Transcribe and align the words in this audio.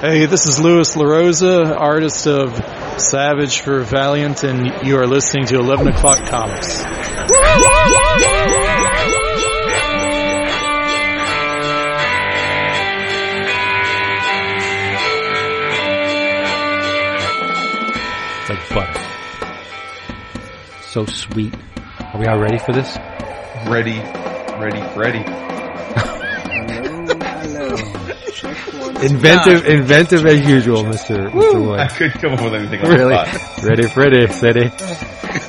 Hey, 0.00 0.24
this 0.24 0.46
is 0.46 0.58
Lewis 0.58 0.96
LaRosa, 0.96 1.78
artist 1.78 2.26
of 2.26 2.56
Savage 2.98 3.60
for 3.60 3.82
Valiant, 3.82 4.44
and 4.44 4.86
you 4.86 4.96
are 4.96 5.06
listening 5.06 5.44
to 5.48 5.56
11 5.56 5.88
O'Clock 5.88 6.26
Comics. 6.26 6.80
It's 18.40 18.48
like 18.48 18.68
butter. 18.70 19.00
So 20.80 21.04
sweet. 21.04 21.54
Are 22.00 22.18
we 22.18 22.24
all 22.24 22.38
ready 22.40 22.56
for 22.56 22.72
this? 22.72 22.96
Ready, 23.66 23.98
ready, 24.58 24.80
ready. 24.98 25.49
Inventive, 29.02 29.64
inventive 29.66 30.26
as 30.26 30.40
usual, 30.46 30.84
Mr. 30.84 31.30
Mr. 31.30 31.78
I 31.78 31.86
couldn't 31.88 32.20
come 32.20 32.32
up 32.34 32.42
with 32.42 32.54
anything 32.54 32.80
on 32.84 32.90
Really? 32.92 33.14
the 33.14 33.24
spot. 33.24 33.64
Ready, 33.64 33.86
Freddy, 33.88 34.26
steady. 34.28 34.68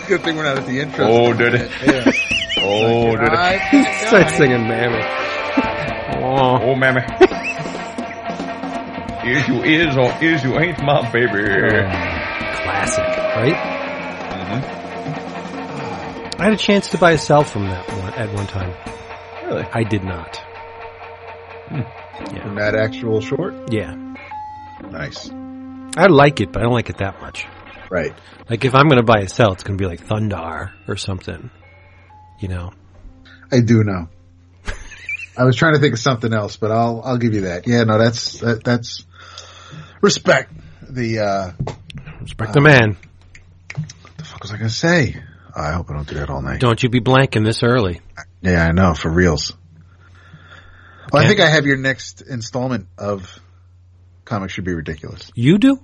Good 0.08 0.22
thing 0.24 0.36
we're 0.38 0.44
not 0.44 0.58
at 0.60 0.66
the 0.66 0.80
intro. 0.80 1.06
Oh, 1.08 1.34
did 1.34 1.56
it? 1.56 1.72
Oh, 2.64 3.16
did 3.16 3.30
it? 3.32 4.08
Start 4.08 4.30
singing, 4.32 4.68
mammy. 4.68 5.02
Oh, 6.24 6.60
Oh, 6.62 6.76
mammy. 6.76 7.02
is 9.32 9.48
you 9.48 9.64
is 9.64 9.98
or 9.98 10.12
is 10.24 10.44
you 10.44 10.60
ain't 10.60 10.80
my 10.84 11.02
baby. 11.12 11.44
classic, 12.64 13.04
right? 13.36 13.56
Mhm. 14.32 14.64
I 16.40 16.44
had 16.44 16.54
a 16.54 16.58
chance 16.58 16.90
to 16.90 16.98
buy 16.98 17.12
a 17.14 17.18
cell 17.18 17.44
from 17.44 17.66
that 17.70 17.88
one 17.90 18.14
at 18.14 18.32
one 18.34 18.48
time. 18.48 18.74
Really? 19.46 19.66
I 19.74 19.84
did 19.84 20.04
not. 20.04 20.40
From 22.26 22.56
that 22.56 22.76
actual 22.76 23.22
short? 23.22 23.72
Yeah. 23.72 23.96
Nice. 24.90 25.30
I 25.98 26.08
like 26.08 26.42
it, 26.42 26.52
but 26.52 26.62
I 26.62 26.64
don't 26.64 26.74
like 26.74 26.90
it 26.90 26.98
that 26.98 27.22
much. 27.22 27.46
Right. 27.90 28.14
Like 28.50 28.66
if 28.66 28.74
I'm 28.74 28.88
going 28.88 28.98
to 28.98 29.04
buy 29.04 29.22
a 29.22 29.30
cell, 29.30 29.54
it's 29.54 29.64
going 29.64 29.78
to 29.78 29.82
be 29.82 29.88
like 29.88 30.06
Thundarr 30.06 30.72
or 30.88 30.96
something. 30.96 31.50
You 32.40 32.48
know? 32.48 32.72
I 33.52 33.60
do 33.60 33.84
know. 33.84 34.08
I 35.38 35.44
was 35.44 35.56
trying 35.56 35.74
to 35.74 35.80
think 35.80 35.94
of 35.94 36.00
something 36.00 36.34
else, 36.34 36.58
but 36.58 36.72
I'll 36.72 37.02
I'll 37.04 37.18
give 37.18 37.34
you 37.34 37.42
that. 37.42 37.68
Yeah, 37.68 37.84
no, 37.84 37.98
that's 37.98 38.40
that, 38.40 38.64
that's 38.64 39.06
respect. 40.02 40.54
The 40.82 41.20
uh 41.20 41.52
Respect 42.22 42.54
the 42.54 42.62
man. 42.62 42.98
What 43.76 44.18
the 44.18 44.24
fuck 44.24 44.42
was 44.44 44.52
I 44.52 44.58
gonna 44.58 44.70
say? 44.70 45.16
I 45.56 45.72
hope 45.72 45.90
I 45.90 45.94
don't 45.94 46.08
do 46.08 46.16
that 46.16 46.30
all 46.30 46.42
night. 46.42 46.62
Don't 46.62 46.82
you 46.82 46.90
be 46.90 47.02
blanking 47.02 47.44
this 47.44 47.64
early. 47.64 48.00
Yeah, 48.42 48.66
I 48.66 48.72
know, 48.72 48.94
for 48.94 49.10
reals. 49.10 49.54
Well, 51.12 51.24
I 51.24 51.28
think 51.28 51.42
I 51.42 51.50
have 51.50 51.66
your 51.66 51.78
next 51.78 52.22
installment 52.22 52.88
of 52.98 53.38
Comics 54.24 54.54
Should 54.54 54.64
Be 54.64 54.74
Ridiculous. 54.74 55.30
You 55.36 55.58
do? 55.58 55.78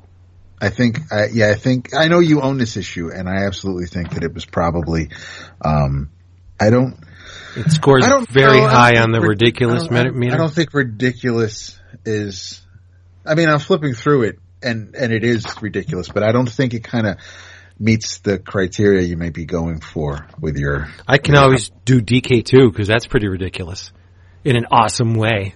I 0.59 0.69
think, 0.69 1.11
I, 1.11 1.27
yeah, 1.33 1.49
I 1.49 1.55
think, 1.55 1.93
I 1.93 2.07
know 2.07 2.19
you 2.19 2.41
own 2.41 2.57
this 2.57 2.77
issue, 2.77 3.11
and 3.13 3.27
I 3.27 3.45
absolutely 3.45 3.87
think 3.87 4.11
that 4.11 4.23
it 4.23 4.33
was 4.33 4.45
probably, 4.45 5.09
um, 5.63 6.09
I 6.59 6.69
don't, 6.69 6.97
It 7.55 7.69
scores 7.71 8.05
I 8.05 8.09
don't 8.09 8.29
very 8.29 8.57
know. 8.57 8.65
I 8.65 8.71
don't 8.71 8.71
high 8.71 9.01
on 9.01 9.11
the 9.11 9.19
rid- 9.19 9.41
ridiculous 9.41 9.87
I 9.91 10.09
meter. 10.09 10.33
I 10.33 10.37
don't 10.37 10.53
think 10.53 10.73
ridiculous 10.73 11.77
is. 12.05 12.61
I 13.25 13.35
mean, 13.35 13.49
I'm 13.49 13.59
flipping 13.59 13.93
through 13.93 14.23
it, 14.23 14.39
and 14.63 14.95
and 14.95 15.11
it 15.11 15.23
is 15.23 15.45
ridiculous, 15.61 16.07
but 16.07 16.23
I 16.23 16.31
don't 16.31 16.49
think 16.49 16.73
it 16.73 16.83
kind 16.83 17.05
of 17.05 17.17
meets 17.77 18.19
the 18.19 18.39
criteria 18.39 19.01
you 19.01 19.17
may 19.17 19.29
be 19.29 19.45
going 19.45 19.81
for 19.81 20.27
with 20.39 20.57
your. 20.57 20.87
I 21.07 21.17
can 21.17 21.35
always 21.35 21.69
do 21.85 22.01
DK 22.01 22.45
too 22.45 22.71
because 22.71 22.87
that's 22.87 23.05
pretty 23.05 23.27
ridiculous 23.27 23.91
in 24.47 24.55
an 24.55 24.65
awesome 24.71 25.13
way. 25.15 25.55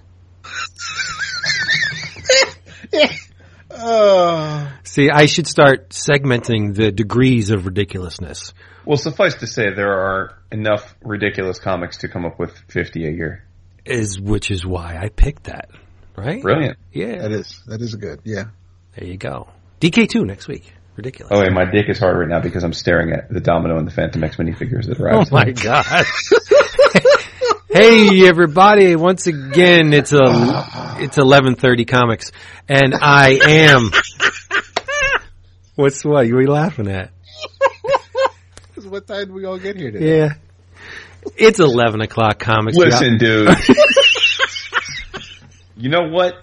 Uh, 3.69 4.69
See, 4.83 5.09
I 5.09 5.27
should 5.27 5.47
start 5.47 5.91
segmenting 5.91 6.75
the 6.75 6.91
degrees 6.91 7.51
of 7.51 7.65
ridiculousness. 7.65 8.53
Well, 8.85 8.97
suffice 8.97 9.35
to 9.35 9.47
say, 9.47 9.73
there 9.73 9.93
are 9.93 10.37
enough 10.51 10.93
ridiculous 11.01 11.57
comics 11.57 11.99
to 11.99 12.09
come 12.09 12.25
up 12.25 12.37
with 12.37 12.51
50 12.67 13.07
a 13.07 13.11
year. 13.11 13.45
Is 13.85 14.19
which 14.19 14.51
is 14.51 14.65
why 14.65 14.97
I 15.01 15.07
picked 15.07 15.45
that. 15.45 15.69
Right? 16.17 16.41
Brilliant. 16.41 16.77
Yeah. 16.91 17.19
that 17.21 17.31
is 17.31 17.63
that 17.67 17.81
is 17.81 17.95
good. 17.95 18.19
Yeah. 18.25 18.45
There 18.97 19.07
you 19.07 19.15
go. 19.17 19.47
DK 19.79 20.09
two 20.09 20.25
next 20.25 20.49
week. 20.49 20.73
Ridiculous. 20.97 21.31
Oh, 21.33 21.39
wait, 21.39 21.53
my 21.53 21.63
dick 21.71 21.85
is 21.87 21.97
hard 21.97 22.17
right 22.17 22.27
now 22.27 22.41
because 22.41 22.63
I'm 22.65 22.73
staring 22.73 23.13
at 23.13 23.29
the 23.29 23.39
Domino 23.39 23.77
and 23.77 23.87
the 23.87 23.91
Phantom 23.91 24.21
X 24.23 24.35
minifigures 24.35 24.87
that 24.87 24.99
arrived. 24.99 25.29
Oh 25.31 25.35
arrived. 25.37 25.57
my 25.57 25.63
god. 25.63 25.85
hey 27.71 28.27
everybody, 28.27 28.95
once 28.95 29.27
again 29.27 29.93
it's 29.93 30.11
a 30.11 30.23
it's 30.99 31.17
11:30 31.17 31.87
comics 31.87 32.31
and 32.67 32.93
I 32.93 33.39
am 33.43 33.91
What's 35.75 36.03
what? 36.03 36.27
You 36.27 36.35
were 36.35 36.47
laughing 36.47 36.87
at? 36.87 37.11
What 38.83 39.05
time 39.07 39.19
did 39.19 39.31
we 39.31 39.45
all 39.45 39.59
get 39.59 39.77
here 39.77 39.91
today? 39.91 40.17
Yeah. 40.17 40.33
It's 41.37 41.59
11 41.59 42.01
o'clock 42.01 42.39
comics. 42.39 42.75
Listen, 42.75 43.17
dude. 43.17 43.47
you 45.81 45.89
know 45.89 46.09
what? 46.09 46.35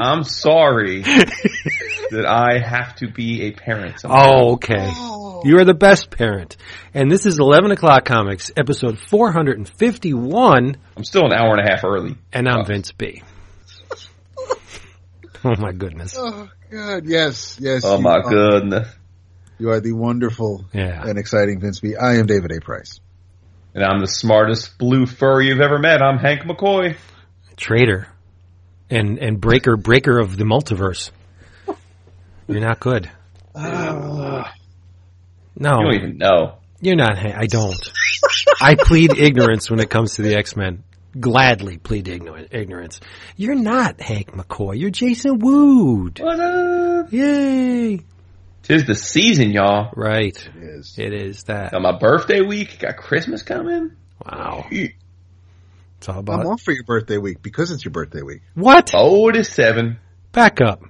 I'm 0.00 0.24
sorry 0.24 1.02
that 1.02 2.24
I 2.26 2.58
have 2.58 2.96
to 2.96 3.08
be 3.10 3.42
a 3.44 3.52
parent. 3.52 4.00
sometime. 4.00 4.20
Oh, 4.28 4.52
okay. 4.54 4.88
Oh. 4.94 5.42
You 5.44 5.58
are 5.58 5.64
the 5.64 5.74
best 5.74 6.10
parent. 6.10 6.56
And 6.94 7.10
this 7.10 7.26
is 7.26 7.38
11 7.38 7.70
o'clock 7.70 8.04
comics, 8.04 8.50
episode 8.56 8.98
451, 8.98 10.76
I'm 10.96 11.04
still 11.04 11.26
an 11.26 11.32
hour 11.32 11.54
and 11.56 11.60
a 11.66 11.70
half 11.70 11.84
early. 11.84 12.16
and 12.32 12.48
I'm 12.48 12.60
Oh. 12.60 12.64
Vince 12.64 12.92
B. 12.92 13.22
Oh 15.44 15.54
my 15.58 15.72
goodness. 15.72 16.16
Oh 16.28 16.48
God, 16.72 17.04
yes, 17.06 17.58
yes. 17.60 17.82
Oh 17.84 18.00
my 18.00 18.14
are- 18.16 18.22
goodness. 18.28 18.88
You 19.58 19.70
are 19.70 19.78
the 19.80 19.92
wonderful 19.92 20.64
Yeah. 20.74 21.00
and 21.06 21.16
exciting 21.16 21.60
Vince 21.60 21.78
B. 21.78 21.94
I 21.94 22.16
am 22.16 22.26
David 22.26 22.50
A. 22.50 22.60
Price. 22.60 22.98
And 23.72 23.84
I'm 23.84 24.00
the 24.00 24.08
smartest 24.08 24.76
blue 24.78 25.06
furry 25.06 25.46
you've 25.46 25.60
ever 25.60 25.78
met. 25.78 26.02
I'm 26.02 26.18
Hank 26.18 26.42
McCoy. 26.42 26.96
Traitor. 27.56 28.08
And, 28.88 29.18
and 29.18 29.40
breaker, 29.40 29.76
breaker 29.76 30.18
of 30.18 30.36
the 30.36 30.44
multiverse. 30.44 31.10
You're 32.48 32.60
not 32.60 32.80
good. 32.80 33.10
No, 35.58 35.78
You 35.78 35.84
don't 35.86 35.94
even 35.94 36.18
know. 36.18 36.58
you're 36.82 36.96
not. 36.96 37.16
I 37.16 37.46
don't. 37.46 37.80
I 38.60 38.74
plead 38.74 39.16
ignorance 39.16 39.70
when 39.70 39.80
it 39.80 39.88
comes 39.88 40.14
to 40.16 40.22
the 40.22 40.34
X-Men. 40.36 40.84
Gladly 41.18 41.78
plead 41.78 42.08
ignorance. 42.08 43.00
You're 43.36 43.54
not 43.54 43.98
Hank 44.02 44.32
McCoy. 44.32 44.78
You're 44.78 44.90
Jason 44.90 45.38
Wood. 45.38 46.20
What 46.20 46.38
up? 46.38 47.10
Yay. 47.10 48.00
Tis 48.64 48.84
the 48.84 48.94
season, 48.94 49.50
y'all. 49.50 49.90
Right. 49.96 50.36
It 50.56 50.62
is. 50.62 50.94
It 50.98 51.14
is 51.14 51.44
that. 51.44 51.70
Got 51.72 51.80
my 51.80 51.96
birthday 51.98 52.42
week. 52.42 52.78
Got 52.80 52.98
Christmas 52.98 53.42
coming. 53.42 53.92
Wow. 54.26 54.66
Eek. 54.70 54.96
It's 55.98 56.08
all 56.08 56.18
about. 56.18 56.34
I'm 56.34 56.40
about 56.40 56.52
off 56.54 56.62
for 56.62 56.72
your 56.72 56.84
birthday 56.84 57.18
week 57.18 57.42
because 57.42 57.70
it's 57.70 57.84
your 57.84 57.92
birthday 57.92 58.22
week. 58.22 58.42
what? 58.54 58.92
Oh, 58.94 59.28
it 59.28 59.36
is 59.36 59.48
seven. 59.48 59.98
Back 60.32 60.60
up. 60.60 60.82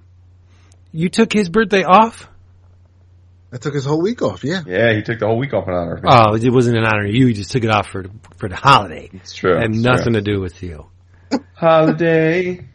You 0.93 1.09
took 1.09 1.33
his 1.33 1.49
birthday 1.49 1.85
off? 1.85 2.29
I 3.53 3.59
took 3.59 3.75
his 3.75 3.85
whole 3.85 4.03
week 4.03 4.23
off. 4.23 4.43
Yeah. 4.45 4.63
Yeah, 4.67 4.93
he 4.95 5.03
took 5.03 5.21
the 5.21 5.27
whole 5.27 5.39
week 5.39 5.55
off 5.55 5.69
in 5.69 5.75
honor 5.75 5.95
of 5.95 6.03
me. 6.03 6.09
Oh, 6.13 6.35
it 6.35 6.51
wasn't 6.53 6.77
in 6.77 6.85
honor 6.85 7.05
of 7.07 7.15
you. 7.15 7.27
You 7.27 7.35
just 7.35 7.53
took 7.53 7.65
it 7.65 7.71
off 7.71 7.89
for 7.89 8.07
for 8.37 8.49
the 8.49 8.57
holiday. 8.57 9.09
it's 9.13 9.35
true. 9.35 9.57
and 9.57 9.75
it's 9.75 9.85
nothing 9.85 10.15
true. 10.15 10.21
to 10.21 10.21
do 10.23 10.41
with 10.41 10.63
you. 10.63 10.87
Holiday. 11.55 12.67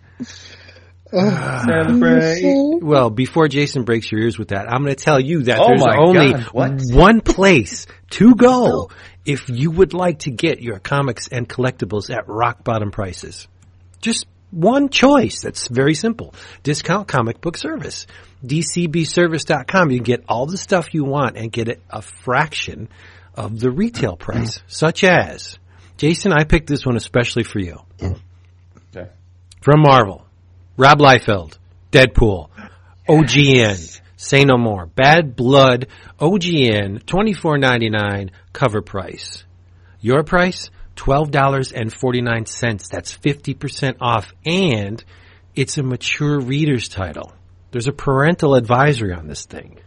Ah. 1.14 1.64
Celebrate. 1.66 2.82
Well, 2.82 3.10
before 3.10 3.48
Jason 3.48 3.84
breaks 3.84 4.12
your 4.12 4.22
ears 4.22 4.38
with 4.38 4.50
that, 4.50 4.72
I'm 4.72 4.84
going 4.84 4.96
to 4.96 5.04
tell 5.04 5.20
you 5.20 5.44
that 5.44 5.60
Oh 5.60 5.68
there's 5.68 5.84
only 5.98 6.34
God, 6.34 6.94
one 6.94 7.22
place 7.22 7.88
to 8.12 8.36
go 8.36 8.90
if 9.26 9.50
you 9.50 9.72
would 9.72 9.94
like 9.94 10.20
to 10.20 10.32
get 10.32 10.62
your 10.62 10.80
comics 10.80 11.28
and 11.28 11.48
collectibles 11.48 12.10
at 12.10 12.28
rock 12.28 12.64
bottom 12.64 12.92
prices. 12.92 13.48
Just 14.00 14.26
one 14.52 14.90
choice. 14.90 15.42
That's 15.42 15.68
very 15.68 15.94
simple. 15.94 16.34
Discount 16.64 17.08
comic 17.08 17.42
book 17.42 17.58
service. 17.58 18.08
DCBservice.com. 18.46 19.92
You 19.92 19.98
can 19.98 20.04
get 20.04 20.24
all 20.28 20.46
the 20.46 20.58
stuff 20.58 20.94
you 20.94 21.04
want 21.04 21.38
and 21.38 21.52
get 21.52 21.68
it 21.70 21.82
a 21.90 22.02
fraction 22.02 22.90
of 23.36 23.60
the 23.60 23.72
retail 23.72 24.16
price, 24.16 24.62
such 24.68 25.04
as 25.04 25.58
Jason, 25.98 26.34
I 26.34 26.44
picked 26.44 26.68
this 26.68 26.86
one 26.86 26.98
especially 26.98 27.44
for 27.44 27.60
you. 27.60 27.80
Mm. 28.00 28.20
Okay. 28.96 29.10
From 29.62 29.82
Marvel, 29.82 30.26
Rob 30.82 30.98
Liefeld, 30.98 31.60
Deadpool, 31.92 32.50
OGN, 33.08 34.02
Say 34.18 34.46
No 34.46 34.58
More, 34.58 34.88
Bad 34.88 35.36
Blood, 35.36 35.86
OGN, 36.20 37.06
twenty 37.06 37.34
four 37.34 37.60
ninety 37.60 37.92
nine 37.92 38.32
cover 38.52 38.82
price. 38.82 39.44
Your 40.00 40.24
price 40.24 40.72
twelve 40.96 41.30
dollars 41.30 41.72
and 41.72 41.94
forty 41.94 42.22
nine 42.22 42.48
cents. 42.48 42.88
That's 42.88 43.12
fifty 43.14 43.54
percent 43.54 43.98
off, 44.02 44.34
and 44.44 45.04
it's 45.54 45.78
a 45.78 45.84
mature 45.84 46.40
reader's 46.40 46.90
title. 46.90 47.32
There's 47.70 47.88
a 47.88 47.92
parental 47.94 48.56
advisory 48.56 49.14
on 49.14 49.28
this 49.28 49.46
thing, 49.46 49.78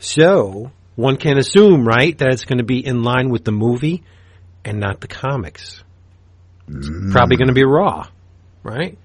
so 0.00 0.72
one 0.96 1.18
can 1.18 1.38
assume, 1.38 1.86
right, 1.86 2.18
that 2.18 2.32
it's 2.32 2.46
going 2.46 2.58
to 2.58 2.64
be 2.64 2.84
in 2.84 3.04
line 3.04 3.30
with 3.30 3.44
the 3.44 3.52
movie 3.52 4.02
and 4.64 4.80
not 4.80 5.00
the 5.00 5.06
comics. 5.06 5.84
It's 6.66 6.90
probably 7.12 7.36
going 7.36 7.46
to 7.46 7.54
be 7.54 7.64
raw, 7.64 8.08
right? 8.64 8.98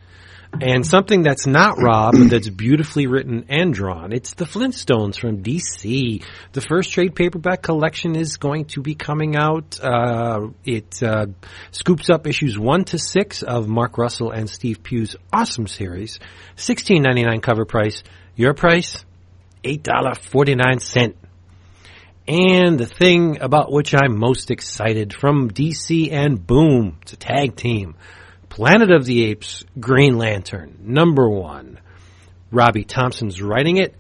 And 0.60 0.86
something 0.86 1.24
that's 1.24 1.48
not 1.48 1.78
Rob, 1.82 2.14
but 2.14 2.30
that's 2.30 2.50
beautifully 2.50 3.08
written 3.08 3.46
and 3.48 3.74
drawn. 3.74 4.12
It's 4.12 4.34
the 4.34 4.46
Flintstones 4.46 5.18
from 5.18 5.44
DC. 5.44 6.24
The 6.52 6.62
first 6.62 6.92
trade 6.92 7.16
paperback 7.16 7.62
collection 7.62 8.16
is 8.16 8.38
going 8.38 8.66
to 8.66 8.82
be 8.82 8.94
coming 8.94 9.38
out. 9.38 9.80
Uh, 9.82 10.50
it 10.66 11.02
uh, 11.02 11.28
scoops 11.72 12.10
up 12.10 12.28
issues 12.28 12.60
one 12.60 12.84
to 12.86 13.00
six 13.00 13.44
of 13.44 13.70
Mark 13.70 13.98
Russell 13.98 14.32
and 14.32 14.50
Steve 14.50 14.84
Pugh's 14.84 15.16
awesome 15.32 15.68
series. 15.68 16.20
Sixteen 16.58 17.02
ninety 17.04 17.24
nine 17.24 17.40
cover 17.40 17.66
price. 17.66 18.04
Your 18.36 18.54
price? 18.54 19.06
Eight 19.64 19.84
dollar 19.84 20.16
forty 20.16 20.56
nine 20.56 20.80
cent. 20.80 21.16
And 22.28 22.78
the 22.78 22.86
thing 22.86 23.42
about 23.42 23.72
which 23.72 23.96
I'm 23.96 24.18
most 24.18 24.52
excited 24.52 25.14
from 25.14 25.50
DC 25.50 26.12
and 26.12 26.46
Boom, 26.46 26.98
it's 27.02 27.14
a 27.14 27.18
tag 27.18 27.56
team. 27.56 27.96
Planet 28.52 28.92
of 28.92 29.06
the 29.06 29.24
Apes, 29.24 29.66
Green 29.80 30.18
Lantern, 30.18 30.78
number 30.82 31.30
one. 31.30 31.80
Robbie 32.52 32.84
Thompson's 32.84 33.42
writing 33.42 33.78
it. 33.78 33.96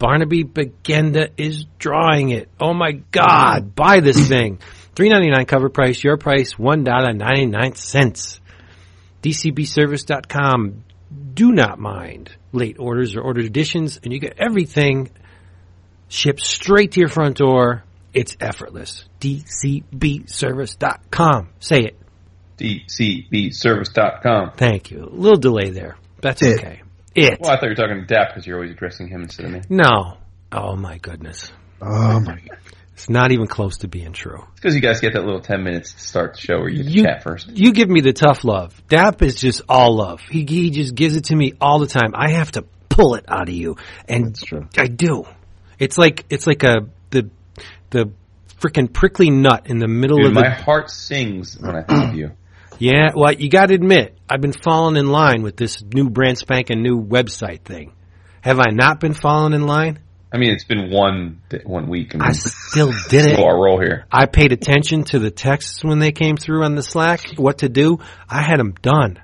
Barnaby 0.00 0.42
Bagenda 0.42 1.28
is 1.36 1.66
drawing 1.78 2.30
it. 2.30 2.48
Oh 2.60 2.74
my 2.74 2.94
God, 3.12 3.76
buy 3.76 4.00
this 4.00 4.26
thing. 4.28 4.58
Three 4.96 5.08
ninety 5.08 5.30
nine 5.30 5.46
cover 5.46 5.68
price, 5.68 6.02
your 6.02 6.16
price 6.16 6.58
one 6.58 6.82
dollar 6.82 7.12
ninety 7.12 7.46
nine 7.46 7.76
cents. 7.76 8.40
DCBService.com. 9.22 10.82
Do 11.34 11.52
not 11.52 11.78
mind 11.78 12.32
late 12.50 12.80
orders 12.80 13.14
or 13.14 13.20
ordered 13.20 13.44
editions, 13.44 14.00
and 14.02 14.12
you 14.12 14.18
get 14.18 14.34
everything 14.36 15.12
shipped 16.08 16.40
straight 16.40 16.90
to 16.92 16.98
your 16.98 17.08
front 17.08 17.36
door. 17.36 17.84
It's 18.12 18.36
effortless. 18.40 19.04
DCBService.com. 19.20 21.50
Say 21.60 21.82
it. 21.82 22.01
DCBService.com. 22.58 24.52
Thank 24.56 24.90
you. 24.90 25.04
A 25.04 25.06
little 25.14 25.38
delay 25.38 25.70
there. 25.70 25.96
That's 26.20 26.42
It. 26.42 26.58
okay. 26.58 26.82
It. 27.14 27.40
Well, 27.40 27.50
I 27.50 27.56
thought 27.56 27.64
you 27.64 27.68
were 27.70 27.74
talking 27.74 28.00
to 28.00 28.06
Dap 28.06 28.28
because 28.30 28.46
you're 28.46 28.56
always 28.56 28.70
addressing 28.72 29.08
him 29.08 29.22
instead 29.22 29.46
of 29.46 29.52
me. 29.52 29.60
No. 29.68 30.16
Oh 30.50 30.76
my 30.76 30.98
goodness. 30.98 31.52
Oh 31.80 32.20
my. 32.20 32.40
It's 32.94 33.08
not 33.08 33.32
even 33.32 33.46
close 33.48 33.78
to 33.78 33.88
being 33.88 34.12
true. 34.12 34.44
because 34.54 34.74
you 34.76 34.80
guys 34.82 35.00
get 35.00 35.14
that 35.14 35.24
little 35.24 35.40
10 35.40 35.64
minutes 35.64 35.94
to 35.94 35.98
start 35.98 36.34
the 36.34 36.40
show 36.40 36.58
where 36.58 36.68
you, 36.68 36.84
You- 36.84 37.02
chat 37.04 37.22
first. 37.24 37.48
You 37.48 37.72
give 37.72 37.88
me 37.88 38.00
the 38.02 38.12
tough 38.12 38.44
love. 38.44 38.80
Dap 38.86 39.22
is 39.22 39.34
just 39.34 39.62
all 39.68 39.96
love. 39.96 40.20
He, 40.30 40.44
he 40.48 40.70
just 40.70 40.94
gives 40.94 41.16
it 41.16 41.24
to 41.24 41.34
me 41.34 41.54
all 41.60 41.78
the 41.80 41.86
time. 41.88 42.12
I 42.14 42.32
have 42.32 42.52
to 42.52 42.64
pull 42.90 43.14
it 43.16 43.24
out 43.26 43.48
of 43.48 43.54
you. 43.54 43.76
And 44.06 44.26
That's 44.26 44.42
true. 44.44 44.68
I 44.76 44.86
do. 44.86 45.24
It's 45.80 45.96
like, 45.98 46.26
it's 46.30 46.46
like 46.46 46.62
a, 46.64 46.86
the, 47.10 47.28
the 47.90 48.12
freaking 48.60 48.92
prickly 48.92 49.30
nut 49.30 49.66
in 49.68 49.78
the 49.78 49.88
middle 49.88 50.18
Dude, 50.18 50.26
of 50.26 50.34
my 50.34 50.50
the, 50.50 50.62
heart 50.62 50.88
sings 50.90 51.58
when 51.58 51.74
I 51.74 51.82
think 51.82 52.10
of 52.10 52.14
you. 52.14 52.32
Yeah, 52.78 53.10
well, 53.14 53.32
you 53.32 53.48
gotta 53.48 53.74
admit, 53.74 54.18
I've 54.28 54.40
been 54.40 54.52
falling 54.52 54.96
in 54.96 55.06
line 55.06 55.42
with 55.42 55.56
this 55.56 55.82
new 55.82 56.10
brand 56.10 56.38
spanking 56.38 56.82
new 56.82 57.02
website 57.02 57.62
thing. 57.62 57.92
Have 58.40 58.58
I 58.58 58.70
not 58.70 59.00
been 59.00 59.14
falling 59.14 59.52
in 59.52 59.66
line? 59.66 60.00
I 60.32 60.38
mean, 60.38 60.52
it's 60.52 60.64
been 60.64 60.90
one 60.90 61.42
one 61.64 61.88
week. 61.88 62.14
I 62.14 62.18
mean, 62.18 62.28
I 62.28 62.32
still 62.32 62.92
did 63.10 63.26
it. 63.26 63.38
our 63.38 63.62
roll 63.62 63.78
here. 63.78 64.06
I 64.10 64.26
paid 64.26 64.52
attention 64.52 65.04
to 65.04 65.18
the 65.18 65.30
texts 65.30 65.84
when 65.84 65.98
they 65.98 66.10
came 66.10 66.36
through 66.36 66.64
on 66.64 66.74
the 66.74 66.82
Slack, 66.82 67.34
what 67.36 67.58
to 67.58 67.68
do. 67.68 67.98
I 68.28 68.42
had 68.42 68.58
them 68.58 68.74
done. 68.80 69.20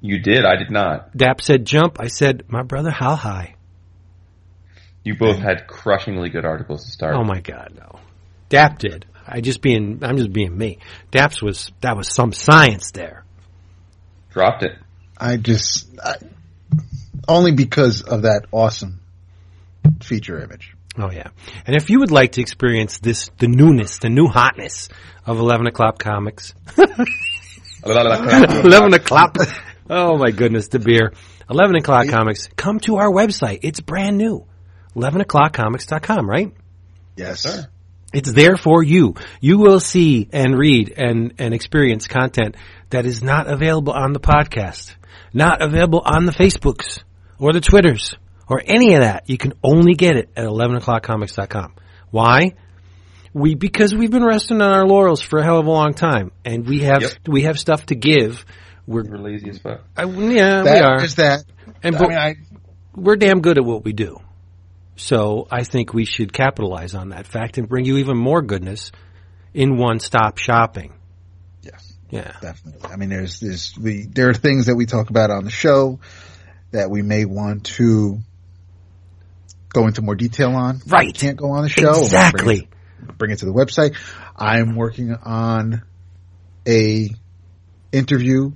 You 0.00 0.18
did. 0.18 0.44
I 0.44 0.56
did 0.56 0.70
not. 0.70 1.14
Dap 1.16 1.42
said 1.42 1.66
jump. 1.66 2.00
I 2.00 2.06
said, 2.06 2.44
my 2.48 2.62
brother, 2.62 2.90
how 2.90 3.16
high? 3.16 3.56
You 5.04 5.16
both 5.16 5.38
had 5.38 5.66
crushingly 5.66 6.30
good 6.30 6.44
articles 6.44 6.84
to 6.84 6.90
start. 6.90 7.14
Oh 7.14 7.24
my 7.24 7.40
God, 7.40 7.74
no. 7.76 8.00
Dap 8.48 8.78
did. 8.78 9.04
I 9.26 9.40
just 9.40 9.60
being, 9.60 10.00
I'm 10.02 10.16
just 10.16 10.32
being 10.32 10.56
me. 10.56 10.78
Dap's 11.10 11.42
was, 11.42 11.72
that 11.80 11.96
was 11.96 12.12
some 12.12 12.32
science 12.32 12.92
there. 12.92 13.24
Dropped 14.30 14.62
it. 14.62 14.78
I 15.18 15.36
just 15.36 15.88
I, 15.98 16.16
only 17.26 17.52
because 17.52 18.02
of 18.02 18.22
that 18.22 18.46
awesome 18.52 19.00
feature 20.02 20.40
image. 20.40 20.74
Oh 20.98 21.10
yeah. 21.10 21.28
And 21.66 21.76
if 21.76 21.90
you 21.90 22.00
would 22.00 22.10
like 22.10 22.32
to 22.32 22.40
experience 22.40 22.98
this, 22.98 23.30
the 23.38 23.48
newness, 23.48 23.98
the 23.98 24.10
new 24.10 24.26
hotness 24.26 24.88
of 25.24 25.38
11 25.38 25.66
o'clock 25.66 25.98
comics, 25.98 26.54
11 27.84 28.94
o'clock. 28.94 29.36
Oh 29.88 30.16
my 30.18 30.30
goodness, 30.30 30.68
the 30.68 30.78
beer. 30.78 31.12
11 31.48 31.76
o'clock 31.76 32.08
comics. 32.08 32.48
Come 32.56 32.80
to 32.80 32.96
our 32.96 33.10
website. 33.10 33.60
It's 33.62 33.80
brand 33.80 34.18
new. 34.18 34.46
11 34.96 35.20
o'clockcomics.com, 35.20 36.28
right? 36.28 36.52
Yes. 37.16 37.40
Sir. 37.40 37.68
It's 38.16 38.32
there 38.32 38.56
for 38.56 38.82
you. 38.82 39.14
You 39.42 39.58
will 39.58 39.78
see 39.78 40.26
and 40.32 40.56
read 40.58 40.92
and, 40.96 41.34
and 41.38 41.52
experience 41.52 42.06
content 42.08 42.56
that 42.88 43.04
is 43.04 43.22
not 43.22 43.46
available 43.46 43.92
on 43.92 44.14
the 44.14 44.20
podcast, 44.20 44.94
not 45.34 45.60
available 45.60 46.00
on 46.02 46.24
the 46.24 46.32
Facebooks 46.32 47.02
or 47.38 47.52
the 47.52 47.60
Twitters 47.60 48.16
or 48.48 48.62
any 48.64 48.94
of 48.94 49.02
that. 49.02 49.28
You 49.28 49.36
can 49.36 49.52
only 49.62 49.92
get 49.94 50.16
it 50.16 50.30
at 50.34 50.46
11o'clockcomics.com. 50.46 51.74
Why? 52.10 52.54
We, 53.34 53.54
because 53.54 53.94
we've 53.94 54.10
been 54.10 54.24
resting 54.24 54.62
on 54.62 54.72
our 54.72 54.86
laurels 54.86 55.20
for 55.20 55.38
a 55.40 55.44
hell 55.44 55.58
of 55.58 55.66
a 55.66 55.70
long 55.70 55.92
time 55.92 56.32
and 56.42 56.66
we 56.66 56.80
have, 56.84 57.02
Yep. 57.02 57.12
we 57.28 57.42
have 57.42 57.58
stuff 57.58 57.84
to 57.86 57.94
give. 57.94 58.46
We're, 58.86 59.02
We're 59.04 59.18
lazy 59.18 59.50
as 59.50 59.58
fuck. 59.58 59.82
I, 59.94 60.04
yeah, 60.04 60.62
we 60.62 60.70
are. 60.70 61.04
is 61.04 61.16
that. 61.16 61.44
And 61.82 61.96
I 61.96 61.98
but- 61.98 62.08
mean, 62.08 62.18
I, 62.18 62.36
we're 62.94 63.16
damn 63.16 63.42
good 63.42 63.58
at 63.58 63.64
what 63.64 63.84
we 63.84 63.92
do. 63.92 64.20
So 64.96 65.46
I 65.50 65.62
think 65.64 65.92
we 65.92 66.04
should 66.04 66.32
capitalize 66.32 66.94
on 66.94 67.10
that 67.10 67.26
fact 67.26 67.58
and 67.58 67.68
bring 67.68 67.84
you 67.84 67.98
even 67.98 68.16
more 68.16 68.42
goodness 68.42 68.92
in 69.54 69.76
one 69.76 70.00
stop 70.00 70.38
shopping. 70.38 70.92
yes, 71.62 71.96
Yeah. 72.10 72.32
definitely. 72.40 72.90
I 72.90 72.96
mean, 72.96 73.08
there's 73.10 73.40
there's 73.40 73.76
we 73.78 74.06
there 74.06 74.30
are 74.30 74.34
things 74.34 74.66
that 74.66 74.74
we 74.74 74.86
talk 74.86 75.10
about 75.10 75.30
on 75.30 75.44
the 75.44 75.50
show 75.50 76.00
that 76.70 76.90
we 76.90 77.02
may 77.02 77.24
want 77.24 77.64
to 77.76 78.18
go 79.68 79.86
into 79.86 80.00
more 80.02 80.14
detail 80.14 80.50
on. 80.54 80.80
Right. 80.86 81.06
We 81.06 81.12
can't 81.12 81.36
go 81.36 81.50
on 81.52 81.62
the 81.62 81.68
show. 81.68 81.82
Bring 81.92 81.96
it- 81.98 82.04
Exactly. 82.04 82.68
bring 83.18 83.30
it 83.32 83.38
to 83.40 83.46
the 83.46 83.52
website. 83.52 83.94
I'm 84.36 84.76
working 84.76 85.14
on 85.14 85.82
a 86.66 87.10
interview, 87.92 88.52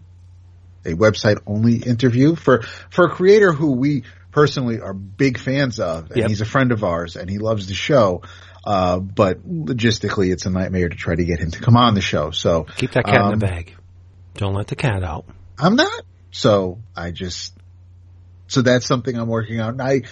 a 0.84 0.92
website 0.94 1.38
only 1.46 1.76
interview 1.76 2.34
for, 2.34 2.62
for 2.90 3.06
a 3.06 3.10
creator 3.10 3.52
who 3.52 3.72
we 3.72 4.04
personally 4.30 4.80
are 4.80 4.94
big 4.94 5.38
fans 5.38 5.80
of 5.80 6.10
and 6.10 6.16
Yep. 6.18 6.28
he's 6.28 6.40
a 6.40 6.44
friend 6.46 6.72
of 6.72 6.84
ours 6.84 7.16
and 7.16 7.28
he 7.28 7.38
loves 7.38 7.66
the 7.66 7.74
show. 7.74 8.22
Uh, 8.64 8.98
but 8.98 9.46
logistically 9.48 10.32
it's 10.32 10.44
a 10.46 10.50
nightmare 10.50 10.88
to 10.88 10.96
try 10.96 11.14
to 11.14 11.24
get 11.24 11.38
him 11.40 11.50
to 11.50 11.60
come 11.60 11.76
on 11.76 11.94
the 11.94 12.00
show. 12.02 12.30
So 12.30 12.66
Keep 12.76 12.92
that 12.92 13.04
cat 13.04 13.14
in 13.16 13.22
um, 13.22 13.30
the 13.38 13.46
bag. 13.46 13.74
Don't 14.34 14.54
let 14.54 14.66
the 14.68 14.76
cat 14.76 15.02
out. 15.02 15.24
I'm 15.58 15.76
not. 15.76 16.02
So 16.30 16.78
I 16.94 17.10
just, 17.10 17.54
so 18.48 18.62
that's 18.62 18.86
something 18.86 19.16
I'm 19.16 19.28
working 19.28 19.60
on. 19.60 19.80
I, 19.80 20.02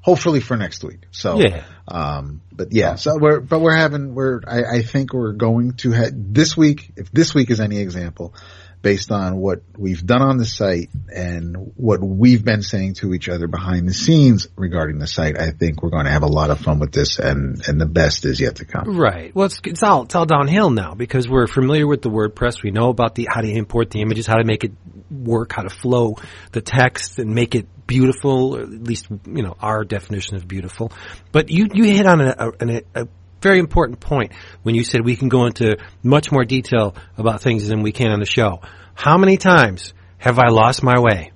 hopefully 0.00 0.40
for 0.40 0.56
next 0.56 0.82
week. 0.84 1.00
So, 1.10 1.38
Yeah. 1.38 1.64
um, 1.86 2.40
but 2.50 2.68
yeah, 2.72 2.94
so 2.94 3.18
we're, 3.20 3.40
but 3.40 3.60
we're 3.60 3.76
having, 3.76 4.14
we're, 4.14 4.40
I, 4.46 4.78
I 4.78 4.82
think 4.82 5.12
we're 5.12 5.32
going 5.32 5.72
to 5.78 5.90
have 5.92 6.12
this 6.14 6.56
week, 6.56 6.92
if 6.96 7.12
this 7.12 7.34
week 7.34 7.50
is 7.50 7.60
any 7.60 7.78
example, 7.78 8.34
based 8.80 9.10
on 9.10 9.36
what 9.36 9.62
we've 9.76 10.04
done 10.04 10.22
on 10.22 10.36
the 10.36 10.44
site 10.44 10.90
and 11.14 11.56
what 11.76 12.00
we've 12.00 12.44
been 12.44 12.62
saying 12.62 12.94
to 12.94 13.12
each 13.12 13.28
other 13.28 13.46
behind 13.46 13.88
the 13.88 13.94
scenes 13.94 14.48
regarding 14.56 14.98
the 14.98 15.06
site, 15.06 15.38
I 15.38 15.50
think 15.50 15.82
we're 15.82 15.90
going 15.90 16.04
to 16.04 16.10
have 16.10 16.22
a 16.22 16.28
lot 16.28 16.50
of 16.50 16.60
fun 16.60 16.78
with 16.78 16.92
this 16.92 17.18
and, 17.18 17.60
and 17.66 17.80
the 17.80 17.86
best 17.86 18.24
is 18.24 18.40
yet 18.40 18.56
to 18.56 18.64
come. 18.64 18.96
Right. 18.96 19.34
Well, 19.34 19.46
it's, 19.46 19.60
it's 19.64 19.82
all 19.82 20.02
it's 20.04 20.14
all 20.14 20.26
downhill 20.26 20.70
now 20.70 20.94
because 20.94 21.28
we're 21.28 21.46
familiar 21.46 21.86
with 21.86 22.02
the 22.02 22.10
WordPress. 22.10 22.62
We 22.62 22.70
know 22.70 22.90
about 22.90 23.14
the 23.14 23.28
how 23.30 23.40
to 23.40 23.50
import 23.50 23.90
the 23.90 24.00
images, 24.00 24.26
how 24.26 24.36
to 24.36 24.44
make 24.44 24.64
it 24.64 24.72
work, 25.10 25.52
how 25.52 25.62
to 25.62 25.70
flow 25.70 26.16
the 26.52 26.60
text 26.60 27.18
and 27.18 27.34
make 27.34 27.54
it 27.54 27.66
beautiful. 27.86 28.56
Or 28.56 28.62
at 28.62 28.70
least 28.70 29.08
you 29.10 29.42
know 29.42 29.56
our 29.60 29.84
definition 29.84 30.36
of 30.36 30.46
beautiful. 30.46 30.92
But 31.32 31.50
you 31.50 31.68
you 31.72 31.84
hit 31.84 32.06
on 32.06 32.20
a, 32.20 32.52
a, 32.60 32.82
a 32.94 33.08
very 33.40 33.58
important 33.58 34.00
point 34.00 34.32
when 34.62 34.74
you 34.74 34.84
said 34.84 35.04
we 35.04 35.16
can 35.16 35.28
go 35.28 35.46
into 35.46 35.78
much 36.02 36.32
more 36.32 36.44
detail 36.44 36.94
about 37.16 37.40
things 37.40 37.68
than 37.68 37.82
we 37.82 37.92
can 37.92 38.10
on 38.10 38.20
the 38.20 38.26
show. 38.26 38.60
How 38.94 39.16
many 39.16 39.36
times 39.36 39.94
have 40.18 40.38
I 40.38 40.48
lost 40.48 40.82
my 40.82 40.98
way? 40.98 41.32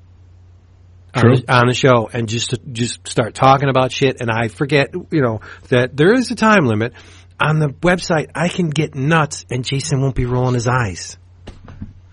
on 1.15 1.31
the, 1.31 1.45
on 1.53 1.67
the 1.67 1.75
show 1.75 2.09
and 2.13 2.29
just 2.29 2.55
just 2.73 3.07
start 3.07 3.35
talking 3.35 3.69
about 3.69 3.93
shit 3.93 4.21
and 4.21 4.31
I 4.31 4.49
forget, 4.49 4.95
you 5.11 5.21
know, 5.21 5.41
that 5.69 5.97
there 5.97 6.15
is 6.15 6.31
a 6.31 6.35
time 6.35 6.65
limit 6.65 6.95
on 7.41 7.59
the 7.59 7.69
website. 7.69 8.31
I 8.35 8.49
can 8.49 8.71
get 8.71 8.95
nuts 8.95 9.45
and 9.51 9.65
Jason 9.65 10.01
won't 10.01 10.15
be 10.15 10.25
rolling 10.25 10.55
his 10.55 10.69
eyes. 10.69 11.19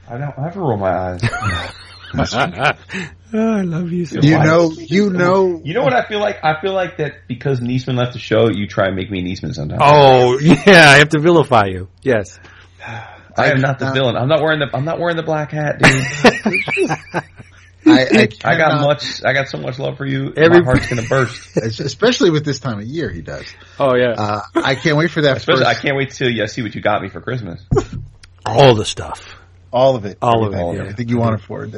I 0.08 0.18
don't 0.18 0.34
ever 0.38 0.62
roll 0.62 0.78
my 0.78 0.92
eyes. 0.92 1.24
Oh, 3.32 3.58
I 3.58 3.62
love 3.62 3.92
you 3.92 4.06
so 4.08 4.22
You 4.24 4.38
Why? 4.38 4.44
know, 4.44 4.72
you 4.72 5.12
know, 5.12 5.62
You 5.64 5.76
know 5.76 5.84
what 5.84 5.94
I 5.94 6.08
feel 6.08 6.20
like? 6.20 6.44
I 6.44 6.60
feel 6.62 6.74
like 6.74 6.98
that 6.98 7.28
because 7.28 7.60
Niesman 7.60 7.96
left 7.96 8.14
the 8.14 8.20
show, 8.20 8.50
you 8.50 8.66
try 8.66 8.88
and 8.88 8.96
make 8.96 9.12
me 9.12 9.22
Niesman 9.22 9.54
sometimes. 9.54 9.82
Oh, 9.84 10.40
yeah, 10.40 10.90
I 10.90 10.98
have 10.98 11.10
to 11.10 11.20
vilify 11.20 11.66
you. 11.68 11.90
Yes. 12.02 12.40
I 12.82 13.52
am 13.52 13.62
not 13.62 13.78
the 13.78 13.92
villain. 13.92 14.16
I'm 14.16 14.28
not 14.28 14.42
wearing 14.42 14.60
the. 14.60 14.70
I'm 14.74 14.84
not 14.84 15.00
wearing 15.00 15.16
the 15.16 15.24
black 15.24 15.52
hat, 15.52 15.80
dude. 15.80 17.24
I, 17.86 18.02
I, 18.02 18.28
I 18.44 18.58
got 18.58 18.82
much. 18.82 19.24
I 19.24 19.34
got 19.34 19.48
so 19.48 19.58
much 19.58 19.80
love 19.80 19.98
for 19.98 20.06
you. 20.06 20.34
Every- 20.36 20.60
my 20.60 20.66
heart's 20.66 20.88
gonna 20.88 21.08
burst. 21.08 21.56
especially 21.80 22.32
with 22.32 22.44
this 22.46 22.60
time 22.60 22.80
of 22.80 22.86
year, 22.86 23.10
he 23.10 23.22
does. 23.22 23.46
Oh, 23.80 23.96
yeah. 23.96 24.14
Uh, 24.18 24.42
I 24.56 24.76
can't 24.76 24.98
wait 24.98 25.12
for 25.12 25.22
that 25.22 25.38
Especially, 25.38 25.66
I 25.66 25.76
can't 25.76 25.96
wait 25.96 26.12
till 26.12 26.30
you 26.30 26.46
see 26.48 26.62
what 26.62 26.76
you 26.76 26.82
got 26.82 27.02
me 27.02 27.10
for 27.10 27.22
Christmas. 27.22 27.64
All 28.46 28.76
the 28.76 28.86
stuff. 28.86 29.39
All 29.72 29.96
of 29.96 30.06
it. 30.06 30.18
All 30.22 30.46
of 30.46 30.54
it, 30.54 30.78
yeah. 30.78 30.90
I 30.90 30.94
think 30.94 31.10
you 31.10 31.18
want 31.18 31.40
it 31.40 31.46
for 31.46 31.66
it. 31.66 31.74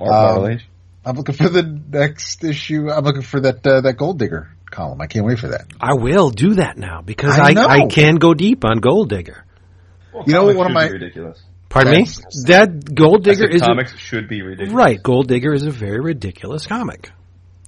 Um, 0.00 0.58
I'm 1.06 1.16
looking 1.16 1.34
for 1.34 1.48
the 1.48 1.62
next 1.62 2.42
issue. 2.44 2.90
I'm 2.90 3.04
looking 3.04 3.22
for 3.22 3.40
that 3.40 3.66
uh, 3.66 3.82
that 3.82 3.96
Gold 3.96 4.18
Digger 4.18 4.50
column. 4.70 5.00
I 5.00 5.06
can't 5.06 5.26
wait 5.26 5.38
for 5.38 5.48
that. 5.48 5.66
I 5.80 5.94
will 5.94 6.30
do 6.30 6.54
that 6.54 6.76
now 6.78 7.02
because 7.02 7.38
I 7.38 7.52
I. 7.52 7.66
I, 7.66 7.86
can 7.86 8.16
go 8.16 8.34
deep 8.34 8.64
on 8.64 8.78
Gold 8.78 9.10
Digger. 9.10 9.44
Well, 10.12 10.24
you 10.26 10.32
know, 10.32 10.40
comics 10.42 10.58
one 10.58 10.66
of 10.66 10.72
my- 10.72 10.86
be 10.86 10.92
ridiculous. 10.92 11.42
Pardon 11.68 11.92
That's- 11.92 12.18
me? 12.18 12.24
That 12.46 12.94
Gold 12.94 13.24
Digger 13.24 13.46
said 13.46 13.54
is 13.54 13.62
a- 13.62 13.66
comics 13.66 13.96
should 13.98 14.28
be 14.28 14.42
ridiculous. 14.42 14.72
right. 14.72 15.02
Gold 15.02 15.28
Digger 15.28 15.52
is 15.52 15.64
a 15.64 15.70
very 15.70 16.00
ridiculous 16.00 16.66
comic, 16.66 17.10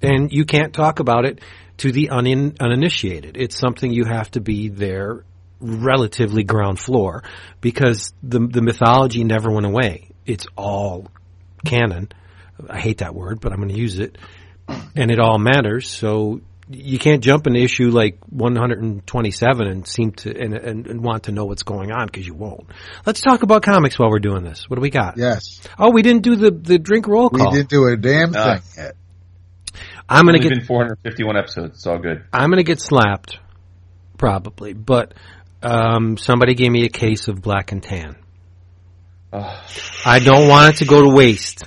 and 0.01 0.33
you 0.33 0.45
can't 0.45 0.73
talk 0.73 1.01
about 1.01 1.25
it 1.25 1.41
to 1.79 1.91
the 1.93 2.09
unin, 2.13 2.57
uninitiated. 2.61 3.37
It's 3.37 3.59
something 3.59 3.93
you 3.93 4.05
have 4.05 4.31
to 4.33 4.41
be 4.41 4.69
there, 4.69 5.25
relatively 5.61 6.45
ground 6.45 6.79
floor, 6.79 7.23
because 7.61 8.13
the 8.23 8.41
the 8.41 8.63
mythology 8.63 9.25
never 9.25 9.51
went 9.51 9.67
away. 9.67 10.11
It's 10.25 10.47
all 10.57 11.09
canon. 11.65 12.09
I 12.69 12.79
hate 12.81 12.99
that 12.99 13.15
word, 13.15 13.41
but 13.41 13.53
I'm 13.53 13.59
going 13.59 13.69
to 13.69 13.79
use 13.79 13.99
it, 13.99 14.17
and 14.95 15.11
it 15.11 15.19
all 15.21 15.39
matters. 15.39 15.89
So 15.89 16.41
you 16.69 16.99
can't 16.99 17.23
jump 17.23 17.47
an 17.47 17.55
issue 17.55 17.91
like 17.91 18.19
127 18.31 19.67
and 19.69 19.87
seem 19.87 20.13
to 20.13 20.37
and, 20.37 20.55
and, 20.55 20.87
and 20.87 21.01
want 21.05 21.25
to 21.25 21.33
know 21.33 21.45
what's 21.45 21.63
going 21.63 21.93
on 21.93 22.07
because 22.07 22.27
you 22.27 22.35
won't. 22.35 22.67
Let's 23.05 23.21
talk 23.21 23.43
about 23.43 23.63
comics 23.63 23.99
while 23.99 24.11
we're 24.11 24.19
doing 24.19 24.43
this. 24.43 24.69
What 24.69 24.77
do 24.77 24.81
we 24.81 24.91
got? 24.91 25.17
Yes, 25.17 25.61
Oh, 25.79 25.91
we 25.91 26.03
didn't 26.03 26.23
do 26.23 26.35
the 26.37 26.51
the 26.51 26.79
drink 26.79 27.07
roll 27.07 27.31
call. 27.31 27.51
we 27.51 27.57
didn't 27.59 27.71
do 27.71 27.87
a 27.87 27.97
damn 27.97 28.33
thing 28.33 28.61
yet. 28.77 28.97
I'm 30.09 30.25
gonna 30.25 30.39
get 30.39 30.51
been 30.51 30.65
451 30.65 31.37
episodes. 31.37 31.75
It's 31.77 31.87
all 31.87 31.99
good. 31.99 32.25
I'm 32.33 32.51
gonna 32.51 32.63
get 32.63 32.81
slapped, 32.81 33.39
probably. 34.19 34.73
But 34.73 35.15
um, 35.63 36.17
somebody 36.17 36.55
gave 36.55 36.71
me 36.71 36.85
a 36.85 36.89
case 36.89 37.29
of 37.29 37.41
black 37.43 37.73
and 37.73 37.83
tan. 37.83 38.17
Ugh. 39.33 39.59
I 40.05 40.19
don't 40.21 40.49
want 40.49 40.75
it 40.75 40.79
to 40.79 40.85
go 40.85 41.03
to 41.03 41.09
waste. 41.15 41.65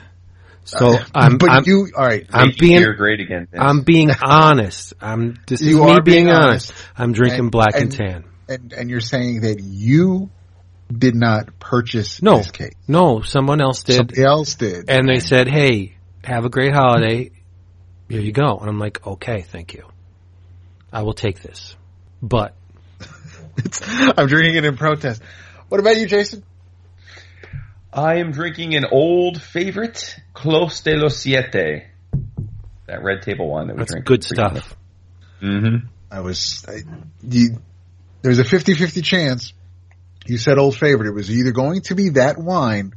So 0.64 0.98
I'm 1.16 1.38
but 1.40 1.50
I'm, 1.50 1.64
you, 1.66 1.90
all 1.98 2.06
right. 2.06 2.28
I'm 2.32 2.50
Make 2.50 2.60
being 2.60 2.80
beer 2.80 2.94
great 2.94 3.20
again. 3.20 3.48
Vince. 3.52 3.62
I'm 3.64 3.82
being 3.82 4.12
honest. 4.24 4.94
I'm 5.02 5.38
this 5.48 5.62
is 5.62 5.68
You 5.68 5.84
me 5.84 5.92
are 5.92 6.02
being, 6.02 6.26
being 6.26 6.30
honest. 6.30 6.72
honest. 6.72 6.86
I'm 6.96 7.12
drinking 7.12 7.40
And- 7.40 7.52
black 7.52 7.74
and, 7.74 7.84
and- 7.86 7.92
tan. 7.92 8.24
and 8.48 8.74
and 8.74 8.90
you're 8.90 9.00
saying 9.02 9.42
that 9.42 9.60
you 9.62 10.30
did 10.96 11.16
not 11.16 11.60
purchase 11.60 12.22
No, 12.22 12.38
this 12.38 12.52
cake. 12.52 12.74
no, 12.88 13.22
someone 13.22 13.62
else 13.62 13.84
did, 13.84 13.96
Somebody 13.98 14.24
else 14.24 14.56
did. 14.56 14.90
and 14.90 15.08
they 15.10 15.20
said, 15.20 15.48
"Hey, 15.48 15.98
have 16.24 16.46
a 16.46 16.50
great 16.50 16.74
holiday. 16.74 17.32
Here 18.08 18.22
you 18.22 18.32
go." 18.32 18.58
And 18.58 18.70
I'm 18.70 18.80
like, 18.80 19.06
"Okay, 19.06 19.42
thank 19.42 19.74
you. 19.74 19.88
I 20.94 21.02
will 21.04 21.14
take 21.14 21.42
this." 21.42 21.76
But 22.22 22.50
It's, 22.50 22.59
I'm 24.18 24.28
drinking 24.28 24.56
it 24.56 24.66
in 24.66 24.78
protest. 24.78 25.22
What 25.70 25.80
about 25.80 25.98
you, 25.98 26.08
Jason? 26.08 26.44
I 27.92 28.16
am 28.16 28.32
drinking 28.32 28.76
an 28.76 28.86
old 28.92 29.42
favorite, 29.42 30.16
Clos 30.34 30.82
de 30.82 30.96
los 30.96 31.18
Siete. 31.18 31.86
That 32.88 33.04
red 33.04 33.22
table 33.24 33.50
wine 33.50 33.68
that 33.68 33.76
we 33.76 33.80
that's 33.80 33.92
drink. 33.92 34.06
good 34.06 34.24
stuff. 34.24 34.76
Mm-hmm. 35.42 35.88
I 36.12 36.20
was, 36.22 36.66
I, 36.68 36.82
you, 37.24 37.58
there 38.22 38.30
was 38.30 38.40
a 38.40 38.44
50-50 38.44 39.04
chance. 39.04 39.54
You 40.26 40.38
said 40.38 40.58
old 40.58 40.76
favorite. 40.76 41.08
It 41.08 41.14
was 41.14 41.32
either 41.32 41.52
going 41.52 41.82
to 41.84 41.96
be 41.96 42.10
that 42.10 42.38
wine 42.38 42.94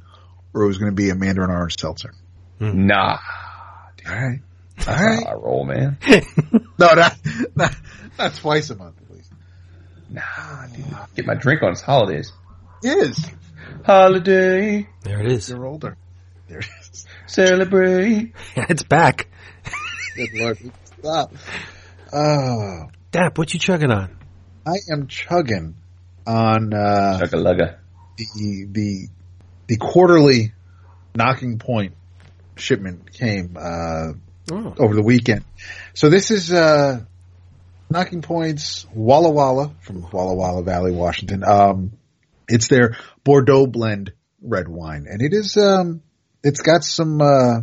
or 0.55 0.63
it 0.63 0.67
was 0.67 0.79
going 0.79 0.91
to 0.93 0.97
be 0.97 1.11
a 1.11 1.15
Mandarin 1.15 1.51
orange 1.51 1.79
seltzer. 1.79 2.13
Nah. 2.61 3.19
All 4.07 4.15
right. 4.15 4.41
All 4.79 4.85
That's 4.85 5.03
right. 5.03 5.27
how 5.27 5.41
roll, 5.41 5.65
man. 5.65 5.99
No, 6.79 6.95
not, 6.95 7.17
not, 7.55 7.77
not 8.19 8.35
twice 8.35 8.71
a 8.71 8.75
month, 8.75 8.97
at 8.97 9.02
least. 9.02 9.02
Nah, 10.13 10.67
dude. 10.75 10.85
Get 11.17 11.27
my 11.27 11.35
drink 11.35 11.63
on 11.63 11.73
its 11.73 11.81
holidays. 11.81 12.33
Yes. 12.83 13.31
Holiday, 13.85 14.89
There 15.03 15.21
it 15.21 15.33
is. 15.33 15.49
You're 15.49 15.67
older. 15.67 15.97
There 16.49 16.59
it 16.59 16.67
is. 16.93 17.07
celebrate. 17.27 18.33
it's 18.57 18.83
back. 18.83 19.29
Good 20.17 20.29
Lord. 20.35 20.59
Stop. 21.01 21.33
Oh, 22.13 22.89
Dap, 23.11 23.39
what 23.39 23.53
you 23.55 23.59
chugging 23.61 23.91
on? 23.91 24.17
I 24.67 24.75
am 24.93 25.07
chugging 25.07 25.77
on, 26.27 26.73
uh, 26.75 27.19
Chugga 27.23 27.43
lugga. 27.43 27.77
the, 28.17 28.67
the, 28.71 29.09
the 29.69 29.77
quarterly 29.79 30.53
Nocking 31.15 31.59
Point 31.59 31.95
shipment 32.57 33.13
came, 33.13 33.57
uh, 33.59 34.13
Oh, 34.51 34.75
over 34.77 34.95
the 34.95 35.03
weekend. 35.05 35.45
So 35.95 36.11
this 36.11 36.33
is 36.33 36.53
uh 36.53 37.05
Nocking 37.93 38.23
Points 38.23 38.87
Walla 38.95 39.31
Walla 39.31 39.75
from 39.81 40.03
Walla 40.11 40.35
Walla 40.35 40.63
Valley, 40.63 40.93
Washington. 40.93 41.45
Um 41.45 41.93
it's 42.49 42.69
their 42.69 42.97
Bordeaux 43.25 43.67
blend 43.67 44.13
red 44.41 44.69
wine 44.69 45.07
and 45.09 45.23
it 45.23 45.33
is 45.33 45.57
um 45.57 46.03
it's 46.43 46.63
got 46.63 46.85
some 46.85 47.21
uh 47.21 47.61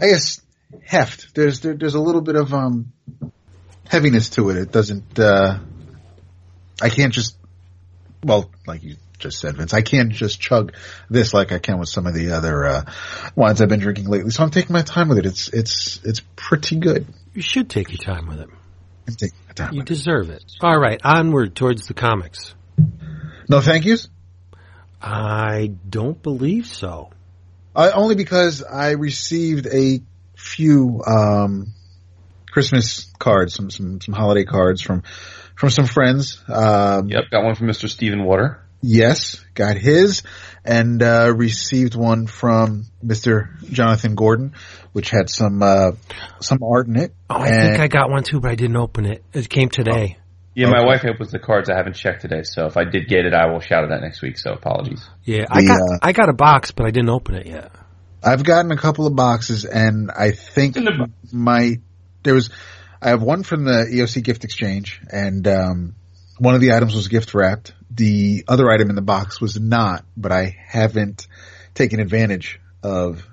I 0.00 0.06
guess 0.08 0.40
heft. 0.84 1.34
There's 1.34 1.60
there, 1.60 1.74
there's 1.74 1.94
a 1.94 2.00
little 2.00 2.22
bit 2.22 2.36
of 2.36 2.52
um 2.52 2.92
heaviness 3.88 4.30
to 4.30 4.50
it. 4.50 4.56
It 4.56 4.72
doesn't 4.72 5.18
uh 5.18 5.58
I 6.80 6.88
can't 6.90 7.12
just 7.12 7.36
well, 8.24 8.50
like 8.66 8.82
you 8.82 8.96
just 9.18 9.38
said, 9.38 9.56
Vince, 9.56 9.72
I 9.72 9.82
can't 9.82 10.10
just 10.10 10.40
chug 10.40 10.74
this 11.08 11.32
like 11.32 11.52
I 11.52 11.58
can 11.58 11.78
with 11.78 11.88
some 11.88 12.06
of 12.06 12.14
the 12.14 12.32
other 12.32 12.66
uh, 12.66 12.84
wines 13.34 13.62
I've 13.62 13.68
been 13.68 13.80
drinking 13.80 14.08
lately. 14.08 14.30
So 14.30 14.42
I'm 14.42 14.50
taking 14.50 14.72
my 14.72 14.82
time 14.82 15.08
with 15.08 15.18
it. 15.18 15.26
It's 15.26 15.48
it's 15.48 16.00
it's 16.04 16.22
pretty 16.34 16.76
good. 16.76 17.06
You 17.36 17.42
should 17.42 17.68
take 17.70 17.90
your 17.90 17.98
time 17.98 18.26
with 18.26 18.40
it. 18.40 18.48
I'm 19.08 19.14
my 19.20 19.52
time. 19.54 19.72
You 19.74 19.80
With 19.80 19.90
it. 19.90 19.94
deserve 19.94 20.30
it. 20.30 20.44
All 20.60 20.78
right, 20.78 21.00
onward 21.04 21.54
towards 21.54 21.86
the 21.86 21.94
comics. 21.94 22.54
No, 23.48 23.60
thank 23.60 23.84
yous. 23.84 24.08
I 25.00 25.70
don't 25.88 26.20
believe 26.20 26.66
so. 26.66 27.10
Uh, 27.74 27.92
only 27.94 28.14
because 28.14 28.62
I 28.64 28.92
received 28.92 29.66
a 29.66 30.00
few 30.36 31.02
um, 31.06 31.72
Christmas 32.50 33.12
cards, 33.18 33.54
some 33.54 33.70
some 33.70 34.00
some 34.00 34.14
holiday 34.14 34.44
cards 34.44 34.80
from 34.80 35.02
from 35.54 35.70
some 35.70 35.86
friends. 35.86 36.42
Um, 36.48 37.08
Yep, 37.08 37.24
got 37.30 37.44
one 37.44 37.54
from 37.54 37.68
Mr. 37.68 37.88
Stephen 37.88 38.24
Water. 38.24 38.62
Yes, 38.82 39.44
got 39.54 39.76
his, 39.76 40.22
and 40.66 41.02
uh, 41.02 41.32
received 41.34 41.94
one 41.94 42.26
from 42.26 42.84
Mr. 43.04 43.48
Jonathan 43.70 44.14
Gordon, 44.14 44.54
which 44.92 45.10
had 45.10 45.30
some 45.30 45.62
uh, 45.62 45.92
some 46.40 46.58
art 46.62 46.86
in 46.86 46.96
it. 46.96 47.14
Oh, 47.30 47.36
I 47.36 47.48
And- 47.48 47.62
think 47.70 47.80
I 47.80 47.88
got 47.88 48.10
one 48.10 48.22
too, 48.22 48.40
but 48.40 48.50
I 48.50 48.54
didn't 48.54 48.76
open 48.76 49.06
it. 49.06 49.24
It 49.32 49.48
came 49.48 49.68
today. 49.68 50.18
Yeah, 50.54 50.68
my 50.70 50.78
Okay. 50.78 50.86
wife 50.86 51.04
opens 51.04 51.32
the 51.32 51.38
cards. 51.38 51.68
I 51.68 51.76
haven't 51.76 51.96
checked 51.96 52.22
today, 52.22 52.42
so 52.42 52.64
if 52.64 52.78
I 52.78 52.84
did 52.84 53.08
get 53.08 53.26
it, 53.26 53.34
I 53.34 53.46
will 53.52 53.60
shout 53.60 53.84
it 53.84 53.92
out 53.92 54.00
next 54.00 54.22
week. 54.22 54.38
So 54.38 54.52
apologies. 54.52 55.06
Yeah, 55.22 55.44
I 55.50 55.62
got 55.62 55.78
uh, 55.80 55.98
I 56.02 56.12
got 56.12 56.30
a 56.30 56.32
box, 56.32 56.70
but 56.70 56.86
I 56.86 56.90
didn't 56.90 57.10
open 57.10 57.34
it 57.34 57.46
yet. 57.46 57.72
I've 58.24 58.42
gotten 58.42 58.72
a 58.72 58.76
couple 58.78 59.06
of 59.06 59.14
boxes, 59.14 59.64
and 59.66 60.10
I 60.10 60.30
think 60.30 60.74
the 60.74 61.10
my 61.30 61.78
there 62.22 62.32
was 62.34 62.48
I 63.02 63.10
have 63.10 63.22
one 63.22 63.42
from 63.42 63.64
the 63.64 63.86
EOC 63.92 64.22
gift 64.24 64.44
exchange, 64.44 65.02
and 65.12 65.46
um, 65.46 65.94
one 66.38 66.54
of 66.54 66.60
the 66.60 66.72
items 66.72 66.94
was 66.94 67.08
gift 67.08 67.34
wrapped. 67.34 67.72
The 67.90 68.44
other 68.48 68.70
item 68.70 68.90
in 68.90 68.96
the 68.96 69.02
box 69.02 69.40
was 69.40 69.58
not, 69.58 70.04
but 70.16 70.32
I 70.32 70.56
haven't 70.66 71.26
taken 71.74 72.00
advantage 72.00 72.60
of 72.82 73.26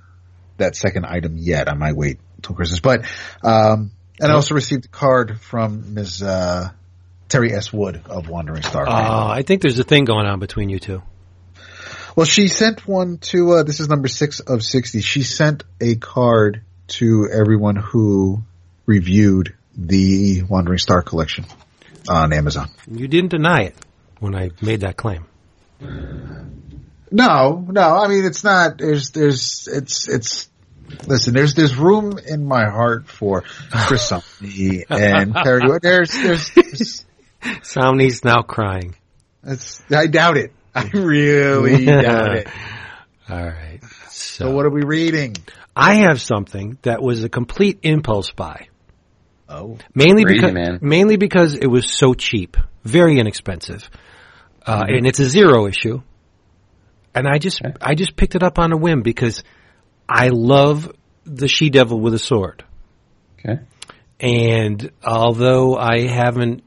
that 0.58 0.76
second 0.76 1.06
item 1.06 1.38
yet. 1.38 1.70
I 1.70 1.74
might 1.74 1.96
wait 1.96 2.20
until 2.38 2.56
Christmas, 2.56 2.80
but 2.80 3.06
um, 3.44 3.92
and 4.20 4.32
I 4.32 4.36
also 4.36 4.56
received 4.56 4.86
a 4.86 4.90
card 4.90 5.40
from 5.42 5.96
Ms. 5.96 6.22
Uh, 6.22 6.70
Teri 7.30 7.52
S. 7.52 7.74
Wood 7.74 8.02
of 8.06 8.30
Wandering 8.30 8.62
Star. 8.62 8.86
Oh, 8.88 9.28
I 9.28 9.42
think 9.42 9.62
there's 9.62 9.80
a 9.80 9.84
thing 9.84 10.06
going 10.06 10.28
on 10.28 10.40
between 10.40 10.70
you 10.70 10.80
two. 10.80 11.02
Well, 12.16 12.28
she 12.28 12.48
sent 12.48 12.88
one 12.88 13.18
to, 13.18 13.54
uh, 13.54 13.64
this 13.64 13.80
is 13.80 13.90
number 13.90 14.08
six 14.08 14.40
of 14.40 14.62
60. 14.64 15.02
She 15.02 15.24
sent 15.24 15.64
a 15.82 15.96
card 15.96 16.62
to 16.90 17.28
everyone 17.32 17.76
who 17.76 18.44
reviewed 18.86 19.56
the 19.76 20.44
Wandering 20.44 20.78
Star 20.78 21.02
collection 21.02 21.46
on 22.10 22.34
Amazon. 22.34 22.70
You 22.92 23.08
didn't 23.08 23.30
deny 23.32 23.64
it 23.64 23.76
when 24.20 24.36
I 24.36 24.52
made 24.62 24.82
that 24.82 24.98
claim. 24.98 25.26
No, 27.12 27.66
no, 27.70 27.98
I 27.98 28.08
mean, 28.08 28.26
it's 28.26 28.44
not, 28.44 28.78
there's, 28.80 29.12
there's, 29.12 29.68
it's, 29.72 30.08
it's, 30.10 30.50
listen, 31.08 31.34
there's, 31.34 31.54
there's 31.54 31.76
room 31.76 32.18
in 32.18 32.46
my 32.46 32.70
heart 32.70 33.08
for 33.08 33.44
Chris 33.72 34.10
Somney 34.12 34.84
and 34.90 35.34
Teri 35.36 35.80
There's, 35.80 36.12
there's, 36.12 36.52
there's 36.54 37.06
Somni's 37.62 38.24
now 38.24 38.42
crying. 38.42 38.96
it's, 39.44 39.82
I 39.92 40.08
doubt 40.08 40.38
it. 40.38 40.54
I 40.74 40.90
really 40.94 41.86
doubt 41.86 42.36
it. 42.36 42.48
All 43.30 43.46
right. 43.46 43.80
So, 44.10 44.46
So 44.46 44.52
what 44.52 44.66
are 44.66 44.72
we 44.72 44.84
reading? 44.84 45.36
I 45.76 45.96
have 45.96 46.20
something 46.22 46.78
that 46.82 47.02
was 47.02 47.24
a 47.24 47.30
complete 47.30 47.80
impulse 47.84 48.32
buy. 48.32 48.68
Oh, 49.50 49.78
Mainly 49.94 50.24
Crazy, 50.24 50.40
because 50.40 50.54
man. 50.54 50.80
mainly 50.82 51.18
because 51.18 51.54
it 51.56 51.68
was 51.68 51.92
so 51.92 52.14
cheap, 52.14 52.58
very 52.84 53.20
inexpensive, 53.20 53.90
uh, 54.66 54.84
and 54.88 55.06
it's 55.06 55.20
a 55.20 55.30
zero 55.30 55.68
issue. 55.68 56.02
And 57.14 57.28
I 57.28 57.38
just 57.38 57.62
Okay. 57.64 57.74
I 57.82 57.94
just 57.96 58.16
picked 58.16 58.36
it 58.36 58.44
up 58.44 58.58
on 58.58 58.72
a 58.72 58.78
whim 58.78 59.02
because 59.02 59.44
I 60.10 60.30
love 60.30 60.92
the 61.26 61.48
she 61.48 61.70
devil 61.70 62.00
with 62.00 62.14
a 62.14 62.20
sword. 62.20 62.64
Okay. 63.40 63.62
And 64.20 64.92
although 65.06 65.76
I 65.76 66.08
haven't 66.08 66.64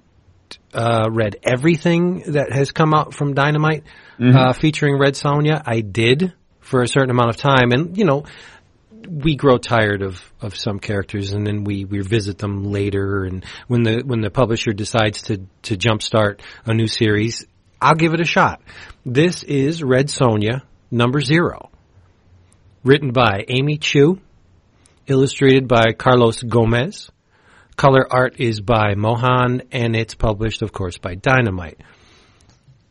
uh, 0.75 1.09
read 1.11 1.37
everything 1.43 2.23
that 2.33 2.53
has 2.53 2.71
come 2.71 2.93
out 2.95 3.15
from 3.15 3.35
Dynamite 3.35 3.85
uh, 4.21 4.53
featuring 4.53 4.99
Red 4.99 5.15
Sonja, 5.15 5.63
I 5.67 5.81
did 5.81 6.33
for 6.61 6.83
a 6.83 6.89
certain 6.89 7.11
amount 7.11 7.31
of 7.31 7.37
time, 7.39 7.73
and 7.73 7.97
you 7.97 8.05
know, 8.05 8.25
we 9.09 9.37
grow 9.37 9.59
tired 9.59 10.03
of, 10.03 10.21
of 10.41 10.57
some 10.57 10.79
characters 10.79 11.33
and 11.33 11.47
then 11.47 11.65
we, 11.65 11.85
revisit 11.85 12.39
them 12.39 12.65
later 12.65 13.25
and 13.25 13.45
when 13.69 13.83
the 13.83 14.03
when 14.05 14.21
the 14.21 14.31
publisher 14.31 14.73
decides 14.73 15.23
to, 15.23 15.47
to 15.63 15.77
jumpstart 15.77 16.41
a 16.65 16.75
new 16.75 16.87
series, 16.87 17.47
I'll 17.81 17.95
give 17.95 18.15
it 18.15 18.21
a 18.21 18.25
shot. 18.25 18.61
This 19.05 19.43
is 19.43 19.83
Red 19.83 20.09
Sonja 20.09 20.63
number 20.91 21.21
zero. 21.21 21.71
Written 22.85 23.13
by 23.13 23.45
Amy 23.49 23.79
Chu, 23.79 24.21
illustrated 25.07 25.69
by 25.69 25.93
Carlos 25.93 26.43
Gomez. 26.43 27.11
Color 27.77 28.07
art 28.11 28.37
is 28.39 28.61
by 28.61 28.95
Mohan 28.95 29.63
and 29.71 29.95
it's 29.95 30.15
published 30.15 30.63
of 30.63 30.73
course 30.73 30.99
by 30.99 31.15
Dynamite. 31.15 31.81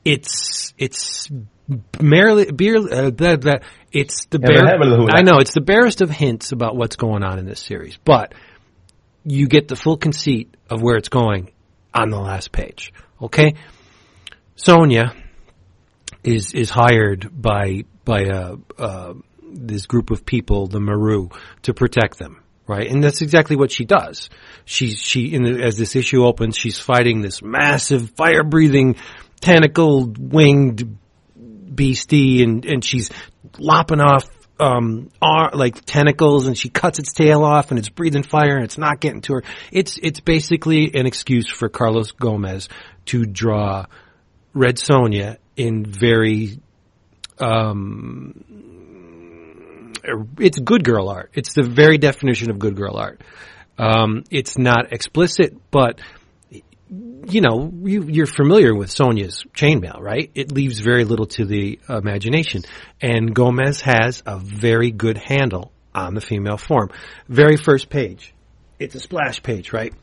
It's 0.03 0.73
it's 0.77 1.29
merely 1.99 2.51
beer 2.51 2.77
uh, 2.77 3.11
blah, 3.11 3.37
blah, 3.37 3.55
it's 3.91 4.25
the 4.25 4.39
bare, 4.39 4.65
I 5.11 5.21
know 5.21 5.39
it's 5.39 5.53
the 5.53 5.61
barest 5.61 6.01
of 6.01 6.09
hints 6.09 6.51
about 6.51 6.75
what's 6.75 6.95
going 6.95 7.23
on 7.23 7.39
in 7.39 7.45
this 7.45 7.59
series, 7.59 7.97
but 7.97 8.33
you 9.23 9.47
get 9.47 9.67
the 9.67 9.75
full 9.75 9.97
conceit 9.97 10.55
of 10.69 10.81
where 10.81 10.97
it's 10.97 11.09
going 11.09 11.51
on 11.93 12.09
the 12.09 12.19
last 12.19 12.51
page. 12.51 12.93
Okay, 13.21 13.55
Sonja 14.57 15.15
is 16.23 16.53
is 16.53 16.69
hired 16.69 17.29
by 17.31 17.85
by 18.03 18.21
a, 18.21 18.55
uh, 18.77 19.13
this 19.41 19.85
group 19.85 20.11
of 20.11 20.25
people, 20.25 20.67
the 20.67 20.79
Maru, 20.79 21.29
to 21.63 21.73
protect 21.73 22.19
them. 22.19 22.41
Right, 22.67 22.89
and 22.89 23.03
that's 23.03 23.21
exactly 23.21 23.55
what 23.55 23.71
she 23.71 23.85
does. 23.85 24.29
She's 24.65 24.99
she 24.99 25.33
in 25.33 25.43
the, 25.43 25.63
as 25.63 25.77
this 25.77 25.95
issue 25.95 26.25
opens, 26.25 26.57
she's 26.57 26.79
fighting 26.79 27.21
this 27.21 27.43
massive 27.43 28.09
fire 28.11 28.43
breathing, 28.43 28.95
tentacled 29.39 30.33
winged 30.33 30.97
beastie, 31.75 32.43
and 32.43 32.65
and 32.65 32.83
she's 32.83 33.09
lopping 33.57 34.01
off 34.01 34.25
um 34.59 35.09
like 35.21 35.83
tentacles 35.85 36.47
and 36.47 36.57
she 36.57 36.69
cuts 36.69 36.99
its 36.99 37.11
tail 37.13 37.43
off 37.43 37.71
and 37.71 37.79
it's 37.79 37.89
breathing 37.89 38.23
fire 38.23 38.55
and 38.55 38.63
it's 38.63 38.77
not 38.77 38.99
getting 38.99 39.21
to 39.21 39.33
her. 39.33 39.43
It's 39.71 39.97
it's 40.01 40.19
basically 40.21 40.95
an 40.95 41.05
excuse 41.05 41.49
for 41.49 41.67
Carlos 41.67 42.11
Gomez 42.11 42.69
to 43.07 43.25
draw 43.25 43.85
Red 44.53 44.77
Sonja 44.77 45.37
in 45.57 45.85
very 45.85 46.59
um 47.39 48.45
it's 50.39 50.59
good 50.59 50.83
girl 50.83 51.09
art. 51.09 51.31
It's 51.33 51.53
the 51.53 51.63
very 51.63 51.97
definition 51.97 52.49
of 52.49 52.59
good 52.59 52.75
girl 52.75 52.95
art. 52.95 53.21
Um, 53.77 54.23
it's 54.31 54.57
not 54.57 54.93
explicit, 54.93 55.53
but 55.71 55.99
you 57.27 57.41
know, 57.41 57.71
you, 57.83 58.23
are 58.23 58.27
familiar 58.27 58.75
with 58.75 58.89
Sonja's 58.89 59.43
chainmail, 59.53 59.99
right? 59.99 60.29
It 60.35 60.51
leaves 60.51 60.79
very 60.79 61.03
little 61.05 61.25
to 61.27 61.45
the 61.45 61.79
imagination. 61.89 62.63
And 63.01 63.33
Gomez 63.33 63.81
has 63.81 64.21
a 64.25 64.37
very 64.37 64.91
good 64.91 65.17
handle 65.17 65.71
on 65.93 66.13
the 66.13 66.21
female 66.21 66.57
form. 66.57 66.91
Very 67.27 67.57
first 67.57 67.89
page. 67.89 68.33
It's 68.79 68.95
a 68.95 68.99
splash 68.99 69.41
page, 69.41 69.73
right? 69.73 69.93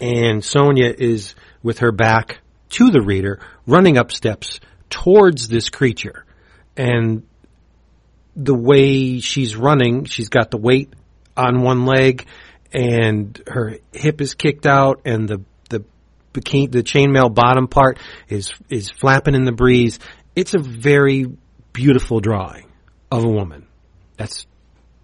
And 0.00 0.44
Sonia 0.44 0.92
is 0.96 1.34
with 1.62 1.80
her 1.80 1.92
back 1.92 2.38
to 2.70 2.90
the 2.90 3.00
reader, 3.00 3.40
running 3.66 3.98
up 3.98 4.10
steps 4.12 4.60
towards 4.90 5.48
this 5.48 5.68
creature. 5.68 6.24
And 6.76 7.24
the 8.36 8.54
way 8.54 9.20
she's 9.20 9.56
running, 9.56 10.04
she's 10.04 10.28
got 10.28 10.50
the 10.50 10.56
weight 10.56 10.92
on 11.36 11.62
one 11.62 11.84
leg 11.84 12.26
and 12.74 13.40
her 13.46 13.78
hip 13.92 14.20
is 14.20 14.34
kicked 14.34 14.66
out 14.66 15.02
and 15.04 15.28
the 15.28 15.40
the 15.70 15.84
bikini, 16.32 16.70
the 16.70 16.82
chainmail 16.82 17.32
bottom 17.32 17.68
part 17.68 17.98
is 18.28 18.52
is 18.68 18.90
flapping 18.90 19.34
in 19.34 19.44
the 19.44 19.52
breeze. 19.52 19.98
It's 20.34 20.54
a 20.54 20.58
very 20.58 21.26
beautiful 21.72 22.20
drawing 22.20 22.70
of 23.10 23.24
a 23.24 23.28
woman. 23.28 23.66
That's 24.16 24.46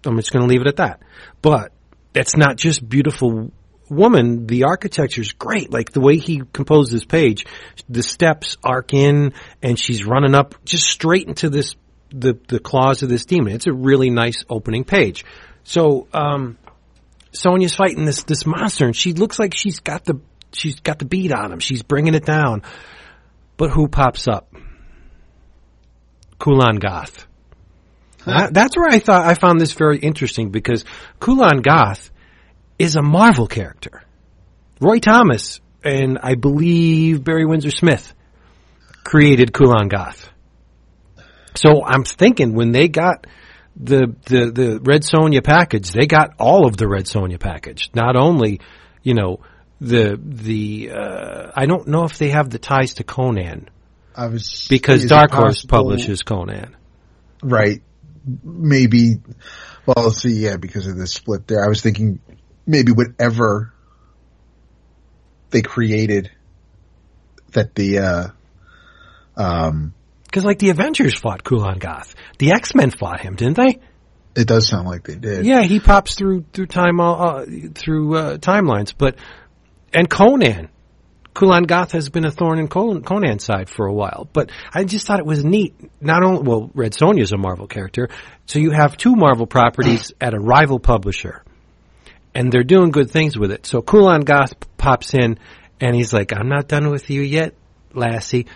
I'm 0.05 0.17
just 0.17 0.31
going 0.31 0.43
to 0.43 0.49
leave 0.49 0.61
it 0.61 0.67
at 0.67 0.77
that. 0.77 1.01
But 1.41 1.71
that's 2.13 2.35
not 2.35 2.57
just 2.57 2.87
beautiful 2.87 3.51
woman. 3.89 4.47
The 4.47 4.63
architecture 4.63 5.21
is 5.21 5.31
great. 5.31 5.71
Like 5.71 5.91
the 5.91 6.01
way 6.01 6.17
he 6.17 6.41
composed 6.53 6.91
this 6.91 7.05
page, 7.05 7.45
the 7.87 8.03
steps 8.03 8.57
arc 8.63 8.93
in, 8.93 9.33
and 9.61 9.79
she's 9.79 10.05
running 10.05 10.35
up 10.35 10.55
just 10.65 10.85
straight 10.87 11.27
into 11.27 11.49
this 11.49 11.75
the 12.09 12.37
the 12.49 12.59
claws 12.59 13.03
of 13.03 13.09
this 13.09 13.25
demon. 13.25 13.53
It's 13.53 13.67
a 13.67 13.73
really 13.73 14.09
nice 14.09 14.43
opening 14.49 14.83
page. 14.83 15.23
So 15.63 16.07
um, 16.13 16.57
Sonja's 17.31 17.75
fighting 17.75 18.05
this 18.05 18.23
this 18.23 18.45
monster, 18.45 18.85
and 18.85 18.95
she 18.95 19.13
looks 19.13 19.39
like 19.39 19.53
she's 19.55 19.79
got 19.79 20.05
the 20.05 20.19
she's 20.51 20.79
got 20.79 20.99
the 20.99 21.05
beat 21.05 21.31
on 21.31 21.51
him. 21.51 21.59
She's 21.59 21.83
bringing 21.83 22.13
it 22.13 22.25
down. 22.25 22.63
But 23.57 23.69
who 23.69 23.87
pops 23.87 24.27
up? 24.27 24.53
Kulan 26.39 26.77
Gath. 26.77 27.27
Huh. 28.23 28.49
that's 28.51 28.77
where 28.77 28.89
I 28.89 28.99
thought 28.99 29.25
I 29.25 29.33
found 29.33 29.59
this 29.59 29.73
very 29.73 29.97
interesting 29.97 30.51
because 30.51 30.85
Kulan 31.19 31.61
Gath 31.61 32.11
is 32.77 32.95
a 32.95 33.01
Marvel 33.01 33.47
character. 33.47 34.03
Roy 34.79 34.99
Thomas 34.99 35.59
and 35.83 36.19
I 36.21 36.35
believe 36.35 37.23
Barry 37.23 37.45
Windsor 37.45 37.71
Smith 37.71 38.13
created 39.03 39.53
Kulan 39.53 39.87
Gath. 39.87 40.29
So 41.55 41.83
I'm 41.83 42.03
thinking 42.03 42.53
when 42.53 42.71
they 42.71 42.87
got 42.87 43.27
the 43.75 44.15
the 44.25 44.51
the 44.51 44.79
Red 44.81 45.03
Sonja 45.03 45.43
package, 45.43 45.91
they 45.91 46.05
got 46.05 46.33
all 46.39 46.65
of 46.65 46.77
the 46.77 46.87
Red 46.87 47.05
Sonja 47.05 47.39
package. 47.39 47.89
Not 47.93 48.15
only, 48.15 48.61
you 49.03 49.13
know, 49.13 49.39
the 49.79 50.19
the 50.21 50.91
uh, 50.91 51.51
I 51.55 51.65
don't 51.65 51.87
know 51.87 52.03
if 52.03 52.17
they 52.17 52.29
have 52.29 52.49
the 52.49 52.59
ties 52.59 52.95
to 52.95 53.03
Conan. 53.03 53.69
I 54.15 54.27
was 54.27 54.67
because 54.69 55.05
Dark 55.05 55.31
Horse 55.31 55.65
publishes 55.65 56.21
Conan. 56.23 56.75
Right. 57.41 57.81
Maybe. 58.43 59.15
Well, 59.85 60.11
see, 60.11 60.33
yeah, 60.33 60.57
because 60.57 60.85
of 60.87 60.97
the 60.97 61.07
split 61.07 61.47
there, 61.47 61.65
I 61.65 61.67
was 61.67 61.81
thinking 61.81 62.19
maybe 62.67 62.91
whatever 62.91 63.73
they 65.49 65.61
created 65.61 66.29
that 67.53 67.73
the 67.75 67.99
uh 67.99 68.27
um 69.35 69.93
because 70.31 70.45
like 70.45 70.59
the 70.59 70.69
Avengers 70.69 71.19
fought 71.19 71.43
Kulan 71.43 71.77
Gath, 71.77 72.15
the 72.37 72.53
X 72.53 72.73
Men 72.73 72.89
fought 72.89 73.19
him, 73.19 73.35
didn't 73.35 73.57
they? 73.57 73.79
It 74.33 74.47
does 74.47 74.65
sound 74.65 74.87
like 74.87 75.03
they 75.03 75.15
did. 75.15 75.45
Yeah, 75.45 75.61
he 75.63 75.81
pops 75.81 76.15
through 76.15 76.45
through 76.53 76.67
time 76.67 77.01
uh, 77.01 77.45
through 77.75 78.15
uh, 78.15 78.37
timelines, 78.37 78.93
but 78.97 79.15
and 79.93 80.09
Conan. 80.09 80.69
Kulan 81.33 81.63
Gath 81.63 81.93
has 81.93 82.09
been 82.09 82.25
a 82.25 82.31
thorn 82.31 82.59
in 82.59 82.67
Conan's 82.67 83.45
side 83.45 83.69
for 83.69 83.85
a 83.85 83.93
while, 83.93 84.27
but 84.33 84.51
I 84.73 84.83
just 84.83 85.07
thought 85.07 85.19
it 85.19 85.25
was 85.25 85.45
neat. 85.45 85.73
Not 86.01 86.23
only, 86.23 86.41
well, 86.41 86.69
Red 86.73 86.91
Sonja 86.91 87.21
is 87.21 87.31
a 87.31 87.37
Marvel 87.37 87.67
character, 87.67 88.09
so 88.47 88.59
you 88.59 88.71
have 88.71 88.97
two 88.97 89.15
Marvel 89.15 89.47
properties 89.47 90.11
at 90.21 90.33
a 90.33 90.39
rival 90.39 90.77
publisher, 90.77 91.45
and 92.35 92.51
they're 92.51 92.65
doing 92.65 92.91
good 92.91 93.11
things 93.11 93.37
with 93.37 93.53
it. 93.53 93.65
So 93.65 93.81
Kulan 93.81 94.21
Gath 94.21 94.53
pops 94.75 95.13
in, 95.13 95.39
and 95.79 95.95
he's 95.95 96.11
like, 96.11 96.33
"I'm 96.37 96.49
not 96.49 96.67
done 96.67 96.89
with 96.89 97.09
you 97.09 97.21
yet, 97.21 97.53
lassie." 97.93 98.47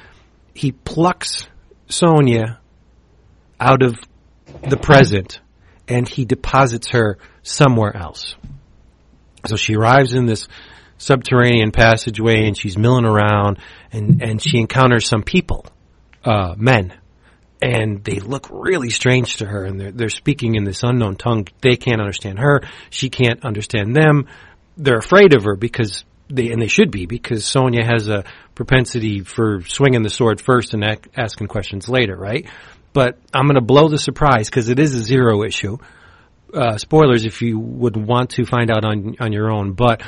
He 0.53 0.73
plucks 0.73 1.47
Sonja 1.87 2.57
out 3.59 3.83
of 3.83 3.99
the 4.67 4.77
present, 4.77 5.39
and 5.87 6.07
he 6.07 6.25
deposits 6.25 6.89
her 6.89 7.17
somewhere 7.43 7.95
else. 7.95 8.35
So 9.45 9.55
she 9.55 9.75
arrives 9.75 10.13
in 10.13 10.25
this 10.25 10.47
subterranean 10.97 11.71
passageway 11.71 12.47
and 12.47 12.57
she's 12.57 12.77
milling 12.77 13.05
around 13.05 13.59
and, 13.91 14.21
and 14.21 14.41
she 14.41 14.57
encounters 14.57 15.07
some 15.07 15.23
people, 15.23 15.65
uh, 16.23 16.55
men. 16.57 16.93
And 17.61 18.03
they 18.03 18.19
look 18.19 18.47
really 18.51 18.89
strange 18.89 19.37
to 19.37 19.45
her 19.45 19.65
and 19.65 19.79
they're, 19.79 19.91
they're 19.91 20.09
speaking 20.09 20.55
in 20.55 20.63
this 20.63 20.83
unknown 20.83 21.15
tongue. 21.15 21.47
They 21.61 21.75
can't 21.75 22.01
understand 22.01 22.39
her. 22.39 22.61
She 22.89 23.09
can't 23.09 23.43
understand 23.45 23.95
them. 23.95 24.27
They're 24.77 24.97
afraid 24.97 25.35
of 25.35 25.43
her 25.43 25.55
because 25.55 26.03
they, 26.29 26.51
and 26.51 26.61
they 26.61 26.67
should 26.67 26.91
be 26.91 27.05
because 27.05 27.43
Sonja 27.43 27.85
has 27.85 28.07
a 28.07 28.25
propensity 28.55 29.21
for 29.21 29.61
swinging 29.61 30.01
the 30.01 30.09
sword 30.09 30.41
first 30.41 30.73
and 30.73 30.83
ac- 30.83 31.11
asking 31.15 31.47
questions 31.47 31.87
later, 31.87 32.15
right? 32.15 32.49
But 32.93 33.19
I'm 33.33 33.45
going 33.45 33.55
to 33.55 33.61
blow 33.61 33.89
the 33.89 33.97
surprise 33.97 34.49
because 34.49 34.69
it 34.69 34.79
is 34.79 34.95
a 34.95 35.03
zero 35.03 35.43
issue. 35.43 35.77
Uh, 36.53 36.77
spoilers 36.77 37.25
if 37.25 37.41
you 37.41 37.59
would 37.59 37.97
want 37.97 38.31
to 38.31 38.45
find 38.45 38.71
out 38.71 38.85
on 38.85 39.17
on 39.19 39.33
your 39.33 39.51
own. 39.51 39.73
But 39.73 40.01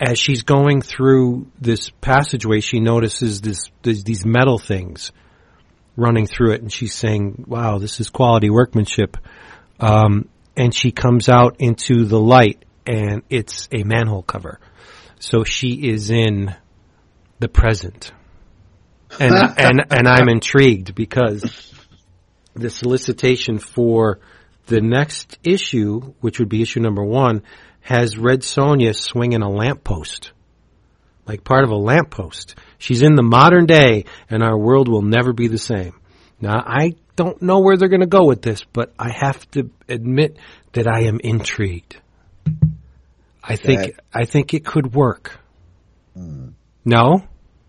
as 0.00 0.18
she's 0.18 0.42
going 0.42 0.80
through 0.80 1.50
this 1.60 1.90
passageway, 1.90 2.60
she 2.60 2.78
notices 2.78 3.40
this, 3.40 3.70
this, 3.82 4.04
these 4.04 4.24
metal 4.24 4.58
things 4.58 5.10
running 5.96 6.26
through 6.26 6.52
it, 6.52 6.62
and 6.62 6.72
she's 6.72 6.94
saying, 6.94 7.44
"Wow, 7.48 7.78
this 7.78 7.98
is 7.98 8.08
quality 8.08 8.50
workmanship." 8.50 9.16
Um, 9.80 10.28
and 10.56 10.72
she 10.72 10.92
comes 10.92 11.28
out 11.28 11.56
into 11.58 12.04
the 12.04 12.20
light, 12.20 12.64
and 12.86 13.22
it's 13.28 13.68
a 13.72 13.82
manhole 13.82 14.22
cover. 14.22 14.60
So 15.18 15.42
she 15.42 15.88
is 15.88 16.10
in 16.10 16.54
the 17.38 17.48
present, 17.48 18.12
and 19.18 19.34
and 19.58 19.84
and 19.90 20.08
I'm 20.08 20.28
intrigued 20.28 20.94
because 20.94 21.72
the 22.54 22.70
solicitation 22.70 23.58
for 23.58 24.20
the 24.66 24.80
next 24.80 25.38
issue, 25.44 26.14
which 26.20 26.38
would 26.38 26.48
be 26.48 26.62
issue 26.62 26.80
number 26.80 27.04
one, 27.04 27.42
has 27.80 28.18
Red 28.18 28.40
Sonja 28.40 28.94
swinging 28.94 29.42
a 29.42 29.48
lamppost. 29.48 30.32
Like 31.26 31.44
part 31.44 31.64
of 31.64 31.70
a 31.70 31.76
lamppost. 31.76 32.54
She's 32.78 33.02
in 33.02 33.14
the 33.14 33.22
modern 33.22 33.66
day 33.66 34.04
and 34.30 34.42
our 34.42 34.56
world 34.58 34.88
will 34.88 35.02
never 35.02 35.32
be 35.32 35.48
the 35.48 35.58
same. 35.58 35.94
Now, 36.40 36.62
I 36.66 36.96
don't 37.16 37.40
know 37.42 37.60
where 37.60 37.76
they're 37.76 37.88
going 37.88 38.00
to 38.00 38.06
go 38.06 38.24
with 38.24 38.42
this, 38.42 38.64
but 38.72 38.92
I 38.98 39.10
have 39.12 39.50
to 39.52 39.70
admit 39.88 40.38
that 40.72 40.86
I 40.86 41.02
am 41.02 41.20
intrigued. 41.20 42.00
I 43.42 43.56
think 43.56 43.80
That- 43.80 44.04
I 44.12 44.24
think 44.24 44.54
it 44.54 44.64
could 44.64 44.94
work. 44.94 45.38
Hmm. 46.14 46.48
No, 46.88 47.22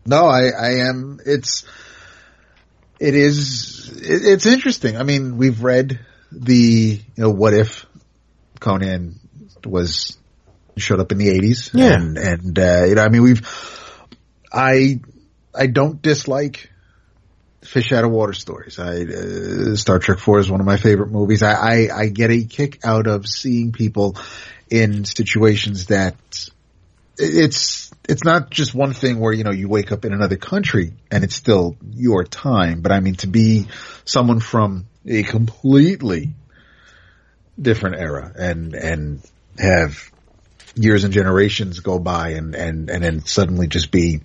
No, 0.06 0.26
I, 0.28 0.50
I 0.50 0.70
am. 0.90 1.20
It's 1.26 1.66
it 3.00 3.16
is 3.16 3.90
it, 4.02 4.26
it's 4.26 4.46
interesting. 4.46 4.96
I 4.98 5.04
mean, 5.04 5.38
we've 5.38 5.62
read 5.62 6.00
the 6.32 7.02
you 7.16 7.22
know 7.24 7.30
what 7.30 7.54
if 7.54 7.86
Conan 8.60 9.20
was 9.66 10.18
showed 10.78 11.02
up 11.02 11.12
in 11.12 11.18
the 11.18 11.30
eighties, 11.30 11.70
Yeah. 11.74 11.96
and 11.96 12.18
and 12.18 12.58
uh, 12.60 12.86
you 12.88 12.96
know, 12.96 13.04
I 13.04 13.10
mean, 13.10 13.24
we've 13.24 13.46
I 14.54 15.02
I 15.54 15.68
don't 15.68 16.02
dislike 16.02 16.70
fish 17.62 17.92
out 17.92 18.06
of 18.06 18.12
water 18.12 18.34
stories. 18.34 18.80
I 18.80 19.02
uh, 19.04 19.76
Star 19.76 20.00
Trek 20.00 20.20
Four 20.20 20.40
is 20.40 20.50
one 20.50 20.62
of 20.62 20.66
my 20.66 20.78
favorite 20.78 21.12
movies. 21.12 21.44
I, 21.44 21.54
I 21.54 21.88
I 21.94 22.08
get 22.08 22.32
a 22.32 22.46
kick 22.46 22.80
out 22.86 23.08
of 23.08 23.28
seeing 23.28 23.74
people 23.74 24.16
in 24.70 25.04
situations 25.04 25.88
that 25.88 26.16
it's 27.18 27.89
it's 28.10 28.24
not 28.24 28.50
just 28.50 28.74
one 28.74 28.94
thing 28.94 29.20
where 29.20 29.32
you 29.32 29.44
know 29.44 29.52
you 29.52 29.70
wake 29.70 29.92
up 29.92 30.04
in 30.04 30.14
another 30.14 30.36
country 30.36 30.94
and 31.12 31.24
it's 31.24 31.36
still 31.36 31.78
your 31.94 32.24
time, 32.24 32.82
but 32.82 32.92
I 32.92 33.00
mean 33.00 33.16
to 33.16 33.28
be 33.28 33.68
someone 34.04 34.40
from 34.40 34.88
a 35.06 35.24
completely 35.24 36.34
different 37.62 37.98
era 37.98 38.32
and 38.36 38.74
and 38.74 39.22
have 39.58 40.12
years 40.76 41.04
and 41.04 41.14
generations 41.14 41.80
go 41.82 42.00
by 42.00 42.30
and 42.30 42.56
and 42.56 42.90
and 42.90 43.04
then 43.04 43.26
suddenly 43.26 43.68
just 43.68 43.92
be 43.92 44.22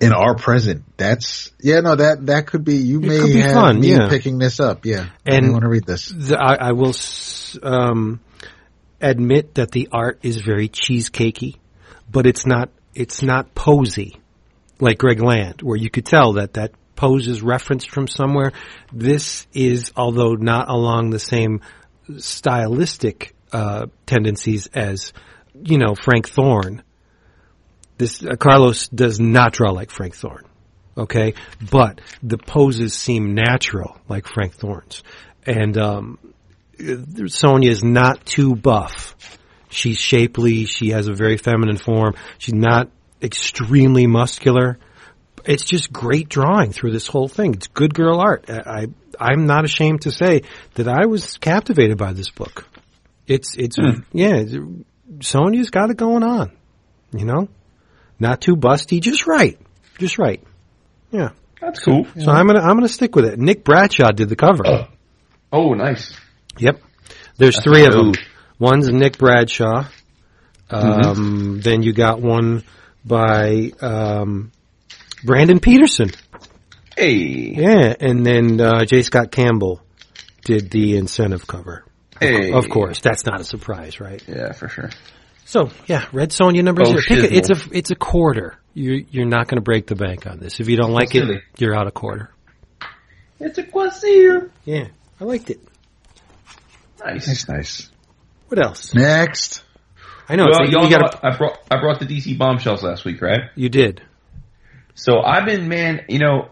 in 0.00 0.12
our 0.12 0.34
present. 0.34 0.84
That's 0.96 1.52
yeah, 1.60 1.80
no 1.80 1.94
that 1.96 2.26
that 2.26 2.46
could 2.46 2.64
be 2.64 2.76
you 2.76 3.00
may 3.00 3.22
be 3.22 3.40
have 3.40 3.52
fun, 3.52 3.80
me 3.80 3.92
yeah. 3.92 4.08
picking 4.08 4.38
this 4.38 4.60
up. 4.60 4.84
Yeah, 4.84 5.06
And- 5.26 5.46
I 5.46 5.50
want 5.50 5.62
to 5.62 5.68
read 5.68 5.86
this. 5.86 6.08
the, 6.08 6.36
I, 6.38 6.68
I 6.68 6.72
will 6.72 6.94
um, 7.62 8.20
admit 9.00 9.54
that 9.54 9.70
the 9.70 9.88
art 9.92 10.20
is 10.22 10.38
very 10.38 10.68
cheesecakey, 10.68 11.56
but 12.10 12.26
it's 12.26 12.46
not 12.46 12.70
it's 12.94 13.22
not 13.22 13.54
posy 13.54 14.20
like 14.80 14.98
Greg 14.98 15.20
Land, 15.20 15.62
where 15.62 15.76
you 15.76 15.90
could 15.90 16.06
tell 16.06 16.34
that 16.34 16.54
that 16.54 16.72
pose 16.96 17.28
is 17.28 17.42
referenced 17.42 17.90
from 17.90 18.06
somewhere. 18.08 18.52
This 18.92 19.46
is, 19.52 19.92
although 19.96 20.34
not 20.34 20.68
along 20.68 21.10
the 21.10 21.18
same 21.18 21.60
stylistic 22.18 23.34
uh, 23.52 23.86
tendencies 24.06 24.68
as 24.68 25.12
you 25.54 25.78
know 25.78 25.94
Frank 25.94 26.28
Thorne. 26.28 26.82
This 27.98 28.24
uh, 28.24 28.36
Carlos 28.36 28.88
does 28.88 29.18
not 29.18 29.52
draw 29.52 29.70
like 29.70 29.90
Frank 29.90 30.14
Thorne 30.14 30.44
okay? 30.98 31.34
But 31.70 32.00
the 32.22 32.38
poses 32.38 32.94
seem 32.94 33.34
natural, 33.34 33.96
like 34.08 34.26
Frank 34.26 34.54
Thorne's. 34.54 35.02
And 35.46 35.78
um, 35.78 36.18
Sonja 36.78 37.68
is 37.68 37.84
not 37.84 38.26
too 38.26 38.54
buff. 38.54 39.37
She's 39.68 39.98
shapely. 39.98 40.64
She 40.66 40.90
has 40.90 41.08
a 41.08 41.14
very 41.14 41.36
feminine 41.36 41.76
form. 41.76 42.14
She's 42.38 42.54
not 42.54 42.90
extremely 43.22 44.06
muscular. 44.06 44.78
It's 45.44 45.64
just 45.64 45.92
great 45.92 46.28
drawing 46.28 46.72
through 46.72 46.92
this 46.92 47.06
whole 47.06 47.28
thing. 47.28 47.54
It's 47.54 47.68
good 47.68 47.94
girl 47.94 48.20
art. 48.20 48.46
I, 48.48 48.60
I 48.66 48.86
I'm 49.20 49.46
not 49.46 49.64
ashamed 49.64 50.02
to 50.02 50.12
say 50.12 50.42
that 50.74 50.88
I 50.88 51.06
was 51.06 51.38
captivated 51.38 51.98
by 51.98 52.12
this 52.12 52.30
book. 52.30 52.66
It's 53.26 53.56
it's 53.56 53.76
hmm. 53.76 54.00
yeah. 54.12 54.36
it's- 54.36 54.84
Sonja's 55.18 55.70
got 55.70 55.90
it 55.90 55.96
going 55.96 56.22
on. 56.22 56.52
You 57.12 57.24
know, 57.24 57.48
not 58.18 58.42
too 58.42 58.56
busty, 58.56 59.00
just 59.00 59.26
right, 59.26 59.58
just 59.98 60.18
right. 60.18 60.42
Yeah. 61.10 61.30
That's 61.60 61.80
cool. 61.80 62.06
So 62.18 62.30
I'm 62.30 62.46
gonna 62.46 62.60
I'm 62.60 62.76
gonna 62.76 62.88
stick 62.88 63.16
with 63.16 63.24
it. 63.24 63.38
Nick 63.38 63.64
Bradshaw 63.64 64.12
did 64.12 64.28
the 64.28 64.36
cover. 64.36 64.64
Oh, 65.52 65.72
nice. 65.74 66.14
Yep. 66.58 66.80
There's 67.36 67.60
three 67.62 67.84
of 67.84 67.92
them. 67.92 68.12
One's 68.58 68.88
Nick 68.88 69.18
Bradshaw. 69.18 69.84
Um, 70.70 71.60
Then 71.62 71.82
you 71.82 71.92
got 71.92 72.20
one 72.20 72.64
by 73.04 73.72
um, 73.80 74.52
Brandon 75.24 75.60
Peterson. 75.60 76.10
Hey, 76.96 77.14
Yeah, 77.56 77.94
and 77.98 78.26
then 78.26 78.60
uh, 78.60 78.84
J. 78.84 79.02
Scott 79.02 79.30
Campbell 79.30 79.80
did 80.44 80.70
the 80.70 80.96
incentive 80.96 81.46
cover. 81.46 81.84
hey. 82.20 82.52
Of 82.52 82.68
course, 82.68 83.00
that's 83.00 83.24
not 83.24 83.40
a 83.40 83.44
surprise, 83.44 84.00
right? 84.00 84.22
Yeah, 84.26 84.52
for 84.52 84.68
sure. 84.68 84.90
So 85.44 85.70
yeah, 85.86 86.06
Red 86.12 86.30
Sonja 86.30 86.62
number 86.62 86.82
Oh, 86.82 86.90
zero. 86.90 87.00
Pick 87.06 87.30
a, 87.30 87.34
it's 87.34 87.50
a 87.50 87.56
it's 87.72 87.90
a 87.90 87.94
quarter. 87.94 88.58
You're 88.74 89.00
you're 89.10 89.26
not 89.26 89.46
going 89.48 89.56
to 89.56 89.62
break 89.62 89.86
the 89.86 89.94
bank 89.94 90.26
on 90.26 90.40
this. 90.40 90.60
If 90.60 90.68
you 90.68 90.76
don't 90.76 90.92
like 90.92 91.14
it, 91.14 91.42
you're 91.56 91.74
out 91.74 91.86
a 91.86 91.90
quarter. 91.90 92.30
It's 93.40 93.56
a 93.56 93.62
quasir. 93.62 94.50
Yeah, 94.66 94.88
I 95.20 95.24
liked 95.24 95.48
it. 95.48 95.60
Nice. 97.02 97.28
Nice, 97.28 97.48
nice. 97.48 97.90
What 98.48 98.64
else? 98.64 98.94
Next, 98.94 99.62
I 100.28 100.36
know 100.36 100.44
Well, 100.50 100.62
it's, 100.62 100.72
y'all 100.72 100.84
you 100.84 100.90
know 100.90 100.98
got 101.00 101.24
I 101.24 101.36
brought 101.36 101.60
I 101.70 101.80
brought 101.80 102.00
the 102.00 102.06
DC 102.06 102.36
bombshells 102.36 102.82
last 102.82 103.04
week, 103.04 103.20
right? 103.22 103.50
you 103.54 103.68
did. 103.68 104.02
So 104.94 105.20
I've 105.20 105.46
been, 105.46 105.68
man, 105.68 106.04
you 106.08 106.18
know, 106.18 106.50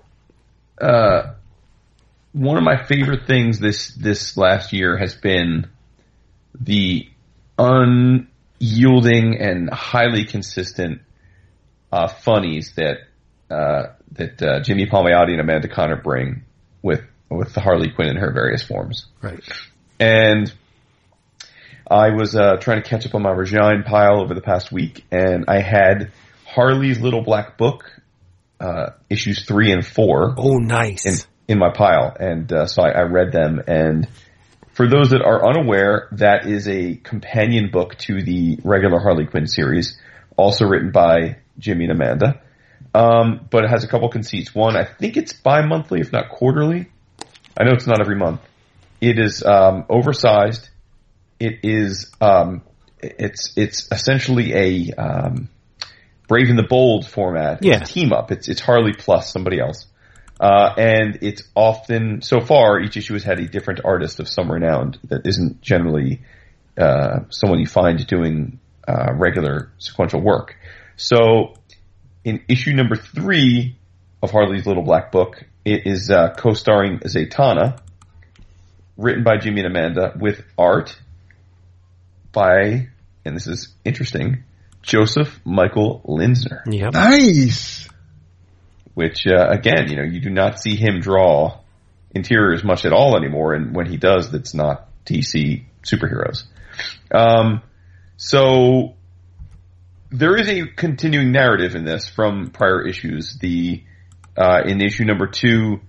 uh, 0.80 1.34
one 2.32 2.58
of 2.58 2.62
my 2.62 2.84
favorite 2.84 3.26
things 3.26 3.58
this 3.58 3.88
this 3.94 4.36
last 4.36 4.72
year 4.72 4.96
has 4.96 5.14
been 5.14 5.68
the 6.58 7.08
unyielding 7.58 9.38
and 9.38 9.70
highly 9.70 10.24
consistent 10.26 11.00
uh, 11.90 12.08
funnies 12.08 12.72
that 12.76 12.98
uh, 13.50 13.94
that 14.12 14.42
uh, 14.42 14.60
Jimmy 14.60 14.86
Palmiotti 14.86 15.32
and 15.32 15.40
Amanda 15.40 15.68
Conner 15.68 15.96
bring 15.96 16.44
with 16.82 17.02
with 17.30 17.52
the 17.54 17.60
Harley 17.60 17.90
Quinn 17.90 18.08
in 18.08 18.16
her 18.16 18.32
various 18.32 18.62
forms. 18.62 19.06
Right. 19.20 19.42
And 19.98 20.52
I 21.88 22.10
was 22.10 22.34
uh, 22.34 22.56
trying 22.56 22.82
to 22.82 22.88
catch 22.88 23.06
up 23.06 23.14
on 23.14 23.22
my 23.22 23.30
Regine 23.30 23.84
pile 23.84 24.20
over 24.20 24.34
the 24.34 24.40
past 24.40 24.72
week, 24.72 25.04
and 25.10 25.44
I 25.48 25.60
had 25.60 26.12
Harley's 26.44 27.00
Little 27.00 27.22
Black 27.22 27.56
Book, 27.56 27.84
uh, 28.58 28.90
issues 29.08 29.44
three 29.44 29.70
and 29.70 29.86
four. 29.86 30.34
Oh, 30.36 30.58
nice. 30.58 31.06
in, 31.06 31.54
in 31.54 31.58
my 31.58 31.70
pile, 31.70 32.16
and 32.18 32.52
uh, 32.52 32.66
so 32.66 32.82
I, 32.82 32.90
I 32.90 33.02
read 33.02 33.30
them. 33.30 33.62
And 33.66 34.08
for 34.72 34.88
those 34.88 35.10
that 35.10 35.22
are 35.22 35.48
unaware, 35.48 36.08
that 36.12 36.46
is 36.46 36.68
a 36.68 36.96
companion 36.96 37.70
book 37.70 37.96
to 37.98 38.22
the 38.22 38.58
regular 38.64 38.98
Harley 38.98 39.26
Quinn 39.26 39.46
series, 39.46 39.98
also 40.36 40.66
written 40.66 40.90
by 40.90 41.36
Jimmy 41.58 41.84
and 41.84 41.92
Amanda. 41.92 42.42
Um, 42.94 43.46
but 43.50 43.64
it 43.64 43.70
has 43.70 43.84
a 43.84 43.88
couple 43.88 44.08
conceits. 44.08 44.54
One, 44.54 44.76
I 44.76 44.84
think 44.84 45.16
it's 45.16 45.32
bi-monthly, 45.32 46.00
if 46.00 46.12
not 46.12 46.30
quarterly. 46.30 46.90
I 47.56 47.64
know 47.64 47.72
it's 47.72 47.86
not 47.86 48.00
every 48.00 48.16
month. 48.16 48.40
It 49.00 49.18
is 49.18 49.42
um, 49.44 49.84
oversized. 49.88 50.68
It 51.38 51.60
is 51.62 52.12
um, 52.20 52.62
it's 53.00 53.52
it's 53.56 53.88
essentially 53.92 54.54
a 54.54 54.92
um, 54.94 55.48
Brave 56.28 56.48
and 56.48 56.58
the 56.58 56.66
Bold 56.68 57.06
format. 57.06 57.62
Yeah. 57.62 57.80
It's 57.80 57.90
a 57.90 57.94
team 57.94 58.12
up. 58.12 58.32
It's 58.32 58.48
it's 58.48 58.60
Harley 58.60 58.92
plus 58.92 59.32
somebody 59.32 59.60
else. 59.60 59.86
Uh, 60.38 60.74
and 60.76 61.18
it's 61.22 61.42
often, 61.54 62.20
so 62.20 62.40
far, 62.40 62.78
each 62.80 62.96
issue 62.96 63.14
has 63.14 63.24
had 63.24 63.40
a 63.40 63.48
different 63.48 63.80
artist 63.84 64.20
of 64.20 64.28
some 64.28 64.52
renown 64.52 64.94
that 65.04 65.26
isn't 65.26 65.62
generally 65.62 66.20
uh, 66.76 67.20
someone 67.30 67.58
you 67.58 67.66
find 67.66 68.06
doing 68.06 68.58
uh, 68.86 69.14
regular 69.14 69.72
sequential 69.78 70.20
work. 70.20 70.54
So, 70.96 71.54
in 72.22 72.42
issue 72.48 72.74
number 72.74 72.96
three 72.96 73.76
of 74.22 74.30
Harley's 74.30 74.66
Little 74.66 74.82
Black 74.82 75.10
Book, 75.10 75.42
it 75.64 75.86
is 75.86 76.10
uh, 76.10 76.34
co-starring 76.36 76.98
Zatanna, 76.98 77.80
written 78.98 79.24
by 79.24 79.38
Jimmy 79.38 79.62
and 79.62 79.74
Amanda, 79.74 80.12
with 80.18 80.42
art 80.58 80.98
by, 82.36 82.88
and 83.24 83.34
this 83.34 83.48
is 83.48 83.74
interesting, 83.84 84.44
Joseph 84.82 85.40
Michael 85.44 86.02
Linsner 86.06 86.60
Yep. 86.70 86.92
nice. 86.92 87.88
which 88.94 89.26
uh, 89.26 89.48
again, 89.48 89.88
you 89.88 89.96
know, 89.96 90.04
you 90.04 90.20
do 90.20 90.30
not 90.30 90.60
see 90.60 90.76
him 90.76 91.00
draw 91.00 91.58
interiors 92.14 92.62
much 92.62 92.84
at 92.84 92.92
all 92.92 93.16
anymore, 93.16 93.54
and 93.54 93.74
when 93.74 93.86
he 93.86 93.96
does, 93.96 94.30
that's 94.30 94.54
not 94.54 94.88
DC 95.06 95.64
superheroes. 95.82 96.44
Um, 97.10 97.62
so 98.16 98.94
there 100.10 100.36
is 100.36 100.48
a 100.48 100.66
continuing 100.66 101.32
narrative 101.32 101.74
in 101.74 101.84
this 101.84 102.08
from 102.08 102.50
prior 102.50 102.86
issues. 102.86 103.38
The 103.40 103.82
uh, 104.36 104.60
in 104.66 104.80
issue 104.80 105.04
number 105.04 105.26
two, 105.26 105.80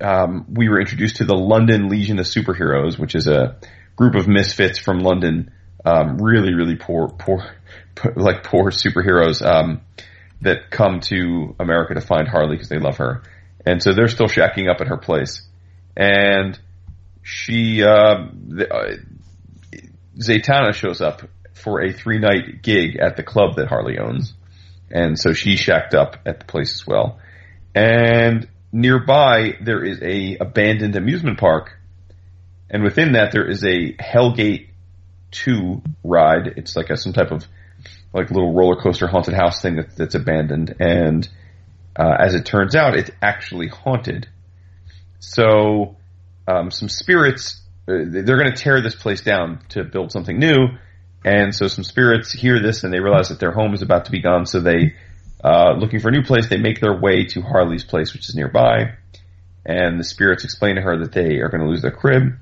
um, 0.00 0.46
we 0.52 0.68
were 0.68 0.80
introduced 0.80 1.16
to 1.16 1.24
the 1.24 1.34
London 1.34 1.88
Legion 1.88 2.18
of 2.18 2.26
Superheroes, 2.26 2.98
which 2.98 3.14
is 3.14 3.26
a 3.26 3.56
group 3.96 4.14
of 4.14 4.28
misfits 4.28 4.78
from 4.78 5.00
London, 5.00 5.50
um, 5.84 6.18
really, 6.18 6.54
really 6.54 6.76
poor, 6.76 7.08
poor, 7.08 7.44
like 8.14 8.44
poor 8.44 8.70
superheroes. 8.70 9.44
Um, 9.44 9.80
that 10.42 10.70
come 10.70 11.00
to 11.00 11.54
America 11.58 11.94
to 11.94 12.00
find 12.00 12.28
Harley 12.28 12.56
because 12.56 12.68
they 12.68 12.78
love 12.78 12.98
her. 12.98 13.22
And 13.64 13.82
so 13.82 13.92
they're 13.92 14.08
still 14.08 14.28
shacking 14.28 14.70
up 14.70 14.80
at 14.80 14.88
her 14.88 14.96
place. 14.96 15.42
And 15.96 16.58
she, 17.22 17.82
uh, 17.82 18.28
the, 18.48 18.72
uh, 18.72 18.96
Zatanna 20.18 20.72
shows 20.74 21.00
up 21.00 21.22
for 21.54 21.82
a 21.82 21.92
three 21.92 22.18
night 22.18 22.62
gig 22.62 22.96
at 22.96 23.16
the 23.16 23.22
club 23.22 23.56
that 23.56 23.68
Harley 23.68 23.98
owns. 23.98 24.34
And 24.90 25.18
so 25.18 25.32
she 25.32 25.56
shacked 25.56 25.94
up 25.94 26.16
at 26.26 26.38
the 26.38 26.44
place 26.44 26.74
as 26.74 26.86
well. 26.86 27.18
And 27.74 28.48
nearby 28.72 29.56
there 29.60 29.82
is 29.82 30.00
a 30.00 30.36
abandoned 30.38 30.96
amusement 30.96 31.38
park, 31.38 31.75
and 32.70 32.82
within 32.82 33.12
that 33.12 33.32
there 33.32 33.48
is 33.48 33.64
a 33.64 33.94
Hellgate 33.94 34.68
Two 35.30 35.82
ride. 36.02 36.54
It's 36.56 36.76
like 36.76 36.88
a 36.88 36.96
some 36.96 37.12
type 37.12 37.30
of 37.30 37.44
like 38.14 38.30
little 38.30 38.54
roller 38.54 38.80
coaster 38.80 39.06
haunted 39.06 39.34
house 39.34 39.60
thing 39.60 39.76
that, 39.76 39.94
that's 39.96 40.14
abandoned, 40.14 40.74
and 40.78 41.28
uh, 41.98 42.16
as 42.18 42.34
it 42.34 42.46
turns 42.46 42.74
out, 42.74 42.96
it's 42.96 43.10
actually 43.20 43.68
haunted. 43.68 44.28
So 45.18 45.96
um, 46.46 46.70
some 46.70 46.88
spirits 46.88 47.60
uh, 47.88 48.02
they're 48.04 48.38
going 48.38 48.52
to 48.52 48.56
tear 48.56 48.80
this 48.80 48.94
place 48.94 49.20
down 49.20 49.60
to 49.70 49.84
build 49.84 50.10
something 50.10 50.38
new, 50.38 50.68
and 51.24 51.54
so 51.54 51.68
some 51.68 51.84
spirits 51.84 52.32
hear 52.32 52.60
this 52.60 52.82
and 52.82 52.92
they 52.92 53.00
realize 53.00 53.28
that 53.28 53.38
their 53.38 53.52
home 53.52 53.74
is 53.74 53.82
about 53.82 54.06
to 54.06 54.10
be 54.10 54.20
gone. 54.20 54.46
So 54.46 54.60
they, 54.60 54.94
uh, 55.44 55.74
looking 55.78 56.00
for 56.00 56.08
a 56.08 56.12
new 56.12 56.22
place, 56.22 56.48
they 56.48 56.58
make 56.58 56.80
their 56.80 56.98
way 56.98 57.26
to 57.26 57.42
Harley's 57.42 57.84
place, 57.84 58.12
which 58.12 58.28
is 58.28 58.34
nearby, 58.34 58.94
and 59.64 60.00
the 60.00 60.04
spirits 60.04 60.44
explain 60.44 60.76
to 60.76 60.82
her 60.82 60.98
that 60.98 61.12
they 61.12 61.36
are 61.38 61.48
going 61.48 61.62
to 61.62 61.68
lose 61.68 61.82
their 61.82 61.92
crib. 61.92 62.34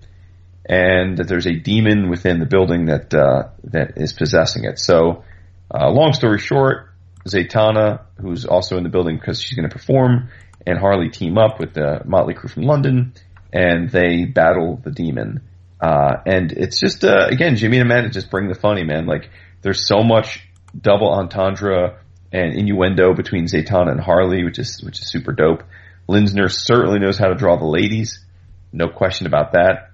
And 0.66 1.18
that 1.18 1.28
there's 1.28 1.46
a 1.46 1.54
demon 1.54 2.08
within 2.08 2.38
the 2.40 2.46
building 2.46 2.86
that 2.86 3.12
uh, 3.12 3.50
that 3.64 3.98
is 3.98 4.14
possessing 4.14 4.64
it. 4.64 4.78
So, 4.78 5.24
uh, 5.70 5.90
long 5.90 6.14
story 6.14 6.38
short, 6.38 6.88
Zatanna, 7.28 8.00
who's 8.20 8.46
also 8.46 8.78
in 8.78 8.82
the 8.82 8.88
building 8.88 9.16
because 9.16 9.42
she's 9.42 9.56
going 9.56 9.68
to 9.68 9.74
perform, 9.74 10.30
and 10.66 10.78
Harley 10.78 11.10
team 11.10 11.36
up 11.36 11.60
with 11.60 11.74
the 11.74 12.00
Motley 12.06 12.34
Crew 12.34 12.48
from 12.48 12.62
London, 12.62 13.12
and 13.52 13.90
they 13.90 14.24
battle 14.24 14.80
the 14.82 14.90
demon. 14.90 15.42
Uh, 15.80 16.16
and 16.24 16.52
it's 16.52 16.80
just, 16.80 17.04
uh, 17.04 17.26
again, 17.30 17.56
Jimmy 17.56 17.78
and 17.78 17.90
Amanda 17.90 18.08
just 18.08 18.30
bring 18.30 18.48
the 18.48 18.54
funny, 18.54 18.84
man. 18.84 19.06
Like, 19.06 19.28
there's 19.60 19.86
so 19.86 20.02
much 20.02 20.48
double 20.78 21.12
entendre 21.12 21.98
and 22.32 22.54
innuendo 22.54 23.14
between 23.14 23.46
Zatanna 23.46 23.90
and 23.90 24.00
Harley, 24.00 24.44
which 24.44 24.58
is, 24.58 24.82
which 24.82 25.00
is 25.00 25.10
super 25.10 25.32
dope. 25.32 25.62
Linsner 26.08 26.50
certainly 26.50 26.98
knows 26.98 27.18
how 27.18 27.28
to 27.28 27.34
draw 27.34 27.56
the 27.56 27.66
ladies. 27.66 28.24
No 28.72 28.88
question 28.88 29.26
about 29.26 29.52
that. 29.52 29.90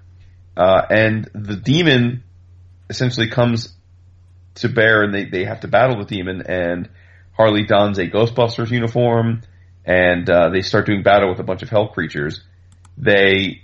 Uh, 0.55 0.81
and 0.89 1.29
the 1.33 1.55
demon 1.55 2.23
essentially 2.89 3.29
comes 3.29 3.73
to 4.55 4.69
bear 4.69 5.03
and 5.03 5.13
they, 5.13 5.25
they 5.25 5.45
have 5.45 5.61
to 5.61 5.67
battle 5.67 5.97
the 5.99 6.05
demon 6.05 6.43
and 6.45 6.89
Harley 7.31 7.65
dons 7.65 7.97
a 7.97 8.07
Ghostbusters 8.07 8.69
uniform 8.69 9.41
and, 9.85 10.29
uh, 10.29 10.49
they 10.49 10.61
start 10.61 10.85
doing 10.85 11.03
battle 11.03 11.29
with 11.29 11.39
a 11.39 11.43
bunch 11.43 11.63
of 11.63 11.69
hell 11.69 11.87
creatures. 11.87 12.41
They 12.97 13.61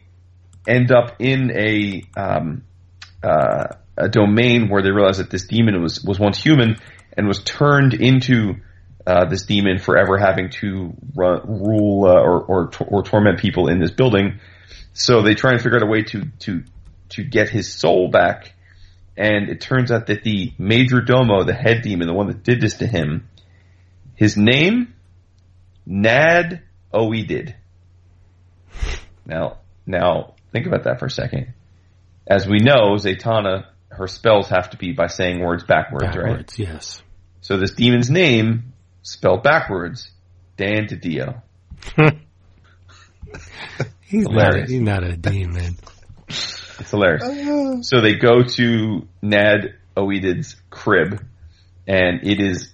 end 0.68 0.92
up 0.92 1.18
in 1.20 1.52
a, 1.52 2.04
um, 2.16 2.64
uh, 3.22 3.68
a 3.98 4.10
domain 4.10 4.70
where 4.70 4.82
they 4.82 4.92
realize 4.92 5.18
that 5.18 5.30
this 5.30 5.46
demon 5.46 5.82
was, 5.82 6.04
was 6.04 6.20
once 6.20 6.42
human 6.42 6.78
and 7.16 7.28
was 7.28 7.44
turned 7.44 7.94
into, 7.94 8.56
uh, 9.06 9.26
this 9.26 9.46
demon 9.46 9.80
forever 9.80 10.18
having 10.18 10.50
to 10.50 10.94
run, 11.16 11.42
rule, 11.46 12.06
uh, 12.06 12.14
or, 12.14 12.44
or, 12.44 12.72
or 12.88 13.04
torment 13.04 13.40
people 13.40 13.68
in 13.68 13.80
this 13.80 13.92
building. 13.92 14.40
So 14.94 15.22
they 15.22 15.36
try 15.36 15.52
and 15.52 15.62
figure 15.62 15.78
out 15.78 15.84
a 15.84 15.90
way 15.90 16.02
to, 16.04 16.26
to, 16.40 16.64
to 17.10 17.24
get 17.24 17.50
his 17.50 17.72
soul 17.74 18.10
back. 18.10 18.54
And 19.16 19.50
it 19.50 19.62
turns 19.62 19.92
out 19.92 20.08
that 20.08 20.24
the 20.24 20.54
major 20.58 21.02
domo, 21.02 21.44
the 21.44 21.54
head 21.54 21.82
demon, 21.82 22.08
the 22.08 22.14
one 22.14 22.28
that 22.28 22.44
did 22.44 22.62
this 22.62 22.76
to 22.76 22.88
him, 22.88 23.28
his 24.16 24.38
name, 24.38 24.94
Nad 25.86 26.62
Oedid. 26.94 27.56
Now, 29.26 29.58
now 29.86 30.36
think 30.52 30.68
about 30.68 30.84
that 30.84 31.00
for 31.00 31.06
a 31.06 31.12
second. 31.12 31.54
As 32.28 32.48
we 32.48 32.60
know, 32.60 32.96
Zatanna, 32.96 33.66
her 33.90 34.08
spells 34.08 34.50
have 34.50 34.72
to 34.72 34.78
be 34.78 34.92
by 34.92 35.08
saying 35.08 35.40
words 35.40 35.64
backwards, 35.64 36.16
right? 36.16 36.60
Yes. 36.60 37.02
So 37.42 37.58
this 37.58 37.72
demon's 37.72 38.10
name, 38.10 38.74
spelled 39.02 39.44
backwards, 39.44 40.12
Dan 40.58 40.88
Didio. 40.88 41.42
He's 44.02 44.28
not, 44.28 44.56
a, 44.56 44.66
he's 44.66 44.82
not 44.82 45.04
a 45.04 45.18
demon. 45.18 45.76
It's 46.80 46.92
hilarious. 46.92 47.88
So 47.88 48.02
they 48.02 48.16
go 48.16 48.44
to 48.44 49.08
Nad 49.22 49.76
Oedid's 49.96 50.56
crib, 50.70 51.24
and 51.88 52.24
it 52.24 52.40
is 52.40 52.72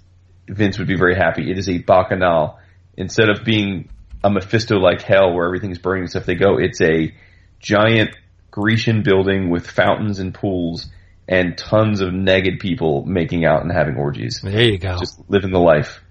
Vince 0.48 0.78
would 0.78 0.88
be 0.88 0.98
very 0.98 1.16
happy. 1.16 1.50
It 1.50 1.58
is 1.58 1.70
a 1.70 1.78
bacchanal. 1.80 2.60
Instead 2.98 3.30
of 3.30 3.44
being 3.44 3.90
a 4.24 4.30
Mephisto-like 4.30 5.02
hell 5.02 5.34
where 5.34 5.46
everything's 5.46 5.80
burning 5.80 6.04
and 6.04 6.10
stuff, 6.10 6.26
they 6.26 6.36
go. 6.36 6.58
It's 6.58 6.82
a 6.82 7.14
giant 7.60 8.16
Grecian 8.52 9.02
building 9.04 9.50
with 9.50 9.66
fountains 9.68 10.20
and 10.20 10.34
pools 10.34 10.88
and 11.28 11.58
tons 11.58 12.02
of 12.02 12.14
naked 12.14 12.60
people 12.60 13.06
making 13.06 13.46
out 13.46 13.62
and 13.64 13.72
having 13.72 13.96
orgies, 13.96 14.42
There 14.44 14.62
you 14.62 14.78
go. 14.78 14.98
just 15.00 15.20
living 15.30 15.52
the 15.52 15.60
life. 15.60 16.02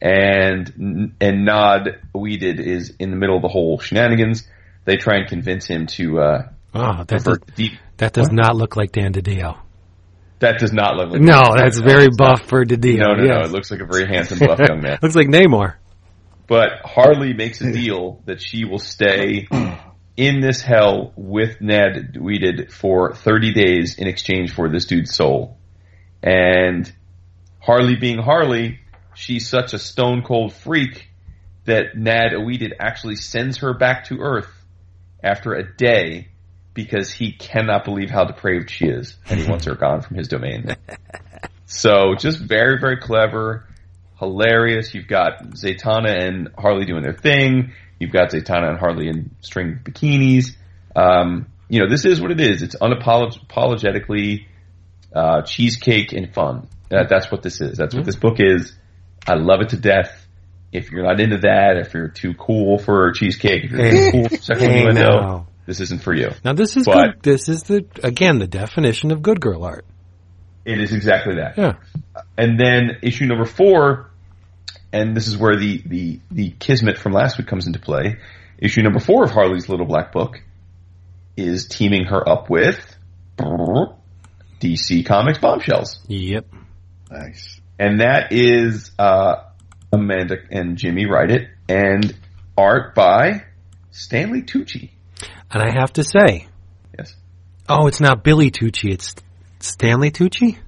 And 0.00 1.14
and 1.20 1.44
Nod 1.44 2.00
Oedid 2.14 2.58
is 2.58 2.94
in 2.98 3.10
the 3.10 3.16
middle 3.16 3.36
of 3.36 3.42
the 3.42 3.48
whole 3.48 3.78
shenanigans. 3.78 4.48
They 4.84 4.96
try 4.96 5.18
and 5.18 5.28
convince 5.28 5.66
him 5.66 5.86
to 5.98 6.18
uh, 6.20 6.48
oh, 6.74 7.04
that 7.04 7.24
does, 7.24 7.38
deep. 7.54 7.72
that 7.98 8.12
does 8.12 8.30
not 8.30 8.56
look 8.56 8.76
like 8.76 8.92
Dan 8.92 9.12
DiDio. 9.12 9.58
That 10.40 10.58
does 10.58 10.72
not 10.72 10.96
look 10.96 11.10
like 11.10 11.20
No, 11.20 11.54
that's 11.56 11.78
very 11.78 12.08
not. 12.08 12.16
buff 12.16 12.48
for 12.48 12.64
DiDio. 12.64 12.98
No, 12.98 13.14
no, 13.14 13.24
no. 13.24 13.40
It 13.40 13.50
looks 13.50 13.70
like 13.70 13.80
a 13.80 13.86
very 13.86 14.06
handsome, 14.06 14.38
buff 14.40 14.58
young 14.58 14.80
man. 14.80 14.98
looks 15.02 15.14
like 15.14 15.28
Namor. 15.28 15.74
But 16.48 16.80
Harley 16.84 17.32
makes 17.32 17.60
a 17.60 17.72
deal 17.72 18.20
that 18.26 18.42
she 18.42 18.64
will 18.64 18.80
stay 18.80 19.46
in 20.16 20.40
this 20.40 20.60
hell 20.60 21.12
with 21.16 21.60
Nad 21.60 22.14
Oedid 22.14 22.72
for 22.72 23.14
30 23.14 23.52
days 23.54 23.98
in 23.98 24.06
exchange 24.06 24.52
for 24.52 24.68
this 24.68 24.86
dude's 24.86 25.14
soul. 25.14 25.56
And 26.22 26.92
Harley 27.60 27.96
being 27.96 28.18
Harley, 28.18 28.80
she's 29.14 29.48
such 29.48 29.72
a 29.72 29.78
stone 29.78 30.22
cold 30.22 30.52
freak 30.52 31.08
that 31.64 31.96
Nad 31.96 32.32
Oedid 32.32 32.72
actually 32.80 33.16
sends 33.16 33.58
her 33.58 33.72
back 33.74 34.06
to 34.06 34.18
Earth 34.18 34.50
after 35.22 35.54
a 35.54 35.74
day 35.76 36.31
because 36.74 37.12
he 37.12 37.32
cannot 37.32 37.84
believe 37.84 38.10
how 38.10 38.24
depraved 38.24 38.70
she 38.70 38.86
is 38.86 39.16
and 39.28 39.40
he 39.40 39.48
wants 39.48 39.66
her 39.66 39.74
gone 39.74 40.00
from 40.00 40.16
his 40.16 40.28
domain. 40.28 40.76
So 41.72 42.14
just 42.14 42.38
very, 42.38 42.78
very 42.78 42.98
clever, 42.98 43.66
hilarious. 44.18 44.94
You've 44.94 45.08
got 45.08 45.42
Zatanna 45.52 46.22
and 46.22 46.50
Harley 46.56 46.84
doing 46.84 47.02
their 47.02 47.14
thing. 47.14 47.72
You've 47.98 48.12
got 48.12 48.30
Zatanna 48.30 48.68
and 48.68 48.78
Harley 48.78 49.08
in 49.08 49.34
string 49.40 49.80
bikinis. 49.82 50.54
Um, 50.94 51.46
you 51.70 51.80
know, 51.80 51.88
this 51.88 52.04
is 52.04 52.20
what 52.20 52.30
it 52.30 52.40
is. 52.40 52.62
It's 52.62 52.76
unapologetically 52.76 54.46
uh, 55.14 55.42
cheesecake 55.42 56.12
and 56.12 56.32
fun. 56.34 56.68
That, 56.90 57.08
that's 57.08 57.32
what 57.32 57.42
this 57.42 57.62
is. 57.62 57.78
That's 57.78 57.94
what 57.94 58.04
this 58.04 58.16
book 58.16 58.36
is. 58.38 58.74
I 59.26 59.34
love 59.34 59.62
it 59.62 59.70
to 59.70 59.78
death. 59.78 60.26
If 60.72 60.90
you're 60.90 61.04
not 61.04 61.20
into 61.20 61.38
that, 61.38 61.78
if 61.78 61.94
you're 61.94 62.08
too 62.08 62.34
cool 62.34 62.78
for 62.78 63.12
cheesecake, 63.12 63.64
if 63.64 63.70
you're 63.70 63.90
too 63.90 64.10
cool 64.10 64.38
for 64.38 64.58
window, 64.58 65.20
now. 65.20 65.46
This 65.66 65.80
isn't 65.80 66.02
for 66.02 66.14
you. 66.14 66.30
Now 66.44 66.52
this 66.52 66.76
is 66.76 66.84
But- 66.86 66.94
good. 66.94 67.22
This 67.22 67.48
is 67.48 67.62
the 67.64 67.84
again 68.02 68.38
the 68.38 68.46
definition 68.46 69.10
of 69.12 69.22
good 69.22 69.40
girl 69.40 69.64
art. 69.64 69.84
It 70.64 70.80
is 70.80 70.92
exactly 70.92 71.36
that. 71.36 71.58
Yeah. 71.58 71.72
And 72.38 72.58
then 72.58 72.98
issue 73.02 73.26
number 73.26 73.44
four, 73.46 74.10
and 74.92 75.16
this 75.16 75.26
is 75.26 75.36
where 75.36 75.56
the, 75.56 75.82
the, 75.84 76.20
the 76.30 76.50
kismet 76.50 76.98
from 76.98 77.12
last 77.12 77.36
week 77.36 77.48
comes 77.48 77.66
into 77.66 77.80
play. 77.80 78.18
Issue 78.58 78.82
number 78.82 79.00
four 79.00 79.24
of 79.24 79.32
Harley's 79.32 79.68
Little 79.68 79.86
Black 79.86 80.12
Book 80.12 80.40
is 81.36 81.66
teaming 81.66 82.04
her 82.04 82.28
up 82.28 82.48
with 82.48 82.78
DC 84.60 85.04
Comics 85.04 85.38
Bombshells. 85.38 85.98
Yep. 86.08 86.46
Nice. 87.10 87.60
And 87.78 88.00
that 88.00 88.32
is, 88.32 88.92
uh, 88.98 89.36
Amanda 89.92 90.36
and 90.50 90.76
Jimmy 90.76 91.06
write 91.06 91.30
it, 91.30 91.48
and 91.68 92.14
art 92.56 92.94
by 92.94 93.44
Stanley 93.90 94.42
Tucci. 94.42 94.90
And 95.52 95.62
I 95.62 95.70
have 95.70 95.92
to 95.94 96.04
say, 96.04 96.48
Yes. 96.96 97.14
oh, 97.68 97.86
it's 97.86 98.00
not 98.00 98.24
Billy 98.24 98.50
Tucci. 98.50 98.92
It's 98.92 99.14
Stanley 99.60 100.10
Tucci. 100.10 100.58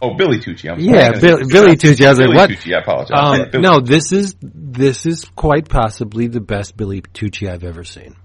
Oh, 0.00 0.14
Billy 0.14 0.38
Tucci. 0.40 0.68
I'm 0.70 0.80
sorry. 0.82 0.96
Yeah, 0.98 1.12
Bill- 1.20 1.46
Billy 1.48 1.76
Tucci. 1.76 2.04
I 2.04 2.10
was 2.10 2.18
like, 2.18 2.26
Billy 2.26 2.36
what? 2.36 2.50
Tucci, 2.50 2.74
I 2.74 2.80
apologize. 2.80 3.50
Um, 3.54 3.60
no, 3.62 3.80
this 3.80 4.10
is 4.12 4.34
this 4.42 5.06
is 5.06 5.24
quite 5.36 5.68
possibly 5.68 6.26
the 6.26 6.40
best 6.40 6.76
Billy 6.76 7.02
Tucci 7.02 7.48
I've 7.48 7.62
ever 7.62 7.84
seen. 7.84 8.16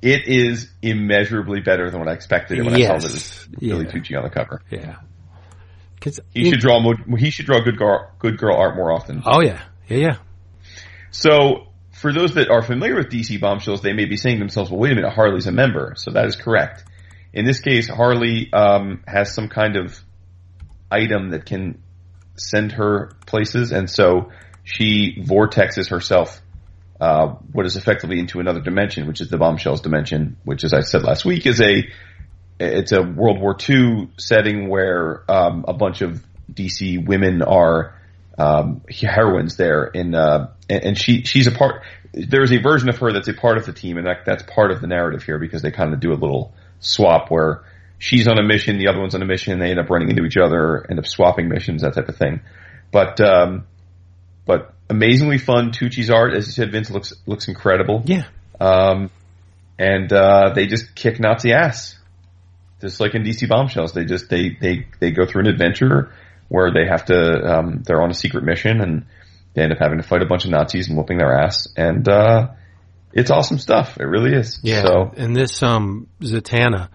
It 0.00 0.26
is 0.28 0.70
immeasurably 0.82 1.60
better 1.60 1.90
than 1.90 2.00
what 2.00 2.08
I 2.08 2.12
expected 2.12 2.64
when 2.64 2.74
I 2.74 2.86
saw 2.86 2.98
that 2.98 3.48
Billy 3.60 3.84
Yeah. 3.84 3.90
Tucci 3.92 4.16
on 4.16 4.22
the 4.24 4.30
cover. 4.30 4.62
Yeah. 4.70 4.96
He 6.32 6.46
it- 6.46 6.50
should 6.50 6.60
draw 6.60 6.80
he 7.18 7.30
should 7.30 7.46
draw 7.46 7.60
good 7.60 7.76
girl, 7.76 8.10
good 8.18 8.38
girl 8.38 8.56
art 8.56 8.76
more 8.76 8.92
often. 8.92 9.22
Oh 9.26 9.42
yeah, 9.42 9.60
yeah, 9.88 9.96
yeah. 9.98 10.16
So 11.10 11.65
for 11.96 12.12
those 12.12 12.34
that 12.34 12.50
are 12.50 12.62
familiar 12.62 12.94
with 12.94 13.08
DC 13.08 13.40
bombshells, 13.40 13.80
they 13.80 13.94
may 13.94 14.04
be 14.04 14.18
saying 14.18 14.36
to 14.36 14.40
themselves, 14.40 14.70
well, 14.70 14.80
wait 14.80 14.92
a 14.92 14.96
minute, 14.96 15.12
Harley's 15.14 15.46
a 15.46 15.52
member. 15.52 15.94
So 15.96 16.10
that 16.10 16.26
is 16.26 16.36
correct. 16.36 16.84
In 17.32 17.46
this 17.46 17.60
case, 17.60 17.88
Harley, 17.88 18.52
um, 18.52 19.02
has 19.06 19.34
some 19.34 19.48
kind 19.48 19.76
of 19.76 19.98
item 20.90 21.30
that 21.30 21.46
can 21.46 21.82
send 22.36 22.72
her 22.72 23.12
places. 23.26 23.72
And 23.72 23.88
so 23.88 24.30
she 24.62 25.22
vortexes 25.22 25.88
herself, 25.88 26.42
uh, 27.00 27.28
what 27.52 27.64
is 27.64 27.76
effectively 27.76 28.18
into 28.18 28.40
another 28.40 28.60
dimension, 28.60 29.06
which 29.06 29.22
is 29.22 29.30
the 29.30 29.38
bombshells 29.38 29.80
dimension, 29.80 30.36
which 30.44 30.64
as 30.64 30.74
I 30.74 30.80
said 30.80 31.02
last 31.02 31.24
week 31.24 31.46
is 31.46 31.62
a, 31.62 31.88
it's 32.60 32.92
a 32.92 33.00
World 33.00 33.40
War 33.40 33.56
II 33.68 34.10
setting 34.18 34.68
where, 34.68 35.24
um, 35.30 35.64
a 35.66 35.72
bunch 35.72 36.02
of 36.02 36.22
DC 36.52 37.06
women 37.06 37.40
are, 37.40 37.95
um, 38.38 38.82
heroines 38.88 39.56
there 39.56 39.84
in, 39.84 40.14
uh, 40.14 40.50
and, 40.68 40.84
and 40.84 40.98
she, 40.98 41.22
she's 41.22 41.46
a 41.46 41.52
part, 41.52 41.82
there's 42.12 42.52
a 42.52 42.58
version 42.58 42.88
of 42.88 42.98
her 42.98 43.12
that's 43.12 43.28
a 43.28 43.34
part 43.34 43.58
of 43.58 43.66
the 43.66 43.72
team 43.72 43.96
and 43.96 44.06
that, 44.06 44.24
that's 44.24 44.42
part 44.42 44.70
of 44.70 44.80
the 44.80 44.86
narrative 44.86 45.22
here 45.22 45.38
because 45.38 45.62
they 45.62 45.70
kind 45.70 45.92
of 45.92 46.00
do 46.00 46.12
a 46.12 46.14
little 46.14 46.52
swap 46.80 47.30
where 47.30 47.64
she's 47.98 48.28
on 48.28 48.38
a 48.38 48.42
mission, 48.42 48.78
the 48.78 48.88
other 48.88 49.00
one's 49.00 49.14
on 49.14 49.22
a 49.22 49.26
mission, 49.26 49.58
they 49.58 49.70
end 49.70 49.80
up 49.80 49.88
running 49.88 50.10
into 50.10 50.24
each 50.24 50.36
other, 50.36 50.86
end 50.88 50.98
up 50.98 51.06
swapping 51.06 51.48
missions, 51.48 51.82
that 51.82 51.94
type 51.94 52.08
of 52.08 52.16
thing. 52.16 52.40
But, 52.90 53.20
um, 53.20 53.66
but 54.44 54.74
amazingly 54.88 55.38
fun. 55.38 55.72
Tucci's 55.72 56.10
art, 56.10 56.34
as 56.34 56.46
you 56.46 56.52
said, 56.52 56.72
Vince 56.72 56.90
looks, 56.90 57.14
looks 57.26 57.48
incredible. 57.48 58.02
Yeah. 58.04 58.24
Um, 58.60 59.10
and, 59.78 60.12
uh, 60.12 60.52
they 60.54 60.66
just 60.66 60.94
kick 60.94 61.20
Nazi 61.20 61.52
ass. 61.52 61.98
Just 62.80 63.00
like 63.00 63.14
in 63.14 63.22
DC 63.22 63.48
Bombshells, 63.48 63.92
they 63.92 64.04
just, 64.04 64.28
they, 64.28 64.50
they, 64.50 64.86
they 65.00 65.10
go 65.10 65.24
through 65.26 65.42
an 65.42 65.46
adventure 65.46 66.12
where 66.48 66.70
they 66.72 66.86
have 66.88 67.04
to, 67.06 67.14
um, 67.58 67.82
they're 67.84 68.02
on 68.02 68.10
a 68.10 68.14
secret 68.14 68.44
mission 68.44 68.80
and 68.80 69.06
they 69.54 69.62
end 69.62 69.72
up 69.72 69.78
having 69.80 69.98
to 69.98 70.04
fight 70.06 70.22
a 70.22 70.26
bunch 70.26 70.44
of 70.44 70.50
Nazis 70.50 70.88
and 70.88 70.96
whooping 70.96 71.18
their 71.18 71.32
ass. 71.32 71.68
And, 71.76 72.08
uh, 72.08 72.48
it's 73.12 73.30
awesome 73.30 73.58
stuff. 73.58 73.96
It 73.98 74.04
really 74.04 74.34
is. 74.34 74.60
Yeah. 74.62 74.82
So, 74.82 75.12
and 75.16 75.34
this, 75.34 75.62
um, 75.62 76.06
Zatanna, 76.20 76.88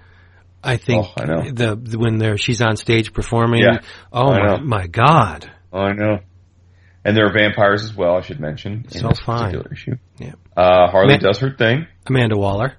I 0.63 0.77
think 0.77 1.05
Oh, 1.07 1.13
I 1.17 1.25
know. 1.25 1.41
the, 1.51 1.75
the- 1.75 1.97
when 1.97 2.37
she's 2.37 2.61
on 2.61 2.77
stage 2.77 3.13
performing. 3.13 3.61
Yeah. 3.63 3.79
Oh 4.13 4.29
my, 4.29 4.59
my 4.59 4.87
God. 4.87 5.49
I 5.73 5.93
know. 5.93 6.19
And 7.03 7.17
there 7.17 7.25
are 7.25 7.33
vampires 7.33 7.83
as 7.83 7.95
well, 7.95 8.15
I 8.17 8.21
should 8.21 8.39
mention. 8.39 8.85
In 8.91 8.99
So 9.01 9.07
this 9.09 9.19
fine. 9.21 9.45
particular 9.51 9.71
issue. 9.73 9.95
Yeah. 10.19 10.33
Uh, 10.55 10.87
Harley 10.91 11.17
does 11.17 11.39
her 11.39 11.55
thing. 11.55 11.87
Amanda 12.05 12.37
Waller. 12.37 12.73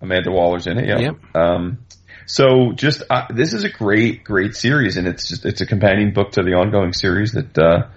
Amanda 0.00 0.30
Waller's 0.30 0.66
in 0.68 0.78
it. 0.78 0.86
Yep. 0.88 1.00
Yep. 1.00 1.36
Um, 1.36 1.78
so 2.26 2.72
just 2.72 3.02
uh, 3.10 3.26
this 3.30 3.52
is 3.52 3.64
a 3.64 3.68
great, 3.68 4.24
great 4.24 4.54
series, 4.54 4.96
and 4.96 5.06
it's 5.06 5.28
just 5.28 5.44
it's 5.44 5.60
a 5.60 5.66
companion 5.66 6.12
book 6.12 6.32
to 6.32 6.42
the 6.42 6.54
ongoing 6.54 6.92
series 6.92 7.32
that 7.32 7.58
uh, 7.58 7.88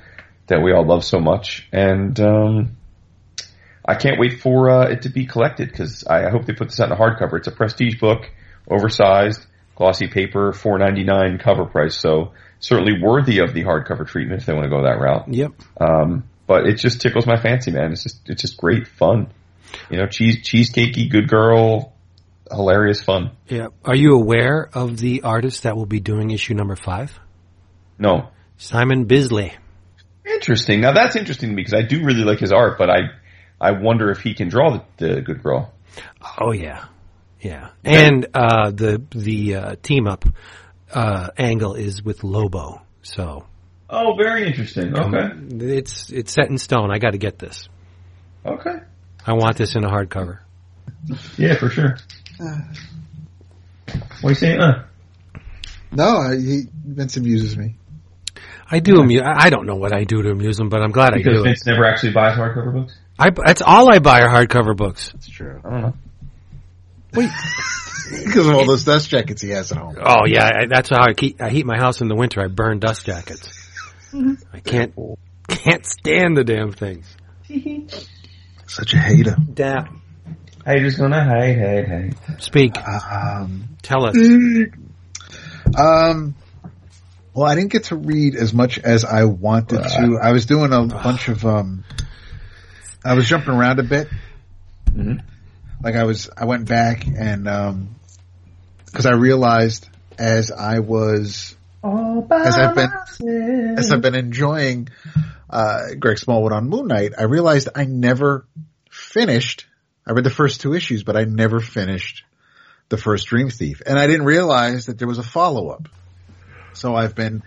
that 0.47 0.62
we 0.62 0.73
all 0.73 0.86
love 0.86 1.03
so 1.03 1.19
much, 1.19 1.67
and 1.71 2.19
um, 2.19 2.77
I 3.86 3.95
can't 3.95 4.19
wait 4.19 4.41
for 4.41 4.69
uh, 4.69 4.88
it 4.88 5.03
to 5.03 5.09
be 5.09 5.25
collected 5.25 5.69
because 5.69 6.05
I, 6.05 6.27
I 6.27 6.29
hope 6.29 6.45
they 6.45 6.53
put 6.53 6.69
this 6.69 6.79
out 6.79 6.88
in 6.88 6.93
a 6.93 6.97
hardcover. 6.97 7.38
It's 7.38 7.47
a 7.47 7.51
prestige 7.51 7.99
book, 7.99 8.29
oversized, 8.67 9.45
glossy 9.75 10.07
paper, 10.07 10.53
four 10.53 10.77
ninety 10.79 11.03
nine 11.03 11.38
cover 11.38 11.65
price, 11.65 11.97
so 11.97 12.33
certainly 12.59 13.01
worthy 13.01 13.39
of 13.39 13.53
the 13.53 13.63
hardcover 13.63 14.07
treatment 14.07 14.41
if 14.41 14.45
they 14.45 14.53
want 14.53 14.63
to 14.63 14.69
go 14.69 14.83
that 14.83 14.99
route. 14.99 15.27
Yep. 15.27 15.51
Um, 15.79 16.23
but 16.47 16.65
it 16.65 16.75
just 16.75 17.01
tickles 17.01 17.25
my 17.25 17.39
fancy, 17.39 17.71
man. 17.71 17.91
It's 17.91 18.03
just 18.03 18.29
it's 18.29 18.41
just 18.41 18.57
great 18.57 18.88
fun. 18.88 19.27
You 19.89 19.97
know, 19.97 20.07
cheese 20.07 20.43
cheesecakey, 20.43 21.09
good 21.09 21.27
girl, 21.27 21.92
hilarious 22.51 23.01
fun. 23.01 23.32
Yeah. 23.47 23.67
Are 23.86 23.95
you 23.95 24.13
aware 24.15 24.69
of 24.73 24.97
the 24.97 25.23
artist 25.23 25.63
that 25.63 25.75
will 25.75 25.86
be 25.86 25.99
doing 25.99 26.32
issue 26.32 26.53
number 26.53 26.75
five? 26.75 27.17
No, 27.99 28.29
Simon 28.58 29.06
Bisley. 29.06 29.53
interesting. 30.25 30.82
Now 30.82 30.93
that's 30.93 31.15
interesting 31.15 31.49
to 31.49 31.56
me 31.56 31.62
because 31.63 31.73
I 31.73 31.84
do 31.84 32.03
really 32.03 32.23
like 32.23 32.39
his 32.39 32.51
art, 32.51 32.77
but 32.77 32.89
I 32.89 32.99
I 33.62 33.71
wonder 33.71 34.10
if 34.12 34.19
he 34.19 34.34
can 34.34 34.49
draw 34.49 34.71
the, 34.97 35.15
the 35.15 35.21
good 35.21 35.43
girl. 35.43 35.73
Oh 36.39 36.51
yeah, 36.51 36.86
yeah. 37.39 37.69
And 37.84 38.27
uh, 38.34 38.71
the 38.71 39.01
the 39.12 39.56
uh, 39.56 39.75
team 39.82 40.08
up 40.08 40.25
uh, 40.91 41.29
angle 41.38 41.75
is 41.75 42.03
with 42.03 42.23
Lobo, 42.23 42.82
so 43.03 43.45
Oh, 43.89 44.15
very 44.17 44.47
interesting. 44.47 44.97
Okay. 44.97 45.29
It's 45.77 46.10
it's 46.10 46.34
set 46.34 46.49
in 46.49 46.58
stone. 46.58 46.89
I 46.91 46.97
got 46.97 47.12
to 47.12 47.19
get 47.19 47.38
this. 47.38 47.69
okay, 48.43 48.77
I 49.25 49.34
want 49.34 49.58
this 49.58 49.75
in 49.75 49.84
a 49.84 49.89
hardcover. 49.89 50.39
yeah, 51.38 51.56
for 51.56 51.69
sure. 51.69 51.97
What 52.39 54.24
are 54.24 54.30
you 54.30 54.36
saying? 54.36 54.60
Uh, 54.60 54.84
No, 55.91 56.17
I, 56.17 56.36
he, 56.38 56.63
Vince 56.86 57.17
amuses 57.17 57.58
me. 57.58 57.76
I 58.69 58.80
do 58.80 59.00
amu- 59.02 59.22
I 59.22 59.46
I 59.46 59.50
don't 59.50 59.65
know 59.67 59.76
what 59.76 59.93
I 59.93 60.04
do 60.06 60.22
to 60.24 60.30
amuse 60.32 60.60
him, 60.60 60.69
but 60.69 60.82
I'm 60.82 60.91
glad 60.91 61.13
I 61.13 61.17
because 61.17 61.34
do. 61.36 61.41
it. 61.41 61.43
Vince 61.43 61.65
never 61.67 61.86
actually 61.86 62.13
buys 62.13 62.36
hardcover 62.38 62.74
books. 62.74 62.98
I, 63.19 63.30
that's 63.30 63.62
all 63.62 63.93
I 63.93 64.00
buy 64.00 64.22
are 64.22 64.30
hardcover 64.30 64.76
books. 64.76 65.12
That's 65.12 65.30
true. 65.30 65.62
I 65.63 65.69
don't 65.69 65.82
know. 65.82 65.93
Wait. 67.13 67.30
because 68.26 68.48
of 68.48 68.56
all 68.56 68.65
those 68.65 68.84
dust 68.86 69.10
jackets 69.10 69.41
he 69.41 69.50
has 69.52 69.72
at 69.72 69.78
home. 69.78 69.96
Oh 70.02 70.26
yeah, 70.26 70.50
I, 70.62 70.65
that's 70.65 70.89
how 70.89 71.04
I 71.04 71.13
keep. 71.13 71.39
I 71.41 71.50
heat 71.50 71.65
my 71.65 71.78
house 71.78 72.02
in 72.02 72.08
the 72.08 72.15
winter. 72.15 72.41
I 72.41 72.48
burn 72.48 72.80
dust 72.80 73.06
jackets. 73.06 73.69
I 74.52 74.60
can't 74.62 74.93
can't 75.48 75.86
stand 75.86 76.36
the 76.38 76.43
damn 76.43 76.72
things. 76.72 77.06
Such 78.67 78.93
a 78.96 78.98
hater. 78.98 79.36
Damn. 79.54 80.02
Haters 80.65 80.95
gonna 80.95 81.23
hate, 81.23 81.56
hate, 81.58 81.88
hate. 81.88 82.13
Speak. 82.41 82.78
Um, 82.78 83.67
Tell 83.82 84.06
us. 84.06 84.15
um, 85.78 86.36
well, 87.34 87.45
I 87.49 87.56
didn't 87.56 87.71
get 87.71 87.86
to 87.86 87.95
read 87.95 88.36
as 88.36 88.54
much 88.54 88.80
as 88.80 89.04
I 89.04 89.26
wanted 89.26 89.84
to. 89.84 90.19
I 90.21 90.32
was 90.32 90.45
doing 90.45 90.71
a 90.71 90.86
bunch 90.86 91.28
of, 91.28 91.45
um, 91.45 91.84
I 93.04 93.13
was 93.15 93.28
jumping 93.28 93.54
around 93.54 93.80
a 93.80 93.84
bit. 93.84 94.08
Mhm. 94.89 95.21
Like 95.84 95.95
I 95.95 96.04
was, 96.06 96.30
I 96.38 96.45
went 96.45 96.69
back 96.69 97.06
and, 97.08 97.47
um, 97.49 97.95
cause 98.93 99.06
I 99.06 99.13
realized 99.13 99.88
as 100.17 100.49
I 100.52 100.80
was, 100.80 101.58
as 101.84 102.58
I've 102.58 102.76
been, 102.76 103.76
as 103.78 103.91
I've 103.91 104.02
been 104.02 104.15
enjoying, 104.15 104.88
uh, 105.49 105.95
Greg 105.99 106.19
Smallwood 106.19 106.54
on 106.54 106.69
Moon 106.69 106.88
Knight, 106.88 107.12
I 107.17 107.23
realized 107.23 107.67
I 107.76 107.84
never 107.84 108.45
finished, 108.89 109.65
I 110.05 110.11
read 110.11 110.25
the 110.25 110.29
first 110.29 110.61
two 110.61 110.73
issues, 110.73 111.03
but 111.03 111.15
I 111.15 111.23
never 111.23 111.59
finished 111.59 112.23
the 112.89 112.97
first 112.97 113.27
Dream 113.27 113.49
Thief. 113.49 113.81
And 113.85 113.97
I 113.97 114.07
didn't 114.07 114.25
realize 114.25 114.87
that 114.87 114.99
there 114.99 115.07
was 115.07 115.17
a 115.17 115.23
follow 115.23 115.69
up. 115.69 115.87
So 116.73 116.95
I've 116.95 117.15
been 117.15 117.43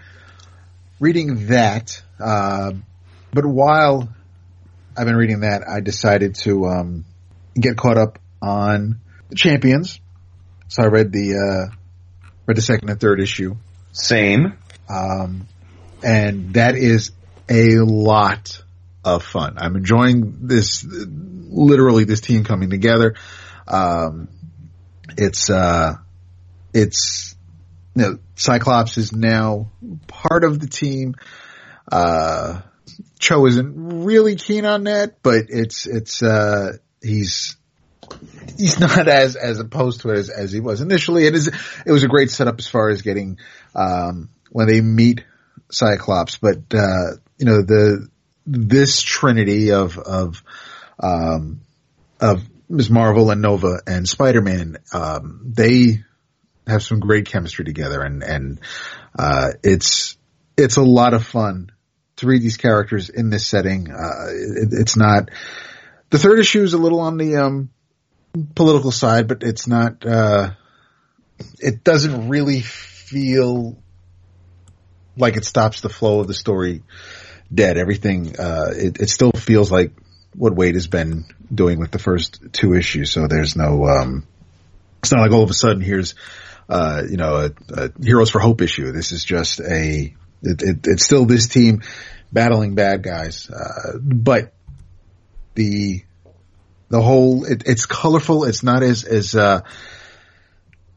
reading 0.98 1.48
that, 1.48 2.02
uh, 2.18 2.72
but 3.32 3.44
while 3.44 4.08
I've 4.96 5.06
been 5.06 5.16
reading 5.16 5.40
that, 5.40 5.62
I 5.68 5.80
decided 5.80 6.36
to, 6.36 6.66
um, 6.66 7.04
get 7.58 7.76
caught 7.76 7.98
up 7.98 8.18
on 8.40 9.00
the 9.28 9.36
Champions. 9.36 10.00
So 10.68 10.82
I 10.82 10.86
read 10.86 11.12
the, 11.12 11.34
uh, 11.34 11.74
read 12.46 12.56
the 12.56 12.62
second 12.62 12.88
and 12.88 13.00
third 13.00 13.20
issue. 13.20 13.56
Same. 13.92 14.54
Um, 14.88 15.46
and 16.02 16.54
that 16.54 16.76
is 16.76 17.12
a 17.48 17.76
lot 17.78 18.62
of 19.06 19.22
fun. 19.22 19.54
I'm 19.56 19.76
enjoying 19.76 20.48
this, 20.48 20.84
literally 20.84 22.04
this 22.04 22.20
team 22.20 22.42
coming 22.42 22.70
together. 22.70 23.14
Um, 23.68 24.28
it's, 25.16 25.48
uh, 25.48 25.94
it's, 26.74 27.36
you 27.94 28.02
know, 28.02 28.18
Cyclops 28.34 28.98
is 28.98 29.12
now 29.12 29.70
part 30.08 30.42
of 30.42 30.58
the 30.58 30.66
team. 30.66 31.14
Uh, 31.90 32.62
Cho 33.20 33.46
isn't 33.46 34.04
really 34.04 34.34
keen 34.34 34.66
on 34.66 34.84
that, 34.84 35.22
but 35.22 35.46
it's, 35.48 35.86
it's, 35.86 36.20
uh, 36.22 36.72
he's, 37.00 37.56
he's 38.58 38.80
not 38.80 39.06
as, 39.08 39.36
as 39.36 39.60
opposed 39.60 40.00
to 40.00 40.10
it 40.10 40.18
as, 40.18 40.30
as 40.30 40.52
he 40.52 40.58
was 40.58 40.80
initially. 40.80 41.26
It 41.26 41.36
is, 41.36 41.46
it 41.46 41.92
was 41.92 42.02
a 42.02 42.08
great 42.08 42.30
setup 42.30 42.58
as 42.58 42.66
far 42.66 42.88
as 42.88 43.02
getting, 43.02 43.38
um, 43.76 44.30
when 44.50 44.66
they 44.66 44.80
meet 44.80 45.22
Cyclops, 45.70 46.38
but, 46.38 46.58
uh, 46.74 47.12
you 47.38 47.46
know, 47.46 47.62
the, 47.62 48.08
this 48.46 49.02
trinity 49.02 49.72
of, 49.72 49.98
of, 49.98 50.42
um, 51.00 51.60
of 52.20 52.42
Ms. 52.68 52.90
Marvel 52.90 53.30
and 53.30 53.42
Nova 53.42 53.80
and 53.86 54.08
Spider-Man, 54.08 54.78
um, 54.92 55.52
they 55.54 56.02
have 56.66 56.82
some 56.82 57.00
great 57.00 57.26
chemistry 57.26 57.64
together 57.64 58.02
and, 58.02 58.22
and, 58.22 58.60
uh, 59.18 59.48
it's, 59.62 60.16
it's 60.56 60.76
a 60.76 60.82
lot 60.82 61.14
of 61.14 61.24
fun 61.24 61.70
to 62.16 62.26
read 62.26 62.42
these 62.42 62.56
characters 62.56 63.08
in 63.08 63.30
this 63.30 63.46
setting. 63.46 63.90
Uh, 63.90 64.26
it, 64.28 64.68
it's 64.72 64.96
not, 64.96 65.30
the 66.10 66.18
third 66.18 66.38
issue 66.38 66.62
is 66.62 66.72
a 66.74 66.78
little 66.78 67.00
on 67.00 67.18
the, 67.18 67.36
um, 67.36 67.70
political 68.54 68.90
side, 68.90 69.28
but 69.28 69.42
it's 69.42 69.66
not, 69.66 70.04
uh, 70.04 70.50
it 71.58 71.84
doesn't 71.84 72.28
really 72.28 72.60
feel 72.60 73.76
like 75.16 75.36
it 75.36 75.44
stops 75.44 75.80
the 75.80 75.88
flow 75.88 76.20
of 76.20 76.26
the 76.26 76.34
story 76.34 76.82
dead. 77.52 77.78
Everything, 77.78 78.38
uh, 78.38 78.72
it, 78.74 79.00
it 79.00 79.10
still 79.10 79.32
feels 79.32 79.70
like 79.70 79.92
what 80.34 80.54
Wade 80.54 80.74
has 80.74 80.86
been 80.86 81.24
doing 81.52 81.78
with 81.78 81.90
the 81.90 81.98
first 81.98 82.40
two 82.52 82.74
issues. 82.74 83.12
So 83.12 83.26
there's 83.26 83.56
no, 83.56 83.86
um, 83.86 84.26
it's 85.00 85.12
not 85.12 85.22
like 85.22 85.32
all 85.32 85.42
of 85.42 85.50
a 85.50 85.54
sudden 85.54 85.80
here's, 85.80 86.14
uh, 86.68 87.02
you 87.08 87.16
know, 87.16 87.36
a, 87.36 87.50
a 87.72 87.92
Heroes 88.02 88.30
for 88.30 88.40
Hope 88.40 88.60
issue. 88.60 88.92
This 88.92 89.12
is 89.12 89.24
just 89.24 89.60
a, 89.60 90.14
it, 90.42 90.62
it, 90.62 90.78
it's 90.84 91.04
still 91.04 91.24
this 91.24 91.48
team 91.48 91.82
battling 92.32 92.74
bad 92.74 93.02
guys. 93.02 93.48
Uh, 93.48 93.98
but 94.02 94.52
the, 95.54 96.02
the 96.88 97.00
whole, 97.00 97.44
it, 97.44 97.62
it's 97.66 97.86
colorful. 97.86 98.44
It's 98.44 98.62
not 98.62 98.82
as, 98.82 99.04
as, 99.04 99.34
uh, 99.34 99.60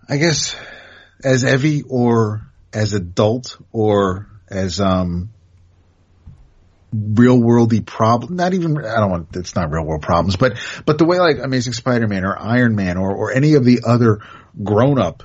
I 0.08 0.18
guess 0.18 0.56
as 1.24 1.44
heavy 1.44 1.84
or 1.84 2.42
as 2.74 2.94
adult 2.94 3.58
or 3.72 4.28
as, 4.50 4.82
um, 4.82 5.30
real 6.94 7.40
worldy 7.40 7.86
problem, 7.86 8.36
not 8.36 8.54
even, 8.54 8.78
I 8.78 9.00
don't 9.00 9.12
want, 9.12 9.36
it's 9.36 9.56
not 9.56 9.72
real 9.72 9.86
world 9.86 10.02
problems, 10.02 10.36
but, 10.36 10.58
but 10.86 10.98
the 10.98 11.06
way 11.06 11.20
like 11.20 11.38
Amazing 11.40 11.74
Spider-Man 11.74 12.26
or 12.26 12.38
Iron 12.38 12.76
Man 12.76 12.98
or, 12.98 13.14
or 13.16 13.32
any 13.32 13.56
of 13.56 13.66
the 13.66 13.82
other 13.86 14.20
grown 14.64 15.00
up 15.00 15.24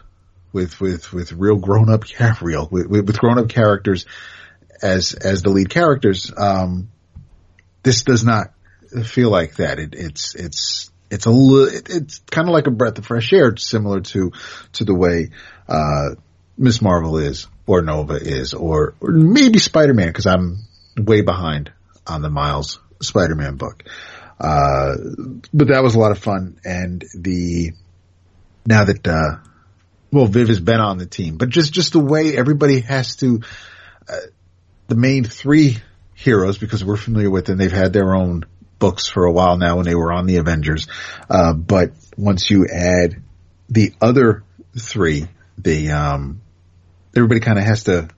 with, 0.53 0.81
with, 0.81 1.13
with 1.13 1.33
real 1.33 1.57
grown 1.57 1.91
up, 1.91 2.11
yeah, 2.11 2.35
real, 2.43 2.69
with, 2.71 2.89
with 2.89 3.19
grown 3.19 3.39
up 3.39 3.49
characters 3.49 4.07
as 4.83 5.15
as 5.15 5.43
the 5.43 5.51
lead 5.51 5.71
characters. 5.71 6.33
Um, 6.37 6.91
this 7.83 8.03
does 8.03 8.25
not 8.25 8.49
feel 9.05 9.31
like 9.31 9.57
that. 9.57 9.79
It, 9.79 9.95
it's 9.95 10.35
it's 10.35 10.91
it's 11.11 11.27
a 11.27 11.31
it's 11.31 12.19
kind 12.31 12.49
of 12.49 12.53
like 12.53 12.67
a 12.67 12.71
breath 12.71 12.99
of 12.99 13.07
fresh 13.07 13.33
air, 13.33 13.57
similar 13.57 14.01
to 14.01 14.33
to 14.73 14.85
the 14.85 14.95
way 14.95 15.31
uh, 15.69 16.17
Miss 16.59 16.83
Marvel 16.83 17.19
is, 17.19 17.47
or 17.67 17.83
Nova 17.83 18.15
is, 18.15 18.53
or, 18.53 18.95
or 19.01 19.11
maybe 19.13 19.59
Spider 19.59 19.95
Man, 19.95 20.09
because 20.09 20.27
I'm 20.27 20.59
way 20.97 21.21
behind 21.21 21.73
on 22.07 22.23
the 22.23 22.31
Miles 22.31 22.79
Spider 23.01 23.35
Man 23.35 23.57
book. 23.57 23.85
Uh, 24.39 24.95
but 25.53 25.69
that 25.69 25.83
was 25.83 25.95
a 25.95 25.99
lot 25.99 26.11
of 26.11 26.19
fun, 26.19 26.59
and 26.65 27.05
the 27.15 27.73
now 28.67 28.85
that 28.85 29.07
uh, 29.07 29.37
well, 30.11 30.27
Viv 30.27 30.49
has 30.49 30.61
been 30.61 30.81
on 30.81 30.99
the 30.99 31.07
team, 31.07 31.37
but 31.37 31.49
just 31.49 31.73
just 31.73 31.93
the 31.93 32.01
way 32.01 32.37
everybody 32.37 32.81
has 32.81 33.17
to. 33.17 33.41
Uh, 34.09 34.17
the 34.87 34.97
main 34.97 35.25
three 35.25 35.79
heroes, 36.15 36.59
because 36.59 36.85
we're 36.85 36.97
familiar 36.97 37.31
with 37.31 37.47
them, 37.47 37.57
they've 37.59 37.73
had 37.73 37.93
their 37.93 38.15
own 38.15 38.45
books 38.79 39.09
for 39.09 39.25
a 39.25 39.33
while 39.33 39.57
now 39.57 39.77
when 39.77 39.87
they 39.87 39.95
were 39.95 40.13
on 40.13 40.27
the 40.27 40.37
Avengers. 40.37 40.89
Uh, 41.31 41.55
but 41.55 41.93
once 42.17 42.51
you 42.51 42.67
add 42.67 43.23
the 43.71 43.95
other 44.01 44.45
three, 44.79 45.27
the 45.57 45.91
um, 45.93 46.43
everybody 47.17 47.41
kind 47.41 47.59
of 47.59 47.65
has 47.65 47.85
to 47.85 48.09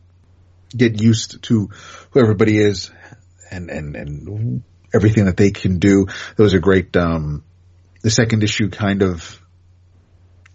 get 0.74 1.00
used 1.00 1.42
to 1.44 1.70
who 2.10 2.20
everybody 2.20 2.58
is 2.58 2.90
and 3.50 3.70
and 3.70 3.96
and 3.96 4.62
everything 4.94 5.26
that 5.26 5.36
they 5.36 5.50
can 5.50 5.78
do. 5.78 6.06
There 6.36 6.44
was 6.44 6.54
a 6.54 6.58
great 6.58 6.96
um, 6.96 7.44
the 8.02 8.10
second 8.10 8.42
issue 8.42 8.70
kind 8.70 9.02
of 9.02 9.40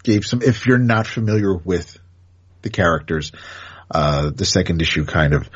gave 0.04 0.26
some 0.26 0.42
if 0.42 0.66
you're 0.66 0.78
not 0.78 1.08
familiar 1.08 1.56
with 1.56 1.98
the 2.62 2.70
characters, 2.70 3.32
uh, 3.90 4.32
the 4.34 4.46
second 4.46 4.82
issue 4.82 5.06
kind 5.06 5.34
of 5.34 5.50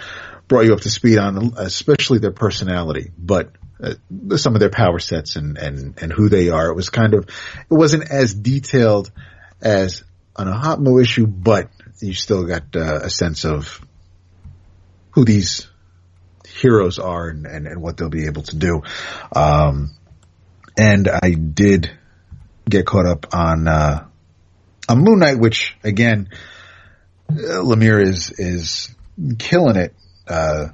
brought 0.47 0.65
you 0.65 0.73
up 0.73 0.81
to 0.81 0.89
speed 0.89 1.17
on 1.17 1.53
especially 1.57 2.19
their 2.19 2.31
personality, 2.31 3.11
but 3.17 3.51
uh, 3.81 3.93
some 4.37 4.53
of 4.55 4.59
their 4.59 4.69
power 4.69 4.99
sets 4.99 5.35
and, 5.35 5.57
and, 5.57 6.01
and 6.01 6.13
who 6.13 6.29
they 6.29 6.49
are. 6.49 6.69
It 6.69 6.75
was 6.75 6.89
kind 6.89 7.13
of, 7.13 7.25
it 7.25 7.73
wasn't 7.73 8.09
as 8.09 8.33
detailed 8.33 9.11
as 9.61 10.03
on 10.35 10.47
a 10.47 10.53
Hotmo 10.53 11.01
issue, 11.01 11.27
but 11.27 11.69
you 12.01 12.13
still 12.13 12.45
got 12.45 12.75
uh, 12.75 12.99
a 13.03 13.09
sense 13.09 13.45
of 13.45 13.84
who 15.15 15.23
these 15.23 15.67
heroes 16.45 16.99
are 16.99 17.29
and, 17.29 17.45
and, 17.45 17.67
and 17.67 17.81
what 17.81 17.97
they'll 17.97 18.09
be 18.09 18.25
able 18.25 18.43
to 18.43 18.55
do. 18.55 18.83
Um, 19.33 19.95
and 20.77 21.07
I 21.07 21.31
did 21.31 21.89
get 22.69 22.85
caught 22.85 23.05
up 23.05 23.33
on, 23.33 23.67
uh, 23.67 24.05
on 24.89 24.99
Moon 24.99 25.19
Knight, 25.19 25.39
which 25.39 25.75
again, 25.83 26.29
uh, 27.29 27.63
Lemire 27.63 28.03
is, 28.03 28.29
is 28.31 28.93
killing 29.39 29.77
it, 29.77 29.95
uh, 30.27 30.67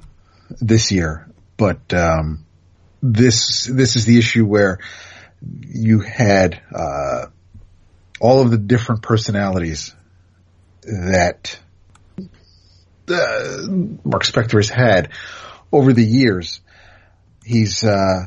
this 0.60 0.90
year, 0.90 1.30
but, 1.56 1.94
um, 1.94 2.44
this, 3.00 3.64
this 3.66 3.94
is 3.96 4.04
the 4.04 4.18
issue 4.18 4.44
where 4.44 4.78
you 5.40 6.00
had, 6.00 6.60
uh, 6.74 7.26
all 8.20 8.40
of 8.40 8.50
the 8.50 8.58
different 8.58 9.02
personalities 9.02 9.94
that 10.82 11.58
uh, 13.08 13.66
Mark 14.04 14.24
Spector 14.24 14.58
has 14.58 14.68
had 14.68 15.10
over 15.70 15.92
the 15.92 16.04
years. 16.04 16.60
He's 17.44 17.84
uh, 17.84 18.26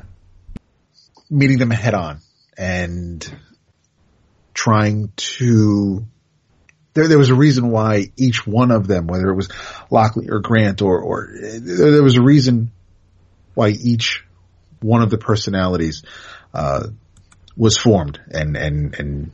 meeting 1.29 1.57
them 1.57 1.71
head 1.71 1.93
on 1.93 2.19
and 2.57 3.27
trying 4.53 5.11
to. 5.15 6.05
There, 6.93 7.07
there 7.07 7.17
was 7.17 7.29
a 7.29 7.35
reason 7.35 7.69
why 7.69 8.11
each 8.15 8.47
one 8.47 8.71
of 8.71 8.87
them, 8.87 9.07
whether 9.07 9.29
it 9.29 9.35
was 9.35 9.49
Lockley 9.91 10.29
or 10.29 10.39
Grant, 10.39 10.81
or, 10.81 10.99
or 10.99 11.29
there 11.33 12.03
was 12.03 12.15
a 12.15 12.21
reason 12.21 12.71
why 13.53 13.69
each 13.69 14.23
one 14.81 15.01
of 15.01 15.09
the 15.09 15.17
personalities 15.17 16.03
uh, 16.53 16.87
was 17.57 17.77
formed 17.77 18.19
and 18.29 18.55
and 18.55 18.95
and 18.99 19.31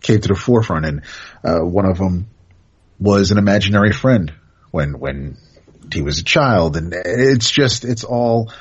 came 0.00 0.20
to 0.20 0.28
the 0.28 0.34
forefront. 0.34 0.84
And 0.84 1.02
uh, 1.44 1.60
one 1.60 1.86
of 1.86 1.98
them 1.98 2.28
was 3.02 3.30
an 3.30 3.38
imaginary 3.38 3.92
friend 3.92 4.32
when 4.70 4.98
when 4.98 5.36
he 5.92 6.02
was 6.02 6.18
a 6.18 6.24
child, 6.24 6.76
and 6.76 6.94
it's 6.94 7.50
just 7.50 7.84
it's 7.84 8.04
all 8.04 8.52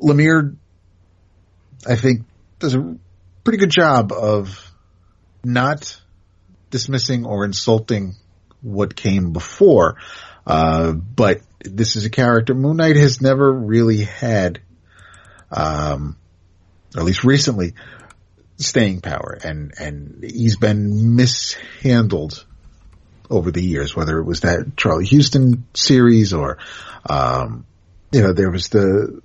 Lemire. 0.00 0.56
I 1.86 1.96
think 1.96 2.22
does 2.58 2.74
a 2.74 2.96
pretty 3.44 3.58
good 3.58 3.70
job 3.70 4.12
of 4.12 4.72
not 5.44 6.00
dismissing 6.70 7.24
or 7.26 7.44
insulting 7.44 8.14
what 8.60 8.96
came 8.96 9.32
before. 9.32 9.96
Uh, 10.46 10.92
but 10.92 11.40
this 11.60 11.96
is 11.96 12.04
a 12.04 12.10
character. 12.10 12.54
Moon 12.54 12.76
Knight 12.76 12.96
has 12.96 13.20
never 13.20 13.52
really 13.52 14.04
had, 14.04 14.60
um, 15.50 16.16
at 16.96 17.04
least 17.04 17.24
recently, 17.24 17.74
staying 18.56 19.00
power 19.00 19.38
and, 19.42 19.72
and 19.78 20.24
he's 20.24 20.56
been 20.56 21.16
mishandled 21.16 22.44
over 23.32 23.50
the 23.50 23.62
years, 23.62 23.96
whether 23.96 24.18
it 24.18 24.24
was 24.24 24.40
that 24.40 24.76
Charlie 24.76 25.06
Huston 25.06 25.64
series 25.74 26.32
or, 26.32 26.58
um, 27.08 27.64
you 28.12 28.20
know, 28.20 28.32
there 28.32 28.50
was 28.50 28.68
the, 28.68 29.22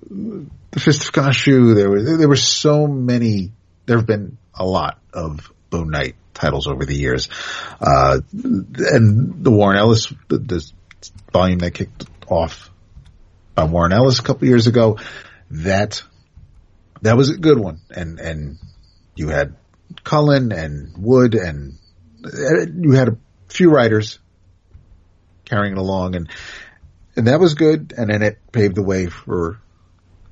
the 0.70 0.80
Fist 0.80 1.04
of 1.04 1.12
Khonshu. 1.12 1.74
There 1.74 1.90
were, 1.90 2.16
there 2.16 2.28
were 2.28 2.36
so 2.36 2.86
many, 2.86 3.52
there 3.86 3.98
have 3.98 4.06
been 4.06 4.38
a 4.54 4.64
lot 4.64 4.98
of 5.12 5.52
Moon 5.70 5.90
Knight 5.90 6.16
titles 6.32 6.66
over 6.66 6.86
the 6.86 6.96
years. 6.96 7.28
Uh, 7.80 8.20
and 8.32 9.44
the 9.44 9.50
Warren 9.50 9.76
Ellis, 9.76 10.12
the, 10.28 10.38
the 10.38 10.72
volume 11.32 11.58
that 11.58 11.72
kicked 11.72 12.06
off 12.26 12.70
by 13.54 13.64
Warren 13.64 13.92
Ellis 13.92 14.20
a 14.20 14.22
couple 14.22 14.48
years 14.48 14.66
ago, 14.66 14.98
that, 15.50 16.02
that 17.02 17.16
was 17.16 17.30
a 17.30 17.36
good 17.36 17.58
one. 17.58 17.80
And, 17.90 18.18
and 18.18 18.58
you 19.14 19.28
had 19.28 19.54
Cullen 20.02 20.52
and 20.52 20.96
Wood 20.96 21.34
and 21.34 21.74
uh, 22.24 22.66
you 22.74 22.92
had 22.92 23.08
a 23.08 23.18
few 23.48 23.70
writers 23.70 24.18
carrying 25.44 25.72
it 25.72 25.78
along 25.78 26.14
and, 26.14 26.28
and 27.16 27.26
that 27.26 27.40
was 27.40 27.54
good. 27.54 27.92
And 27.96 28.10
then 28.10 28.22
it 28.22 28.38
paved 28.52 28.76
the 28.76 28.82
way 28.82 29.06
for 29.06 29.60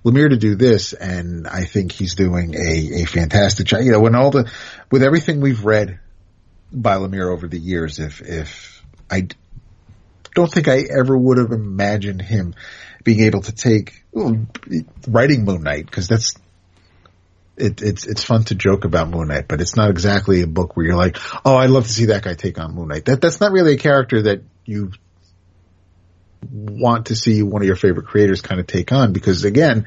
Lemire 0.04 0.30
to 0.30 0.36
do 0.36 0.54
this. 0.54 0.92
And 0.92 1.48
I 1.48 1.64
think 1.64 1.90
he's 1.90 2.14
doing 2.14 2.54
a, 2.54 3.02
a 3.02 3.04
fantastic 3.06 3.66
job. 3.66 3.82
You 3.82 3.92
know, 3.92 4.00
when 4.00 4.14
all 4.14 4.30
the, 4.30 4.50
with 4.90 5.02
everything 5.02 5.40
we've 5.40 5.64
read 5.64 5.98
by 6.72 6.96
Lemire 6.96 7.32
over 7.32 7.48
the 7.48 7.58
years, 7.58 7.98
if, 7.98 8.20
if 8.20 8.84
I 9.10 9.26
don't 10.34 10.52
think 10.52 10.68
I 10.68 10.84
ever 10.96 11.16
would 11.16 11.38
have 11.38 11.50
imagined 11.50 12.22
him 12.22 12.54
being 13.02 13.20
able 13.20 13.40
to 13.40 13.52
take 13.52 14.04
well, 14.12 14.46
writing 15.08 15.44
Moon 15.44 15.62
Knight 15.62 15.86
because 15.86 16.08
that's 16.08 16.34
it, 17.56 17.82
it's 17.82 18.06
it's 18.06 18.22
fun 18.22 18.44
to 18.44 18.54
joke 18.54 18.84
about 18.84 19.08
Moon 19.08 19.28
Knight, 19.28 19.48
but 19.48 19.60
it's 19.60 19.76
not 19.76 19.90
exactly 19.90 20.42
a 20.42 20.46
book 20.46 20.76
where 20.76 20.86
you're 20.86 20.96
like, 20.96 21.16
oh, 21.44 21.56
I'd 21.56 21.70
love 21.70 21.84
to 21.84 21.92
see 21.92 22.06
that 22.06 22.22
guy 22.22 22.34
take 22.34 22.58
on 22.58 22.74
Moon 22.74 22.88
Knight. 22.88 23.06
That 23.06 23.20
that's 23.20 23.40
not 23.40 23.52
really 23.52 23.74
a 23.74 23.78
character 23.78 24.22
that 24.22 24.42
you 24.64 24.92
want 26.50 27.06
to 27.06 27.16
see 27.16 27.42
one 27.42 27.62
of 27.62 27.66
your 27.66 27.76
favorite 27.76 28.06
creators 28.06 28.40
kind 28.40 28.60
of 28.60 28.66
take 28.66 28.92
on 28.92 29.12
because 29.12 29.44
again, 29.44 29.86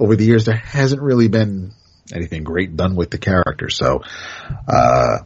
over 0.00 0.16
the 0.16 0.24
years 0.24 0.44
there 0.44 0.56
hasn't 0.56 1.00
really 1.00 1.28
been 1.28 1.72
anything 2.12 2.44
great 2.44 2.76
done 2.76 2.96
with 2.96 3.10
the 3.10 3.18
character. 3.18 3.68
So, 3.70 4.02
uh, 4.66 5.18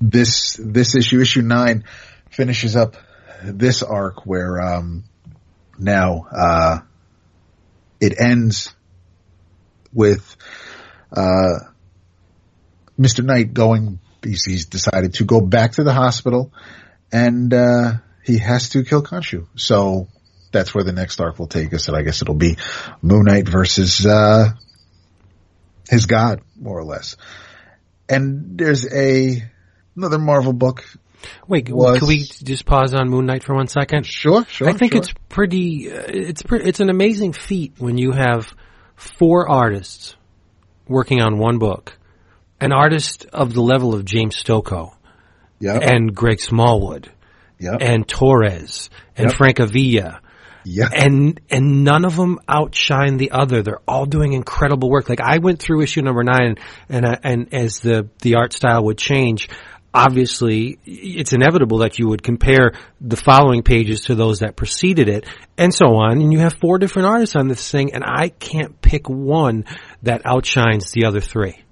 this 0.00 0.58
this 0.62 0.94
issue, 0.94 1.20
issue 1.20 1.42
nine, 1.42 1.84
finishes 2.30 2.76
up 2.76 2.96
this 3.44 3.82
arc 3.82 4.26
where 4.26 4.60
um, 4.60 5.04
now 5.78 6.26
uh, 6.32 6.78
it 8.00 8.20
ends 8.20 8.74
with 9.92 10.36
uh, 11.12 11.60
Mr. 12.98 13.24
Knight 13.24 13.54
going. 13.54 13.98
He's, 14.22 14.44
he's, 14.44 14.66
decided 14.66 15.14
to 15.14 15.24
go 15.24 15.40
back 15.40 15.72
to 15.72 15.84
the 15.84 15.92
hospital, 15.92 16.52
and 17.12 17.54
uh, 17.54 17.92
he 18.24 18.38
has 18.38 18.70
to 18.70 18.82
kill 18.82 19.02
Khonshu. 19.02 19.46
So 19.54 20.08
that's 20.52 20.74
where 20.74 20.84
the 20.84 20.92
next 20.92 21.20
arc 21.20 21.38
will 21.38 21.46
take 21.46 21.72
us, 21.72 21.88
and 21.88 21.96
I 21.96 22.02
guess 22.02 22.20
it'll 22.22 22.34
be 22.34 22.56
Moon 23.00 23.24
Knight 23.24 23.48
versus 23.48 24.04
uh, 24.04 24.50
his 25.88 26.06
god, 26.06 26.42
more 26.56 26.78
or 26.78 26.84
less. 26.84 27.16
And 28.08 28.58
there's 28.58 28.86
a 28.92 29.42
another 29.96 30.18
Marvel 30.18 30.52
book. 30.52 30.84
Wait, 31.46 31.68
was, 31.68 31.98
can 31.98 32.08
we 32.08 32.22
just 32.24 32.64
pause 32.64 32.94
on 32.94 33.08
Moon 33.08 33.26
Knight 33.26 33.42
for 33.42 33.54
one 33.54 33.66
second? 33.66 34.06
Sure, 34.06 34.44
sure. 34.46 34.68
I 34.68 34.72
think 34.72 34.92
sure. 34.92 35.02
it's 35.02 35.12
pretty. 35.28 35.90
Uh, 35.90 36.04
it's 36.06 36.42
pre- 36.42 36.62
it's 36.62 36.80
an 36.80 36.90
amazing 36.90 37.32
feat 37.32 37.74
when 37.78 37.98
you 37.98 38.12
have 38.12 38.54
four 38.98 39.48
artists 39.48 40.16
working 40.86 41.22
on 41.22 41.38
one 41.38 41.58
book. 41.58 41.98
An 42.60 42.72
artist 42.72 43.26
of 43.32 43.54
the 43.54 43.60
level 43.62 43.94
of 43.94 44.04
James 44.04 44.36
Stokoe 44.36 44.92
yep. 45.60 45.80
and 45.82 46.14
Greg 46.14 46.40
Smallwood 46.40 47.10
yep. 47.58 47.78
and 47.80 48.06
Torres 48.06 48.90
and 49.16 49.30
Yep. 49.30 49.38
Francavilla. 49.38 50.18
yeah, 50.64 50.88
And 50.92 51.40
and 51.50 51.84
none 51.84 52.04
of 52.04 52.16
them 52.16 52.40
outshine 52.48 53.16
the 53.16 53.30
other. 53.30 53.62
They're 53.62 53.80
all 53.86 54.06
doing 54.06 54.32
incredible 54.32 54.90
work. 54.90 55.08
Like 55.08 55.20
I 55.20 55.38
went 55.38 55.60
through 55.60 55.82
issue 55.82 56.02
number 56.02 56.24
nine, 56.24 56.56
and 56.88 57.06
I, 57.06 57.18
and 57.22 57.54
as 57.54 57.78
the 57.78 58.08
the 58.22 58.34
art 58.34 58.52
style 58.52 58.84
would 58.84 58.98
change, 58.98 59.48
obviously 59.92 60.78
it's 60.84 61.32
inevitable 61.32 61.78
that 61.78 61.98
you 61.98 62.08
would 62.08 62.22
compare 62.22 62.72
the 63.00 63.16
following 63.16 63.62
pages 63.62 64.02
to 64.02 64.14
those 64.14 64.40
that 64.40 64.56
preceded 64.56 65.08
it 65.08 65.26
and 65.56 65.72
so 65.72 65.96
on. 65.96 66.20
And 66.20 66.32
you 66.32 66.40
have 66.40 66.54
four 66.54 66.78
different 66.78 67.08
artists 67.08 67.36
on 67.36 67.48
this 67.48 67.70
thing 67.70 67.94
and 67.94 68.04
I 68.04 68.28
can't 68.28 68.80
pick 68.80 69.08
one 69.08 69.64
that 70.02 70.22
outshines 70.26 70.90
the 70.92 71.06
other 71.06 71.20
three. 71.20 71.64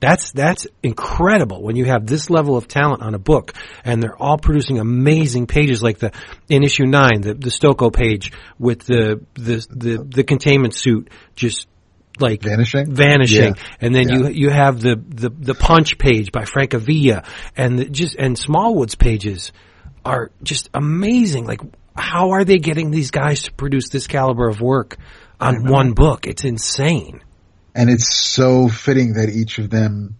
That's, 0.00 0.30
that's 0.30 0.66
incredible 0.82 1.60
when 1.60 1.74
you 1.74 1.86
have 1.86 2.06
this 2.06 2.30
level 2.30 2.56
of 2.56 2.68
talent 2.68 3.02
on 3.02 3.14
a 3.14 3.18
book 3.18 3.52
and 3.84 4.00
they're 4.00 4.20
all 4.20 4.38
producing 4.38 4.78
amazing 4.78 5.48
pages 5.48 5.82
like 5.82 5.98
the, 5.98 6.12
in 6.48 6.62
issue 6.62 6.86
nine, 6.86 7.20
the, 7.20 7.34
the 7.34 7.50
Stokoe 7.50 7.92
page 7.92 8.32
with 8.58 8.84
the, 8.84 9.24
the, 9.34 9.66
the, 9.70 10.06
the 10.08 10.24
containment 10.24 10.74
suit 10.74 11.10
just 11.34 11.66
like 12.20 12.42
Vanishing? 12.42 12.94
vanishing, 12.94 13.54
Yeah. 13.56 13.62
and 13.80 13.94
then 13.94 14.08
Yeah. 14.08 14.16
you 14.16 14.28
you 14.28 14.50
have 14.50 14.80
the, 14.80 14.96
the 14.96 15.30
the 15.30 15.54
punch 15.54 15.98
page 15.98 16.32
by 16.32 16.42
Francavilla, 16.44 17.24
and 17.56 17.78
the, 17.78 17.84
just 17.86 18.14
and 18.16 18.38
Smallwood's 18.38 18.94
pages 18.94 19.52
are 20.04 20.30
just 20.42 20.70
amazing. 20.74 21.46
Like, 21.46 21.60
how 21.96 22.30
are 22.30 22.44
they 22.44 22.58
getting 22.58 22.90
these 22.90 23.10
guys 23.10 23.42
to 23.42 23.52
produce 23.52 23.88
this 23.90 24.06
caliber 24.06 24.48
of 24.48 24.60
work 24.60 24.96
on 25.40 25.66
one 25.68 25.92
book? 25.92 26.26
It's 26.26 26.44
insane. 26.44 27.20
and 27.74 27.90
it's 27.90 28.12
so 28.12 28.68
fitting 28.68 29.14
that 29.14 29.28
each 29.28 29.58
of 29.58 29.70
them 29.70 30.16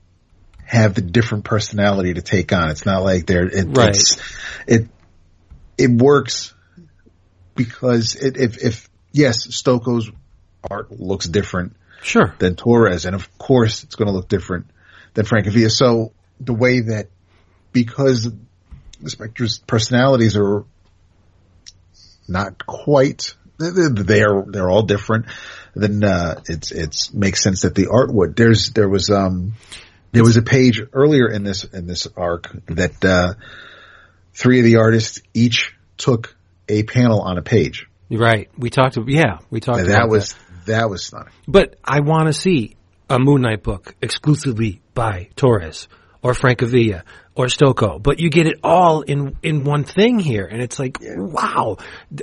have 0.65 0.95
the 0.95 1.01
different 1.01 1.45
personality 1.45 2.15
to 2.15 2.23
take 2.23 2.53
on. 2.53 2.71
It's 2.71 2.85
not 2.87 3.03
like 3.03 3.27
they're 3.27 3.47
it, 3.47 3.67
Right. 3.77 3.89
it's, 3.91 4.19
it 4.67 4.89
it 5.79 5.91
works 5.91 6.55
because 7.57 8.15
it, 8.15 8.37
if 8.37 8.59
if 8.63 8.91
yes, 9.13 9.47
Stokoe's 9.47 10.11
art 10.71 10.91
looks 10.93 11.27
different 11.27 11.75
Sure. 12.03 12.35
than 12.39 12.55
Torres, 12.55 13.05
and 13.05 13.15
of 13.15 13.39
course 13.39 13.85
it's 13.85 13.95
going 13.95 14.07
to 14.07 14.13
look 14.13 14.29
different 14.29 14.67
than 15.15 15.25
Frank 15.25 15.47
Francavilla. 15.47 15.71
So 15.71 16.13
the 16.41 16.55
way 16.55 16.81
that 16.81 17.09
because 17.73 18.25
the 18.25 19.11
Spector's 19.11 19.59
personalities 19.59 20.37
are 20.37 20.65
not 22.29 22.67
quite 22.67 23.35
they're 23.59 24.45
they're 24.47 24.71
all 24.71 24.83
different, 24.83 25.27
then 25.75 26.05
uh, 26.05 26.41
it's 26.49 26.71
it's 26.71 27.13
makes 27.13 27.43
sense 27.43 27.63
that 27.63 27.75
the 27.75 27.89
art 27.89 28.13
would. 28.13 28.37
There's 28.37 28.71
there 28.71 28.89
was 28.89 29.11
um 29.11 29.55
there 30.13 30.23
was 30.23 30.37
a 30.37 30.43
page 30.43 30.81
earlier 30.93 31.29
in 31.29 31.43
this 31.43 31.65
in 31.65 31.87
this 31.87 32.07
arc 32.17 32.49
that 32.67 33.05
uh, 33.05 33.35
three 34.33 34.61
of 34.61 34.65
the 34.65 34.77
artists 34.77 35.21
each 35.35 35.75
took 35.97 36.37
a 36.69 36.85
panel 36.85 37.21
on 37.21 37.39
a 37.39 37.43
page. 37.43 37.89
Right. 38.11 38.49
We 38.57 38.71
talked. 38.71 38.97
About, 38.97 39.09
yeah, 39.09 39.39
we 39.51 39.61
talked. 39.61 39.81
And 39.81 39.89
about 39.89 40.03
that 40.03 40.09
was 40.09 40.33
that 40.33 40.41
was 40.69 41.07
stunning. 41.07 41.33
But 41.47 41.77
I 41.85 42.01
want 42.01 42.27
to 42.29 42.33
see 42.33 42.77
a 43.11 43.19
Moon 43.19 43.43
Knight 43.43 43.63
book 43.63 43.95
exclusively 44.03 44.81
by 44.95 45.29
Torres 45.37 45.89
or 46.23 46.33
Francavilla 46.33 47.03
or 47.35 47.47
Stokoe. 47.47 48.03
But 48.03 48.19
you 48.21 48.31
get 48.31 48.47
it 48.47 48.59
all 48.63 49.03
in 49.03 49.37
in 49.43 49.65
one 49.65 49.85
thing 49.85 50.19
here, 50.19 50.45
and 50.45 50.61
it's 50.61 50.79
like, 50.79 50.99
wow. 51.03 51.77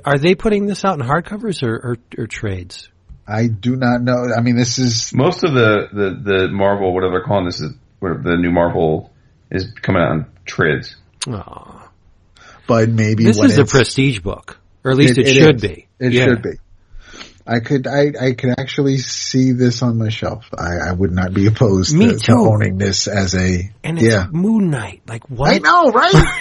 Are 0.03 0.17
they 0.17 0.35
putting 0.35 0.65
this 0.67 0.83
out 0.85 0.99
in 0.99 1.05
hardcovers 1.05 1.63
or, 1.63 1.73
or, 1.75 1.97
or 2.17 2.27
trades? 2.27 2.89
I 3.27 3.47
do 3.47 3.75
not 3.75 4.01
know. 4.03 4.27
I 4.37 4.41
mean, 4.41 4.55
this 4.55 4.77
is 4.77 5.11
Most 5.13 5.43
of 5.43 5.53
the, 5.53 5.87
the, 5.91 6.31
the 6.31 6.47
Marvel, 6.49 6.93
whatever 6.93 7.13
they're 7.13 7.23
calling 7.23 7.45
this, 7.45 7.59
is 7.59 7.71
whatever 7.99 8.21
the 8.21 8.37
new 8.37 8.51
Marvel 8.51 9.11
is 9.49 9.65
coming 9.81 10.01
out 10.01 10.11
on 10.11 10.25
trids. 10.45 10.95
Aw. 11.27 11.89
but 12.67 12.89
maybe 12.89 13.23
This 13.23 13.37
when 13.39 13.49
is 13.49 13.57
a 13.57 13.65
prestige 13.65 14.19
book, 14.19 14.59
or 14.83 14.91
at 14.91 14.97
least 14.97 15.17
it, 15.17 15.27
should 15.27 15.55
is. 15.55 15.61
be. 15.61 15.87
It 15.99 16.11
Yeah. 16.13 16.25
should 16.25 16.43
be. 16.43 16.51
I 17.47 17.59
could, 17.59 17.85
I, 17.85 18.11
I 18.19 18.33
could 18.33 18.55
actually 18.57 18.97
see 18.97 19.51
this 19.51 19.83
on 19.83 19.99
my 19.99 20.09
shelf. 20.09 20.45
I, 20.57 20.89
I 20.89 20.93
would 20.93 21.11
not 21.11 21.31
be 21.33 21.45
opposed 21.45 21.95
Me 21.95 22.07
to, 22.07 22.17
to 22.17 22.31
owning 22.33 22.79
this 22.79 23.07
as 23.07 23.35
a, 23.35 23.71
And 23.83 23.99
it's 23.99 24.13
yeah. 24.13 24.25
Moon 24.31 24.71
Knight. 24.71 25.03
Like 25.07 25.29
what? 25.29 25.51
I 25.51 25.59
know, 25.59 25.91
right? 25.91 26.13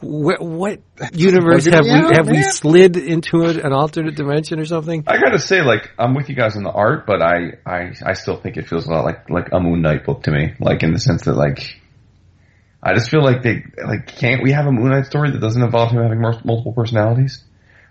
What, 0.00 0.40
what 0.40 0.80
universe 1.12 1.66
have 1.66 1.84
we 1.84 1.90
out, 1.90 2.16
have 2.16 2.28
we 2.28 2.42
slid 2.42 2.96
into 2.96 3.42
a, 3.42 3.50
an 3.50 3.72
alternate 3.72 4.16
dimension 4.16 4.58
or 4.58 4.64
something? 4.64 5.04
I 5.06 5.18
gotta 5.18 5.38
say, 5.38 5.62
like, 5.62 5.90
I'm 5.96 6.14
with 6.14 6.28
you 6.28 6.34
guys 6.34 6.56
on 6.56 6.64
the 6.64 6.72
art, 6.72 7.06
but 7.06 7.22
I, 7.22 7.58
I, 7.64 7.92
I 8.04 8.14
still 8.14 8.40
think 8.40 8.56
it 8.56 8.66
feels 8.66 8.88
a 8.88 8.90
lot 8.90 9.04
like, 9.04 9.30
like 9.30 9.52
a 9.52 9.60
Moon 9.60 9.82
Knight 9.82 10.04
book 10.04 10.24
to 10.24 10.32
me. 10.32 10.54
Like, 10.58 10.82
in 10.82 10.92
the 10.92 10.98
sense 10.98 11.26
that, 11.26 11.36
like, 11.36 11.60
I 12.82 12.94
just 12.94 13.08
feel 13.08 13.22
like 13.22 13.44
they, 13.44 13.62
like, 13.86 14.08
can't 14.08 14.42
we 14.42 14.50
have 14.50 14.66
a 14.66 14.72
Moon 14.72 14.90
Knight 14.90 15.06
story 15.06 15.30
that 15.30 15.40
doesn't 15.40 15.62
involve 15.62 15.92
him 15.92 16.02
having 16.02 16.20
multiple 16.20 16.72
personalities? 16.72 17.44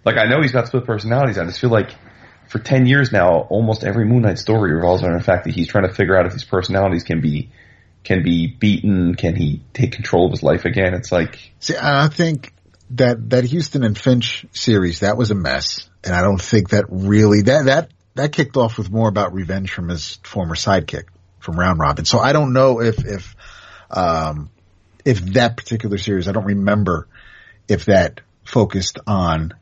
Like, 0.03 0.17
I 0.17 0.27
know 0.27 0.41
he's 0.41 0.51
got 0.51 0.67
split 0.67 0.85
personalities. 0.85 1.37
I 1.37 1.45
just 1.45 1.61
feel 1.61 1.69
like 1.69 1.91
for 2.47 2.59
10 2.59 2.85
years 2.85 3.11
now, 3.11 3.41
almost 3.49 3.83
every 3.83 4.05
Moon 4.05 4.21
Knight 4.21 4.39
story 4.39 4.73
revolves 4.73 5.03
around 5.03 5.17
the 5.17 5.23
fact 5.23 5.45
that 5.45 5.53
he's 5.53 5.67
trying 5.67 5.87
to 5.87 5.93
figure 5.93 6.17
out 6.17 6.25
if 6.25 6.33
these 6.33 6.43
personalities 6.43 7.03
can 7.03 7.21
be, 7.21 7.51
can 8.03 8.23
be 8.23 8.47
beaten, 8.47 9.15
can 9.15 9.35
he 9.35 9.61
take 9.73 9.91
control 9.91 10.25
of 10.25 10.31
his 10.31 10.43
life 10.43 10.65
again? 10.65 10.93
It's 10.93 11.11
like, 11.11 11.51
See, 11.59 11.75
I 11.79 12.07
think 12.07 12.53
that, 12.91 13.29
that 13.29 13.49
Huston 13.49 13.83
and 13.83 13.97
Finch 13.97 14.45
series, 14.53 15.01
that 15.01 15.17
was 15.17 15.31
a 15.31 15.35
mess. 15.35 15.89
And 16.03 16.15
I 16.15 16.21
don't 16.21 16.41
think 16.41 16.69
that 16.69 16.85
really, 16.89 17.41
that, 17.43 17.65
that, 17.65 17.91
that 18.15 18.31
kicked 18.31 18.55
off 18.55 18.77
with 18.77 18.89
more 18.89 19.09
about 19.09 19.33
revenge 19.33 19.71
from 19.71 19.89
his 19.89 20.17
former 20.23 20.55
sidekick 20.55 21.05
from 21.39 21.59
Round 21.59 21.79
Robin. 21.79 22.05
So 22.05 22.19
I 22.19 22.31
don't 22.33 22.53
know 22.53 22.81
if, 22.81 23.05
if, 23.05 23.35
um, 23.91 24.49
if 25.03 25.19
that 25.33 25.57
particular 25.57 25.97
series, 25.97 26.27
I 26.27 26.31
don't 26.31 26.45
remember 26.45 27.07
if 27.67 27.85
that 27.85 28.21
focused 28.43 28.99
on 29.05 29.53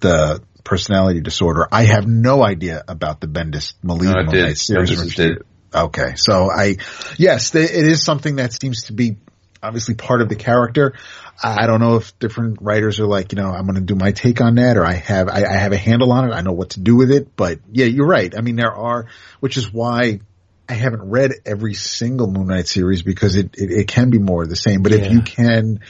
the 0.00 0.42
personality 0.68 1.20
disorder. 1.20 1.66
I 1.72 1.84
have 1.84 2.06
no 2.06 2.44
idea 2.44 2.84
about 2.86 3.20
the 3.20 3.26
Bendis 3.26 3.72
Maleev 3.82 4.26
No, 4.26 4.30
did. 4.30 4.58
Series. 4.58 5.14
Did. 5.14 5.42
Okay, 5.74 6.14
so 6.16 6.50
I, 6.50 6.76
yes, 7.16 7.50
th- 7.50 7.70
it 7.70 7.86
is 7.86 8.04
something 8.04 8.36
that 8.36 8.52
seems 8.52 8.84
to 8.84 8.92
be 8.92 9.16
obviously 9.62 9.94
part 9.94 10.20
of 10.20 10.28
the 10.28 10.36
character. 10.36 10.94
I 11.42 11.66
don't 11.66 11.80
know 11.80 11.96
if 11.96 12.18
different 12.18 12.58
writers 12.60 13.00
are 13.00 13.06
like, 13.06 13.32
you 13.32 13.36
know, 13.36 13.50
I'm 13.50 13.64
going 13.64 13.76
to 13.76 13.80
do 13.80 13.94
my 13.94 14.12
take 14.12 14.40
on 14.40 14.56
that, 14.56 14.76
or 14.76 14.84
I 14.84 14.94
have, 14.94 15.28
I, 15.28 15.44
I 15.44 15.52
have 15.52 15.72
a 15.72 15.76
handle 15.76 16.12
on 16.12 16.28
it. 16.28 16.34
I 16.34 16.42
know 16.42 16.52
what 16.52 16.70
to 16.70 16.80
do 16.80 16.96
with 16.96 17.10
it. 17.10 17.34
But 17.34 17.60
yeah, 17.70 17.86
you're 17.86 18.06
right. 18.06 18.36
I 18.36 18.40
mean, 18.40 18.56
there 18.56 18.74
are, 18.74 19.06
which 19.40 19.56
is 19.56 19.72
why 19.72 20.20
I 20.68 20.74
haven't 20.74 21.08
read 21.08 21.32
every 21.46 21.74
single 21.74 22.26
Moon 22.26 22.48
Knight 22.48 22.66
series 22.66 23.02
because 23.02 23.36
it, 23.36 23.54
it, 23.56 23.70
it 23.70 23.88
can 23.88 24.10
be 24.10 24.18
more 24.18 24.42
of 24.42 24.48
the 24.48 24.56
same. 24.56 24.82
But 24.82 24.92
if 24.92 25.10
you 25.10 25.22
can, 25.22 25.80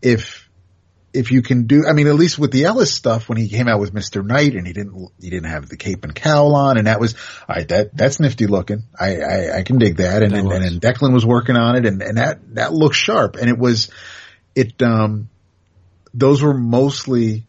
if, 0.00 0.41
if 1.14 1.30
you 1.30 1.42
can 1.42 1.66
do, 1.66 1.84
I 1.88 1.92
mean, 1.92 2.06
at 2.06 2.14
least 2.14 2.38
with 2.38 2.52
the 2.52 2.64
Ellis 2.64 2.92
stuff, 2.92 3.28
when 3.28 3.36
he 3.36 3.48
came 3.48 3.68
out 3.68 3.80
with 3.80 3.92
Mr. 3.92 4.24
Knight 4.24 4.54
and 4.54 4.66
he 4.66 4.72
didn't, 4.72 5.10
he 5.20 5.30
didn't 5.30 5.50
have 5.50 5.68
the 5.68 5.76
cape 5.76 6.04
and 6.04 6.14
cowl 6.14 6.54
on 6.54 6.78
and 6.78 6.86
that 6.86 7.00
was, 7.00 7.14
all 7.48 7.56
right, 7.56 7.68
that, 7.68 7.96
that's 7.96 8.18
nifty 8.18 8.46
looking. 8.46 8.84
I, 8.98 9.16
I, 9.16 9.58
I 9.58 9.62
can 9.62 9.78
dig 9.78 9.96
that. 9.96 10.22
And, 10.22 10.32
That 10.32 10.38
and, 10.38 10.52
and, 10.52 10.64
and 10.64 10.80
Declan 10.80 11.12
was 11.12 11.26
working 11.26 11.56
on 11.56 11.76
it 11.76 11.86
and, 11.86 12.02
and 12.02 12.16
that, 12.16 12.54
that 12.54 12.72
looks 12.72 12.96
sharp. 12.96 13.36
And 13.36 13.50
it 13.50 13.58
was, 13.58 13.90
it, 14.54 14.82
um, 14.82 15.28
those 16.14 16.42
were 16.42 16.54
mostly 16.54 17.44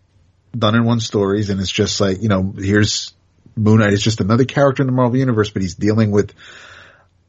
done 0.57 0.75
in 0.75 0.83
one 0.83 0.99
stories 0.99 1.49
and 1.49 1.61
it's 1.61 1.71
just 1.71 2.01
like, 2.01 2.21
you 2.21 2.29
know, 2.29 2.53
here's 2.57 3.13
Moon 3.55 3.79
Knight 3.79 3.93
is 3.93 4.03
just 4.03 4.19
another 4.19 4.45
character 4.45 4.83
in 4.83 4.87
the 4.87 4.93
Marvel 4.93 5.17
universe, 5.17 5.51
but 5.51 5.61
he's 5.61 5.75
dealing 5.75 6.11
with 6.11 6.33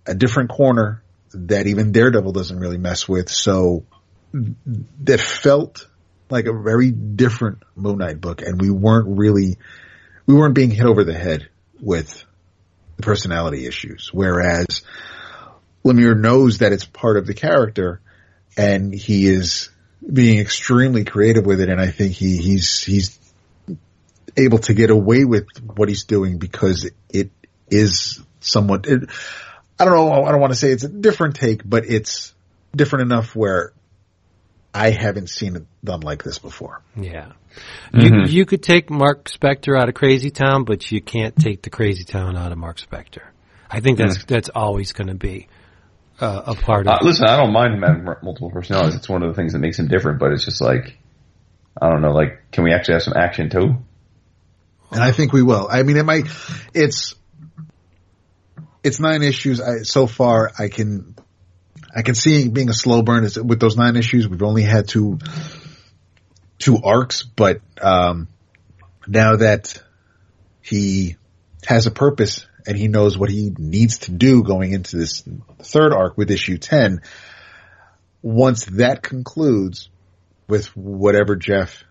a 0.07 0.14
different 0.14 0.51
corner 0.51 1.03
that 1.32 1.66
even 1.66 1.93
Daredevil 1.93 2.32
doesn't 2.32 2.59
really 2.59 2.78
mess 2.78 3.09
with. 3.09 3.28
So 3.28 3.85
that 4.32 5.20
felt 5.20 5.87
like 6.35 6.47
a 6.47 6.53
very 6.53 6.91
different 6.91 7.62
Moon 7.76 7.99
Knight 7.99 8.20
book 8.20 8.43
and 8.43 8.61
we 8.61 8.68
weren't 8.68 9.16
really, 9.16 9.57
we 10.26 10.35
weren't 10.35 10.55
being 10.55 10.70
hit 10.70 10.85
over 10.85 11.05
the 11.05 11.14
head 11.14 11.49
with 11.80 12.24
the 12.97 13.03
personality 13.03 13.66
issues. 13.66 14.11
Whereas 14.12 14.82
Lemire 15.85 16.18
knows 16.18 16.59
that 16.59 16.72
it's 16.72 16.85
part 16.85 17.16
of 17.16 17.26
the 17.26 17.35
character 17.35 18.01
and 18.57 18.93
he 18.93 19.26
is 19.26 19.70
being 20.12 20.41
extremely 20.41 21.05
creative 21.05 21.47
with 21.47 21.61
it. 21.61 21.68
And 21.68 21.80
I 21.80 21.91
think 21.91 22.14
he, 22.14 22.37
he's, 22.37 22.82
he's 22.82 23.18
able 24.37 24.59
to 24.59 24.74
get 24.74 24.91
away 24.91 25.24
with 25.24 25.47
what 25.62 25.89
he's 25.89 26.05
doing 26.05 26.39
because 26.39 26.91
it 27.09 27.30
is 27.70 28.20
somewhat, 28.41 28.87
it, 28.87 29.09
I 29.78 29.85
don't 29.85 29.95
know, 29.95 30.24
I 30.24 30.32
don't 30.32 30.41
want 30.41 30.53
to 30.53 30.59
say 30.59 30.72
it's 30.72 30.85
a 30.85 30.89
different 30.89 31.37
take, 31.37 31.62
but 31.64 31.87
it's 31.87 32.35
different 32.74 33.03
enough 33.03 33.37
where 33.37 33.72
I 34.75 34.91
haven't 34.91 35.31
seen 35.31 35.55
it 35.55 35.62
done 35.85 36.01
like 36.01 36.25
this 36.25 36.39
before. 36.41 36.83
Yeah. 36.97 37.33
You, 37.93 38.25
you 38.27 38.45
could 38.45 38.62
take 38.62 38.91
Mark 38.91 39.29
Spector 39.29 39.81
out 39.81 39.89
of 39.89 39.95
Crazy 39.95 40.31
Town, 40.31 40.64
but 40.64 40.91
you 40.91 41.01
can't 41.01 41.37
take 41.37 41.62
the 41.62 41.70
Crazy 41.70 42.03
Town 42.03 42.37
out 42.37 42.51
of 42.51 42.59
Mark 42.59 42.79
Spector. 42.79 43.22
I 43.70 43.79
think 43.81 43.99
that's 43.99 44.25
that's 44.25 44.49
always 44.49 44.93
going 44.93 45.07
to 45.07 45.14
be 45.14 45.47
uh, 46.20 46.43
a 46.47 46.55
part 46.57 46.89
Uh, 46.89 46.97
of. 46.97 47.03
listen, 47.07 47.27
I 47.29 47.37
don't 47.37 47.53
mind 47.53 47.75
him 47.75 47.83
having 47.83 48.05
multiple 48.05 48.51
personalities. 48.51 48.97
It's 48.97 49.09
one 49.09 49.22
of 49.22 49.29
the 49.29 49.35
things 49.35 49.53
that 49.53 49.61
makes 49.61 49.79
him 49.79 49.87
different. 49.87 50.18
But 50.18 50.33
it's 50.33 50.45
just 50.45 50.61
like, 50.61 50.99
I 51.81 51.89
don't 51.89 52.03
know. 52.03 52.12
Like, 52.12 52.51
can 52.51 52.64
we 52.64 52.72
actually 52.72 52.95
have 52.95 53.03
some 53.05 53.14
action 53.16 53.51
too? 53.51 53.77
And 54.91 55.03
I 55.03 55.12
think 55.12 55.33
we 55.33 55.43
will. 55.43 55.68
I 55.70 55.83
mean, 55.85 55.97
it 55.97 56.05
might, 56.05 56.27
it's, 56.72 57.14
it's 58.85 59.01
nine 59.01 59.22
issues. 59.22 59.61
I, 59.61 59.83
so 59.83 60.07
far, 60.07 60.53
I 60.59 60.68
can, 60.68 61.16
I 61.95 62.03
can 62.03 62.14
see 62.14 62.49
being 62.49 62.70
a 62.70 62.74
slow 62.74 63.03
burn. 63.03 63.24
It's, 63.24 63.38
with 63.38 63.61
those 63.61 63.76
nine 63.76 63.97
issues, 63.97 64.28
we've 64.28 64.42
only 64.42 64.62
had 64.62 64.88
two, 64.88 65.18
two 66.59 66.78
arcs, 66.82 67.22
but, 67.22 67.61
um, 67.80 68.28
now 69.07 69.36
that 69.36 69.80
he 70.62 71.16
has 71.66 71.86
a 71.86 71.90
purpose 71.90 72.47
and 72.66 72.76
he 72.76 72.88
knows 72.88 73.18
what 73.18 73.30
he 73.30 73.53
needs 73.57 73.99
to 73.99 74.11
do 74.11 74.42
going 74.42 74.72
into 74.72 74.97
this 74.97 75.22
third 75.61 75.92
arc 75.92 76.16
with 76.16 76.30
issue 76.30 76.59
10, 76.59 77.03
once 78.22 78.64
that 78.66 79.03
concludes 79.03 79.90
with 80.49 80.74
whatever 80.76 81.36
Jeff 81.36 81.84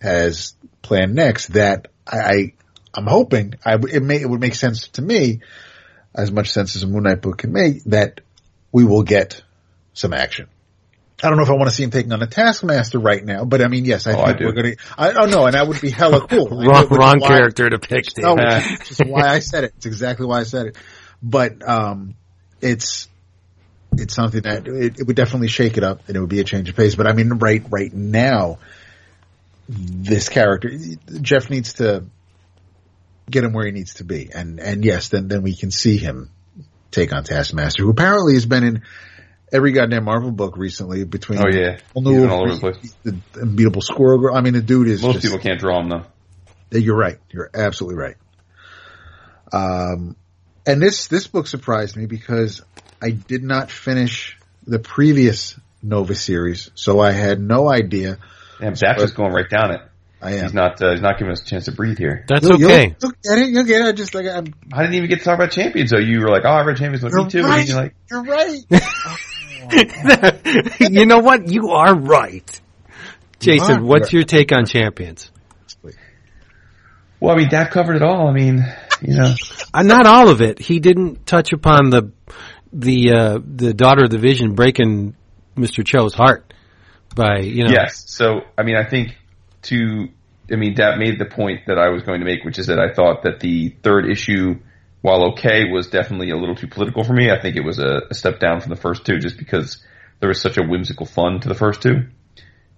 has 0.00 0.54
planned 0.82 1.14
next, 1.14 1.48
that 1.48 1.88
I, 2.06 2.18
I 2.18 2.52
I'm 2.94 3.06
hoping 3.06 3.54
I, 3.64 3.74
it 3.74 4.02
may 4.02 4.20
it 4.20 4.28
would 4.28 4.40
make 4.40 4.54
sense 4.54 4.88
to 4.88 5.02
me, 5.02 5.40
as 6.14 6.32
much 6.32 6.50
sense 6.50 6.76
as 6.76 6.82
a 6.82 6.86
Moon 6.86 7.02
Knight 7.02 7.20
book 7.20 7.38
can 7.38 7.52
make, 7.52 7.84
that 7.84 8.20
we 8.72 8.84
will 8.84 9.02
get 9.02 9.42
some 9.94 10.12
action. 10.12 10.48
I 11.22 11.28
don't 11.28 11.38
know 11.38 11.44
if 11.44 11.48
I 11.50 11.54
want 11.54 11.70
to 11.70 11.74
see 11.74 11.82
him 11.82 11.90
taking 11.90 12.12
on 12.12 12.22
a 12.22 12.26
Taskmaster 12.26 12.98
right 12.98 13.24
now, 13.24 13.46
but 13.46 13.62
I 13.62 13.68
mean, 13.68 13.86
yes, 13.86 14.06
I 14.06 14.12
Oh, 14.12 14.26
think 14.26 14.38
do. 14.38 14.44
we're 14.44 14.52
gonna. 14.52 14.74
I 14.98 15.12
don't 15.12 15.30
know, 15.30 15.46
and 15.46 15.54
that 15.54 15.66
would 15.66 15.80
be 15.80 15.88
hella 15.90 16.26
cool. 16.28 16.48
wrong, 16.66 16.86
wrong 16.88 17.20
why- 17.20 17.28
character 17.28 17.70
to 17.70 17.78
pick. 17.78 18.04
Steve. 18.04 18.24
no, 18.26 18.36
is 18.36 19.00
why 19.06 19.26
I 19.26 19.38
said 19.38 19.64
it. 19.64 19.72
It's 19.78 19.86
exactly 19.86 20.26
why 20.26 20.40
I 20.40 20.42
said 20.42 20.66
it. 20.66 20.76
But 21.22 21.66
um, 21.66 22.16
it's 22.60 23.08
it's 23.92 24.14
something 24.14 24.42
that 24.42 24.68
it, 24.68 25.00
it 25.00 25.06
would 25.06 25.16
definitely 25.16 25.48
shake 25.48 25.78
it 25.78 25.84
up, 25.84 26.02
and 26.06 26.16
it 26.18 26.20
would 26.20 26.28
be 26.28 26.40
a 26.40 26.44
change 26.44 26.68
of 26.68 26.76
pace. 26.76 26.94
But 26.96 27.06
I 27.06 27.14
mean, 27.14 27.30
right 27.30 27.64
right 27.70 27.92
now, 27.94 28.58
this 29.68 30.28
character 30.28 30.70
Jeff 31.22 31.48
needs 31.48 31.74
to 31.74 32.04
get 33.30 33.42
him 33.42 33.54
where 33.54 33.64
he 33.64 33.72
needs 33.72 33.94
to 33.94 34.04
be, 34.04 34.28
and 34.34 34.60
and 34.60 34.84
yes, 34.84 35.08
then 35.08 35.28
then 35.28 35.40
we 35.42 35.56
can 35.56 35.70
see 35.70 35.96
him 35.96 36.30
take 36.90 37.12
on 37.12 37.24
Taskmaster, 37.24 37.82
who 37.82 37.90
apparently 37.90 38.34
has 38.34 38.46
been 38.46 38.64
in 38.64 38.82
every 39.52 39.72
goddamn 39.72 40.04
Marvel 40.04 40.30
book 40.30 40.56
recently. 40.56 41.04
Between 41.04 41.38
Oh 41.38 41.48
yeah, 41.48 41.78
Whole 41.92 42.02
He's 42.02 42.12
New 42.12 42.20
been 42.22 42.30
all 42.30 42.42
over 42.44 42.54
the 42.54 42.60
place. 42.60 42.94
the 43.02 43.16
unbeatable 43.40 43.82
Squirrel 43.82 44.18
Girl. 44.18 44.34
I 44.34 44.40
mean, 44.40 44.54
the 44.54 44.62
dude 44.62 44.88
is 44.88 45.02
Most 45.02 45.14
just, 45.14 45.26
people 45.26 45.38
can't 45.38 45.60
draw 45.60 45.80
him 45.80 45.88
though. 45.88 46.04
You're 46.78 46.96
right. 46.96 47.18
You're 47.30 47.50
absolutely 47.54 47.98
right. 47.98 48.16
Um, 49.52 50.16
and 50.66 50.82
this 50.82 51.06
this 51.08 51.26
book 51.26 51.46
surprised 51.46 51.96
me 51.96 52.06
because 52.06 52.62
I 53.00 53.10
did 53.10 53.42
not 53.42 53.70
finish 53.70 54.38
the 54.66 54.78
previous 54.78 55.58
Nova 55.82 56.14
series, 56.14 56.70
so 56.74 56.98
I 57.00 57.12
had 57.12 57.40
no 57.40 57.70
idea. 57.70 58.18
Damn, 58.60 58.74
Zap's 58.74 59.02
just 59.02 59.14
going 59.14 59.32
right 59.32 59.48
down 59.48 59.72
it. 59.72 59.80
I 60.22 60.32
am. 60.34 60.42
He's 60.44 60.54
not. 60.54 60.80
Uh, 60.82 60.92
he's 60.92 61.02
not 61.02 61.18
giving 61.18 61.32
us 61.32 61.42
a 61.42 61.44
chance 61.44 61.66
to 61.66 61.72
breathe 61.72 61.98
here. 61.98 62.24
That's 62.26 62.42
You'll- 62.46 62.58
you'll- 62.58 62.70
okay. 62.70 62.96
You'll, 63.02 63.12
get 63.22 63.38
it. 63.38 63.48
You'll 63.50 63.64
get 63.64 63.80
it. 63.82 63.86
I 63.86 63.92
just 63.92 64.14
like 64.14 64.26
I'm. 64.26 64.46
I 64.72 64.82
didn't 64.82 64.94
even 64.94 65.08
get 65.10 65.18
to 65.18 65.24
talk 65.24 65.34
about 65.34 65.50
champions 65.50 65.90
though. 65.90 65.98
You 65.98 66.20
were 66.20 66.30
like, 66.30 66.42
"Oh, 66.44 66.50
I 66.50 66.62
read 66.64 66.78
champions 66.78 67.02
with 67.04 67.12
me 67.12 67.22
You're 67.22 67.30
too," 67.30 67.42
right. 67.42 67.66
then 67.66 67.66
you're 67.66 67.76
like, 67.76 67.94
You're 68.10 68.22
right. 68.24 68.64
you 70.90 71.06
know 71.06 71.18
what? 71.18 71.48
You 71.48 71.70
are 71.70 71.94
right. 71.94 72.60
Jason, 73.40 73.78
are 73.78 73.82
what's 73.84 74.12
your 74.12 74.22
take 74.24 74.52
on 74.52 74.64
champions? 74.66 75.30
"Well, 77.20 77.34
I 77.34 77.38
mean, 77.38 77.48
Dap 77.48 77.70
covered 77.70 77.96
it 77.96 78.02
all. 78.02 78.28
I 78.28 78.32
mean, 78.32 78.64
you 79.02 79.16
know, 79.16 79.34
Uh, 79.74 79.82
not 79.82 80.06
all 80.06 80.28
of 80.30 80.40
it. 80.40 80.58
He 80.58 80.80
didn't 80.80 81.26
touch 81.26 81.52
upon 81.52 81.90
the 81.90 82.12
the 82.72 83.12
uh, 83.12 83.38
the 83.44 83.74
daughter 83.74 84.04
of 84.04 84.10
the 84.10 84.18
vision 84.18 84.54
breaking 84.54 85.14
Mr. 85.56 85.84
Cho's 85.84 86.14
heart 86.14 86.52
by 87.14 87.38
you 87.40 87.64
know. 87.64 87.70
yes. 87.70 88.04
So, 88.06 88.40
I 88.58 88.62
mean, 88.62 88.76
I 88.76 88.84
think 88.84 89.16
to, 89.66 90.08
I 90.50 90.56
mean, 90.56 90.74
that 90.76 90.98
made 90.98 91.18
the 91.18 91.26
point 91.26 91.66
that 91.66 91.78
I 91.78 91.88
was 91.90 92.02
going 92.02 92.20
to 92.20 92.26
make, 92.26 92.44
which 92.44 92.58
is 92.58 92.66
that 92.66 92.78
I 92.78 92.92
thought 92.92 93.22
that 93.22 93.40
the 93.40 93.76
third 93.82 94.10
issue, 94.10 94.60
while 95.02 95.30
okay, 95.32 95.70
was 95.70 95.88
definitely 95.88 96.30
a 96.30 96.36
little 96.36 96.54
too 96.54 96.68
political 96.68 97.04
for 97.04 97.12
me. 97.12 97.30
I 97.30 97.40
think 97.40 97.56
it 97.56 97.64
was 97.64 97.78
a, 97.78 98.02
a 98.10 98.14
step 98.14 98.40
down 98.40 98.60
from 98.60 98.70
the 98.70 98.80
first 98.80 99.04
two, 99.04 99.18
just 99.18 99.38
because 99.38 99.82
there 100.20 100.28
was 100.28 100.40
such 100.40 100.58
a 100.58 100.62
whimsical 100.62 101.06
fun 101.06 101.40
to 101.40 101.48
the 101.48 101.54
first 101.54 101.82
two. 101.82 102.08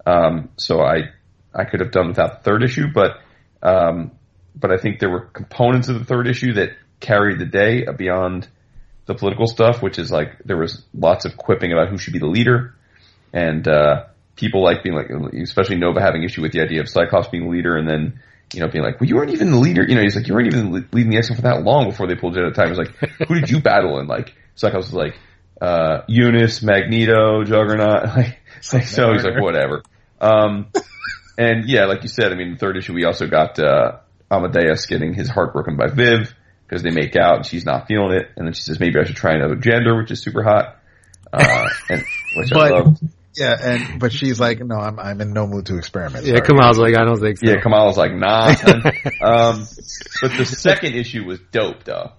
Um, 0.07 0.51
so 0.57 0.80
I, 0.80 1.11
I 1.55 1.64
could 1.64 1.80
have 1.80 1.91
done 1.91 2.09
without 2.09 2.39
the 2.39 2.51
third 2.51 2.62
issue, 2.62 2.86
but, 2.93 3.20
um, 3.62 4.12
but 4.55 4.72
I 4.72 4.76
think 4.76 4.99
there 4.99 5.11
were 5.11 5.26
components 5.26 5.89
of 5.89 5.99
the 5.99 6.05
third 6.05 6.26
issue 6.26 6.55
that 6.55 6.70
carried 7.01 7.39
the 7.39 7.47
day 7.47 7.84
beyond 7.97 8.49
the 9.07 9.14
political 9.14 9.47
stuff, 9.47 9.82
which 9.82 9.99
is 9.99 10.11
like 10.11 10.39
there 10.45 10.59
was 10.59 10.84
lots 10.93 11.24
of 11.24 11.36
quipping 11.36 11.72
about 11.72 11.89
who 11.89 11.99
should 11.99 12.12
be 12.12 12.18
the 12.18 12.26
leader, 12.26 12.74
and 13.32 13.66
uh, 13.66 14.05
people 14.39 14.62
like 14.62 14.82
being 14.82 14.95
like, 14.97 15.11
especially 15.34 15.76
Nova 15.76 16.01
having 16.01 16.22
issue 16.22 16.43
with 16.43 16.53
the 16.53 16.61
idea 16.62 16.80
of 16.80 16.89
Cyclops 16.89 17.28
being 17.28 17.45
the 17.45 17.51
leader, 17.51 17.76
and 17.76 17.89
then 17.89 18.20
you 18.53 18.61
know 18.61 18.68
being 18.68 18.84
like, 18.84 19.01
well, 19.01 19.09
you 19.09 19.16
weren't 19.16 19.30
even 19.32 19.51
the 19.51 19.59
leader. 19.59 19.84
You 19.86 19.95
know, 19.97 20.03
he's 20.03 20.16
like, 20.16 20.26
you 20.28 20.34
weren't 20.34 20.47
even 20.47 20.72
leading 20.93 21.11
the 21.11 21.18
X 21.18 21.28
Men 21.30 21.36
for 21.36 21.43
that 21.43 21.62
long 21.62 21.89
before 21.91 22.07
they 22.07 22.14
pulled 22.14 22.34
you 22.36 22.43
out 22.43 22.49
of 22.49 22.55
time. 22.55 22.70
It's 22.70 22.78
like, 22.78 22.95
who 23.28 23.34
did 23.34 23.51
you 23.51 23.61
battle? 23.61 23.99
And 23.99 24.09
like 24.09 24.34
Cyclops 24.55 24.86
was 24.86 24.95
like, 24.95 25.18
uh, 25.61 26.03
Unus, 26.09 26.62
Magneto, 26.62 27.45
Juggernaut. 27.45 28.05
Like, 28.16 28.39
like 28.72 28.84
so 28.89 29.12
he's 29.12 29.24
like, 29.24 29.41
whatever. 29.41 29.82
Um, 30.20 30.72
and 31.39 31.68
yeah, 31.68 31.84
like 31.84 32.03
you 32.03 32.09
said, 32.09 32.32
I 32.32 32.34
mean, 32.34 32.53
the 32.53 32.59
third 32.59 32.76
issue 32.76 32.93
we 32.93 33.05
also 33.05 33.28
got 33.28 33.59
uh, 33.61 33.99
Amadeus 34.30 34.86
getting 34.86 35.14
his 35.14 35.28
heart 35.28 35.53
broken 35.53 35.76
by 35.76 35.86
Viv 35.86 36.34
because 36.66 36.82
they 36.82 36.91
make 36.91 37.14
out 37.16 37.36
and 37.36 37.47
she's 37.47 37.64
not 37.64 37.86
feeling 37.86 38.12
it, 38.12 38.26
and 38.36 38.47
then 38.47 38.53
she 38.53 38.62
says 38.62 38.80
maybe 38.80 38.99
I 38.99 39.05
should 39.05 39.16
try 39.16 39.34
another 39.34 39.55
gender, 39.55 39.97
which 39.97 40.11
is 40.11 40.20
super 40.20 40.43
hot, 40.43 40.76
uh, 41.32 41.68
and 41.89 42.03
which 42.36 42.53
I 42.53 42.55
But- 42.57 42.72
love. 42.72 42.99
Yeah, 43.39 43.57
and 43.61 44.01
but 44.01 44.12
she's 44.12 44.41
like, 44.41 44.61
no, 44.61 44.76
I'm 44.76 44.99
I'm 44.99 45.20
in 45.20 45.32
no 45.32 45.47
mood 45.47 45.66
to 45.66 45.78
experiment. 45.78 46.24
Yeah, 46.26 46.36
Sorry. 46.36 46.47
Kamal's 46.47 46.78
like, 46.78 46.97
I 46.97 47.05
don't 47.05 47.18
think 47.20 47.39
so. 47.39 47.47
Yeah, 47.51 47.61
Kamala's 47.61 47.97
like 47.97 48.12
nah. 48.12 48.49
um, 49.22 49.66
but 50.22 50.32
the 50.36 50.45
second 50.45 50.95
issue 50.95 51.24
was 51.24 51.39
dope, 51.53 51.84
though. 51.84 52.12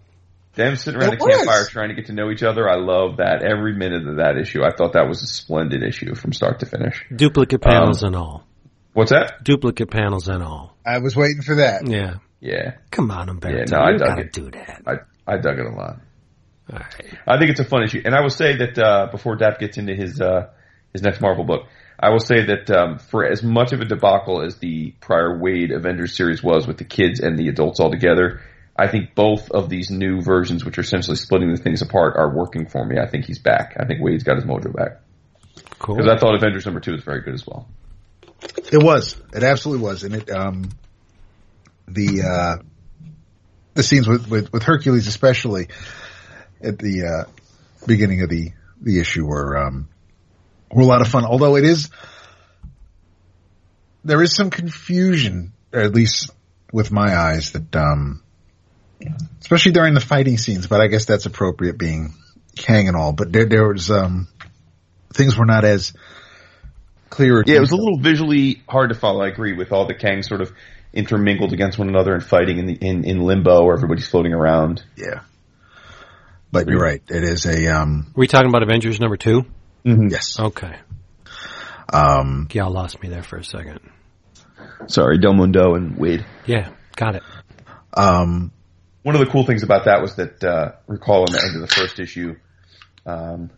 Them 0.55 0.75
sitting 0.75 0.99
around 0.99 1.13
It 1.13 1.19
the 1.19 1.27
campfire 1.27 1.65
trying 1.65 1.89
to 1.89 1.95
get 1.95 2.07
to 2.07 2.13
know 2.13 2.31
each 2.31 2.43
other. 2.43 2.69
I 2.69 2.75
love 2.75 3.17
that 3.17 3.43
every 3.43 3.75
minute 3.75 4.07
of 4.07 4.17
that 4.17 4.37
issue. 4.37 4.63
I 4.63 4.71
thought 4.75 4.93
that 4.93 5.07
was 5.07 5.21
a 5.23 5.27
splendid 5.27 5.83
issue 5.83 6.15
from 6.15 6.33
start 6.33 6.59
to 6.61 6.65
finish. 6.65 7.05
Duplicate 7.15 7.61
panels 7.61 8.03
and 8.03 8.15
all. 8.15 8.45
What's 8.93 9.11
that? 9.11 9.43
Duplicate 9.43 9.89
panels 9.91 10.27
and 10.27 10.41
all. 10.43 10.75
I 10.85 10.97
was 10.99 11.15
waiting 11.15 11.41
for 11.43 11.55
that. 11.55 11.87
Yeah. 11.87 12.15
Yeah, 12.41 12.77
Come 12.89 13.11
on, 13.11 13.27
Umberto. 13.27 13.57
Yeah, 13.57 13.65
no, 13.69 13.77
I 13.79 13.91
you 13.91 13.97
dug 13.97 14.07
gotta 14.07 14.21
it. 14.21 14.31
do 14.33 14.49
that. 14.51 14.81
I 14.87 14.93
I 15.27 15.37
dug 15.39 15.59
it 15.59 15.65
a 15.65 15.75
lot. 15.75 15.99
All 16.71 16.79
right. 16.79 17.05
I 17.27 17.37
think 17.37 17.51
it's 17.51 17.59
a 17.59 17.65
fun 17.65 17.83
issue, 17.83 18.01
and 18.05 18.15
I 18.15 18.21
will 18.21 18.29
say 18.29 18.55
that 18.55 18.79
uh, 18.79 19.07
before 19.11 19.35
Dap 19.35 19.59
gets 19.59 19.77
into 19.77 19.93
his 19.93 20.21
uh, 20.21 20.49
his 20.99 21.05
next 21.05 21.21
Marvel 21.21 21.43
book, 21.45 21.67
I 21.99 22.09
will 22.11 22.19
say 22.19 22.45
that 22.45 22.69
um, 22.71 22.97
for 22.97 23.25
as 23.25 23.43
much 23.43 23.73
of 23.73 23.81
a 23.81 23.85
debacle 23.85 24.41
as 24.41 24.57
the 24.57 24.93
prior 25.01 25.37
Wade 25.37 25.71
Avengers 25.71 26.15
series 26.15 26.43
was 26.43 26.67
with 26.67 26.77
the 26.77 26.85
kids 26.85 27.19
and 27.19 27.37
the 27.37 27.49
adults 27.49 27.79
all 27.79 27.91
together, 27.91 28.41
I 28.77 28.87
think 28.87 29.15
both 29.15 29.51
of 29.51 29.69
these 29.69 29.89
new 29.89 30.21
versions, 30.21 30.63
which 30.63 30.77
are 30.77 30.81
essentially 30.81 31.17
splitting 31.17 31.51
the 31.51 31.57
things 31.57 31.81
apart, 31.81 32.15
are 32.15 32.33
working 32.33 32.67
for 32.67 32.85
me. 32.85 32.97
I 32.97 33.07
think 33.07 33.25
he's 33.25 33.39
back. 33.39 33.75
I 33.77 33.85
think 33.85 34.01
Wade's 34.01 34.23
got 34.23 34.37
his 34.37 34.45
mojo 34.45 34.73
back 34.73 35.01
Cool. 35.79 35.97
because 35.97 36.09
I 36.09 36.17
thought 36.17 36.35
Avengers 36.35 36.65
number 36.65 36.79
two 36.79 36.93
was 36.93 37.03
very 37.03 37.21
good 37.21 37.33
as 37.33 37.45
well. 37.45 37.67
It 38.71 38.81
was. 38.81 39.21
It 39.33 39.43
absolutely 39.43 39.83
was. 39.83 40.03
And 40.03 40.15
it, 40.15 40.29
um, 40.31 40.69
the, 41.87 42.21
uh, 42.23 42.63
the 43.73 43.83
scenes 43.83 44.07
with, 44.07 44.29
with, 44.29 44.53
with 44.53 44.63
Hercules 44.63 45.07
especially 45.07 45.67
at 46.63 46.79
the, 46.79 47.25
uh, 47.27 47.29
beginning 47.85 48.21
of 48.21 48.29
the, 48.29 48.51
the 48.81 49.01
issue 49.01 49.25
were, 49.25 49.57
um, 49.57 49.89
were 50.71 50.83
a 50.83 50.85
lot 50.85 51.01
of 51.01 51.07
fun. 51.07 51.25
Although 51.25 51.55
it 51.55 51.65
is, 51.65 51.89
there 54.03 54.21
is 54.21 54.35
some 54.35 54.49
confusion, 54.49 55.53
or 55.73 55.81
at 55.81 55.93
least 55.93 56.31
with 56.71 56.91
my 56.91 57.15
eyes 57.15 57.51
that, 57.51 57.75
um, 57.75 58.23
especially 59.41 59.71
during 59.71 59.93
the 59.93 59.99
fighting 59.99 60.37
scenes, 60.37 60.67
but 60.67 60.81
I 60.81 60.87
guess 60.87 61.05
that's 61.05 61.25
appropriate 61.25 61.77
being 61.77 62.13
Kang 62.55 62.87
and 62.87 62.97
all, 62.97 63.13
but 63.13 63.31
there, 63.31 63.45
there 63.45 63.67
was, 63.67 63.89
um, 63.89 64.27
things 65.13 65.37
were 65.37 65.45
not 65.45 65.65
as 65.65 65.93
clear. 67.09 67.43
Yeah, 67.45 67.57
it 67.57 67.61
was 67.61 67.71
a 67.71 67.75
little 67.75 67.99
visually 67.99 68.61
hard 68.67 68.89
to 68.89 68.95
follow. 68.95 69.21
I 69.21 69.29
agree 69.29 69.53
with 69.53 69.71
all 69.71 69.87
the 69.87 69.95
Kang 69.95 70.23
sort 70.23 70.41
of 70.41 70.51
intermingled 70.93 71.53
against 71.53 71.77
one 71.77 71.87
another 71.87 72.13
and 72.13 72.23
fighting 72.23 72.57
in 72.57 72.65
the 72.65 72.73
in, 72.73 73.03
in 73.03 73.19
limbo 73.19 73.63
where 73.63 73.75
everybody's 73.75 74.07
floating 74.07 74.33
around. 74.33 74.83
Yeah. 74.95 75.21
But 76.51 76.67
you're 76.67 76.79
right. 76.79 77.01
It 77.07 77.23
is 77.23 77.45
a, 77.45 77.67
um, 77.67 78.11
Were 78.15 78.21
we 78.21 78.27
talking 78.27 78.49
about 78.49 78.63
Avengers 78.63 78.99
number 78.99 79.17
two? 79.17 79.45
Yes. 79.83 80.39
Okay. 80.39 80.75
Um, 81.91 82.47
Y'all 82.53 82.71
lost 82.71 83.01
me 83.01 83.09
there 83.09 83.23
for 83.23 83.37
a 83.37 83.43
second. 83.43 83.79
Sorry, 84.87 85.17
Del 85.17 85.33
Mundo 85.33 85.75
and 85.75 85.97
Wade. 85.97 86.25
Yeah, 86.45 86.69
got 86.95 87.15
it. 87.15 87.23
um, 87.93 88.51
One 89.03 89.15
of 89.15 89.19
the 89.19 89.27
cool 89.27 89.45
things 89.45 89.63
about 89.63 89.85
that 89.85 90.01
was 90.01 90.15
that 90.15 90.43
uh, 90.43 90.73
recall 90.87 91.25
in 91.25 91.33
the 91.33 91.43
end 91.43 91.55
of 91.55 91.61
the 91.61 91.73
first 91.75 91.99
issue, 91.99 92.35
um, 93.05 93.49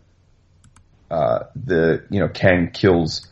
uh, 1.10 1.44
the 1.54 2.06
you 2.10 2.20
know 2.20 2.28
Kang 2.28 2.70
kills, 2.72 3.28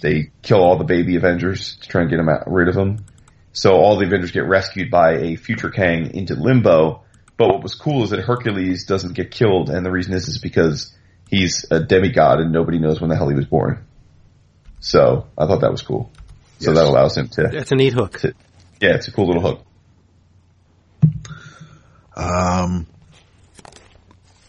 they 0.00 0.30
kill 0.42 0.60
all 0.60 0.78
the 0.78 0.84
baby 0.84 1.16
Avengers 1.16 1.76
to 1.82 1.88
try 1.88 2.00
and 2.02 2.10
get 2.10 2.18
him 2.18 2.28
out, 2.28 2.50
rid 2.50 2.68
of 2.68 2.74
them. 2.74 3.04
So 3.52 3.74
all 3.74 3.98
the 3.98 4.06
Avengers 4.06 4.32
get 4.32 4.48
rescued 4.48 4.90
by 4.90 5.12
a 5.18 5.36
future 5.36 5.70
Kang 5.70 6.14
into 6.14 6.34
limbo. 6.34 7.02
But 7.36 7.48
what 7.48 7.62
was 7.62 7.74
cool 7.74 8.04
is 8.04 8.10
that 8.10 8.20
Hercules 8.20 8.84
doesn't 8.86 9.14
get 9.14 9.30
killed, 9.32 9.68
and 9.68 9.84
the 9.84 9.90
reason 9.90 10.14
is 10.14 10.28
is 10.28 10.38
because 10.38 10.94
he's 11.34 11.64
a 11.70 11.80
demigod 11.80 12.40
and 12.40 12.52
nobody 12.52 12.78
knows 12.78 13.00
when 13.00 13.10
the 13.10 13.16
hell 13.16 13.28
he 13.28 13.34
was 13.34 13.46
born. 13.46 13.84
So 14.80 15.26
I 15.36 15.46
thought 15.46 15.60
that 15.62 15.70
was 15.72 15.82
cool. 15.82 16.10
So 16.60 16.70
Yes. 16.70 16.78
that 16.78 16.86
allows 16.86 17.16
him 17.16 17.28
to, 17.30 17.48
That's 17.52 17.72
a 17.72 17.74
neat 17.74 17.92
hook. 17.94 18.20
yeah, 18.80 18.94
it's 18.94 19.08
a 19.08 19.12
cool 19.12 19.26
little 19.26 19.42
hook. 19.42 19.60
um, 22.16 22.86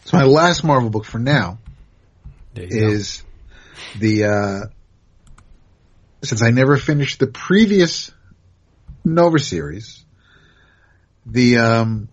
so 0.04 0.16
my 0.16 0.24
last 0.24 0.62
Marvel 0.62 0.90
book 0.90 1.04
for 1.04 1.18
now 1.18 1.58
There 2.54 2.64
you 2.64 2.80
go. 2.80 2.86
is 2.88 3.22
the, 3.98 4.24
uh, 4.24 4.60
since 6.22 6.42
I 6.42 6.50
never 6.50 6.76
finished 6.76 7.18
the 7.18 7.26
previous 7.26 8.12
Nova 9.04 9.38
series, 9.38 10.04
the, 11.24 11.58
um, 11.58 12.08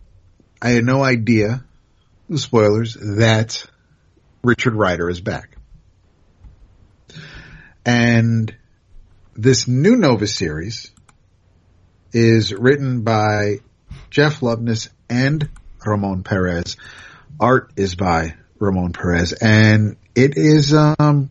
I 0.61 0.69
had 0.69 0.83
no 0.83 1.03
idea, 1.03 1.63
spoilers, 2.35 2.95
that 2.95 3.65
Richard 4.43 4.75
Ryder 4.75 5.09
is 5.09 5.21
back. 5.21 5.55
And 7.85 8.53
this 9.35 9.69
new 9.69 9.95
Nova 9.95 10.27
series 10.27 10.91
is 12.11 12.53
written 12.53 13.03
by 13.03 13.59
Jeff 14.09 14.41
Loveness 14.41 14.89
and 15.09 15.49
Ramon 15.85 16.23
Perez. 16.23 16.75
Art 17.39 17.71
is 17.77 17.95
by 17.95 18.35
Ramon 18.59 18.91
Perez 18.91 19.31
and 19.31 19.95
it 20.13 20.37
is, 20.37 20.73
um, 20.73 21.29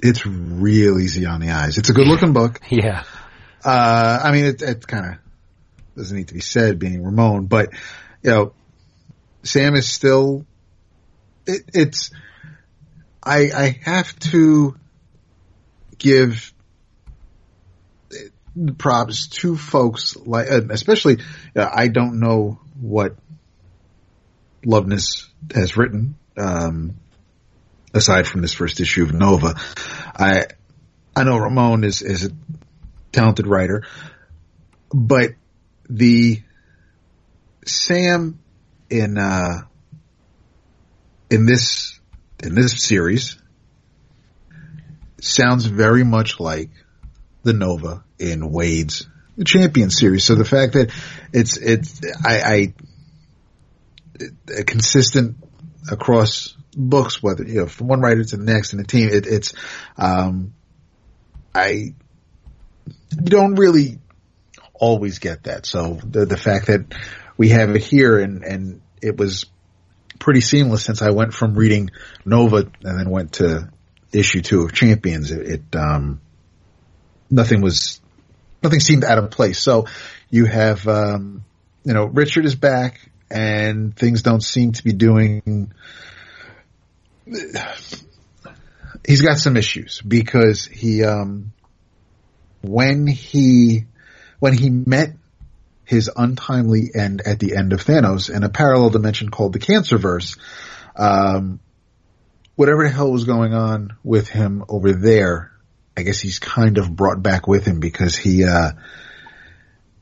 it's 0.00 0.24
real 0.24 1.00
easy 1.00 1.26
on 1.26 1.40
the 1.40 1.50
eyes. 1.50 1.76
It's 1.76 1.90
a 1.90 1.92
good 1.92 2.06
looking 2.06 2.32
book. 2.32 2.60
Yeah. 2.70 3.02
Uh, 3.64 4.20
I 4.22 4.30
mean, 4.30 4.44
it, 4.44 4.62
it 4.62 4.86
kind 4.86 5.06
of 5.06 5.18
doesn't 5.96 6.16
need 6.16 6.28
to 6.28 6.34
be 6.34 6.40
said 6.40 6.78
being 6.78 7.02
Ramon, 7.02 7.46
but 7.46 7.70
you 8.22 8.30
know, 8.30 8.52
Sam 9.42 9.74
is 9.74 9.88
still, 9.88 10.46
it, 11.46 11.62
it's, 11.72 12.10
I, 13.22 13.50
I 13.54 13.80
have 13.84 14.18
to 14.30 14.76
give 15.98 16.52
props 18.78 19.28
to 19.28 19.56
folks 19.56 20.16
like, 20.16 20.48
especially, 20.48 21.18
uh, 21.54 21.68
I 21.72 21.88
don't 21.88 22.20
know 22.20 22.58
what 22.80 23.16
Loveness 24.64 25.28
has 25.54 25.76
written, 25.76 26.16
um, 26.36 26.96
aside 27.94 28.26
from 28.26 28.42
this 28.42 28.52
first 28.52 28.80
issue 28.80 29.04
of 29.04 29.12
Nova. 29.12 29.54
I, 30.14 30.46
I 31.14 31.24
know 31.24 31.38
Ramon 31.38 31.84
is, 31.84 32.02
is 32.02 32.24
a 32.24 32.30
talented 33.12 33.46
writer, 33.46 33.84
but 34.92 35.32
the 35.88 36.42
Sam 37.64 38.38
in, 38.90 39.18
uh, 39.18 39.62
in 41.30 41.46
this, 41.46 41.98
in 42.42 42.54
this 42.54 42.82
series 42.82 43.38
sounds 45.20 45.66
very 45.66 46.04
much 46.04 46.38
like 46.40 46.70
the 47.42 47.52
Nova 47.52 48.04
in 48.18 48.50
Wade's 48.50 49.06
Champion 49.44 49.90
series. 49.90 50.24
So 50.24 50.34
the 50.34 50.44
fact 50.44 50.74
that 50.74 50.92
it's, 51.32 51.56
it's, 51.56 52.00
I, 52.24 52.74
I, 54.58 54.62
consistent 54.62 55.36
across 55.90 56.56
books, 56.74 57.22
whether, 57.22 57.44
you 57.44 57.60
know, 57.60 57.66
from 57.66 57.88
one 57.88 58.00
writer 58.00 58.24
to 58.24 58.36
the 58.36 58.44
next 58.44 58.72
in 58.72 58.78
the 58.78 58.84
team, 58.84 59.08
it, 59.08 59.26
it's, 59.26 59.52
um, 59.96 60.54
I, 61.54 61.94
don't 63.22 63.54
really 63.54 63.98
always 64.74 65.18
get 65.18 65.44
that. 65.44 65.66
So 65.66 65.94
the, 66.04 66.26
the 66.26 66.36
fact 66.36 66.66
that 66.66 66.94
we 67.36 67.50
have 67.50 67.70
it 67.70 67.82
here 67.82 68.18
and, 68.18 68.44
and 68.44 68.80
it 69.02 69.16
was 69.16 69.46
pretty 70.18 70.40
seamless 70.40 70.84
since 70.84 71.02
I 71.02 71.10
went 71.10 71.34
from 71.34 71.54
reading 71.54 71.90
Nova 72.24 72.68
and 72.82 72.98
then 72.98 73.10
went 73.10 73.34
to 73.34 73.70
issue 74.12 74.40
two 74.40 74.62
of 74.62 74.72
Champions. 74.72 75.30
It, 75.30 75.46
it 75.46 75.76
um, 75.76 76.20
nothing 77.30 77.60
was, 77.60 78.00
nothing 78.62 78.80
seemed 78.80 79.04
out 79.04 79.18
of 79.18 79.30
place. 79.30 79.58
So 79.58 79.86
you 80.30 80.46
have, 80.46 80.86
um, 80.88 81.44
you 81.84 81.92
know, 81.94 82.06
Richard 82.06 82.44
is 82.44 82.54
back 82.54 83.00
and 83.30 83.94
things 83.94 84.22
don't 84.22 84.42
seem 84.42 84.72
to 84.72 84.84
be 84.84 84.92
doing, 84.92 85.72
he's 89.06 89.22
got 89.22 89.38
some 89.38 89.56
issues 89.56 90.00
because 90.00 90.66
he, 90.66 91.04
um, 91.04 91.52
when 92.62 93.06
he, 93.06 93.84
when 94.38 94.52
he 94.52 94.70
met 94.70 95.16
his 95.86 96.10
untimely 96.14 96.90
end 96.94 97.22
at 97.24 97.38
the 97.38 97.56
end 97.56 97.72
of 97.72 97.82
Thanos 97.84 98.28
in 98.28 98.42
a 98.42 98.48
parallel 98.48 98.90
dimension 98.90 99.30
called 99.30 99.52
the 99.52 99.58
Cancerverse, 99.58 100.36
um, 100.96 101.60
whatever 102.56 102.84
the 102.84 102.90
hell 102.90 103.10
was 103.10 103.24
going 103.24 103.54
on 103.54 103.96
with 104.02 104.28
him 104.28 104.64
over 104.68 104.92
there, 104.92 105.52
I 105.96 106.02
guess 106.02 106.20
he's 106.20 106.40
kind 106.40 106.76
of 106.76 106.94
brought 106.94 107.22
back 107.22 107.46
with 107.46 107.64
him 107.64 107.80
because 107.80 108.16
he, 108.16 108.44
uh, 108.44 108.72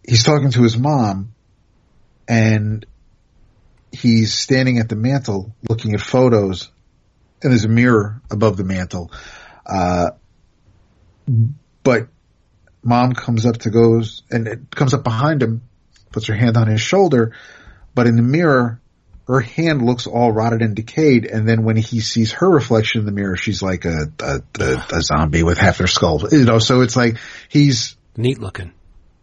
he's 0.07 0.25
talking 0.25 0.51
to 0.53 0.63
his 0.63 0.77
mom 0.77 1.35
and 2.27 2.87
he's 3.93 4.33
standing 4.33 4.79
at 4.79 4.89
the 4.89 4.97
mantle 4.97 5.55
looking 5.69 5.95
at 5.95 6.01
photos 6.01 6.71
and 7.43 7.53
there's 7.53 7.67
a 7.67 7.69
mirror 7.69 8.23
above 8.31 8.57
the 8.57 8.65
mantle. 8.65 9.13
Uh, 9.67 10.13
but 11.83 12.09
mom 12.83 13.13
comes 13.13 13.47
up 13.47 13.59
to 13.59 13.71
goes 13.71 14.23
and 14.31 14.49
it 14.49 14.71
comes 14.71 14.95
up 14.95 15.05
behind 15.05 15.43
him, 15.43 15.63
puts 16.15 16.29
her 16.29 16.35
hand 16.35 16.57
on 16.57 16.69
his 16.69 16.81
shoulder, 16.81 17.33
but 17.95 18.07
in 18.07 18.17
the 18.17 18.23
mirror, 18.23 18.81
her 19.27 19.41
hand 19.41 19.83
looks 19.83 20.07
all 20.07 20.31
rotted 20.33 20.63
and 20.63 20.77
decayed. 20.77 21.27
And 21.27 21.47
then 21.49 21.65
when 21.65 21.77
he 21.77 22.01
sees 22.01 22.33
her 22.33 22.49
reflection 22.49 23.01
in 23.01 23.07
the 23.07 23.13
mirror, 23.13 23.37
she's 23.37 23.63
like 23.63 23.85
a, 23.85 24.13
a, 24.21 24.41
a, 24.61 24.87
a 24.93 25.01
zombie 25.03 25.43
with 25.43 25.59
half 25.59 25.79
their 25.79 25.87
skull, 25.87 26.23
you 26.31 26.45
know, 26.45 26.59
so 26.59 26.81
it's 26.83 26.97
like 26.97 27.17
he's 27.49 27.97
neat 28.17 28.39
looking. 28.39 28.73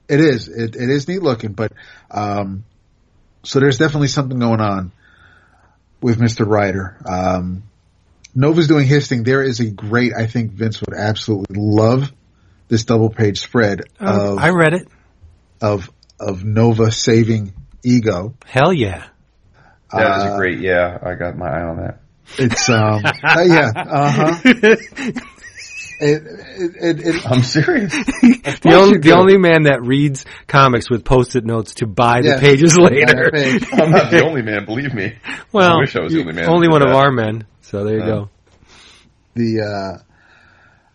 It 0.09 0.19
is, 0.19 0.47
it, 0.49 0.75
it 0.75 0.89
is 0.89 1.07
neat 1.07 1.21
looking, 1.21 1.53
but, 1.53 1.71
um, 2.11 2.65
so 3.43 3.59
there's 3.59 3.77
definitely 3.77 4.09
something 4.09 4.37
going 4.37 4.59
on 4.59 4.91
with 6.01 6.19
Mr. 6.19 6.45
Ryder. 6.45 6.97
Um, 7.05 7.63
Nova's 8.35 8.67
doing 8.67 8.85
his 8.87 9.07
thing. 9.07 9.23
There 9.23 9.41
is 9.43 9.59
a 9.61 9.69
great, 9.69 10.13
I 10.13 10.27
think 10.27 10.51
Vince 10.51 10.81
would 10.81 10.95
absolutely 10.97 11.55
love 11.57 12.11
this 12.67 12.83
double 12.85 13.09
page 13.09 13.39
spread 13.39 13.81
Oh, 13.99 14.33
of, 14.33 14.37
I 14.39 14.49
read 14.49 14.73
it. 14.73 14.87
of, 15.61 15.89
of 16.21 16.43
Nova 16.45 16.91
saving 16.91 17.53
Ego. 17.83 18.35
Hell 18.45 18.71
yeah. 18.73 19.07
That 19.91 20.09
was 20.09 20.23
Uh, 20.31 20.33
a 20.33 20.37
great. 20.37 20.59
Yeah, 20.59 20.97
I 21.01 21.15
got 21.15 21.37
my 21.37 21.47
eye 21.49 21.63
on 21.63 21.77
that. 21.77 21.99
It's, 22.37 22.69
um, 22.69 23.03
uh, 23.23 23.41
yeah, 23.41 23.71
uh 23.75 24.11
huh. 24.11 25.15
It, 26.03 26.23
it, 26.23 26.75
it, 26.81 27.07
it, 27.15 27.31
I'm 27.31 27.43
serious. 27.43 27.93
The 28.61 28.73
only, 28.73 28.97
the 28.97 29.13
only 29.15 29.37
man 29.37 29.63
that 29.63 29.83
reads 29.83 30.25
comics 30.47 30.89
with 30.89 31.05
post-it 31.05 31.45
notes 31.45 31.75
to 31.75 31.85
buy 31.87 32.21
the 32.21 32.37
pages 32.39 32.75
later. 32.77 33.29
page. 33.31 33.63
I'm 33.71 33.91
not 33.91 34.09
the 34.09 34.23
only 34.23 34.41
man. 34.41 34.65
Believe 34.65 34.93
me. 34.95 35.13
Well, 35.51 35.77
I 35.77 35.79
wish 35.79 35.95
I 35.95 35.99
was 36.01 36.11
the 36.13 36.21
only 36.21 36.33
man. 36.33 36.49
only 36.49 36.67
one 36.69 36.81
did 36.81 36.89
of 36.89 36.95
our 36.95 37.11
men. 37.11 37.45
So 37.61 37.83
there 37.83 37.97
you 37.97 38.03
Uh, 38.03 38.05
go. 38.07 38.29
the 39.35 39.61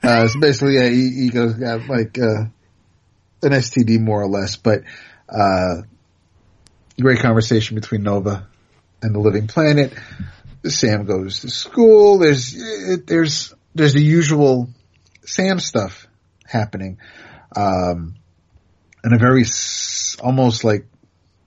uh 0.03 0.07
uh 0.07 0.27
so 0.29 0.41
basically 0.41 0.75
yeah 0.75 0.89
E- 0.89 1.27
ego's 1.27 1.55
got 1.55 1.89
like 1.89 2.19
uh 2.19 2.45
an 3.45 3.53
std 3.63 4.01
more 4.01 4.23
or 4.23 4.29
less 4.29 4.57
but 4.57 4.83
uh 5.29 5.83
great 7.01 7.21
conversation 7.21 7.75
between 7.75 8.03
nova 8.03 8.47
and 9.03 9.15
the 9.15 9.19
living 9.19 9.47
planet. 9.47 9.93
Sam 10.65 11.05
goes 11.05 11.41
to 11.41 11.51
school. 11.51 12.19
There's 12.19 12.55
there's 13.07 13.55
there's 13.75 13.93
the 13.93 14.03
usual 14.03 14.69
sam 15.25 15.61
stuff 15.61 16.09
happening. 16.45 16.99
Um 17.55 18.15
and 19.05 19.15
a 19.15 19.19
very 19.19 19.45
almost 20.21 20.65
like 20.65 20.87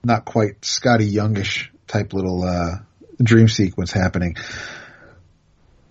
not 0.02 0.24
quite 0.24 0.62
Skottie 0.62 1.10
Youngish 1.10 1.70
type 1.86 2.12
little 2.12 2.44
uh 2.44 2.76
dream 3.22 3.48
sequence 3.48 3.92
happening. 3.92 4.36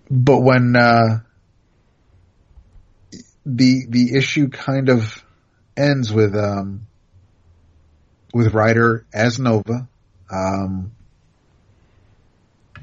But 0.10 0.40
when 0.40 0.76
uh, 0.76 1.20
the 3.46 3.86
the 3.88 4.18
issue 4.18 4.50
kind 4.50 4.90
of 4.90 5.24
ends 5.78 6.12
with 6.12 6.36
um, 6.36 6.88
with 8.34 8.54
Ryder 8.54 9.06
as 9.14 9.40
Nova, 9.40 9.88
um, 10.30 10.92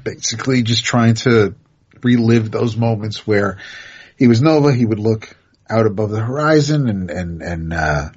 basically 0.03 0.63
just 0.63 0.83
trying 0.83 1.15
to 1.15 1.55
relive 2.01 2.51
those 2.51 2.75
moments 2.75 3.25
where 3.25 3.57
he 4.17 4.27
was 4.27 4.41
Nova. 4.41 4.73
He 4.73 4.85
would 4.85 4.99
look 4.99 5.35
out 5.69 5.85
above 5.85 6.09
the 6.09 6.19
horizon 6.19 6.87
and 6.89 7.09
and 7.09 7.41
and 7.41 7.73
uh, 7.73 8.09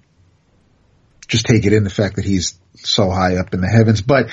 just 1.28 1.46
take 1.46 1.64
it 1.66 1.72
in 1.72 1.84
the 1.84 1.90
fact 1.90 2.16
that 2.16 2.24
he's 2.24 2.58
so 2.76 3.10
high 3.10 3.36
up 3.36 3.54
in 3.54 3.60
the 3.60 3.68
heavens, 3.68 4.02
but 4.02 4.30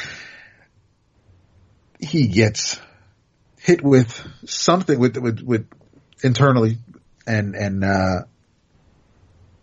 he 1.99 2.27
gets 2.27 2.79
hit 3.59 3.83
with 3.83 4.25
something 4.45 4.99
with 4.99 5.17
with 5.17 5.41
with 5.41 5.67
internally 6.23 6.77
and 7.25 7.55
and 7.55 7.83
uh 7.83 8.21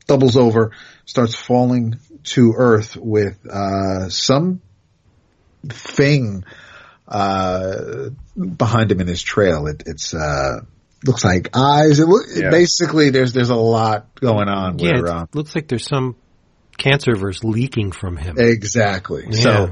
doubles 0.07 0.37
over 0.37 0.73
starts 1.07 1.35
falling 1.35 1.99
to 2.25 2.55
earth 2.57 2.97
with 2.97 3.39
uh 3.49 4.09
some 4.09 4.61
thing 5.69 6.45
uh 7.09 8.09
behind 8.57 8.91
him 8.91 9.01
in 9.01 9.07
his 9.07 9.23
trail 9.23 9.67
it 9.67 9.83
it's 9.87 10.15
uh 10.15 10.61
looks 11.07 11.25
like 11.25 11.51
eyes 11.55 11.99
it 12.01 12.09
look 12.09 12.27
Yeah. 12.35 12.51
basically 12.51 13.11
there's 13.11 13.33
there's 13.33 13.51
a 13.51 13.55
lot 13.57 14.15
going 14.21 14.49
on 14.49 14.79
Yeah, 14.79 14.93
where, 14.93 15.05
it 15.05 15.09
uh, 15.11 15.27
looks 15.35 15.55
like 15.55 15.69
there's 15.69 15.87
some 15.87 16.17
cancerverse 16.79 17.45
leaking 17.45 17.93
from 17.93 18.17
him. 18.17 18.35
Exactly. 18.37 19.27
Yeah. 19.31 19.41
So, 19.41 19.71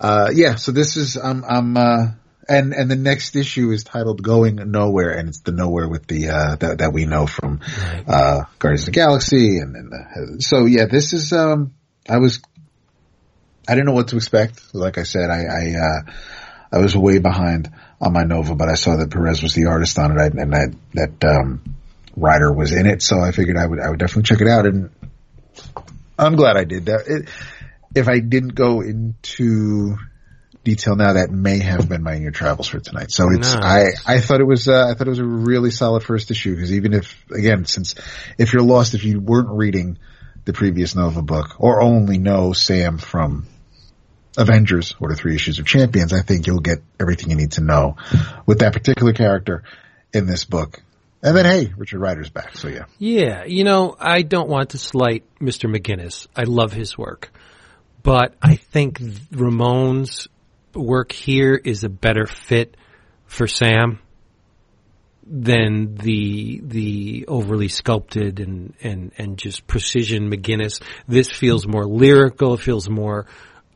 uh, 0.00 0.30
yeah, 0.34 0.56
so 0.56 0.72
this 0.72 0.96
is, 0.96 1.16
I'm, 1.16 1.44
I'm, 1.44 1.76
uh, 1.76 2.06
and, 2.48 2.72
and 2.72 2.90
the 2.90 2.96
next 2.96 3.36
issue 3.36 3.70
is 3.70 3.84
titled 3.84 4.20
Going 4.20 4.56
Nowhere 4.56 5.10
and 5.10 5.28
it's 5.28 5.42
the 5.42 5.52
nowhere 5.52 5.88
with 5.88 6.08
the, 6.08 6.30
uh, 6.30 6.56
that, 6.56 6.78
that 6.78 6.92
we 6.92 7.04
know 7.04 7.28
from, 7.28 7.60
Right. 7.60 8.04
uh, 8.08 8.44
Guardians 8.58 8.82
of 8.82 8.86
the 8.86 8.90
Galaxy 8.92 9.58
and, 9.58 9.76
and 9.76 9.92
uh, 9.94 10.40
so 10.40 10.64
yeah, 10.66 10.86
this 10.86 11.12
is, 11.12 11.32
um, 11.32 11.72
I 12.08 12.18
was, 12.18 12.40
I 13.68 13.74
didn't 13.74 13.86
know 13.86 13.92
what 13.92 14.08
to 14.08 14.16
expect. 14.16 14.74
Like 14.74 14.98
I 14.98 15.04
said, 15.04 15.30
I, 15.30 15.44
I, 15.44 15.74
uh, 15.78 16.12
I 16.72 16.78
was 16.78 16.96
way 16.96 17.18
behind 17.18 17.70
on 18.00 18.12
my 18.12 18.22
Nova, 18.22 18.54
but 18.54 18.68
I 18.68 18.74
saw 18.74 18.96
that 18.96 19.10
Perez 19.10 19.42
was 19.42 19.54
the 19.54 19.66
artist 19.66 19.98
on 19.98 20.18
it 20.18 20.34
and 20.34 20.52
that, 20.52 20.74
that, 20.94 21.24
um, 21.24 21.62
Ryder 22.16 22.52
was 22.52 22.72
in 22.72 22.86
it, 22.86 23.02
so 23.02 23.20
I 23.20 23.32
figured 23.32 23.56
I 23.56 23.66
would 23.66 23.80
I 23.80 23.88
would 23.88 23.98
definitely 23.98 24.24
check 24.24 24.40
it 24.40 24.48
out, 24.48 24.66
and 24.66 24.90
I'm 26.18 26.36
glad 26.36 26.56
I 26.56 26.64
did 26.64 26.86
that. 26.86 27.04
It, 27.06 27.28
if 27.94 28.08
I 28.08 28.20
didn't 28.20 28.54
go 28.54 28.80
into 28.80 29.96
detail 30.64 30.96
now, 30.96 31.14
that 31.14 31.30
may 31.30 31.58
have 31.58 31.88
been 31.88 32.02
my 32.02 32.18
new 32.18 32.30
travels 32.30 32.68
for 32.68 32.80
tonight. 32.80 33.10
So 33.10 33.30
it's 33.30 33.54
Nice. 33.54 34.02
I 34.06 34.14
I 34.14 34.20
thought 34.20 34.40
it 34.40 34.46
was 34.46 34.68
uh, 34.68 34.88
I 34.88 34.94
thought 34.94 35.06
it 35.06 35.10
was 35.10 35.18
a 35.20 35.24
really 35.24 35.70
solid 35.70 36.02
first 36.02 36.30
issue 36.30 36.54
because 36.54 36.72
even 36.72 36.92
if 36.92 37.16
again 37.30 37.64
since 37.64 37.94
if 38.38 38.52
you're 38.52 38.62
lost 38.62 38.94
if 38.94 39.04
you 39.04 39.20
weren't 39.20 39.50
reading 39.50 39.98
the 40.44 40.52
previous 40.52 40.94
Nova 40.94 41.22
book 41.22 41.56
or 41.58 41.82
only 41.82 42.18
know 42.18 42.52
Sam 42.52 42.98
from 42.98 43.46
Avengers 44.36 44.94
or 45.00 45.08
the 45.08 45.16
three 45.16 45.34
issues 45.34 45.58
of 45.58 45.66
Champions, 45.66 46.12
I 46.12 46.22
think 46.22 46.46
you'll 46.46 46.60
get 46.60 46.82
everything 46.98 47.30
you 47.30 47.36
need 47.36 47.52
to 47.52 47.60
know 47.62 47.96
with 48.46 48.60
that 48.60 48.72
particular 48.72 49.12
character 49.12 49.64
in 50.12 50.26
this 50.26 50.44
book. 50.44 50.82
And 51.22 51.36
then 51.36 51.44
hey, 51.44 51.72
Richard 51.76 52.00
Ryder's 52.00 52.30
back, 52.30 52.56
so 52.56 52.68
yeah. 52.68 52.84
Yeah, 52.98 53.44
you 53.44 53.64
know, 53.64 53.94
I 53.98 54.22
don't 54.22 54.48
want 54.48 54.70
to 54.70 54.78
slight 54.78 55.24
Mr. 55.38 55.70
McGuinness. 55.70 56.26
I 56.34 56.44
love 56.44 56.72
his 56.72 56.96
work. 56.96 57.30
But 58.02 58.34
I 58.40 58.56
think 58.56 58.98
Ramon's 59.30 60.28
work 60.74 61.12
here 61.12 61.54
is 61.54 61.84
a 61.84 61.90
better 61.90 62.26
fit 62.26 62.76
for 63.26 63.46
Sam 63.46 63.98
than 65.32 65.94
the 65.94 66.60
the 66.64 67.24
overly 67.28 67.68
sculpted 67.68 68.40
and, 68.40 68.74
and, 68.82 69.12
and 69.16 69.38
just 69.38 69.64
precision 69.66 70.28
McGuinness. 70.28 70.82
This 71.06 71.30
feels 71.30 71.68
more 71.68 71.86
lyrical, 71.86 72.54
it 72.54 72.60
feels 72.60 72.88
more 72.90 73.26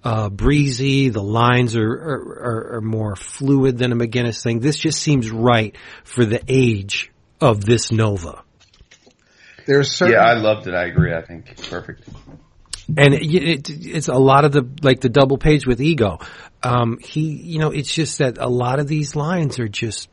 uh, 0.03 0.31
breezy. 0.31 1.11
The 1.11 1.23
lines 1.23 1.77
are, 1.77 1.89
are, 1.89 2.41
are, 2.43 2.77
are 2.77 2.81
more 2.81 3.15
fluid 3.15 3.79
than 3.79 3.93
a 3.93 3.97
McGuinness 3.97 4.43
thing. 4.43 4.59
This 4.59 4.77
just 4.77 5.01
seems 5.01 5.31
right 5.31 5.77
for 6.03 6.25
the 6.25 6.43
age 6.49 7.13
of 7.41 7.65
this 7.65 7.93
Nova. 7.93 8.43
There's 9.65 9.93
certain 9.93 10.15
Yeah, 10.15 10.25
I 10.25 10.35
loved 10.35 10.67
it. 10.67 10.75
I 10.75 10.87
agree. 10.87 11.15
I 11.15 11.23
think 11.23 11.57
perfect. 11.71 12.09
and 12.97 13.15
it, 13.15 13.71
it, 13.71 13.71
it's 13.71 14.09
a 14.09 14.15
lot 14.15 14.45
of 14.45 14.51
the 14.51 14.69
like 14.83 15.01
the 15.01 15.09
double 15.09 15.39
page 15.39 15.67
with 15.67 15.81
ego. 15.81 16.19
Um, 16.65 16.99
he, 16.99 17.21
you 17.21 17.59
know, 17.61 17.71
it's 17.71 17.95
just 17.95 18.19
that 18.19 18.39
a 18.39 18.49
lot 18.49 18.81
of 18.81 18.89
these 18.89 19.15
lines 19.15 19.59
are 19.59 19.69
just 19.69 20.09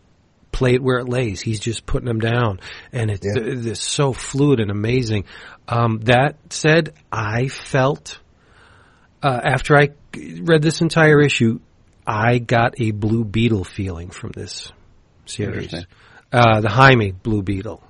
play 0.51 0.73
it 0.73 0.83
where 0.83 0.99
it 0.99 1.07
lays. 1.07 1.41
He's 1.41 1.59
just 1.59 1.85
putting 1.85 2.07
them 2.07 2.19
down, 2.19 2.59
and 2.91 3.09
it's, 3.09 3.25
Yeah. 3.25 3.41
it's 3.43 3.81
so 3.81 4.13
fluid 4.13 4.59
and 4.59 4.71
amazing. 4.71 5.25
Um, 5.67 5.99
that 6.03 6.37
said, 6.49 6.93
I 7.11 7.47
felt 7.47 8.19
uh, 9.23 9.39
after 9.43 9.77
I 9.77 9.89
read 10.15 10.61
this 10.61 10.81
entire 10.81 11.21
issue, 11.21 11.59
I 12.05 12.39
got 12.39 12.81
a 12.81 12.91
Blue 12.91 13.23
Beetle 13.23 13.63
feeling 13.63 14.09
from 14.09 14.31
this 14.31 14.71
series. 15.25 15.73
Uh, 16.31 16.61
the 16.61 16.69
Jaime 16.69 17.11
Blue 17.11 17.43
Beetle. 17.43 17.83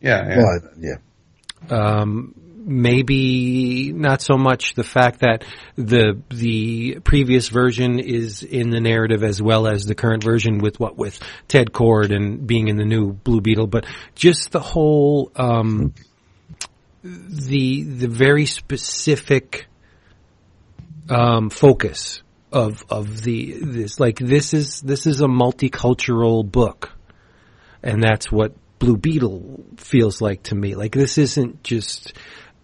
Yeah, 0.00 0.26
yeah. 0.28 0.36
well, 0.38 0.60
yeah. 0.78 2.00
um, 2.00 2.34
maybe 2.70 3.92
not 3.92 4.22
so 4.22 4.36
much 4.36 4.74
the 4.74 4.84
fact 4.84 5.20
that 5.20 5.44
the 5.74 6.22
the 6.30 7.00
previous 7.00 7.48
version 7.48 7.98
is 7.98 8.44
in 8.44 8.70
the 8.70 8.80
narrative 8.80 9.24
as 9.24 9.42
well 9.42 9.66
as 9.66 9.84
the 9.84 9.94
current 9.96 10.22
version 10.22 10.58
with 10.58 10.78
what 10.78 10.96
with 10.96 11.18
Ted 11.48 11.72
Kord 11.72 12.14
and 12.14 12.46
being 12.46 12.68
in 12.68 12.76
the 12.76 12.84
new 12.84 13.12
Blue 13.12 13.40
Beetle, 13.40 13.66
but 13.66 13.86
just 14.14 14.52
the 14.52 14.60
whole 14.60 15.32
um, 15.34 15.94
the 17.02 17.82
the 17.82 18.08
very 18.08 18.46
specific 18.46 19.66
um, 21.08 21.50
focus 21.50 22.22
of 22.52 22.84
of 22.88 23.22
the 23.22 23.58
this 23.60 23.98
like 23.98 24.18
this 24.18 24.54
is 24.54 24.80
this 24.80 25.06
is 25.06 25.20
a 25.20 25.26
multicultural 25.26 26.48
book 26.48 26.92
and 27.82 28.02
that's 28.02 28.30
what 28.30 28.54
Blue 28.80 28.96
Beetle 28.96 29.64
feels 29.76 30.20
like 30.20 30.44
to 30.44 30.54
me. 30.54 30.74
Like 30.74 30.92
this 30.92 31.18
isn't 31.18 31.62
just, 31.62 32.14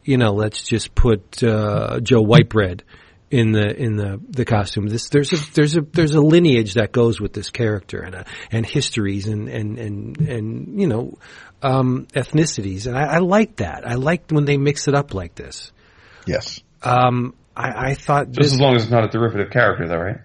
you 0.07 0.17
know, 0.17 0.33
let's 0.33 0.63
just 0.67 0.95
put 0.95 1.43
uh, 1.43 2.01
Joe 2.01 2.23
Whitebread 2.23 2.83
in 3.31 3.51
the 3.51 3.77
in 3.77 3.97
the 3.97 4.21
the 4.31 4.45
costume. 4.45 4.87
This 4.87 5.09
there's 5.11 5.33
a 5.33 5.53
there's 5.53 5.77
a 5.77 5.81
there's 5.81 6.15
a 6.15 6.21
lineage 6.21 6.75
that 6.75 6.93
goes 6.93 7.21
with 7.21 7.33
this 7.33 7.51
character 7.51 8.01
and 8.01 8.15
a, 8.15 8.27
and 8.53 8.65
histories 8.65 9.27
and 9.27 9.49
and 9.49 9.79
and 9.79 10.21
and 10.21 10.81
you 10.81 10.87
know 10.87 11.19
um, 11.63 12.07
ethnicities, 12.15 12.87
and 12.87 12.97
I, 12.97 13.17
I 13.17 13.19
like 13.19 13.57
that. 13.57 13.87
I 13.87 13.95
like 13.95 14.31
when 14.31 14.45
they 14.45 14.57
mix 14.57 14.89
it 14.89 14.95
up 14.95 15.13
like 15.13 15.35
this. 15.35 15.73
Yes. 16.27 16.61
Um, 16.83 17.35
I, 17.57 17.91
I 17.91 17.95
thought 17.95 18.27
Just 18.29 18.39
this, 18.39 18.53
as 18.53 18.61
long 18.61 18.77
as 18.77 18.83
it's 18.83 18.93
not 18.93 19.05
a 19.05 19.09
derivative 19.09 19.51
character, 19.51 19.89
though, 19.89 19.99
right? 19.99 20.21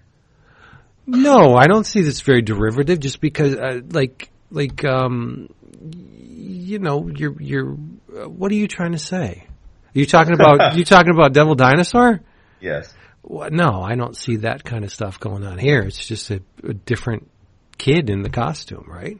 No, 1.07 1.55
I 1.55 1.65
don't 1.65 1.85
see 1.85 2.01
this 2.01 2.21
very 2.21 2.41
derivative. 2.41 2.99
Just 2.99 3.21
because, 3.21 3.55
uh, 3.55 3.81
like, 3.89 4.29
like, 4.51 4.85
um, 4.85 5.49
you 5.81 6.79
know, 6.79 7.07
you're, 7.07 7.41
you're. 7.41 7.73
Uh, 7.73 8.29
what 8.29 8.51
are 8.51 8.55
you 8.55 8.67
trying 8.67 8.91
to 8.91 8.99
say? 8.99 9.47
Are 9.93 9.99
you 9.99 10.05
talking 10.05 10.33
about? 10.33 10.75
you 10.77 10.85
talking 10.85 11.13
about 11.13 11.33
Devil 11.33 11.55
Dinosaur? 11.55 12.21
Yes. 12.59 12.93
Well, 13.23 13.49
no, 13.51 13.81
I 13.81 13.95
don't 13.95 14.15
see 14.15 14.37
that 14.37 14.63
kind 14.63 14.83
of 14.83 14.91
stuff 14.91 15.19
going 15.19 15.43
on 15.43 15.57
here. 15.57 15.81
It's 15.81 16.05
just 16.05 16.31
a, 16.31 16.41
a 16.63 16.73
different 16.73 17.29
kid 17.77 18.09
in 18.09 18.23
the 18.23 18.29
costume, 18.29 18.85
right? 18.87 19.17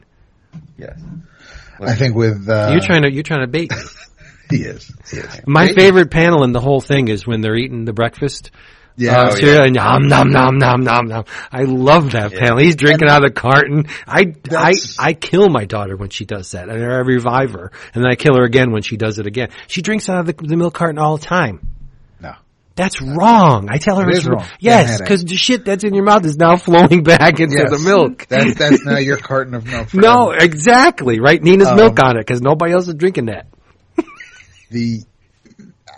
Yes. 0.76 1.00
I 1.80 1.94
think 1.94 2.14
with 2.14 2.48
uh, 2.48 2.70
you're 2.72 2.80
trying 2.80 3.02
to 3.02 3.12
you're 3.12 3.22
trying 3.22 3.42
to 3.42 3.46
bait 3.46 3.70
me. 3.70 3.76
he 4.50 4.62
is. 4.62 4.92
He 5.10 5.18
is. 5.18 5.40
My 5.46 5.66
Hey, 5.66 5.74
favorite 5.74 6.10
panel 6.10 6.44
in 6.44 6.52
the 6.52 6.60
whole 6.60 6.80
thing 6.80 7.08
is 7.08 7.26
when 7.26 7.40
they're 7.40 7.56
eating 7.56 7.84
the 7.84 7.92
breakfast. 7.92 8.50
Yeah. 8.96 9.18
uh, 9.22 9.30
oh, 9.32 9.34
cereal 9.36 9.64
and 9.64 9.74
nom 9.74 10.06
nom 10.08 10.30
nom 10.30 10.58
nom 10.58 10.84
nom 10.84 11.06
nom. 11.08 11.24
I 11.50 11.62
love 11.62 12.12
that 12.12 12.32
panel. 12.32 12.58
He's 12.58 12.76
drinking 12.76 13.08
out 13.08 13.24
of 13.24 13.32
the 13.34 13.40
carton. 13.40 13.86
I 14.06 14.20
I 14.20 14.24
That's- 14.24 14.96
I 14.98 15.14
kill 15.14 15.48
my 15.48 15.64
daughter 15.64 15.96
when 15.96 16.10
she 16.10 16.24
does 16.26 16.50
that, 16.52 16.68
and 16.68 16.82
I 16.82 16.98
revive 16.98 17.52
her, 17.52 17.72
and 17.94 18.04
then 18.04 18.10
I 18.10 18.14
kill 18.16 18.36
her 18.36 18.44
again 18.44 18.70
when 18.72 18.82
she 18.82 18.96
does 18.96 19.18
it 19.18 19.26
again. 19.26 19.48
She 19.66 19.80
drinks 19.82 20.08
out 20.08 20.20
of 20.20 20.26
the, 20.26 20.34
the 20.46 20.56
milk 20.56 20.74
carton 20.74 20.98
all 20.98 21.16
the 21.16 21.24
time. 21.24 21.66
No. 22.20 22.34
That's 22.76 23.00
wrong. 23.02 23.68
I 23.70 23.78
tell 23.78 23.96
her 23.96 24.08
It 24.08 24.10
it's 24.10 24.18
is 24.20 24.28
wrong. 24.28 24.40
wrong. 24.40 24.48
Yes, 24.60 25.00
because 25.00 25.24
the 25.24 25.36
shit 25.36 25.64
that's 25.64 25.84
in 25.84 25.94
your 25.94 26.04
mouth 26.04 26.24
is 26.26 26.36
now 26.36 26.56
flowing 26.68 27.02
back 27.02 27.40
into 27.40 27.56
Yes. 27.56 27.70
the 27.70 27.78
milk. 27.78 28.26
That's 28.28 28.54
that's 28.56 28.84
now 28.84 28.98
your 28.98 29.16
carton 29.30 29.54
of 29.54 29.64
milk. 29.66 29.94
No, 29.94 30.30
exactly. 30.32 31.18
Right? 31.18 31.42
Nina's 31.42 31.68
Um, 31.68 31.76
milk 31.76 31.98
on 32.02 32.16
it 32.18 32.20
because 32.26 32.40
nobody 32.42 32.72
else 32.74 32.88
is 32.88 32.94
drinking 32.94 33.26
that. 33.26 33.46
the 34.70 35.00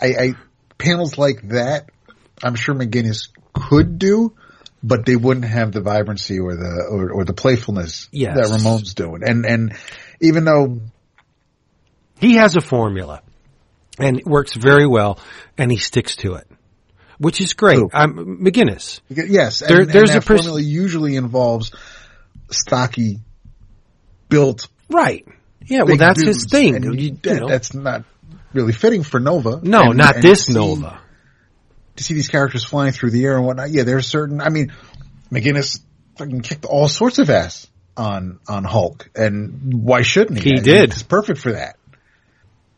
I, 0.01 0.07
I 0.07 0.33
panels 0.79 1.17
like 1.19 1.49
that. 1.49 1.91
I'm 2.45 2.55
sure 2.55 2.75
McGuinness 2.75 3.29
could 3.53 3.99
do, 3.99 4.35
but 4.83 5.07
they 5.07 5.17
wouldn't 5.17 5.47
have 5.47 5.73
the 5.73 5.81
vibrancy 5.81 6.39
or 6.39 6.55
the 6.55 6.87
or, 6.91 7.11
or 7.13 7.25
the 7.25 7.33
playfulness 7.33 8.09
Yes. 8.13 8.37
that 8.37 8.55
Ramon's 8.55 8.95
doing. 8.95 9.23
And 9.27 9.45
and 9.47 9.73
even 10.21 10.45
though 10.45 10.81
He 12.21 12.35
has 12.37 12.57
a 12.57 12.61
formula 12.61 13.23
and 13.99 14.19
it 14.19 14.27
works 14.27 14.55
very 14.55 14.87
well 14.87 15.19
and 15.59 15.71
he 15.71 15.79
sticks 15.79 16.17
to 16.17 16.35
it, 16.35 16.47
which 17.19 17.41
is 17.41 17.55
great. 17.55 17.79
Who? 17.79 17.91
I'm 17.93 18.39
McGuinness. 18.45 19.01
yes, 19.09 19.63
and, 19.63 19.71
There- 19.71 19.81
and 19.83 19.91
there's 19.91 20.11
that 20.11 20.25
a 20.25 20.27
pers- 20.27 20.41
formula 20.43 20.61
usually 20.61 21.17
involves 21.17 21.73
stocky, 22.51 23.21
built. 24.29 24.69
Right. 24.91 25.27
Yeah. 25.67 25.83
Well, 25.85 25.97
that's 25.97 26.23
his 26.23 26.45
thing. 26.47 26.77
and 26.77 26.85
You- 27.01 27.17
you 27.25 27.41
know. 27.41 27.49
That's 27.49 27.73
not 27.75 28.05
really 28.53 28.73
fitting 28.73 29.03
for 29.03 29.19
Nova. 29.21 29.61
no, 29.63 29.81
And- 29.91 29.97
not 29.97 30.17
and 30.17 30.23
this 30.25 30.49
Nova. 30.49 31.01
To 31.97 32.05
see 32.05 32.15
these 32.15 32.29
characters 32.29 32.65
flying 32.65 32.93
through 32.93 33.11
the 33.11 33.25
air 33.25 33.37
and 33.37 33.47
whatnot. 33.47 33.71
Yeah, 33.71 33.85
there's 33.85 34.07
certain. 34.07 34.41
I 34.41 34.49
mean, 34.49 34.73
McGuinness 35.31 35.81
fucking 36.19 36.41
kicked 36.41 36.65
all 36.65 36.89
sorts 36.89 37.19
of 37.19 37.31
ass 37.31 37.67
on 37.97 38.41
on 38.49 38.65
Hulk, 38.65 39.09
and 39.15 39.73
why 39.85 40.03
shouldn't 40.03 40.41
he? 40.43 40.51
He 40.51 40.59
I 40.59 40.63
did. 40.63 40.91
It's 40.93 41.03
perfect 41.03 41.39
for 41.41 41.53
that. 41.53 41.77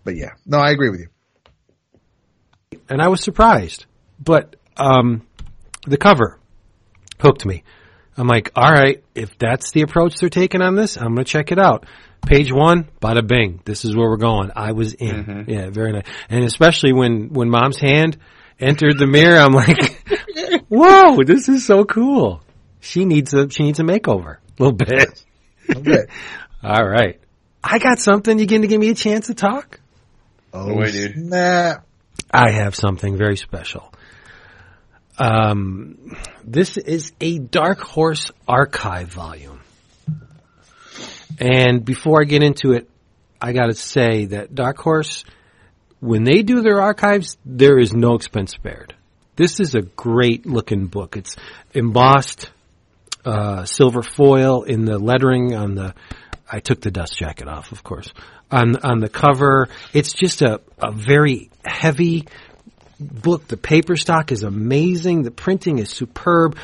But 0.04 0.16
yeah, 0.16 0.30
no, 0.44 0.58
I 0.58 0.70
agree 0.70 0.90
with 0.90 1.00
you. 1.00 2.80
and 2.88 3.00
I 3.00 3.08
was 3.08 3.22
surprised. 3.22 3.86
But 4.22 4.56
um, 4.76 5.26
the 5.86 5.96
cover 5.96 6.38
hooked 7.18 7.44
me. 7.44 7.64
I'm 8.16 8.26
like, 8.26 8.50
all 8.56 8.70
right, 8.72 9.02
if 9.14 9.36
that's 9.38 9.72
the 9.72 9.82
approach 9.82 10.16
they're 10.16 10.30
taking 10.30 10.62
on 10.62 10.74
this, 10.74 10.96
I'm 10.96 11.14
going 11.14 11.16
to 11.16 11.24
check 11.24 11.52
it 11.52 11.58
out. 11.58 11.84
Page 12.24 12.50
one, 12.50 12.88
bada 13.00 13.26
bing. 13.26 13.60
This 13.64 13.84
is 13.84 13.94
where 13.94 14.08
we're 14.08 14.16
going. 14.16 14.50
I 14.56 14.72
was 14.72 14.94
in. 14.94 15.44
Yeah, 15.48 15.68
very 15.70 15.92
nice. 15.92 16.06
And 16.30 16.44
especially 16.44 16.92
when 16.92 17.32
when 17.32 17.50
Mom's 17.50 17.78
hand 17.78 18.16
entered 18.59 18.98
the 18.98 19.07
mirror, 19.07 19.38
I'm 19.38 19.52
like, 19.52 20.04
whoa, 20.68 21.22
this 21.24 21.48
is 21.48 21.64
so 21.64 21.84
cool. 21.84 22.42
She 22.80 23.04
needs 23.04 23.34
a 23.34 23.50
she 23.50 23.64
needs 23.64 23.80
a 23.80 23.82
makeover 23.82 24.36
a 24.36 24.62
little 24.62 24.76
bit. 24.76 25.24
Okay. 25.68 26.07
All 26.62 26.86
right, 26.86 27.20
I 27.62 27.78
got 27.78 27.98
something. 27.98 28.38
You 28.38 28.46
going 28.46 28.62
to 28.62 28.68
give 28.68 28.80
me 28.80 28.90
a 28.90 28.94
chance 28.94 29.26
to 29.26 29.34
talk? 29.34 29.80
oh, 30.52 30.74
way, 30.74 30.90
dude. 30.90 31.16
Nah. 31.16 31.76
I 32.30 32.50
have 32.50 32.74
something 32.74 33.16
very 33.16 33.36
special. 33.36 33.92
Um, 35.18 36.16
this 36.44 36.76
is 36.76 37.12
a 37.20 37.38
Dark 37.38 37.80
Horse 37.80 38.30
archive 38.46 39.09
volume. 39.09 39.61
And 41.38 41.84
before 41.84 42.20
I 42.22 42.24
get 42.24 42.42
into 42.42 42.72
it, 42.72 42.88
I 43.40 43.52
gotta 43.52 43.74
say 43.74 44.26
that 44.26 44.54
Dark 44.54 44.78
Horse, 44.78 45.24
when 46.01 46.24
they 46.24 46.42
do 46.42 46.62
their 46.62 46.80
archives, 46.80 47.36
there 47.44 47.78
is 47.78 47.92
no 47.92 48.14
expense 48.14 48.53
spared. 48.53 48.94
This 49.36 49.61
is 49.61 49.74
a 49.74 49.82
great 49.82 50.47
looking 50.47 50.86
book. 50.86 51.16
It's 51.16 51.36
embossed, 51.74 52.51
uh, 53.24 53.64
silver 53.64 54.03
foil 54.03 54.62
in 54.62 54.84
the 54.84 54.99
lettering 54.99 55.55
on 55.55 55.74
the, 55.74 55.94
I 56.51 56.61
took 56.61 56.80
the 56.80 56.90
dust 56.90 57.16
jacket 57.16 57.49
off, 57.49 57.72
of 57.72 57.82
course, 57.82 58.12
on 58.51 58.76
on 58.76 59.01
the 59.01 59.09
cover. 59.09 59.68
It's 59.92 60.12
just 60.12 60.42
a 60.42 60.61
a 60.78 60.92
very 60.92 61.51
heavy 61.64 62.26
book. 63.01 63.49
The 63.49 63.57
paper 63.57 63.97
stock 63.97 64.32
is 64.32 64.42
amazing. 64.42 65.22
The 65.22 65.30
printing 65.30 65.78
is 65.78 65.90
superb. 65.90 66.57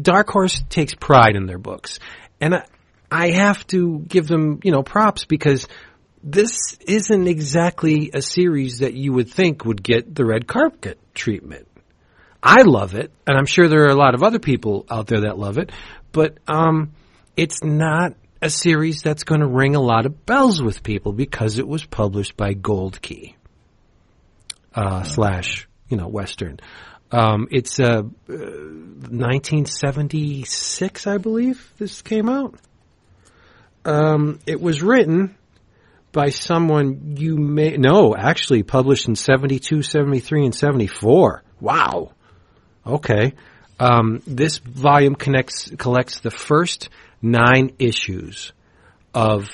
Dark 0.00 0.28
Horse 0.30 0.62
takes 0.70 0.94
pride 0.94 1.36
in 1.36 1.46
their 1.46 1.58
books, 1.58 1.98
and 2.40 2.54
I, 2.54 2.64
I 3.10 3.30
have 3.32 3.66
to 3.68 3.98
give 3.98 4.26
them 4.26 4.60
you 4.64 4.72
know 4.72 4.82
props 4.82 5.26
because 5.26 5.68
this 6.22 6.76
isn't 6.86 7.26
exactly 7.26 8.10
a 8.14 8.22
series 8.22 8.78
that 8.78 8.94
you 8.94 9.12
would 9.12 9.30
think 9.30 9.64
would 9.64 9.82
get 9.82 10.14
the 10.14 10.24
red 10.24 10.46
carpet 10.46 10.98
treatment. 11.14 11.66
I 12.42 12.62
love 12.62 12.94
it, 12.94 13.12
and 13.26 13.36
I'm 13.36 13.46
sure 13.46 13.68
there 13.68 13.84
are 13.84 13.90
a 13.90 13.94
lot 13.94 14.14
of 14.14 14.22
other 14.22 14.38
people 14.38 14.86
out 14.90 15.06
there 15.06 15.22
that 15.22 15.38
love 15.38 15.58
it, 15.58 15.70
but 16.10 16.38
um, 16.48 16.92
it's 17.36 17.62
not 17.62 18.14
a 18.40 18.48
series 18.50 19.02
that's 19.02 19.24
going 19.24 19.40
to 19.40 19.46
ring 19.46 19.76
a 19.76 19.80
lot 19.80 20.06
of 20.06 20.26
bells 20.26 20.60
with 20.60 20.82
people 20.82 21.12
because 21.12 21.58
it 21.58 21.68
was 21.68 21.84
published 21.84 22.36
by 22.36 22.54
Gold 22.54 23.00
Key 23.00 23.36
uh, 24.74 25.04
slash 25.04 25.68
you 25.88 25.96
know 25.96 26.08
Western. 26.08 26.58
Um, 27.12 27.46
it's 27.50 27.78
uh, 27.78 28.02
1976, 28.26 31.06
I 31.06 31.18
believe. 31.18 31.72
This 31.78 32.02
came 32.02 32.28
out. 32.28 32.56
Um, 33.84 34.40
it 34.46 34.60
was 34.60 34.82
written 34.82 35.36
by 36.12 36.28
someone 36.28 37.16
you 37.16 37.36
may 37.36 37.76
no, 37.76 38.14
actually 38.14 38.62
published 38.62 39.08
in 39.08 39.16
72, 39.16 39.82
73, 39.82 40.44
and 40.44 40.54
74. 40.54 41.42
Wow. 41.60 42.12
Okay. 42.86 43.32
Um, 43.80 44.22
this 44.26 44.58
volume 44.58 45.14
connects 45.14 45.70
collects 45.76 46.20
the 46.20 46.30
first 46.30 46.90
nine 47.20 47.74
issues 47.78 48.52
of 49.14 49.48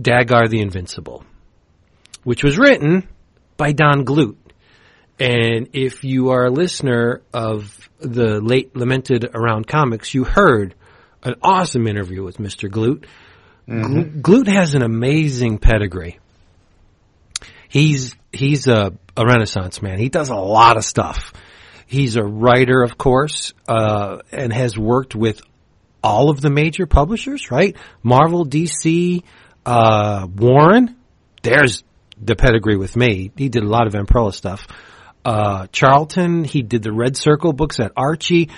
Dagar 0.00 0.48
the 0.48 0.60
Invincible, 0.60 1.24
which 2.22 2.44
was 2.44 2.58
written 2.58 3.08
by 3.56 3.72
Don 3.72 4.04
Glut. 4.04 4.36
And 5.18 5.70
if 5.72 6.04
you 6.04 6.30
are 6.30 6.46
a 6.46 6.50
listener 6.50 7.22
of 7.34 7.90
the 7.98 8.40
late 8.40 8.76
lamented 8.76 9.28
around 9.34 9.66
comics, 9.66 10.14
you 10.14 10.22
heard 10.22 10.76
an 11.24 11.34
awesome 11.42 11.88
interview 11.88 12.22
with 12.22 12.38
Mr. 12.38 12.70
Glut. 12.70 13.04
Mm-hmm. 13.68 14.20
Glut 14.20 14.46
has 14.46 14.74
an 14.74 14.82
amazing 14.82 15.58
pedigree. 15.58 16.18
He's 17.68 18.14
he's 18.32 18.66
a, 18.66 18.94
a 19.16 19.26
renaissance 19.26 19.82
man. 19.82 19.98
He 19.98 20.08
does 20.08 20.30
a 20.30 20.36
lot 20.36 20.78
of 20.78 20.84
stuff. 20.84 21.32
He's 21.86 22.16
a 22.16 22.22
writer, 22.22 22.82
of 22.82 22.96
course, 22.96 23.52
uh, 23.66 24.18
and 24.32 24.52
has 24.52 24.78
worked 24.78 25.14
with 25.14 25.40
all 26.02 26.30
of 26.30 26.40
the 26.40 26.50
major 26.50 26.86
publishers, 26.86 27.50
right? 27.50 27.76
Marvel, 28.02 28.46
DC, 28.46 29.22
uh, 29.66 30.26
Warren. 30.34 30.96
There's 31.42 31.82
the 32.20 32.36
pedigree 32.36 32.76
with 32.76 32.96
me. 32.96 33.30
He 33.36 33.48
did 33.48 33.62
a 33.62 33.68
lot 33.68 33.86
of 33.86 33.92
Vampirella 33.92 34.34
stuff. 34.34 34.66
Uh, 35.24 35.66
Charlton, 35.72 36.44
he 36.44 36.62
did 36.62 36.82
the 36.82 36.92
Red 36.92 37.16
Circle 37.16 37.52
books 37.52 37.80
at 37.80 37.92
Archie. 37.96 38.50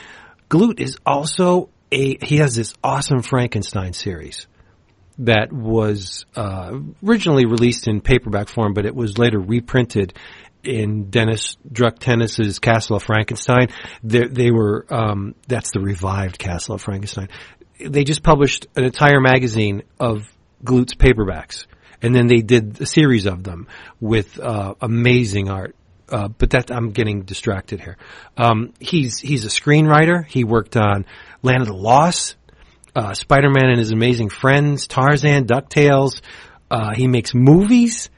Glut 0.48 0.80
is 0.80 0.98
also 1.04 1.68
a, 1.90 2.16
he 2.24 2.38
has 2.38 2.54
this 2.54 2.74
awesome 2.82 3.22
Frankenstein 3.22 3.92
series 3.92 4.46
that 5.20 5.52
was 5.52 6.24
uh, 6.34 6.78
originally 7.04 7.44
released 7.44 7.88
in 7.88 8.00
paperback 8.00 8.48
form, 8.48 8.72
but 8.72 8.86
it 8.86 8.94
was 8.94 9.18
later 9.18 9.38
reprinted 9.38 10.14
in 10.62 11.10
Dennis 11.10 11.56
Druktenis's 11.70 12.58
Castle 12.58 12.96
of 12.96 13.02
Frankenstein. 13.02 13.68
They, 14.02 14.26
they 14.26 14.50
were 14.50 14.86
um, 14.90 15.34
that's 15.46 15.70
the 15.72 15.80
revived 15.80 16.38
Castle 16.38 16.74
of 16.74 16.82
Frankenstein. 16.82 17.28
They 17.78 18.04
just 18.04 18.22
published 18.22 18.66
an 18.76 18.84
entire 18.84 19.20
magazine 19.20 19.82
of 19.98 20.30
Glut's 20.64 20.94
paperbacks, 20.94 21.66
and 22.02 22.14
then 22.14 22.26
they 22.26 22.40
did 22.42 22.80
a 22.80 22.86
series 22.86 23.26
of 23.26 23.42
them 23.42 23.68
with 24.00 24.38
uh, 24.38 24.74
amazing 24.80 25.50
art. 25.50 25.76
Uh, 26.08 26.26
but 26.26 26.50
that 26.50 26.72
I'm 26.72 26.90
getting 26.90 27.22
distracted 27.22 27.80
here. 27.80 27.96
Um, 28.36 28.72
he's 28.80 29.20
he's 29.20 29.44
a 29.44 29.48
screenwriter. 29.48 30.26
He 30.26 30.42
worked 30.42 30.76
on 30.76 31.06
Land 31.42 31.62
of 31.62 31.68
the 31.68 31.74
Lost, 31.74 32.34
uh, 32.94 33.14
Spider-Man 33.14 33.70
and 33.70 33.78
His 33.78 33.90
Amazing 33.90 34.30
Friends, 34.30 34.86
Tarzan, 34.86 35.46
DuckTales. 35.46 36.20
Uh, 36.70 36.94
he 36.94 37.08
makes 37.08 37.34
movies. 37.34 38.10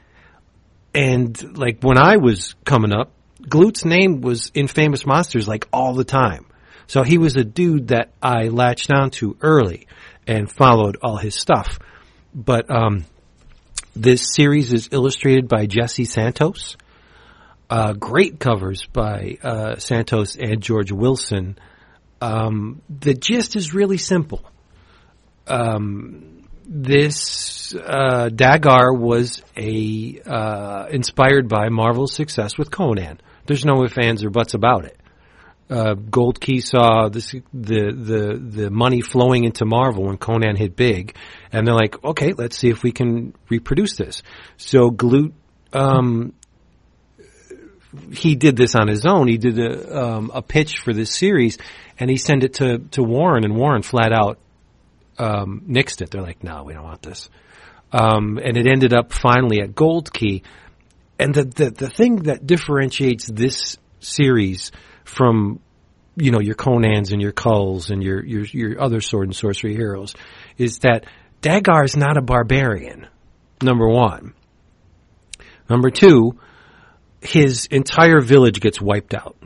And 0.93 1.57
like 1.57 1.81
when 1.81 1.97
I 1.97 2.17
was 2.17 2.55
coming 2.65 2.93
up, 2.93 3.11
Glut's 3.47 3.83
name 3.83 4.21
was 4.21 4.51
in 4.53 4.67
Famous 4.67 5.05
Monsters 5.05 5.47
like 5.47 5.67
all 5.73 5.93
the 5.93 6.03
time. 6.03 6.45
So 6.87 7.03
he 7.03 7.17
was 7.17 7.35
a 7.35 7.43
dude 7.43 7.89
that 7.89 8.11
I 8.21 8.49
latched 8.49 8.91
onto 8.91 9.35
early 9.41 9.87
and 10.27 10.51
followed 10.51 10.97
all 11.01 11.17
his 11.17 11.35
stuff. 11.35 11.79
But 12.33 12.69
um, 12.69 13.05
this 13.95 14.33
series 14.33 14.73
is 14.73 14.89
illustrated 14.91 15.47
by 15.47 15.65
Jesse 15.65 16.05
Santos. 16.05 16.77
Uh, 17.69 17.93
great 17.93 18.39
covers 18.39 18.85
by 18.85 19.37
uh, 19.41 19.77
Santos 19.77 20.35
and 20.35 20.61
George 20.61 20.91
Wilson. 20.91 21.57
Um, 22.21 22.81
the 22.89 23.13
gist 23.13 23.55
is 23.55 23.73
really 23.73 23.97
simple. 23.97 24.43
Um, 25.47 26.47
this 26.65 27.75
uh, 27.75 28.29
Dagar 28.29 28.93
was 28.93 29.43
a 29.57 30.21
uh, 30.25 30.87
inspired 30.89 31.47
by 31.47 31.69
Marvel's 31.69 32.13
success 32.13 32.57
with 32.57 32.71
Conan. 32.71 33.19
There's 33.45 33.65
no 33.65 33.83
ifs, 33.83 33.97
ands, 33.97 34.23
or 34.23 34.29
buts 34.29 34.53
about 34.53 34.85
it. 34.85 34.97
Uh, 35.69 35.93
Gold 35.93 36.39
Key 36.39 36.59
saw 36.59 37.09
this, 37.09 37.31
the 37.31 37.41
the 37.53 38.61
the 38.61 38.69
money 38.69 39.01
flowing 39.01 39.43
into 39.43 39.65
Marvel 39.65 40.05
when 40.05 40.17
Conan 40.17 40.55
hit 40.55 40.75
big, 40.75 41.15
and 41.51 41.65
they're 41.65 41.73
like, 41.73 42.01
okay, 42.03 42.33
let's 42.33 42.57
see 42.57 42.69
if 42.69 42.83
we 42.83 42.91
can 42.91 43.33
reproduce 43.49 43.95
this. 43.95 44.23
So 44.57 44.89
Glut, 44.89 45.31
um, 45.71 46.33
he 48.11 48.35
did 48.35 48.55
this 48.55 48.75
on 48.75 48.87
his 48.87 49.05
own. 49.05 49.27
He 49.27 49.37
did 49.37 49.59
a, 49.59 50.03
um, 50.03 50.31
a 50.33 50.41
pitch 50.41 50.79
for 50.79 50.93
this 50.93 51.13
series, 51.15 51.57
and 51.99 52.09
he 52.09 52.17
sent 52.17 52.43
it 52.43 52.55
to 52.55 52.79
to 52.91 53.03
Warren, 53.03 53.43
and 53.43 53.55
Warren 53.55 53.83
flat 53.83 54.11
out 54.13 54.39
um, 55.23 55.63
nixed 55.69 56.01
it. 56.01 56.11
They're 56.11 56.21
like, 56.21 56.43
no, 56.43 56.63
we 56.63 56.73
don't 56.73 56.83
want 56.83 57.01
this. 57.01 57.29
Um, 57.91 58.37
and 58.43 58.57
it 58.57 58.67
ended 58.67 58.93
up 58.93 59.13
finally 59.13 59.61
at 59.61 59.73
Gold 59.73 60.11
Key. 60.11 60.43
And 61.17 61.33
the, 61.33 61.45
the, 61.45 61.69
the 61.71 61.89
thing 61.89 62.23
that 62.23 62.45
differentiates 62.45 63.27
this 63.27 63.77
series 63.99 64.71
from, 65.05 65.61
you 66.17 66.31
know, 66.31 66.41
your 66.41 66.55
Conans 66.55 67.13
and 67.13 67.21
your 67.21 67.31
Kulls 67.31 67.89
and 67.89 68.03
your, 68.03 68.23
your, 68.25 68.45
your 68.45 68.81
other 68.81 68.99
sword 68.99 69.27
and 69.27 69.35
sorcery 69.35 69.75
heroes 69.75 70.13
is 70.57 70.79
that 70.79 71.05
Dagar 71.41 71.85
is 71.85 71.95
not 71.95 72.17
a 72.17 72.21
barbarian. 72.21 73.07
Number 73.61 73.87
one. 73.87 74.33
Number 75.69 75.89
two, 75.89 76.37
his 77.21 77.67
entire 77.67 78.19
village 78.19 78.59
gets 78.59 78.81
wiped 78.81 79.13
out 79.13 79.37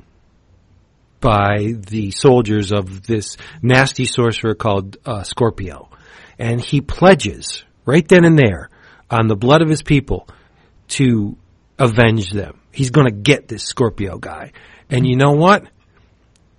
by 1.20 1.74
the 1.78 2.12
soldiers 2.12 2.72
of 2.72 3.06
this 3.06 3.38
nasty 3.62 4.06
sorcerer 4.06 4.56
called 4.56 4.98
uh, 5.06 5.24
Scorpio. 5.24 5.90
And 6.38 6.62
he 6.62 6.82
pledges 6.82 7.64
right 7.86 8.08
then 8.08 8.26
and 8.26 8.38
there 8.38 8.70
on 9.10 9.28
the 9.28 9.36
blood 9.36 9.62
of 9.62 9.70
his 9.70 9.82
people 9.82 10.28
to 10.90 11.38
avenge 11.80 12.32
them. 12.32 12.60
He's 12.72 12.92
going 12.92 13.08
to 13.08 13.14
get 13.14 13.48
this 13.48 13.64
Scorpio 13.64 14.18
guy. 14.18 14.52
And 14.90 15.08
you 15.08 15.16
know 15.16 15.32
what? 15.32 15.66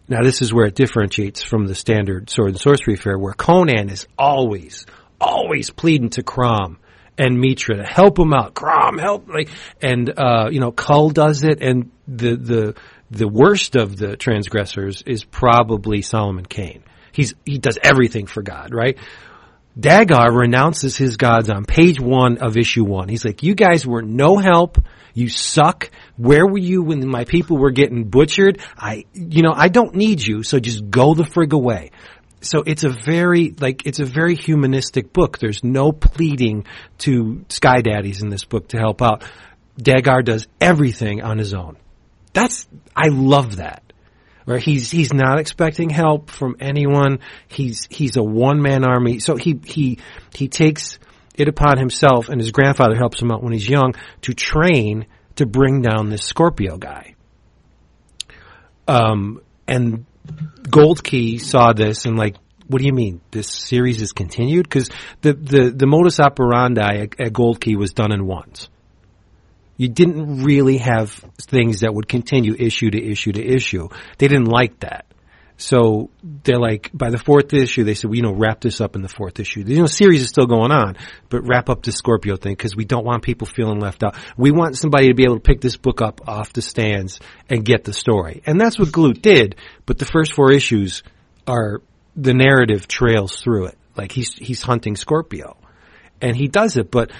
Now 0.08 0.22
this 0.22 0.42
is 0.42 0.52
where 0.52 0.66
it 0.66 0.74
differentiates 0.74 1.42
from 1.42 1.66
the 1.66 1.74
standard 1.74 2.30
sword 2.30 2.50
and 2.50 2.60
sorcery 2.60 2.96
fair 2.96 3.18
where 3.18 3.34
Conan 3.34 3.90
is 3.90 4.06
always, 4.18 4.86
always 5.20 5.70
pleading 5.70 6.10
to 6.10 6.22
Crom 6.22 6.78
and 7.18 7.38
Mitra 7.38 7.76
to 7.76 7.84
help 7.84 8.18
him 8.18 8.32
out. 8.32 8.54
Crom, 8.54 8.96
help! 8.96 9.28
Like, 9.28 9.50
and 9.82 10.08
uh, 10.16 10.48
you 10.50 10.60
know, 10.60 10.70
Kull 10.70 11.10
does 11.10 11.42
it, 11.42 11.60
and 11.60 11.90
the 12.06 12.36
the 12.36 12.74
the 13.10 13.28
worst 13.28 13.76
of 13.76 13.96
the 13.96 14.16
transgressors 14.16 15.02
is 15.02 15.24
probably 15.24 16.02
Solomon 16.02 16.44
Kane. 16.44 16.82
He's 17.12 17.34
he 17.44 17.58
does 17.58 17.78
everything 17.82 18.26
for 18.26 18.42
God, 18.42 18.72
right? 18.72 18.98
Dagar 19.78 20.32
renounces 20.32 20.96
his 20.96 21.16
gods 21.16 21.48
on 21.48 21.64
page 21.64 22.00
one 22.00 22.38
of 22.38 22.56
issue 22.56 22.84
one. 22.84 23.08
He's 23.08 23.24
like, 23.24 23.42
"You 23.42 23.54
guys 23.54 23.86
were 23.86 24.02
no 24.02 24.36
help. 24.36 24.78
You 25.14 25.28
suck. 25.28 25.90
Where 26.16 26.46
were 26.46 26.58
you 26.58 26.82
when 26.82 27.08
my 27.08 27.24
people 27.24 27.58
were 27.58 27.70
getting 27.70 28.04
butchered? 28.04 28.60
I, 28.76 29.04
you 29.14 29.42
know, 29.42 29.52
I 29.54 29.68
don't 29.68 29.94
need 29.94 30.24
you. 30.24 30.42
So 30.42 30.58
just 30.58 30.90
go 30.90 31.14
the 31.14 31.22
frig 31.22 31.52
away." 31.52 31.92
So 32.40 32.62
it's 32.64 32.84
a 32.84 32.88
very 32.88 33.54
like 33.58 33.86
it's 33.86 34.00
a 34.00 34.04
very 34.04 34.34
humanistic 34.34 35.12
book. 35.12 35.38
There's 35.38 35.64
no 35.64 35.92
pleading 35.92 36.64
to 36.98 37.44
sky 37.48 37.80
daddies 37.80 38.22
in 38.22 38.28
this 38.28 38.44
book 38.44 38.68
to 38.68 38.78
help 38.78 39.02
out. 39.02 39.24
Dagar 39.76 40.22
does 40.22 40.46
everything 40.60 41.22
on 41.22 41.38
his 41.38 41.54
own. 41.54 41.76
That's 42.32 42.66
I 42.94 43.08
love 43.08 43.56
that. 43.56 43.82
Right? 44.46 44.62
he's 44.62 44.90
he's 44.90 45.12
not 45.12 45.38
expecting 45.38 45.90
help 45.90 46.30
from 46.30 46.56
anyone. 46.58 47.18
He's 47.48 47.86
he's 47.90 48.16
a 48.16 48.22
one 48.22 48.62
man 48.62 48.82
army. 48.84 49.18
So 49.18 49.36
he 49.36 49.60
he 49.64 49.98
he 50.34 50.48
takes 50.48 50.98
it 51.34 51.48
upon 51.48 51.78
himself, 51.78 52.30
and 52.30 52.40
his 52.40 52.50
grandfather 52.50 52.96
helps 52.96 53.20
him 53.20 53.30
out 53.30 53.42
when 53.42 53.52
he's 53.52 53.68
young 53.68 53.94
to 54.22 54.32
train 54.32 55.06
to 55.36 55.44
bring 55.44 55.82
down 55.82 56.08
this 56.08 56.24
Scorpio 56.24 56.78
guy. 56.78 57.14
Um, 58.88 59.42
and 59.66 60.06
Gold 60.70 61.04
Key 61.04 61.36
saw 61.38 61.74
this 61.74 62.06
and 62.06 62.16
like 62.16 62.36
what 62.68 62.80
do 62.80 62.86
you 62.86 62.92
mean? 62.92 63.20
This 63.30 63.48
series 63.48 64.00
is 64.02 64.12
continued? 64.12 64.64
Because 64.64 64.90
the, 65.22 65.32
the, 65.32 65.70
the 65.70 65.86
modus 65.86 66.20
operandi 66.20 67.00
at, 67.00 67.18
at 67.18 67.32
Gold 67.32 67.60
Key 67.60 67.76
was 67.76 67.94
done 67.94 68.12
in 68.12 68.26
once. 68.26 68.68
You 69.78 69.88
didn't 69.88 70.44
really 70.44 70.76
have 70.78 71.10
things 71.40 71.80
that 71.80 71.94
would 71.94 72.08
continue 72.08 72.54
issue 72.58 72.90
to 72.90 73.02
issue 73.02 73.32
to 73.32 73.42
issue. 73.42 73.88
They 74.18 74.28
didn't 74.28 74.48
like 74.48 74.80
that. 74.80 75.06
So 75.56 76.10
they're 76.22 76.58
like, 76.58 76.90
by 76.94 77.10
the 77.10 77.18
fourth 77.18 77.52
issue, 77.52 77.82
they 77.82 77.94
said, 77.94 78.10
well, 78.10 78.16
you 78.16 78.22
know, 78.22 78.32
wrap 78.32 78.60
this 78.60 78.80
up 78.80 78.94
in 78.94 79.02
the 79.02 79.08
fourth 79.08 79.40
issue. 79.40 79.64
You 79.66 79.78
know, 79.78 79.86
series 79.86 80.20
is 80.20 80.28
still 80.28 80.46
going 80.46 80.70
on, 80.70 80.96
but 81.30 81.48
wrap 81.48 81.68
up 81.68 81.82
the 81.82 81.90
Scorpio 81.90 82.36
thing 82.36 82.52
because 82.52 82.76
we 82.76 82.84
don't 82.84 83.04
want 83.04 83.24
people 83.24 83.46
feeling 83.46 83.80
left 83.80 84.04
out. 84.04 84.16
We 84.36 84.52
want 84.52 84.76
somebody 84.76 85.08
to 85.08 85.14
be 85.14 85.24
able 85.24 85.36
to 85.36 85.40
pick 85.40 85.60
this 85.60 85.76
book 85.76 86.00
up 86.00 86.28
off 86.28 86.52
the 86.52 86.62
stands 86.62 87.18
and 87.48 87.64
get 87.64 87.82
the 87.82 87.92
story. 87.92 88.42
And 88.46 88.60
that's 88.60 88.78
what 88.78 88.92
Glut 88.92 89.20
did, 89.20 89.56
but 89.84 89.98
the 89.98 90.04
first 90.04 90.32
four 90.32 90.52
issues 90.52 91.02
are, 91.46 91.82
the 92.14 92.34
narrative 92.34 92.88
trails 92.88 93.40
through 93.40 93.66
it. 93.66 93.78
Like 93.96 94.12
he's, 94.12 94.34
he's 94.34 94.62
hunting 94.62 94.96
Scorpio. 94.96 95.56
And 96.20 96.36
he 96.36 96.48
does 96.48 96.76
it, 96.76 96.90
but, 96.90 97.10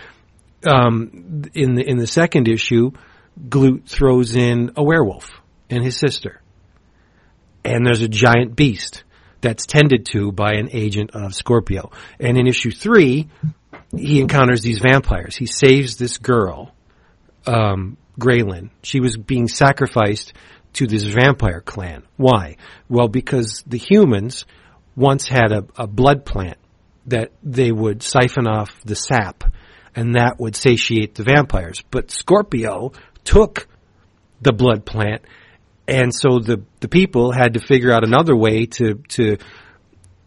um, 0.67 1.43
in 1.55 1.75
the, 1.75 1.89
in 1.89 1.99
the 1.99 2.07
second 2.07 2.49
issue, 2.49 2.93
Glut 3.49 3.89
throws 3.89 4.35
in 4.35 4.73
a 4.77 4.83
werewolf 4.83 5.31
and 5.71 5.83
his 5.85 5.99
sister 5.99 6.43
and 7.69 7.87
there's 7.87 8.03
a 8.03 8.09
giant 8.09 8.57
beast 8.57 9.05
that's 9.41 9.67
tended 9.67 10.07
to 10.07 10.33
by 10.33 10.55
an 10.55 10.69
agent 10.73 11.11
of 11.15 11.35
Scorpio. 11.35 11.91
And 12.19 12.37
in 12.37 12.47
issue 12.47 12.71
three, 12.71 13.29
he 13.97 14.21
encounters 14.21 14.63
these 14.63 14.81
vampires. 14.81 15.37
He 15.37 15.47
saves 15.47 15.97
this 15.97 16.19
girl, 16.19 16.75
um, 17.47 17.97
Graylin. 18.19 18.71
She 18.83 19.01
was 19.01 19.17
being 19.17 19.49
sacrificed 19.49 20.33
to 20.75 20.87
this 20.87 21.05
vampire 21.05 21.61
clan. 21.61 22.03
Why? 22.17 22.57
Well, 22.89 23.09
because 23.09 23.63
the 23.67 23.79
humans 23.79 24.45
once 24.97 25.29
had 25.29 25.53
a, 25.53 25.65
a 25.77 25.87
blood 25.87 26.25
plant 26.25 26.59
that 27.07 27.31
they 27.43 27.71
would 27.71 28.03
siphon 28.03 28.47
off 28.47 28.71
the 28.85 28.97
sap 28.97 29.45
and 29.99 30.15
that 30.15 30.39
would 30.39 30.55
satiate 30.57 31.15
the 31.15 31.25
vampires. 31.25 31.83
But 31.91 32.11
Scorpio 32.11 32.93
took 33.25 33.69
the 34.41 34.53
blood 34.53 34.85
plant 34.85 35.23
and 35.89 36.15
so 36.15 36.39
the 36.39 36.63
the 36.81 36.89
people 36.89 37.33
had 37.33 37.55
to 37.55 37.61
figure 37.61 37.91
out 37.91 38.05
another 38.05 38.37
way 38.37 38.67
to 38.67 38.97
to 39.09 39.39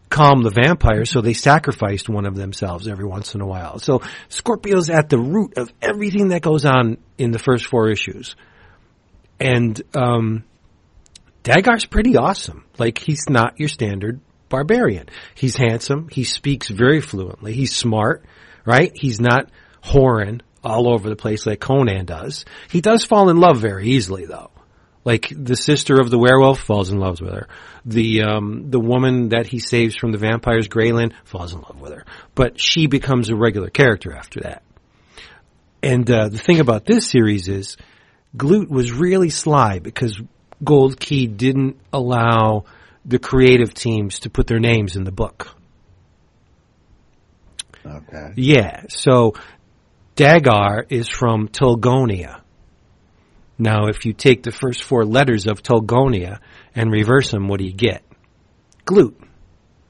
calm 0.10 0.42
the 0.44 0.50
vampires, 0.50 1.10
so 1.10 1.22
they 1.22 1.34
sacrificed 1.34 2.10
one 2.10 2.26
of 2.26 2.36
themselves 2.36 2.88
every 2.88 3.06
once 3.06 3.34
in 3.34 3.40
a 3.40 3.46
while. 3.46 3.80
So 3.80 4.02
Scorpio's 4.28 4.90
at 4.90 5.08
the 5.08 5.20
root 5.20 5.58
of 5.58 5.72
everything 5.82 6.30
that 6.30 6.42
goes 6.42 6.66
on 6.66 6.98
in 7.18 7.32
the 7.32 7.40
first 7.40 7.68
four 7.68 7.90
issues, 7.90 8.36
and 9.40 9.80
um, 9.96 10.44
Dagar's 11.44 11.86
pretty 11.86 12.18
awesome. 12.18 12.66
Like 12.78 12.98
he's 12.98 13.30
not 13.30 13.60
your 13.60 13.70
standard 13.70 14.20
barbarian. 14.50 15.08
He's 15.36 15.56
handsome. 15.56 16.10
He 16.12 16.24
speaks 16.24 16.68
very 16.68 17.02
fluently. 17.02 17.54
He's 17.54 17.74
smart, 17.74 18.26
right? 18.66 18.92
He's 18.96 19.22
not 19.22 19.50
whoring 19.84 20.42
all 20.64 20.92
over 20.94 21.10
the 21.10 21.16
place 21.16 21.46
like 21.46 21.60
Conan 21.60 22.06
does. 22.06 22.46
He 22.70 22.82
does 22.82 23.06
fall 23.06 23.30
in 23.30 23.38
love 23.38 23.60
very 23.60 23.88
easily, 23.90 24.26
though. 24.26 24.52
Like 25.04 25.34
the 25.36 25.56
sister 25.56 26.00
of 26.00 26.12
the 26.12 26.20
werewolf 26.20 26.60
falls 26.60 26.92
in 26.92 27.00
love 27.00 27.20
with 27.22 27.34
her. 27.34 27.48
The 27.86 28.22
um, 28.22 28.70
the 28.70 28.80
woman 28.80 29.30
that 29.30 29.48
he 29.48 29.58
saves 29.58 29.96
from 29.96 30.12
the 30.12 30.20
vampires, 30.20 30.68
Graylin, 30.68 31.14
falls 31.24 31.54
in 31.54 31.62
love 31.62 31.82
with 31.82 31.94
her. 31.94 32.06
But 32.36 32.60
she 32.60 32.86
becomes 32.86 33.30
a 33.30 33.36
regular 33.36 33.72
character 33.72 34.14
after 34.14 34.42
that. 34.42 34.62
And 35.82 36.10
uh, 36.10 36.30
the 36.30 36.38
thing 36.38 36.60
about 36.60 36.86
this 36.86 37.08
series 37.08 37.48
is, 37.48 37.78
Glut 38.38 38.70
was 38.70 38.92
really 38.92 39.32
sly 39.32 39.80
because 39.80 40.22
Gold 40.64 41.00
Key 41.00 41.26
didn't 41.26 41.80
allow 41.92 42.66
the 43.04 43.18
creative 43.18 43.74
teams 43.74 44.20
to 44.20 44.30
put 44.30 44.46
their 44.46 44.60
names 44.60 44.96
in 44.96 45.04
the 45.04 45.12
book. 45.12 45.56
Okay. 47.84 48.34
Yeah, 48.36 48.84
so 48.90 49.34
Dagar 50.22 50.86
is 50.88 51.10
from 51.10 51.48
Tulgonia. 51.48 52.42
Now, 53.58 53.88
if 53.88 54.06
you 54.06 54.14
take 54.14 54.44
the 54.44 54.52
first 54.52 54.84
four 54.84 55.04
letters 55.04 55.48
of 55.48 55.64
Tulgonia 55.64 56.42
and 56.76 56.92
reverse 56.92 57.32
them, 57.32 57.48
what 57.48 57.58
do 57.58 57.66
you 57.66 57.74
get? 57.74 58.04
Glut. 58.86 59.16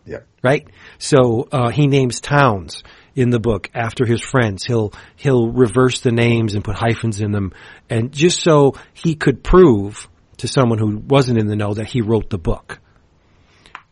Yeah. 0.06 0.20
Right? 0.42 0.70
So, 1.00 1.50
uh, 1.52 1.70
he 1.72 1.88
names 1.88 2.22
towns 2.22 2.82
in 3.14 3.30
the 3.30 3.42
book 3.42 3.70
after 3.74 4.06
his 4.06 4.22
friends. 4.22 4.64
He'll, 4.64 4.94
he'll 5.18 5.52
reverse 5.52 6.00
the 6.00 6.14
names 6.14 6.54
and 6.54 6.64
put 6.64 6.76
hyphens 6.78 7.20
in 7.20 7.34
them. 7.34 7.52
And 7.90 8.14
just 8.14 8.42
so 8.42 8.76
he 8.94 9.16
could 9.16 9.44
prove 9.44 10.08
to 10.38 10.48
someone 10.48 10.80
who 10.80 10.96
wasn't 10.98 11.40
in 11.40 11.48
the 11.48 11.58
know 11.58 11.74
that 11.74 11.88
he 11.88 12.00
wrote 12.00 12.30
the 12.30 12.38
book. 12.38 12.80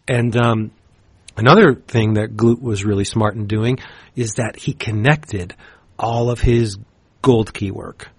And, 0.08 0.34
um, 0.38 0.72
another 1.36 1.76
thing 1.76 2.14
that 2.14 2.38
Glut 2.38 2.62
was 2.62 2.86
really 2.86 3.04
smart 3.04 3.36
in 3.36 3.48
doing 3.48 3.80
is 4.16 4.36
that 4.36 4.56
he 4.56 4.72
connected 4.72 5.54
all 6.00 6.32
of 6.32 6.40
his 6.40 6.78
gold 7.22 7.54
key 7.54 7.72
work 7.72 8.10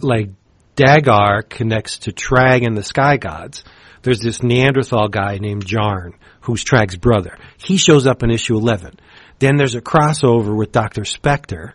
like 0.00 0.30
Dagar 0.76 1.42
connects 1.42 1.98
to 2.00 2.12
Trag 2.12 2.66
and 2.66 2.76
the 2.76 2.82
Sky 2.82 3.16
Gods. 3.16 3.64
There's 4.02 4.20
this 4.20 4.42
Neanderthal 4.42 5.08
guy 5.08 5.38
named 5.38 5.64
Jarn, 5.64 6.14
who's 6.40 6.64
Trag's 6.64 6.96
brother. 6.96 7.38
He 7.58 7.76
shows 7.76 8.06
up 8.06 8.22
in 8.22 8.30
issue 8.30 8.56
11. 8.56 8.98
Then 9.38 9.56
there's 9.56 9.74
a 9.74 9.80
crossover 9.80 10.56
with 10.56 10.72
Dr. 10.72 11.02
Spektor, 11.02 11.72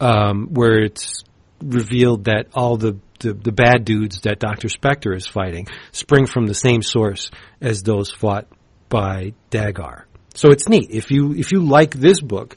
um, 0.00 0.48
where 0.52 0.82
it's 0.84 1.24
revealed 1.62 2.24
that 2.24 2.46
all 2.54 2.76
the, 2.76 2.98
the, 3.20 3.32
the 3.32 3.52
bad 3.52 3.84
dudes 3.84 4.20
that 4.22 4.38
Dr. 4.38 4.68
Spektor 4.68 5.14
is 5.14 5.26
fighting 5.26 5.66
spring 5.92 6.26
from 6.26 6.46
the 6.46 6.54
same 6.54 6.82
source 6.82 7.30
as 7.60 7.82
those 7.82 8.10
fought 8.10 8.46
by 8.88 9.32
Dagar. 9.50 10.06
So 10.34 10.50
it's 10.50 10.68
neat. 10.68 10.90
If 10.90 11.10
you, 11.10 11.34
if 11.34 11.52
you 11.52 11.60
like 11.60 11.94
this 11.94 12.20
book, 12.20 12.56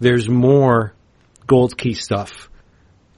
there's 0.00 0.28
more 0.28 0.94
Gold 1.46 1.76
Key 1.76 1.94
stuff 1.94 2.48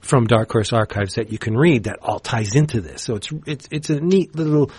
from 0.01 0.27
Dark 0.27 0.51
Horse 0.51 0.73
Archives 0.73 1.15
that 1.15 1.31
you 1.31 1.37
can 1.37 1.55
read 1.55 1.85
that 1.85 1.99
all 2.01 2.19
ties 2.19 2.55
into 2.55 2.81
this. 2.81 3.01
So 3.01 3.15
it's 3.15 3.29
it's 3.45 3.67
it's 3.71 3.89
a 3.89 3.99
neat 3.99 4.35
little 4.35 4.69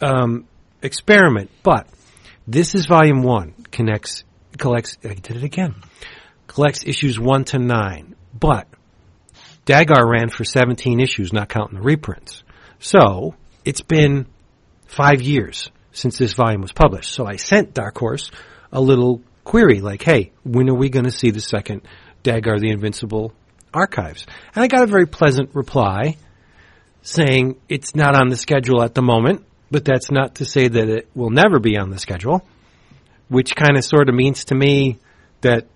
um, 0.00 0.46
experiment. 0.82 1.50
But 1.62 1.88
this 2.46 2.74
is 2.74 2.86
volume 2.86 3.22
one. 3.22 3.54
Connects 3.70 4.24
collects. 4.58 4.98
I 5.02 5.14
did 5.14 5.36
it 5.36 5.44
again. 5.44 5.74
Collects 6.46 6.84
issues 6.84 7.18
one 7.18 7.44
to 7.46 7.58
nine. 7.58 8.14
But 8.38 8.68
Dagar 9.64 10.06
ran 10.06 10.28
for 10.28 10.44
17 10.44 11.00
issues, 11.00 11.32
not 11.32 11.48
counting 11.48 11.78
the 11.78 11.82
reprints. 11.82 12.44
So 12.78 13.34
it's 13.64 13.80
been 13.80 14.26
five 14.86 15.22
years 15.22 15.70
since 15.92 16.18
this 16.18 16.34
volume 16.34 16.60
was 16.60 16.72
published. 16.72 17.12
So 17.12 17.26
I 17.26 17.36
sent 17.36 17.74
Dark 17.74 17.98
Horse 17.98 18.30
a 18.70 18.80
little 18.80 19.22
query 19.46 19.80
like, 19.80 20.02
"Hey, 20.02 20.32
when 20.44 20.68
are 20.68 20.74
we 20.74 20.90
going 20.90 21.06
to 21.06 21.10
see 21.10 21.30
the 21.30 21.40
second 21.40 21.80
Dagar 22.26 22.58
the 22.58 22.70
Invincible 22.70 23.32
archives. 23.72 24.26
And 24.54 24.64
I 24.64 24.66
got 24.68 24.82
a 24.82 24.86
very 24.86 25.06
pleasant 25.06 25.54
reply 25.54 26.16
saying 27.02 27.60
it's 27.68 27.94
not 27.94 28.20
on 28.20 28.30
the 28.30 28.36
schedule 28.36 28.82
at 28.82 28.94
the 28.94 29.02
moment, 29.02 29.44
but 29.70 29.84
that's 29.84 30.10
not 30.10 30.36
to 30.36 30.44
say 30.44 30.66
that 30.66 30.88
it 30.88 31.08
will 31.14 31.30
never 31.30 31.60
be 31.60 31.76
on 31.76 31.90
the 31.90 31.98
schedule, 31.98 32.44
which 33.28 33.54
kind 33.54 33.76
of 33.76 33.84
sort 33.84 34.08
of 34.08 34.14
means 34.14 34.46
to 34.46 34.54
me 34.56 34.98
that, 35.42 35.66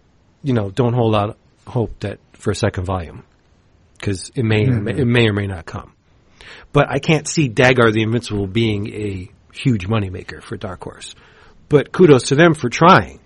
you 0.43 0.55
know, 0.55 0.71
don't 0.71 0.95
hold 0.95 1.15
out 1.15 1.39
hope 1.67 2.01
that 2.01 2.19
for 2.33 2.51
a 2.51 2.55
second 2.55 2.85
volume 2.85 3.23
because 3.97 4.33
it 4.35 4.45
may, 4.45 4.65
mm-hmm. 4.65 4.89
it 4.89 5.07
may 5.07 5.29
or 5.29 5.33
may 5.33 5.47
not 5.47 5.67
come. 5.67 5.93
But 6.73 6.91
I 6.91 6.99
can't 6.99 7.29
see 7.29 7.49
Dagar 7.49 7.93
the 7.93 8.03
Invincible 8.03 8.47
being 8.47 8.93
a 8.93 9.31
huge 9.53 9.87
moneymaker 9.87 10.43
for 10.43 10.57
Dark 10.57 10.83
Horse. 10.83 11.15
But 11.69 11.93
kudos 11.93 12.29
to 12.29 12.35
them 12.35 12.55
for 12.55 12.69
trying 12.69 13.21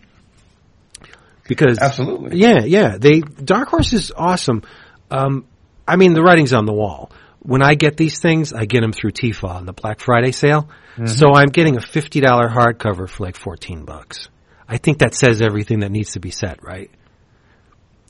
because 1.46 1.78
absolutely, 1.78 2.38
yeah, 2.38 2.64
yeah. 2.64 2.96
They 2.98 3.20
Dark 3.20 3.68
Horse 3.68 3.92
is 3.92 4.12
awesome. 4.16 4.62
Um, 5.10 5.46
I 5.86 5.96
mean, 5.96 6.14
the 6.14 6.22
writing's 6.22 6.52
on 6.52 6.66
the 6.66 6.72
wall. 6.72 7.10
When 7.40 7.62
I 7.62 7.74
get 7.74 7.96
these 7.96 8.20
things, 8.20 8.52
I 8.54 8.64
get 8.64 8.80
them 8.80 8.92
through 8.92 9.12
TFAW 9.12 9.50
on 9.50 9.66
the 9.66 9.74
Black 9.74 10.00
Friday 10.00 10.32
sale. 10.32 10.70
Mm-hmm. 10.94 11.06
So 11.06 11.34
I'm 11.34 11.48
getting 11.48 11.76
a 11.76 11.80
fifty 11.80 12.20
dollar 12.20 12.48
hardcover 12.48 13.08
for 13.08 13.24
like 13.24 13.36
fourteen 13.36 13.84
bucks. 13.84 14.28
I 14.66 14.78
think 14.78 14.98
that 14.98 15.14
says 15.14 15.42
everything 15.42 15.80
that 15.80 15.90
needs 15.90 16.12
to 16.12 16.20
be 16.20 16.30
said, 16.30 16.58
right? 16.62 16.90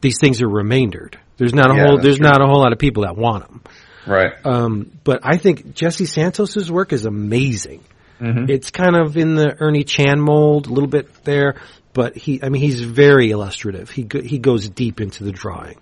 These 0.00 0.18
things 0.20 0.40
are 0.42 0.48
remaindered. 0.48 1.18
There's 1.36 1.54
not 1.54 1.70
a 1.70 1.74
yeah, 1.74 1.86
whole. 1.86 1.98
There's 1.98 2.18
true. 2.18 2.28
not 2.28 2.40
a 2.40 2.46
whole 2.46 2.60
lot 2.60 2.72
of 2.72 2.78
people 2.78 3.02
that 3.02 3.16
want 3.16 3.48
them. 3.48 3.62
Right. 4.06 4.34
Um, 4.44 4.98
but 5.02 5.20
I 5.22 5.38
think 5.38 5.74
Jesse 5.74 6.06
Santos's 6.06 6.70
work 6.70 6.92
is 6.92 7.06
amazing. 7.06 7.82
Mm-hmm. 8.20 8.50
It's 8.50 8.70
kind 8.70 8.96
of 8.96 9.16
in 9.16 9.34
the 9.34 9.56
Ernie 9.58 9.84
Chan 9.84 10.20
mold, 10.20 10.66
a 10.66 10.72
little 10.72 10.88
bit 10.88 11.24
there, 11.24 11.56
but 11.94 12.16
he, 12.16 12.42
I 12.42 12.48
mean, 12.50 12.60
he's 12.60 12.82
very 12.82 13.30
illustrative. 13.30 13.88
He 13.88 14.02
go, 14.02 14.20
he 14.20 14.38
goes 14.38 14.68
deep 14.68 15.00
into 15.00 15.24
the 15.24 15.32
drawing. 15.32 15.78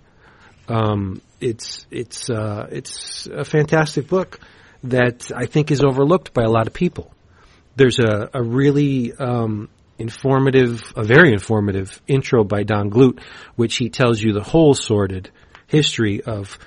Um, 0.69 1.21
it's 1.41 1.85
it's 1.91 2.29
uh, 2.29 2.67
it's 2.71 3.27
a 3.27 3.43
fantastic 3.43 4.07
book 4.07 4.39
that 4.83 5.31
I 5.35 5.47
think 5.47 5.71
is 5.71 5.83
overlooked 5.83 6.33
by 6.33 6.43
a 6.43 6.49
lot 6.49 6.67
of 6.67 6.73
people. 6.73 7.11
There's 7.75 7.99
a 7.99 8.29
a 8.33 8.41
really 8.41 9.11
um, 9.13 9.69
informative, 9.97 10.93
a 10.95 11.03
very 11.03 11.33
informative 11.33 12.01
intro 12.07 12.43
by 12.43 12.63
Don 12.63 12.89
Glut, 12.89 13.19
which 13.55 13.75
he 13.75 13.89
tells 13.89 14.21
you 14.21 14.33
the 14.33 14.43
whole 14.43 14.75
sordid 14.75 15.31
history 15.67 16.21
of 16.21 16.57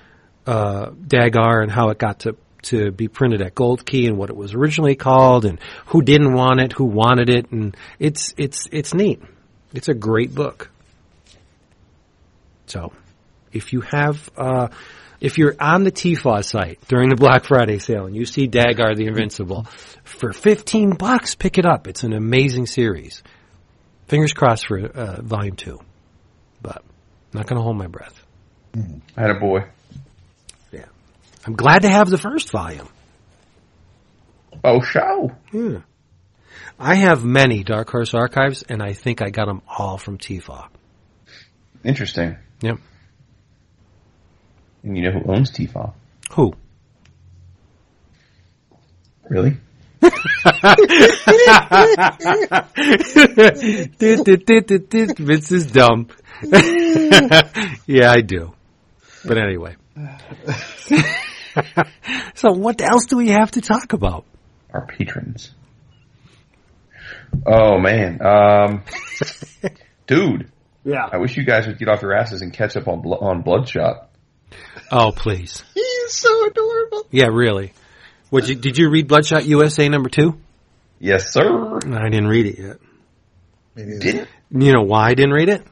uh, 0.46 0.90
Dagar 1.06 1.62
and 1.62 1.70
how 1.70 1.90
it 1.90 1.98
got 1.98 2.20
to 2.20 2.36
to 2.62 2.90
be 2.90 3.06
printed 3.06 3.42
at 3.42 3.54
Gold 3.54 3.86
Key 3.86 4.06
and 4.06 4.18
what 4.18 4.28
it 4.28 4.36
was 4.36 4.52
originally 4.52 4.96
called 4.96 5.44
and 5.44 5.60
who 5.86 6.02
didn't 6.02 6.34
want 6.34 6.60
it, 6.60 6.72
who 6.72 6.84
wanted 6.84 7.30
it, 7.30 7.50
and 7.52 7.76
it's 7.98 8.34
it's 8.36 8.68
it's 8.72 8.92
neat. 8.92 9.22
It's 9.74 9.88
a 9.88 9.94
great 9.94 10.34
book. 10.34 10.70
So, 12.66 12.92
if 13.52 13.72
you 13.72 13.80
have, 13.82 14.30
uh, 14.36 14.68
if 15.20 15.38
you're 15.38 15.54
on 15.58 15.84
the 15.84 15.92
TFAW 15.92 16.44
site 16.44 16.78
during 16.88 17.08
the 17.08 17.16
Black 17.16 17.44
Friday 17.44 17.78
sale 17.78 18.06
and 18.06 18.16
you 18.16 18.26
see 18.26 18.46
Dagar 18.46 18.94
the 18.94 19.06
Invincible, 19.06 19.66
for 20.04 20.32
15 20.32 20.90
bucks, 20.90 21.34
pick 21.34 21.58
it 21.58 21.66
up. 21.66 21.86
It's 21.86 22.02
an 22.02 22.12
amazing 22.12 22.66
series. 22.66 23.22
Fingers 24.08 24.32
crossed 24.32 24.66
for 24.66 24.78
uh, 24.78 25.20
volume 25.22 25.56
two, 25.56 25.80
but 26.62 26.76
I'm 26.78 27.40
not 27.40 27.46
going 27.46 27.56
to 27.56 27.62
hold 27.62 27.76
my 27.76 27.88
breath. 27.88 28.22
I 29.16 29.20
had 29.20 29.30
a 29.30 29.40
boy. 29.40 29.64
Yeah, 30.70 30.84
I'm 31.46 31.54
glad 31.54 31.82
to 31.82 31.88
have 31.88 32.08
the 32.08 32.18
first 32.18 32.50
volume. 32.50 32.88
Oh, 34.62 34.80
show. 34.80 35.32
Yeah. 35.52 35.80
I 36.78 36.96
have 36.96 37.24
many 37.24 37.64
Dark 37.64 37.90
Horse 37.90 38.14
archives, 38.14 38.62
and 38.62 38.82
I 38.82 38.92
think 38.92 39.22
I 39.22 39.30
got 39.30 39.46
them 39.46 39.62
all 39.66 39.96
from 39.96 40.18
TFAW. 40.18 40.68
Interesting. 41.84 42.36
Yep. 42.60 42.78
And 44.82 44.96
you 44.96 45.02
know 45.02 45.18
who 45.18 45.32
owns 45.32 45.50
T-Fop? 45.50 45.94
Who? 46.32 46.52
Really? 49.28 49.56
Vince 55.18 55.50
is 55.50 55.72
dumb. 55.72 56.08
yeah, 57.86 58.12
I 58.12 58.20
do. 58.20 58.52
But 59.24 59.38
anyway. 59.38 59.74
so 62.34 62.52
what 62.52 62.80
else 62.80 63.06
do 63.06 63.16
we 63.16 63.30
have 63.30 63.50
to 63.52 63.60
talk 63.60 63.92
about? 63.92 64.24
Our 64.72 64.86
patrons. 64.86 65.52
Oh 67.46 67.78
man, 67.78 68.20
um, 68.24 68.82
dude, 70.06 70.50
Yeah. 70.84 71.08
I 71.10 71.18
wish 71.18 71.36
you 71.36 71.44
guys 71.44 71.66
would 71.66 71.78
get 71.78 71.88
off 71.88 72.02
your 72.02 72.14
asses 72.14 72.42
and 72.42 72.52
catch 72.52 72.76
up 72.76 72.88
on 72.88 73.00
on 73.00 73.42
Bloodshot. 73.42 74.10
Oh, 74.90 75.12
please. 75.14 75.62
He's 75.74 76.12
so 76.12 76.46
adorable. 76.46 77.06
Yeah, 77.10 77.26
really. 77.26 77.72
What 78.30 78.48
you, 78.48 78.54
did 78.54 78.76
you 78.78 78.88
read 78.90 79.08
Bloodshot 79.08 79.44
USA 79.44 79.88
number 79.88 80.08
two? 80.08 80.38
Yes, 80.98 81.32
sir. 81.32 81.76
I 81.76 82.08
didn't 82.08 82.28
read 82.28 82.46
it 82.46 82.58
yet. 82.58 82.76
Did 83.76 84.14
it? 84.14 84.28
You 84.50 84.72
know 84.72 84.82
why 84.82 85.08
I 85.10 85.14
didn't 85.14 85.32
read 85.34 85.48
it? 85.48 85.62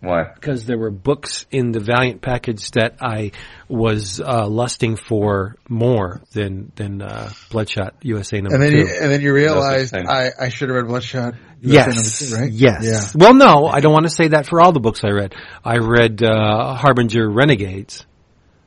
Why? 0.00 0.24
because 0.34 0.66
there 0.66 0.78
were 0.78 0.90
books 0.90 1.46
in 1.50 1.72
the 1.72 1.80
Valiant 1.80 2.20
package 2.22 2.70
that 2.72 2.96
I 3.00 3.32
was 3.68 4.20
uh, 4.20 4.46
lusting 4.46 4.96
for 4.96 5.56
more 5.68 6.22
than 6.32 6.70
than 6.76 7.00
uh, 7.02 7.30
Bloodshot 7.50 7.94
USA 8.02 8.40
number 8.40 8.54
and 8.54 8.62
then 8.62 8.70
two. 8.72 8.78
you, 8.78 8.88
and 9.00 9.10
then 9.10 9.20
you 9.20 9.32
realized 9.32 9.92
thing. 9.92 10.06
I, 10.08 10.30
I 10.38 10.48
should 10.50 10.68
have 10.68 10.76
read 10.76 10.86
Bloodshot. 10.86 11.34
yes, 11.60 11.86
USA 11.86 11.96
number 11.96 12.10
two, 12.10 12.44
right? 12.44 12.52
yes. 12.52 12.84
Yeah. 13.14 13.20
Well, 13.20 13.34
no, 13.34 13.66
I 13.66 13.80
don't 13.80 13.92
want 13.92 14.04
to 14.06 14.10
say 14.14 14.28
that 14.28 14.46
for 14.46 14.60
all 14.60 14.72
the 14.72 14.80
books 14.80 15.00
I 15.02 15.10
read. 15.10 15.34
I 15.64 15.78
read 15.78 16.22
uh, 16.22 16.74
Harbinger 16.74 17.28
Renegades 17.30 18.04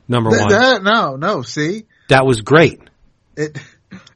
number 0.08 0.32
Th- 0.32 0.42
one. 0.42 0.50
that- 0.52 0.84
no, 0.84 1.16
no. 1.16 1.42
See, 1.44 1.84
that 2.10 2.26
was 2.26 2.42
great. 2.42 2.82
it 3.38 3.58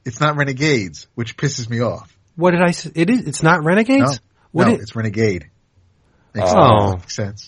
it's 0.05 0.19
not 0.19 0.35
Renegades, 0.35 1.07
which 1.15 1.37
pisses 1.37 1.69
me 1.69 1.79
off. 1.81 2.15
What 2.35 2.51
did 2.51 2.61
I? 2.61 2.71
say? 2.71 2.91
It 2.95 3.09
is. 3.09 3.27
It's 3.27 3.43
not 3.43 3.61
No, 3.61 3.67
Renegades. 3.67 4.19
What 4.51 4.67
no, 4.67 4.73
it- 4.73 4.81
it's 4.81 4.95
Renegade. 4.95 5.49
Makes 6.33 6.51
Oh. 6.53 6.93
makes 6.97 7.15
sense. 7.15 7.47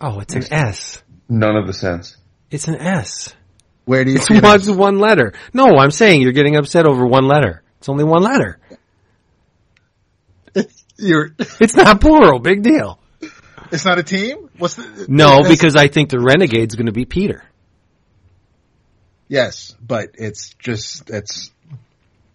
oh, 0.00 0.20
it's 0.20 0.34
an 0.34 0.52
S. 0.52 1.02
None 1.28 1.56
of 1.56 1.66
the 1.66 1.72
sense. 1.72 2.16
It's 2.50 2.68
an 2.68 2.76
S. 2.76 3.34
Where 3.84 4.04
do 4.04 4.10
you 4.10 4.16
It's 4.18 4.26
see 4.28 4.34
one, 4.34 4.42
that? 4.60 4.76
one 4.76 4.98
letter. 4.98 5.32
No, 5.52 5.76
I'm 5.78 5.90
saying 5.90 6.22
you're 6.22 6.32
getting 6.32 6.56
upset 6.56 6.86
over 6.86 7.04
one 7.06 7.26
letter. 7.26 7.62
It's 7.78 7.88
only 7.88 8.04
one 8.04 8.22
letter. 8.22 8.58
You're, 10.98 11.30
It's 11.60 11.74
not 11.74 12.00
plural. 12.00 12.38
Big 12.38 12.62
deal. 12.62 13.00
it's 13.72 13.84
not 13.84 13.98
a 13.98 14.02
team. 14.04 14.50
What's 14.58 14.74
the? 14.76 15.06
No, 15.08 15.30
that's- 15.38 15.48
because 15.48 15.74
I 15.74 15.88
think 15.88 16.10
the 16.10 16.20
Renegade's 16.20 16.76
going 16.76 16.86
to 16.86 16.92
be 16.92 17.06
Peter. 17.06 17.42
yes, 19.28 19.74
but 19.84 20.10
it's 20.14 20.54
just 20.54 21.10
it's. 21.10 21.50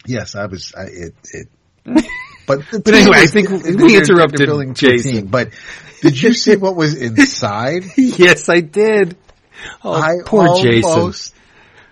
Yes, 0.05 0.35
I 0.35 0.47
was. 0.47 0.73
I, 0.75 0.83
it 0.85 1.15
it. 1.33 1.47
But, 2.47 2.61
But 2.71 2.85
team 2.85 2.95
anyway, 2.95 3.17
I 3.17 3.27
think 3.27 3.49
we 3.49 3.95
interrupted 3.95 4.39
they're 4.39 4.47
building 4.47 4.73
Jason. 4.73 5.11
team. 5.11 5.25
But 5.27 5.49
did 6.01 6.19
you 6.19 6.33
see 6.33 6.55
what 6.55 6.75
was 6.75 6.95
inside? 7.01 7.83
yes, 7.95 8.49
I 8.49 8.61
did. 8.61 9.15
Oh, 9.83 9.93
I 9.93 10.15
poor 10.25 10.59
Jason. 10.63 11.13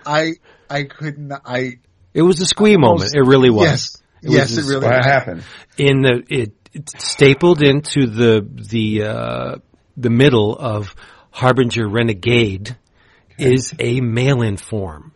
I 0.06 0.34
I 0.70 0.84
couldn't. 0.84 1.32
I 1.46 1.80
It 2.14 2.22
was 2.24 2.42
a 2.42 2.46
squee 2.46 2.78
moment. 2.78 3.14
It 3.16 3.22
really 3.22 3.50
was. 3.50 3.64
yes 3.64 4.02
It 4.24 4.32
yes 4.32 4.56
was 4.56 4.70
it 4.70 4.74
really 4.74 4.88
What 4.88 5.06
happened? 5.06 5.44
In 5.78 6.02
the 6.02 6.24
it, 6.30 6.54
it's 6.74 7.06
stapled 7.06 7.62
into 7.62 8.08
the 8.08 8.48
the 8.50 9.04
uh, 9.04 9.56
the 9.98 10.10
middle 10.10 10.56
of 10.56 10.96
Harbinger 11.32 11.88
Renegade 11.88 12.78
is 13.38 13.74
a 13.80 14.00
mail-in 14.00 14.58
form. 14.58 15.12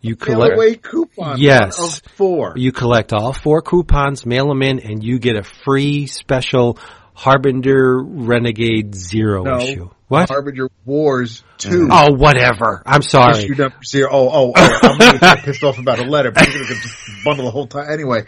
You 0.00 0.16
collect 0.16 0.54
away 0.54 0.76
coupon. 0.76 1.38
Yes. 1.38 1.78
of 1.78 2.10
four. 2.12 2.54
you 2.56 2.72
collect 2.72 3.12
all 3.12 3.32
four 3.32 3.60
coupons, 3.60 4.24
mail 4.24 4.48
them 4.48 4.62
in, 4.62 4.80
and 4.80 5.04
you 5.04 5.18
get 5.18 5.36
a 5.36 5.42
free 5.42 6.06
special 6.06 6.78
Harbinger 7.14 8.02
Renegade 8.02 8.94
Zero 8.94 9.42
no, 9.42 9.58
issue. 9.58 9.90
What? 10.08 10.30
Harbinger 10.30 10.70
Wars 10.86 11.44
two. 11.58 11.88
Oh, 11.90 12.14
whatever. 12.14 12.82
I'm 12.86 13.02
sorry. 13.02 13.44
Issue 13.44 13.54
number 13.54 13.76
zero. 13.84 14.08
Oh, 14.10 14.28
oh, 14.28 14.52
oh, 14.56 14.78
I'm 14.82 14.98
going 14.98 15.12
to 15.12 15.18
get 15.18 15.38
pissed 15.44 15.62
off 15.62 15.78
about 15.78 15.98
a 15.98 16.04
letter, 16.04 16.30
but 16.30 16.48
you're 16.48 16.64
going 16.64 16.80
to 16.80 16.88
bundle 17.24 17.44
the 17.44 17.50
whole 17.50 17.66
time. 17.66 17.90
Anyway, 17.90 18.24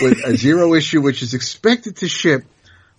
with 0.00 0.24
a 0.24 0.36
zero 0.36 0.74
issue, 0.74 1.02
which 1.02 1.22
is 1.22 1.34
expected 1.34 1.96
to 1.96 2.08
ship 2.08 2.44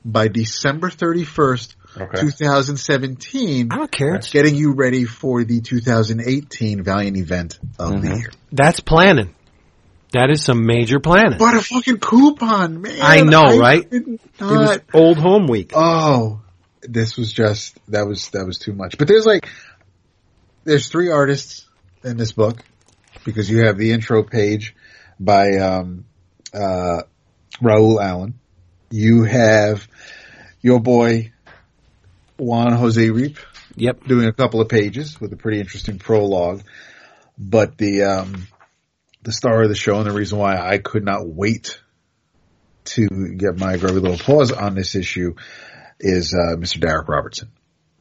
by 0.03 0.27
December 0.27 0.89
31st, 0.89 1.75
Okay. 1.99 2.21
2017, 2.21 3.67
I 3.71 3.75
don't 3.75 3.91
care. 3.91 4.15
It's- 4.15 4.31
getting 4.31 4.55
you 4.55 4.71
ready 4.73 5.03
for 5.03 5.43
the 5.43 5.59
2018 5.61 6.83
Valiant 6.83 7.17
event 7.17 7.59
of 7.77 8.01
the 8.01 8.17
year. 8.17 8.31
That's 8.51 8.79
planning. 8.79 9.35
That 10.13 10.29
is 10.29 10.43
some 10.43 10.65
major 10.65 10.99
planning. 10.99 11.37
But 11.37 11.55
a 11.55 11.61
fucking 11.61 11.99
coupon, 11.99 12.81
man. 12.81 12.97
I 13.01 13.21
know, 13.21 13.57
right? 13.57 13.89
could 13.89 14.07
it 14.07 14.19
was 14.39 14.79
old 14.93 15.17
home 15.17 15.47
week. 15.47 15.71
Oh, 15.73 16.41
this 16.81 17.15
was 17.15 17.31
just 17.31 17.77
that 17.89 18.07
was 18.07 18.29
that 18.29 18.45
was 18.45 18.57
too 18.57 18.73
much. 18.73 18.97
But 18.97 19.07
there's 19.07 19.25
like 19.25 19.47
there's 20.65 20.89
three 20.89 21.09
artists 21.09 21.65
in 22.03 22.17
this 22.17 22.33
book 22.33 22.61
because 23.23 23.49
you 23.49 23.65
have 23.65 23.77
the 23.77 23.91
intro 23.93 24.23
page 24.23 24.75
by 25.19 25.57
um, 25.57 26.05
uh, 26.53 27.03
Raul 27.61 28.03
Allen. 28.03 28.33
You 28.91 29.23
have 29.23 29.87
your 30.61 30.79
boy 30.79 31.31
Juan 32.37 32.73
Jose 32.73 33.01
Ryp 33.01 33.37
Yep. 33.75 34.03
doing 34.05 34.27
a 34.27 34.33
couple 34.33 34.59
of 34.61 34.67
pages 34.69 35.19
with 35.19 35.31
a 35.33 35.37
pretty 35.37 35.59
interesting 35.59 35.97
prologue. 35.97 36.61
But 37.37 37.77
the 37.77 38.03
um, 38.03 38.47
the 39.23 39.31
star 39.31 39.63
of 39.63 39.69
the 39.69 39.75
show 39.75 39.97
and 39.97 40.05
the 40.09 40.13
reason 40.13 40.37
why 40.37 40.57
I 40.57 40.77
could 40.77 41.05
not 41.05 41.25
wait 41.27 41.79
to 42.83 43.07
get 43.37 43.57
my 43.57 43.77
grubby 43.77 43.99
little 43.99 44.17
paws 44.17 44.51
on 44.51 44.75
this 44.75 44.95
issue 44.95 45.35
is 45.99 46.33
uh, 46.33 46.55
Mr. 46.57 46.79
Darick 46.79 47.07
Robertson. 47.07 47.49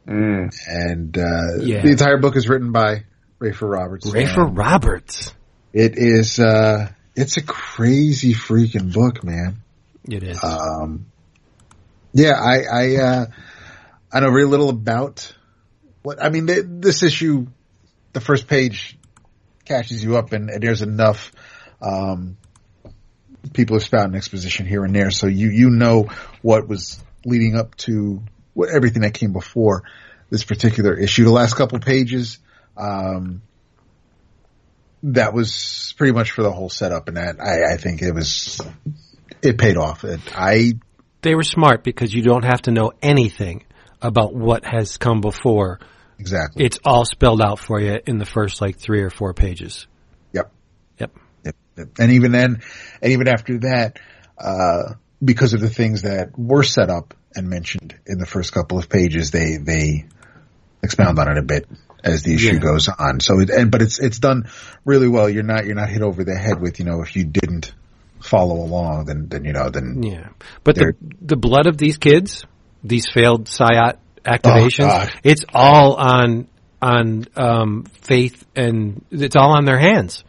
Mm. 0.09 0.51
And 0.67 1.17
uh, 1.19 1.63
Yeah. 1.63 1.83
the 1.83 1.91
entire 1.91 2.17
book 2.19 2.37
is 2.37 2.49
written 2.49 2.73
by 2.73 3.05
Rafer 3.39 3.71
Roberts. 3.71 4.11
Rafer 4.11 4.57
Roberts. 4.57 5.33
It 5.73 5.97
is 5.97 6.41
uh, 6.41 6.91
it's 7.15 7.37
a 7.37 7.43
crazy 7.43 8.35
freaking 8.35 8.93
book, 8.93 9.23
man. 9.23 9.59
It 10.11 10.23
is. 10.25 10.43
Um, 10.43 11.07
yeah, 12.13 12.33
I 12.33 12.63
I 12.63 12.97
uh, 12.97 13.27
I 14.13 14.21
know 14.21 14.31
very 14.31 14.45
little 14.45 14.69
about 14.69 15.33
what 16.03 16.23
I 16.23 16.31
mean. 16.31 16.47
Th- 16.47 16.65
this 16.67 17.03
issue, 17.03 17.47
the 18.13 18.21
first 18.21 18.49
page, 18.49 18.99
catches 19.65 20.03
you 20.03 20.17
up, 20.17 20.33
and, 20.33 20.51
and 20.51 20.63
there's 20.63 20.83
enough 20.83 21.33
um, 21.81 22.37
people 23.53 23.77
have 23.77 23.85
spouting 23.85 24.17
exposition 24.17 24.67
here 24.67 24.85
and 24.85 24.95
there, 24.95 25.11
so 25.11 25.27
you 25.29 25.49
you 25.51 25.71
know 25.71 26.09
what 26.43 26.67
was 26.67 27.01
leading 27.25 27.57
up 27.57 27.77
to 27.77 28.23
what 28.55 28.69
everything 28.71 29.03
that 29.03 29.15
came 29.15 29.33
before 29.33 29.85
this 30.29 30.45
particular 30.45 30.95
issue. 30.95 31.25
The 31.25 31.31
last 31.31 31.55
couple 31.55 31.79
pages. 31.79 32.39
Um, 32.77 33.43
that 35.03 35.33
was 35.33 35.95
pretty 35.97 36.13
much 36.13 36.33
for 36.33 36.43
the 36.43 36.53
whole 36.53 36.69
setup, 36.69 37.09
and 37.09 37.17
that 37.17 37.41
I, 37.41 37.75
I 37.75 37.77
think 37.79 38.03
it 38.03 38.13
was 38.13 38.61
it 39.43 39.59
paid 39.59 39.77
off. 39.77 40.05
It, 40.05 40.21
I 40.35 40.73
they 41.23 41.35
were 41.35 41.43
smart 41.43 41.85
because 41.85 42.13
you 42.15 42.23
don't 42.23 42.45
have 42.45 42.63
to 42.63 42.71
know 42.71 42.93
anything 43.03 43.65
about 44.01 44.35
what 44.35 44.65
has 44.65 44.97
come 44.97 45.21
before. 45.21 45.79
exactly. 46.19 46.65
It's 46.65 46.79
all 46.85 47.05
spelled 47.05 47.43
out 47.43 47.59
for 47.59 47.81
you 47.81 47.99
in 48.07 48.19
the 48.19 48.25
first 48.27 48.61
like 48.61 48.79
three 48.79 49.03
or 49.03 49.11
four 49.11 49.35
pages. 49.35 49.87
yep. 50.33 50.51
Yep. 50.99 51.13
Yep. 51.45 51.57
Yep. 51.77 51.89
And 51.99 52.13
even 52.13 52.33
then, 52.33 52.63
and 53.03 53.13
even 53.13 53.29
after 53.29 53.59
that, 53.59 53.99
uh, 54.39 54.95
because 55.23 55.53
of 55.53 55.61
the 55.61 55.69
things 55.69 56.03
that 56.03 56.39
were 56.39 56.63
set 56.63 56.89
up 56.89 57.13
and 57.35 57.49
mentioned 57.49 57.95
in 58.07 58.19
the 58.19 58.27
first 58.27 58.53
couple 58.53 58.79
of 58.79 58.89
pages, 58.89 59.31
they 59.31 59.57
they 59.59 60.07
expound 60.83 61.19
on 61.19 61.31
it 61.31 61.37
a 61.39 61.43
bit 61.43 61.69
as 62.03 62.23
the 62.23 62.35
issue 62.35 62.55
Yeah. 62.55 62.59
goes 62.61 62.89
on. 62.89 63.21
So, 63.21 63.41
it, 63.41 63.51
and 63.51 63.71
but 63.71 63.83
it's 63.83 63.99
it's 63.99 64.19
done 64.19 64.49
really 64.87 65.09
well. 65.09 65.29
You're 65.29 65.43
not 65.43 65.67
you're 65.67 65.75
not 65.75 65.91
hit 65.91 66.01
over 66.01 66.25
the 66.25 66.35
head 66.35 66.59
with 66.61 66.79
you 66.79 66.87
know 66.87 67.03
if 67.03 67.15
you 67.17 67.25
didn't 67.25 67.75
follow 68.23 68.57
along, 68.57 69.07
then 69.07 69.29
then 69.29 69.45
you 69.45 69.53
know 69.53 69.71
then 69.71 70.03
Yeah, 70.03 70.29
but 70.65 70.77
the 70.77 70.95
the 71.21 71.37
blood 71.37 71.67
of 71.67 71.79
these 71.79 71.99
kids, 71.99 72.45
these 72.85 73.07
failed 73.13 73.47
psiot 73.47 73.99
activations, 74.25 74.87
God. 74.87 75.13
it's 75.25 75.45
all 75.53 75.95
on 75.95 76.49
on 76.83 77.27
um, 77.37 77.85
faith 78.03 78.45
and 78.57 79.05
it's 79.11 79.37
all 79.37 79.53
on 79.57 79.65
their 79.65 79.79
hands 79.79 80.25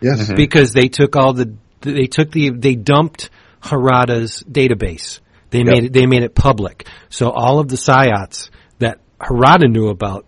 yes, 0.00 0.30
because 0.32 0.72
they 0.72 0.88
took 0.88 1.16
all 1.16 1.32
the 1.32 1.54
they 1.80 2.06
took 2.06 2.30
the 2.30 2.50
they 2.50 2.74
dumped 2.74 3.30
Harada's 3.62 4.42
database. 4.42 5.20
They 5.50 5.62
made 5.64 5.84
it 5.84 5.92
they 5.92 6.06
made 6.06 6.22
it 6.22 6.34
public. 6.34 6.86
So 7.10 7.30
all 7.30 7.58
of 7.60 7.68
the 7.68 7.76
psiots 7.76 8.50
that 8.78 8.98
Harada 9.20 9.70
knew 9.70 9.88
about, 9.88 10.26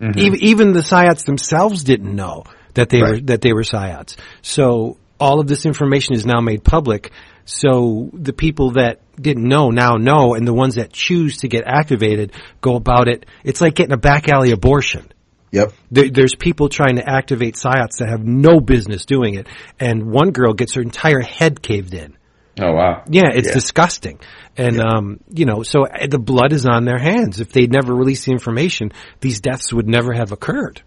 even 0.00 0.40
even 0.42 0.72
the 0.72 0.80
psiots 0.80 1.24
themselves 1.24 1.84
didn't 1.84 2.14
know 2.14 2.44
that 2.74 2.88
they 2.88 3.00
were 3.00 3.12
Right. 3.12 3.26
that 3.26 3.40
they 3.40 3.52
were 3.52 3.62
psiots. 3.62 4.16
So 4.42 4.96
all 5.18 5.40
of 5.40 5.46
this 5.46 5.66
information 5.66 6.14
is 6.14 6.26
now 6.26 6.40
made 6.40 6.64
public. 6.64 7.12
So 7.44 8.10
the 8.12 8.32
people 8.32 8.72
that 8.72 9.00
didn't 9.20 9.46
know 9.46 9.70
now 9.70 9.96
know, 9.96 10.34
and 10.34 10.46
the 10.46 10.54
ones 10.54 10.76
that 10.76 10.92
choose 10.92 11.38
to 11.38 11.48
get 11.48 11.64
activated 11.66 12.32
go 12.60 12.76
about 12.76 13.08
it. 13.08 13.26
It's 13.44 13.60
like 13.60 13.74
getting 13.74 13.92
a 13.92 13.98
back 13.98 14.28
alley 14.28 14.50
abortion 14.50 15.12
yep. 15.54 15.72
there, 15.90 16.10
there's 16.10 16.34
people 16.34 16.68
trying 16.68 16.96
to 16.96 17.08
activate 17.08 17.54
psiots 17.54 17.98
that 17.98 18.08
have 18.08 18.24
no 18.24 18.60
business 18.60 19.04
doing 19.06 19.34
it, 19.34 19.46
and 19.78 20.10
one 20.10 20.32
girl 20.32 20.52
gets 20.52 20.74
her 20.74 20.82
entire 20.82 21.20
head 21.20 21.62
caved 21.62 21.94
in. 21.94 22.16
Oh 22.60 22.72
wow. 22.72 23.04
Yeah, 23.08 23.30
it's 23.32 23.48
Yeah. 23.48 23.54
disgusting. 23.54 24.20
And 24.56 24.80
um, 24.80 25.20
you 25.28 25.46
know, 25.46 25.62
so 25.62 25.86
uh, 25.86 26.06
the 26.06 26.18
blood 26.18 26.52
is 26.52 26.66
on 26.66 26.84
their 26.84 26.98
hands. 26.98 27.40
If 27.40 27.52
they'd 27.52 27.72
never 27.72 27.94
released 27.94 28.26
the 28.26 28.32
information, 28.32 28.92
these 29.20 29.40
deaths 29.40 29.72
would 29.72 29.88
never 29.88 30.12
have 30.12 30.30
occurred. 30.30 30.82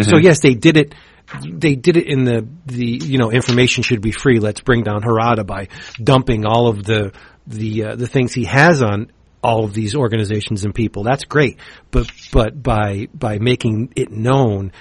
So 0.00 0.16
yes, 0.16 0.40
they 0.40 0.54
did 0.54 0.78
it. 0.78 0.94
They 1.42 1.74
did 1.74 1.96
it 1.96 2.06
in 2.06 2.24
the 2.24 2.46
the 2.66 2.84
you 2.84 3.18
know 3.18 3.30
information 3.32 3.82
should 3.82 4.00
be 4.02 4.12
free. 4.12 4.40
Let's 4.40 4.60
bring 4.60 4.82
down 4.82 5.02
Harada 5.02 5.46
by 5.46 5.68
dumping 6.02 6.44
all 6.46 6.68
of 6.68 6.84
the 6.84 7.12
the 7.46 7.84
uh, 7.84 7.96
the 7.96 8.06
things 8.06 8.32
he 8.34 8.44
has 8.44 8.82
on 8.82 9.10
all 9.42 9.64
of 9.64 9.74
these 9.74 9.94
organizations 9.94 10.64
and 10.64 10.74
people. 10.74 11.02
That's 11.02 11.24
great, 11.24 11.58
but 11.90 12.10
but 12.32 12.62
by 12.62 13.08
by 13.14 13.38
making 13.38 13.92
it 13.96 14.10
known, 14.10 14.72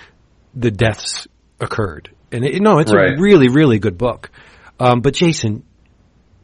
the 0.53 0.69
deaths 0.71 1.27
occurred. 1.59 2.11
And 2.31 2.43
it, 2.45 2.61
no, 2.61 2.79
it's 2.79 2.93
Right. 2.93 3.17
a 3.17 3.21
really 3.21 3.47
really 3.47 3.79
good 3.79 3.97
book. 3.97 4.29
Um, 4.79 5.01
but 5.01 5.13
Jason, 5.13 5.63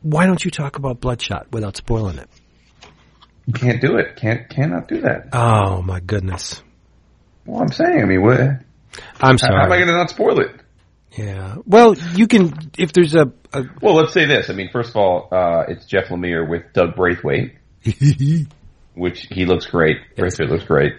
why 0.01 0.25
don't 0.25 0.43
you 0.43 0.51
talk 0.51 0.77
about 0.77 1.01
Bloodshot 1.01 1.51
without 1.51 1.75
spoiling 1.75 2.19
it? 2.19 2.29
Can't 3.53 3.81
do 3.81 3.97
it. 3.97 4.15
Can't 4.15 4.47
cannot 4.49 4.87
do 4.87 5.01
that. 5.01 5.29
Oh 5.33 5.81
my 5.81 5.99
goodness. 5.99 6.61
Well, 7.45 7.61
I'm 7.61 7.71
saying. 7.71 8.01
I 8.01 8.05
mean, 8.05 8.21
what? 8.21 8.39
I'm 9.19 9.37
sorry. 9.37 9.55
How 9.55 9.65
am 9.65 9.71
I 9.71 9.77
going 9.77 9.87
to 9.87 9.93
not 9.93 10.09
spoil 10.09 10.39
it? 10.39 10.51
yeah. 11.17 11.55
Well, 11.65 11.95
you 12.15 12.27
can 12.27 12.53
if 12.77 12.93
there's 12.93 13.15
a, 13.15 13.31
a 13.53 13.63
Well, 13.81 13.95
let's 13.95 14.13
say 14.13 14.25
this. 14.25 14.49
I 14.49 14.53
mean, 14.53 14.69
first 14.71 14.91
of 14.91 14.95
all, 14.97 15.27
uh, 15.31 15.65
it's 15.67 15.85
Jeff 15.85 16.07
Lemire 16.07 16.47
with 16.47 16.73
Doug 16.73 16.95
Braithwaite, 16.95 17.55
which 18.93 19.27
he 19.31 19.45
looks 19.45 19.65
great. 19.67 19.97
Braithwaite 20.15 20.49
looks 20.49 20.65
great. 20.65 20.93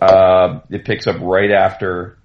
Uh, 0.00 0.60
it 0.70 0.84
picks 0.84 1.06
up 1.06 1.20
right 1.20 1.50
after 1.50 2.18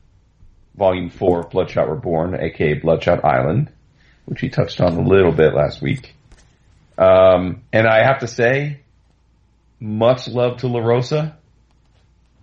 Volume 0.76 1.10
Four 1.10 1.42
of 1.42 1.50
Bloodshot 1.52 1.90
Reborn, 1.90 2.36
aka 2.40 2.74
Bloodshot 2.76 3.24
Island, 3.24 3.72
which 4.26 4.42
he 4.42 4.50
touched 4.50 4.82
on 4.82 4.94
a 4.94 5.02
little 5.02 5.32
bit 5.32 5.54
last 5.54 5.82
week. 5.82 6.16
Um, 6.98 7.62
and 7.72 7.86
I 7.88 8.04
have 8.04 8.20
to 8.20 8.28
say, 8.28 8.80
much 9.80 10.28
love 10.28 10.58
to 10.58 10.68
LaRosa, 10.68 11.36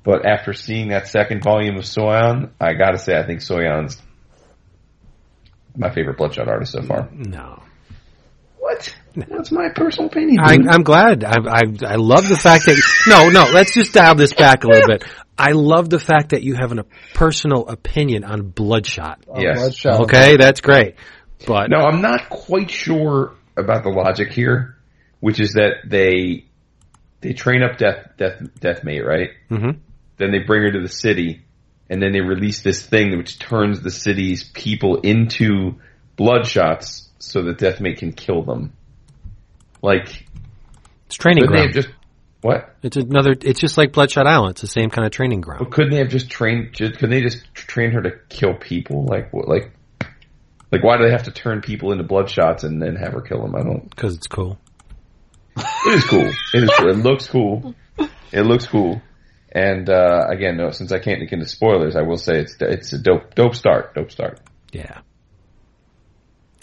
but 0.04 0.24
after 0.26 0.52
seeing 0.52 0.88
that 0.88 1.08
second 1.08 1.42
volume 1.42 1.76
of 1.76 1.84
Suayan, 1.84 2.50
I 2.60 2.74
gotta 2.74 2.98
say 2.98 3.18
I 3.18 3.26
think 3.26 3.40
Suayan's 3.40 4.00
my 5.76 5.92
favorite 5.92 6.16
Bloodshot 6.18 6.48
artist 6.48 6.72
so 6.72 6.82
far. 6.82 7.08
no. 7.12 7.62
What? 8.58 8.94
That's 9.14 9.52
my 9.52 9.68
personal 9.74 10.08
opinion. 10.08 10.38
I, 10.40 10.56
I'm 10.70 10.82
glad. 10.84 11.22
I, 11.22 11.34
I 11.46 11.60
I 11.86 11.94
love 11.96 12.26
the 12.28 12.36
fact 12.36 12.64
that 12.66 12.80
no, 13.06 13.28
no. 13.28 13.50
Let's 13.52 13.74
just 13.74 13.92
dial 13.92 14.14
this 14.14 14.32
back 14.32 14.64
a 14.64 14.68
little 14.68 14.88
bit. 14.88 15.04
I 15.36 15.50
love 15.52 15.90
the 15.90 15.98
fact 15.98 16.30
that 16.30 16.42
you 16.42 16.54
have 16.54 16.72
an, 16.72 16.78
a 16.78 16.84
personal 17.12 17.68
opinion 17.68 18.24
on 18.24 18.48
Bloodshot. 18.48 19.24
Yes. 19.36 19.58
Bloodshot. 19.58 20.00
Okay, 20.02 20.36
that's 20.38 20.60
great. 20.62 20.94
But 21.46 21.68
No, 21.70 21.78
I'm 21.78 22.00
not 22.00 22.30
quite 22.30 22.70
sure 22.70 23.34
about 23.56 23.82
the 23.82 23.90
logic 23.90 24.32
here, 24.32 24.76
which 25.20 25.40
is 25.40 25.52
that 25.52 25.82
they 25.86 26.46
they 27.20 27.32
train 27.34 27.62
up 27.62 27.76
Death 27.78 28.12
Death 28.16 28.40
Deathmate, 28.60 29.04
right? 29.04 29.30
Mhm. 29.50 29.78
Then 30.16 30.30
they 30.30 30.38
bring 30.38 30.62
her 30.62 30.72
to 30.72 30.80
the 30.80 30.88
city, 30.88 31.44
and 31.90 32.02
then 32.02 32.12
they 32.12 32.20
release 32.20 32.62
this 32.62 32.84
thing 32.84 33.16
which 33.16 33.38
turns 33.38 33.80
the 33.80 33.90
city's 33.90 34.44
people 34.44 35.00
into 35.00 35.76
bloodshots, 36.16 37.08
so 37.18 37.42
that 37.42 37.58
Deathmate 37.58 37.98
can 37.98 38.12
kill 38.12 38.42
them. 38.42 38.72
Like, 39.82 40.26
it's 41.06 41.16
training 41.16 41.42
couldn't 41.42 41.56
they 41.56 41.62
have 41.62 41.72
ground. 41.72 41.86
just 41.86 41.88
what? 42.44 42.74
It's 42.82 42.96
another. 42.98 43.34
It's 43.40 43.58
just 43.58 43.78
like 43.78 43.92
Bloodshot 43.92 44.26
Island. 44.26 44.52
It's 44.52 44.60
the 44.60 44.66
same 44.66 44.90
kind 44.90 45.06
of 45.06 45.12
training 45.12 45.40
ground. 45.40 45.60
But 45.60 45.72
couldn't 45.72 45.92
they 45.92 45.98
have 45.98 46.10
just 46.10 46.28
trained? 46.28 46.74
Just, 46.74 46.94
couldn't 46.94 47.10
they 47.10 47.22
just 47.22 47.42
train 47.54 47.92
her 47.92 48.02
to 48.02 48.10
kill 48.28 48.54
people? 48.54 49.06
Like, 49.06 49.32
what? 49.32 49.48
Like, 49.48 49.72
like 50.70 50.84
why 50.84 50.98
do 50.98 51.04
they 51.04 51.10
have 51.10 51.22
to 51.22 51.30
turn 51.30 51.62
people 51.62 51.92
into 51.92 52.04
bloodshots 52.04 52.64
and 52.64 52.82
then 52.82 52.96
have 52.96 53.14
her 53.14 53.22
kill 53.22 53.42
them? 53.42 53.54
I 53.54 53.62
don't. 53.62 53.88
Because 53.88 54.14
it's 54.16 54.26
cool. 54.26 54.58
It 55.56 55.94
is 55.94 56.04
cool. 56.04 56.30
It 56.52 56.64
is. 56.64 56.70
Cool. 56.76 56.90
It 56.90 56.96
looks 56.96 57.28
cool. 57.28 57.74
It 58.32 58.42
looks 58.42 58.66
cool. 58.66 59.00
And 59.54 59.88
uh, 59.88 60.26
again, 60.28 60.56
no, 60.56 60.70
since 60.70 60.90
I 60.90 60.98
can't 60.98 61.20
get 61.20 61.32
into 61.32 61.46
spoilers, 61.46 61.94
I 61.94 62.02
will 62.02 62.16
say 62.16 62.40
it's 62.40 62.56
it's 62.60 62.92
a 62.92 62.98
dope 62.98 63.34
dope 63.34 63.54
start. 63.54 63.94
Dope 63.94 64.10
start. 64.10 64.40
Yeah. 64.72 65.00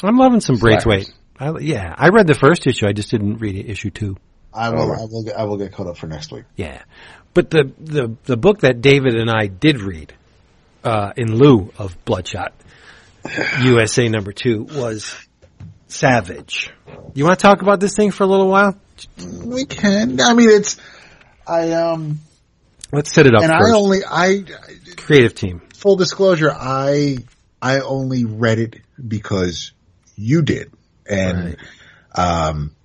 I'm 0.04 0.18
loving 0.18 0.42
some 0.42 0.58
Slackers. 0.58 0.84
Braithwaite. 0.84 1.14
I, 1.40 1.60
yeah, 1.60 1.96
I 1.98 2.10
read 2.10 2.28
the 2.28 2.36
first 2.36 2.68
issue. 2.68 2.86
I 2.86 2.92
just 2.92 3.10
didn't 3.10 3.38
read 3.38 3.56
issue 3.70 3.92
two. 3.92 4.18
I 4.54 4.70
will. 4.70 4.92
Oh. 4.92 4.94
I 4.94 5.06
will. 5.06 5.24
Get, 5.24 5.38
I 5.38 5.44
will 5.46 5.58
get 5.58 5.72
caught 5.72 5.88
up 5.88 5.98
for 5.98 6.08
next 6.08 6.32
week. 6.32 6.44
Yeah, 6.56 6.82
but 7.34 7.50
the 7.50 7.72
the 7.80 8.16
the 8.26 8.38
book 8.38 8.60
that 8.62 8.82
David 8.82 9.16
and 9.16 9.30
I 9.30 9.48
did 9.48 9.80
read 9.80 10.14
uh, 10.84 11.14
in 11.16 11.34
lieu 11.34 11.72
of 11.78 11.96
Bloodshot, 12.04 12.54
USA 13.62 14.10
number 14.10 14.34
two 14.34 14.64
was 14.64 15.16
Savage. 15.88 16.72
You 17.14 17.26
want 17.26 17.40
to 17.40 17.44
talk 17.44 17.62
about 17.62 17.80
this 17.80 17.96
thing 17.96 18.12
for 18.12 18.24
a 18.24 18.28
little 18.28 18.48
while? 18.48 18.78
We 19.46 19.66
can. 19.66 20.20
I 20.20 20.34
mean, 20.34 20.50
it's. 20.50 20.78
I 21.48 21.72
um. 21.72 22.20
Let's 22.92 23.14
set 23.14 23.26
it 23.26 23.36
up 23.36 23.44
And 23.44 23.52
first. 23.52 23.74
I 23.74 23.76
only. 23.78 24.00
I 24.06 24.44
Creative 24.98 25.34
team. 25.34 25.62
full 25.74 25.96
disclosure. 25.96 26.52
I 26.52 27.18
I 27.62 27.80
only 27.80 28.26
read 28.26 28.60
it 28.60 28.82
because 29.06 29.72
you 30.16 30.42
did, 30.42 30.72
and 31.08 31.58
um, 32.14 32.76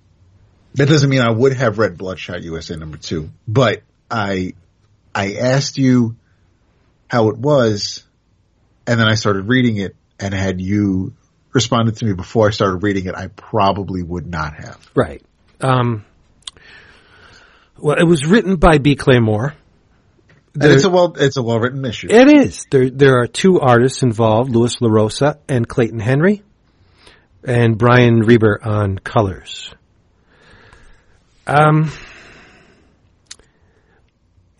that 0.75 0.87
doesn't 0.87 1.09
mean 1.09 1.21
I 1.21 1.31
would 1.31 1.53
have 1.53 1.77
read 1.77 1.97
Bloodshot 1.97 2.43
USA 2.43 2.75
number 2.75 2.97
two. 2.97 3.29
But 3.47 3.83
I 4.09 4.53
I 5.13 5.33
asked 5.33 5.77
you 5.77 6.15
how 7.09 7.29
it 7.29 7.37
was, 7.37 8.03
and 8.85 8.99
then 8.99 9.07
I 9.07 9.15
started 9.15 9.47
reading 9.47 9.77
it, 9.77 9.95
and 10.19 10.33
had 10.33 10.61
you 10.61 11.13
responded 11.53 11.97
to 11.97 12.05
me 12.05 12.13
before 12.13 12.47
I 12.47 12.51
started 12.51 12.83
reading 12.83 13.05
it, 13.07 13.15
I 13.15 13.27
probably 13.27 14.03
would 14.03 14.27
not 14.27 14.55
have. 14.55 14.89
Right. 14.95 15.21
Um, 15.59 16.05
well, 17.77 17.97
it 17.97 18.03
was 18.03 18.25
written 18.25 18.57
by 18.57 18.77
B. 18.77 18.95
Clay 18.95 19.19
Moore. 19.19 19.55
And 20.59 20.73
it's 20.73 20.85
a 20.85 20.89
well, 20.89 21.15
it's 21.17 21.37
a 21.37 21.43
well 21.43 21.59
written 21.59 21.85
issue. 21.85 22.07
It 22.09 22.29
is. 22.29 22.65
There 22.71 22.89
there 22.89 23.19
are 23.19 23.27
two 23.27 23.59
artists 23.59 24.01
involved, 24.01 24.49
Lewis 24.49 24.77
LaRosa 24.77 25.37
and 25.47 25.67
Clayton 25.67 25.99
Henry, 25.99 26.41
and 27.43 27.77
Brian 27.77 28.21
Reber 28.21 28.59
on 28.63 28.97
colors. 28.97 29.73
Um, 31.45 31.91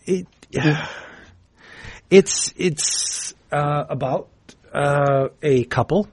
it, 0.06 0.26
it's 2.10 2.54
it's 2.56 3.34
uh, 3.50 3.84
about 3.88 4.28
uh, 4.72 5.28
a 5.42 5.64
couple. 5.64 6.08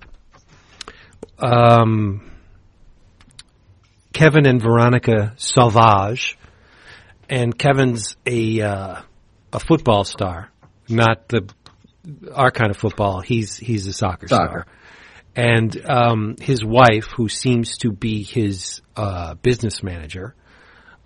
Um, 1.37 2.31
Kevin 4.13 4.47
and 4.47 4.61
Veronica 4.61 5.33
Sauvage, 5.37 6.37
and 7.29 7.57
Kevin's 7.57 8.15
a 8.25 8.61
uh, 8.61 9.01
a 9.55 9.59
football 9.59 10.03
star, 10.03 10.51
not 10.89 11.29
the 11.29 11.49
our 12.33 12.51
kind 12.51 12.69
of 12.71 12.77
football. 12.77 13.21
He's 13.21 13.57
he's 13.57 13.87
a 13.87 13.93
soccer, 13.93 14.27
Soccer. 14.27 14.65
star, 14.65 14.67
and 15.35 15.89
um, 15.89 16.35
his 16.39 16.63
wife, 16.63 17.07
who 17.15 17.29
seems 17.29 17.77
to 17.77 17.91
be 17.91 18.23
his 18.23 18.81
uh, 18.95 19.35
business 19.35 19.81
manager, 19.81 20.35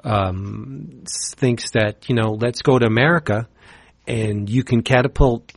um, 0.04 1.04
thinks 1.38 1.72
that 1.72 2.10
you 2.10 2.16
know, 2.16 2.32
let's 2.32 2.62
go 2.62 2.78
to 2.80 2.86
America, 2.86 3.48
and 4.08 4.50
you 4.50 4.64
can 4.64 4.82
catapult. 4.82 5.52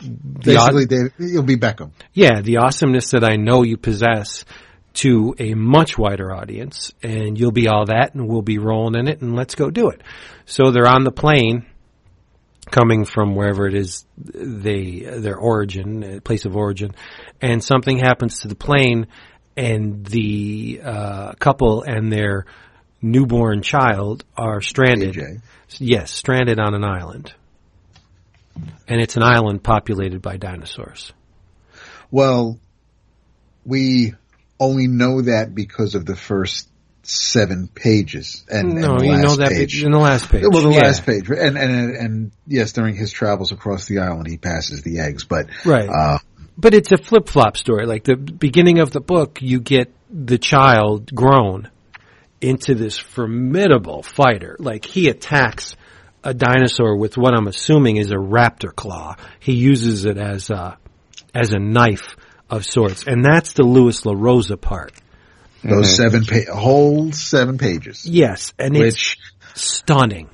The 0.00 0.54
Basically, 0.54 0.86
Dave, 0.86 1.12
you'll 1.18 1.42
be 1.42 1.56
Beckham. 1.56 1.90
yeah, 2.12 2.40
the 2.40 2.58
awesomeness 2.58 3.10
that 3.12 3.24
I 3.24 3.36
know 3.36 3.62
you 3.62 3.76
possess 3.76 4.44
to 4.94 5.34
a 5.38 5.54
much 5.54 5.98
wider 5.98 6.32
audience, 6.32 6.92
and 7.02 7.38
you'll 7.38 7.52
be 7.52 7.68
all 7.68 7.86
that, 7.86 8.14
and 8.14 8.28
we'll 8.28 8.42
be 8.42 8.58
rolling 8.58 8.98
in 8.98 9.08
it, 9.08 9.20
and 9.22 9.34
let's 9.34 9.54
go 9.54 9.70
do 9.70 9.88
it. 9.90 10.02
So 10.44 10.70
they're 10.70 10.88
on 10.88 11.04
the 11.04 11.12
plane, 11.12 11.66
coming 12.70 13.04
from 13.04 13.34
wherever 13.34 13.66
it 13.66 13.74
is 13.74 14.04
they 14.16 15.00
their 15.00 15.36
origin, 15.36 16.20
place 16.22 16.44
of 16.44 16.56
origin, 16.56 16.94
and 17.40 17.62
something 17.62 17.98
happens 17.98 18.40
to 18.40 18.48
the 18.48 18.54
plane, 18.54 19.06
and 19.56 20.04
the 20.06 20.80
uh, 20.84 21.32
couple 21.34 21.82
and 21.82 22.12
their 22.12 22.46
newborn 23.02 23.62
child 23.62 24.24
are 24.36 24.60
stranded. 24.60 25.14
AJ. 25.14 25.42
Yes, 25.78 26.10
stranded 26.12 26.58
on 26.58 26.74
an 26.74 26.84
island, 26.84 27.32
and 28.86 29.00
it's 29.00 29.16
an 29.16 29.22
island 29.22 29.62
populated 29.62 30.22
by 30.22 30.36
dinosaurs. 30.36 31.12
Well, 32.10 32.58
we 33.64 34.14
only 34.58 34.86
know 34.86 35.22
that 35.22 35.54
because 35.54 35.94
of 35.94 36.06
the 36.06 36.16
first 36.16 36.68
seven 37.08 37.68
pages. 37.68 38.44
And, 38.50 38.74
no, 38.74 38.92
and 38.92 39.00
the 39.00 39.06
you 39.06 39.12
know 39.12 39.28
last 39.28 39.38
that 39.38 39.48
page. 39.50 39.82
in 39.82 39.92
the 39.92 39.98
last 39.98 40.28
page. 40.28 40.44
Well, 40.50 40.62
the 40.62 40.70
Yeah. 40.70 40.80
last 40.86 41.06
page, 41.06 41.28
and, 41.30 41.56
and 41.56 41.96
and 41.96 42.32
yes, 42.46 42.72
during 42.72 42.96
his 42.96 43.10
travels 43.10 43.50
across 43.52 43.86
the 43.86 43.98
island, 44.00 44.26
he 44.28 44.36
passes 44.36 44.82
the 44.82 45.00
eggs. 45.00 45.24
But 45.24 45.46
Right. 45.64 45.88
uh, 45.88 46.18
But 46.56 46.74
it's 46.74 46.92
a 46.92 46.98
flip 46.98 47.28
flop 47.28 47.56
story. 47.56 47.86
Like 47.86 48.04
the 48.04 48.16
beginning 48.16 48.80
of 48.80 48.90
the 48.90 49.00
book, 49.00 49.40
you 49.40 49.60
get 49.60 49.92
the 50.10 50.38
child 50.38 51.14
grown 51.14 51.68
into 52.40 52.74
this 52.74 52.98
formidable 52.98 54.02
fighter. 54.02 54.56
Like 54.58 54.84
he 54.84 55.08
attacks 55.08 55.76
a 56.24 56.34
dinosaur 56.34 56.96
with 56.96 57.16
what 57.16 57.32
I'm 57.34 57.46
assuming 57.46 57.96
is 57.96 58.10
a 58.10 58.16
raptor 58.16 58.74
claw. 58.74 59.14
He 59.40 59.54
uses 59.54 60.04
it 60.04 60.18
as 60.18 60.50
a 60.50 60.76
as 61.34 61.52
a 61.52 61.58
knife 61.58 62.16
of 62.50 62.64
sorts, 62.64 63.04
and 63.06 63.24
that's 63.24 63.52
the 63.52 63.62
Lewis 63.62 64.02
LaRosa 64.02 64.60
part. 64.60 64.92
Those 65.62 65.98
mm-hmm. 65.98 66.22
seven 66.22 66.24
pa- 66.24 66.54
whole 66.54 67.12
seven 67.12 67.58
pages, 67.58 68.06
Yes, 68.06 68.52
and 68.58 68.76
it's 68.76 69.16
stunning. 69.54 70.28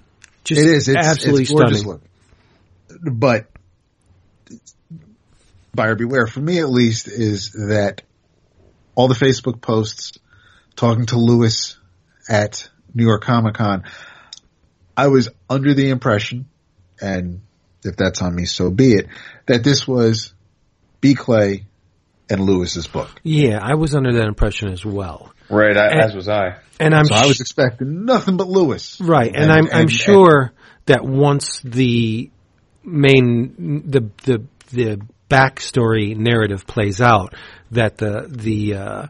Just 0.44 0.60
it 0.60 0.66
is. 0.66 0.88
It's 0.88 1.06
absolutely 1.06 1.42
it's 1.42 1.52
gorgeous 1.52 1.80
stunning. 1.80 2.00
look. 2.90 3.14
But 3.14 3.46
buyer 5.74 5.94
beware, 5.94 6.26
for 6.26 6.40
me 6.40 6.60
at 6.60 6.68
least, 6.68 7.08
is 7.08 7.52
that 7.52 8.02
all 8.94 9.08
the 9.08 9.14
Facebook 9.14 9.60
posts 9.60 10.18
talking 10.76 11.06
to 11.06 11.18
Lewis 11.18 11.78
at 12.28 12.68
New 12.94 13.04
York 13.04 13.22
Comic 13.22 13.54
Con, 13.54 13.84
I 14.96 15.08
was 15.08 15.28
under 15.50 15.74
the 15.74 15.90
impression, 15.90 16.46
and 17.00 17.40
if 17.84 17.96
that's 17.96 18.22
on 18.22 18.34
me, 18.34 18.44
so 18.44 18.70
be 18.70 18.92
it, 18.92 19.08
that 19.46 19.64
this 19.64 19.86
was 19.86 20.32
B. 21.00 21.14
Clay 21.14 21.66
and 22.30 22.40
Lewis's 22.40 22.86
book. 22.86 23.10
Yeah, 23.22 23.58
I 23.62 23.74
was 23.74 23.94
under 23.94 24.12
that 24.14 24.26
impression 24.26 24.68
as 24.72 24.84
well, 24.84 25.32
Right, 25.50 25.76
I, 25.76 25.88
And- 25.88 26.00
as 26.00 26.14
was 26.14 26.28
I. 26.28 26.56
and 26.80 26.94
I'm 26.94 27.04
So 27.04 27.14
I 27.14 27.26
was 27.26 27.40
expecting 27.40 28.04
nothing 28.06 28.36
but 28.36 28.48
Lewis. 28.48 28.98
Right, 29.00 29.28
and, 29.34 29.44
And- 29.44 29.52
I'm 29.52 29.66
I'm 29.66 29.80
and- 29.82 29.92
sure 29.92 30.52
that 30.86 31.04
once 31.04 31.60
the 31.62 32.30
main 32.82 33.82
the 33.86 34.10
the 34.24 34.44
the 34.72 35.00
backstory 35.30 36.16
narrative 36.16 36.66
plays 36.66 37.00
out, 37.00 37.34
that 37.70 37.96
the 37.98 38.26
the 38.28 38.74
uh, 38.74 39.06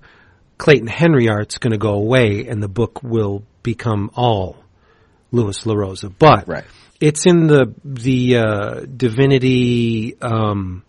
Clayton 0.58 0.86
Henry 0.86 1.28
art's 1.28 1.58
going 1.58 1.72
to 1.72 1.78
go 1.78 1.94
away, 1.94 2.46
and 2.48 2.62
the 2.62 2.68
book 2.68 3.02
will 3.02 3.42
become 3.62 4.10
all 4.14 4.56
Lewis 5.32 5.64
LaRosa. 5.64 6.12
But 6.16 6.46
Right. 6.48 6.64
it's 7.00 7.26
in 7.26 7.46
the 7.48 7.74
the 7.84 8.36
uh, 8.38 8.80
Divinity. 8.96 10.16
Um, 10.20 10.83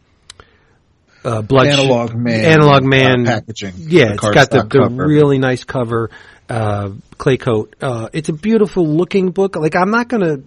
uh, 1.26 1.42
blood 1.42 1.68
Analog 1.68 2.16
Man. 2.16 2.46
analog 2.46 2.84
man 2.84 3.28
uh, 3.28 3.32
packaging. 3.32 3.74
yeah, 3.78 4.14
it's 4.14 4.22
got 4.30 4.50
the, 4.52 4.64
the 4.64 4.90
really 4.90 5.38
nice 5.40 5.64
cover, 5.64 6.12
uh, 6.50 6.92
clay 7.18 7.38
coat. 7.38 7.76
Uh, 7.82 8.10
it's 8.14 8.30
a 8.30 8.34
beautiful 8.34 8.86
looking 8.88 9.32
book. 9.32 9.56
Like 9.56 9.76
I'm 9.76 9.90
not 9.92 10.08
gonna, 10.08 10.38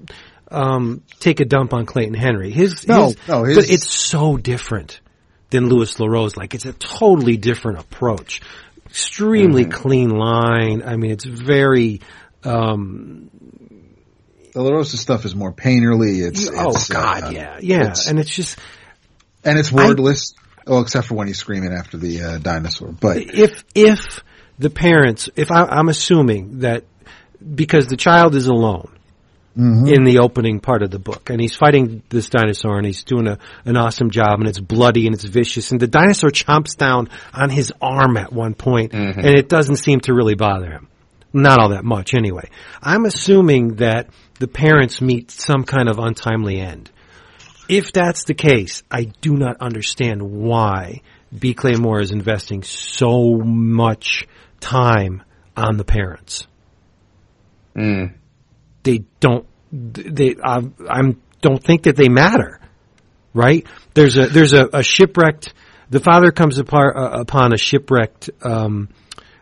um, 0.51 1.03
take 1.21 1.41
a 1.41 1.45
dump 1.45 1.75
on 1.75 1.85
Clayton 1.85 2.15
Henry. 2.15 2.51
His, 2.51 2.87
No, 2.87 3.07
his, 3.09 3.17
no, 3.29 3.43
his- 3.45 3.57
but 3.57 3.71
it's 3.71 3.93
so 3.93 4.37
different 4.37 5.01
than 5.51 5.69
Lewis 5.69 5.95
LaRosa. 5.97 6.37
Like 6.37 6.55
it's 6.55 6.65
a 6.67 6.73
totally 6.73 7.37
different 7.37 7.81
approach. 7.81 8.41
Extremely 8.87 9.65
Mm-hmm. 9.65 9.73
clean 9.83 10.11
line. 10.11 10.83
I 10.83 10.97
mean, 10.97 11.11
it's 11.11 11.25
very, 11.27 12.01
um, 12.45 13.31
The 14.55 14.61
LaRosa 14.61 14.97
stuff 14.97 15.25
is 15.25 15.35
more 15.35 15.53
painterly. 15.53 16.27
It's, 16.27 16.49
oh 16.49 16.71
it's, 16.71 16.89
God, 16.89 17.25
uh, 17.25 17.31
yeah, 17.31 17.59
yeah. 17.61 17.81
it's- 17.81 18.09
And 18.09 18.19
it's 18.19 18.31
just, 18.35 18.59
and 19.45 19.59
it's 19.59 19.71
wordless. 19.73 20.35
Well, 20.69 20.81
except 20.81 21.07
for 21.09 21.15
when 21.15 21.27
he's 21.27 21.39
screaming 21.39 21.73
after 21.73 21.97
the 21.97 22.23
uh, 22.23 22.39
dinosaur. 22.39 22.93
But 22.93 23.19
if 23.19 23.65
if 23.75 24.21
the 24.59 24.71
parents, 24.71 25.29
if 25.37 25.51
I, 25.51 25.65
I'm 25.65 25.89
assuming 25.89 26.61
that 26.61 26.85
because 27.55 27.87
the 27.87 27.97
child 27.97 28.35
is 28.35 28.47
alone 28.47 28.93
in 29.89 30.05
the 30.05 30.21
opening 30.21 30.61
part 30.61 30.83
of 30.83 30.91
the 30.91 31.01
book, 31.01 31.31
and 31.31 31.41
he's 31.41 31.57
fighting 31.57 32.03
this 32.11 32.29
dinosaur, 32.29 32.77
and 32.77 32.87
he's 32.87 33.03
doing 33.03 33.27
a, 33.27 33.39
an 33.65 33.77
awesome 33.77 34.11
job, 34.11 34.39
and 34.39 34.49
it's 34.49 34.61
bloody 34.61 35.07
and 35.07 35.15
it's 35.15 35.25
vicious, 35.25 35.73
and 35.73 35.81
the 35.81 35.89
dinosaur 35.89 36.31
chomps 36.31 36.77
down 36.77 37.09
on 37.33 37.51
his 37.51 37.73
arm 37.81 38.17
at 38.17 38.33
one 38.33 38.55
point, 38.55 38.93
and 39.17 39.27
it 39.27 39.49
doesn't 39.49 39.77
seem 39.77 39.99
to 40.01 40.15
really 40.15 40.37
bother 40.37 40.71
him. 40.71 40.87
Not 41.33 41.59
all 41.59 41.71
that 41.71 41.85
much, 41.85 42.15
anyway. 42.15 42.49
I'm 42.81 43.05
assuming 43.05 43.77
that 43.77 44.09
the 44.39 44.49
parents 44.49 45.01
meet 45.01 45.31
some 45.31 45.65
kind 45.65 45.89
of 45.89 45.99
untimely 45.99 46.61
end. 46.61 46.91
If 47.69 47.93
that's 47.93 48.25
the 48.25 48.35
case, 48.35 48.83
I 48.91 49.05
do 49.21 49.37
not 49.37 49.59
understand 49.61 50.23
why 50.23 51.03
B. 51.37 51.55
Clay 51.55 51.75
Moore 51.75 52.01
is 52.01 52.11
investing 52.11 52.63
so 52.63 53.37
much 53.37 54.27
time 54.61 55.23
on 55.57 55.77
the 55.77 55.85
parents. 55.85 56.47
Mm. 57.77 58.15
They 58.83 59.05
don't. 59.21 59.47
They. 59.71 60.37
I, 60.43 60.63
I'm. 60.89 61.21
Don't 61.41 61.63
think 61.63 61.85
that 61.85 61.97
they 61.97 62.09
matter. 62.09 62.61
Right? 63.35 63.67
There's 63.95 64.17
a. 64.17 64.27
There's 64.27 64.55
a, 64.55 64.67
a 64.73 64.83
shipwrecked. 64.83 65.53
The 65.91 66.01
father 66.01 66.33
comes 66.33 66.59
apart, 66.59 66.97
uh, 66.97 67.21
upon 67.21 67.53
a 67.53 67.59
shipwrecked. 67.59 68.31
Um, 68.43 68.89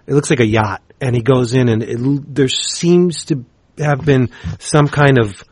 it 0.06 0.14
looks 0.14 0.30
like 0.30 0.40
a 0.40 0.46
yacht, 0.46 0.82
and 1.00 1.14
he 1.14 1.22
goes 1.22 1.54
in, 1.54 1.68
and 1.68 1.82
it, 1.82 2.34
there 2.34 2.48
seems 2.48 3.26
to 3.26 3.44
have 3.78 4.04
been 4.04 4.30
some 4.58 4.88
kind 4.88 5.18
of 5.18 5.42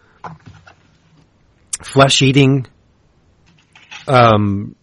flesh-eating 1.83 2.67
um, 4.07 4.75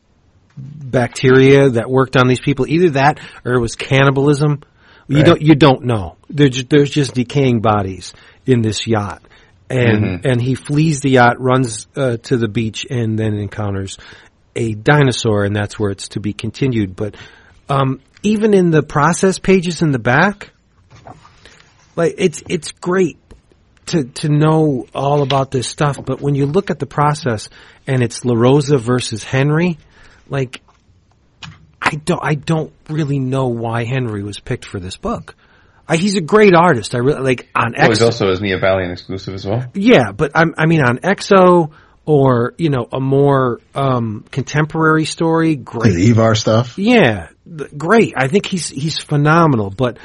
bacteria 0.57 1.69
that 1.69 1.89
worked 1.89 2.18
on 2.18 2.27
these 2.27 2.39
people. 2.39 2.68
Either 2.68 2.91
that 2.91 3.19
or 3.45 3.53
it 3.53 3.59
was 3.59 3.76
cannibalism. 3.76 4.61
You 5.07 5.18
Right. 5.18 5.26
don't 5.26 5.41
you 5.41 5.55
don't 5.55 5.84
know. 5.85 6.15
There's 6.30 6.51
ju- 6.51 6.63
there's 6.69 6.89
just 6.89 7.13
decaying 7.15 7.61
bodies 7.61 8.13
in 8.45 8.61
this 8.61 8.88
yacht, 8.88 9.22
and 9.69 10.26
and 10.26 10.41
he 10.41 10.55
flees 10.55 11.01
the 11.01 11.09
yacht, 11.09 11.39
runs 11.39 11.88
uh, 11.95 12.18
to 12.18 12.38
the 12.38 12.47
beach, 12.47 12.85
and 12.89 13.18
then 13.19 13.34
encounters 13.35 13.97
a 14.55 14.73
dinosaur, 14.73 15.43
and 15.43 15.55
that's 15.55 15.77
where 15.80 15.91
it's 15.91 16.09
to 16.09 16.19
be 16.19 16.34
continued. 16.34 16.95
But 16.95 17.15
um, 17.68 17.99
even 18.23 18.53
in 18.53 18.69
the 18.69 18.84
process 18.84 19.38
pages 19.39 19.81
in 19.81 19.91
the 19.91 19.99
back, 19.99 20.51
like 21.95 22.15
it's 22.18 22.41
it's 22.47 22.72
great 22.72 23.18
to 23.91 24.03
to 24.03 24.30
know 24.30 24.85
all 24.93 25.22
about 25.23 25.51
this 25.51 25.68
stuff, 25.68 25.97
but 26.05 26.19
when 26.22 26.35
you 26.35 26.45
look 26.45 26.69
at 26.69 26.80
the 26.80 26.85
process 26.85 27.49
and 27.88 28.01
it's 28.03 28.22
LaRosa 28.22 28.80
versus 28.80 29.23
Henry, 29.23 29.77
like 30.30 30.61
I 31.81 31.95
don't 31.95 32.19
I 32.23 32.35
don't 32.35 32.73
really 32.89 33.19
know 33.19 33.47
why 33.47 33.85
Henry 33.85 34.23
was 34.23 34.39
picked 34.39 34.65
for 34.65 34.80
this 34.80 34.97
book. 34.97 35.35
I, 35.88 35.97
he's 35.97 36.15
a 36.15 36.22
great 36.22 36.53
artist. 36.55 36.95
I 36.95 36.99
really 36.99 37.22
like 37.22 37.49
on 37.55 37.73
Oh, 37.76 37.81
X. 37.81 37.88
he's 37.89 38.01
also 38.01 38.30
his 38.30 38.39
Nia 38.39 38.59
Valiant 38.59 38.91
exclusive 38.93 39.34
as 39.34 39.45
well. 39.45 39.65
Yeah, 39.73 40.11
but 40.11 40.31
I'm, 40.35 40.53
I 40.57 40.65
mean 40.68 40.81
on 40.81 40.99
X-O 41.03 41.72
or 42.05 42.53
you 42.57 42.69
know 42.69 42.88
a 42.91 42.99
more 42.99 43.59
um, 43.76 44.23
contemporary 44.31 45.05
story, 45.05 45.55
great. 45.55 45.93
the 45.93 46.09
Ivar 46.11 46.35
stuff. 46.35 46.77
Yeah, 46.77 47.30
th- 47.45 47.72
great. 47.77 48.13
I 48.15 48.27
think 48.27 48.45
he's 48.45 48.69
he's 48.69 48.99
phenomenal. 48.99 49.69
But 49.69 49.97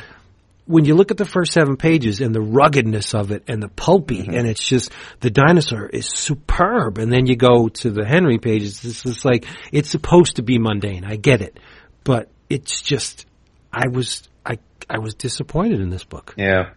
when 0.67 0.85
you 0.85 0.95
look 0.95 1.11
at 1.11 1.17
the 1.17 1.25
first 1.25 1.53
seven 1.53 1.77
pages 1.77 2.21
and 2.21 2.35
the 2.35 2.41
ruggedness 2.41 3.15
of 3.15 3.31
it 3.31 3.45
and 3.49 3.63
the 3.63 3.69
pulpy, 3.69 4.21
and 4.21 4.47
it's 4.47 4.65
just 4.65 4.93
the 5.21 5.31
dinosaur 5.31 5.87
is 5.87 6.07
superb. 6.07 6.99
And 6.99 7.13
then 7.13 7.27
you 7.27 7.37
go 7.37 7.69
to 7.69 7.91
the 7.91 8.05
Henry 8.05 8.39
pages. 8.39 8.85
It's 8.85 9.03
just 9.03 9.25
like 9.25 9.47
it's 9.73 9.91
supposed 9.91 10.37
to 10.37 10.43
be 10.43 10.59
mundane. 10.59 11.05
I 11.05 11.17
get 11.17 11.41
it, 11.41 11.59
but 12.05 12.29
it's 12.51 12.83
just 12.83 13.27
I 13.73 13.89
was 13.89 14.29
I 14.45 14.59
I 14.91 14.99
was 14.99 15.15
disappointed 15.15 15.81
in 15.81 15.91
this 15.91 16.05
book. 16.05 16.35
Yeah, 16.37 16.71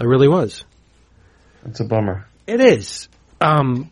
I 0.00 0.04
really 0.04 0.28
was. 0.28 0.64
it's 1.66 1.80
a 1.80 1.84
bummer. 1.84 2.26
It 2.46 2.60
is. 2.60 3.08
Um, 3.40 3.90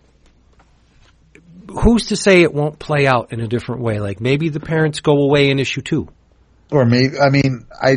who's 1.68 2.06
to 2.06 2.16
say 2.16 2.42
it 2.42 2.54
won't 2.54 2.78
play 2.78 3.06
out 3.06 3.32
in 3.32 3.40
a 3.40 3.48
different 3.48 3.82
way? 3.82 4.00
Like 4.00 4.20
maybe 4.20 4.48
the 4.48 4.60
parents 4.60 5.00
go 5.00 5.12
away 5.12 5.50
in 5.50 5.58
issue 5.58 5.82
two. 5.82 6.08
Or 6.70 6.84
maybe, 6.84 7.18
I 7.18 7.30
mean, 7.30 7.66
I, 7.70 7.96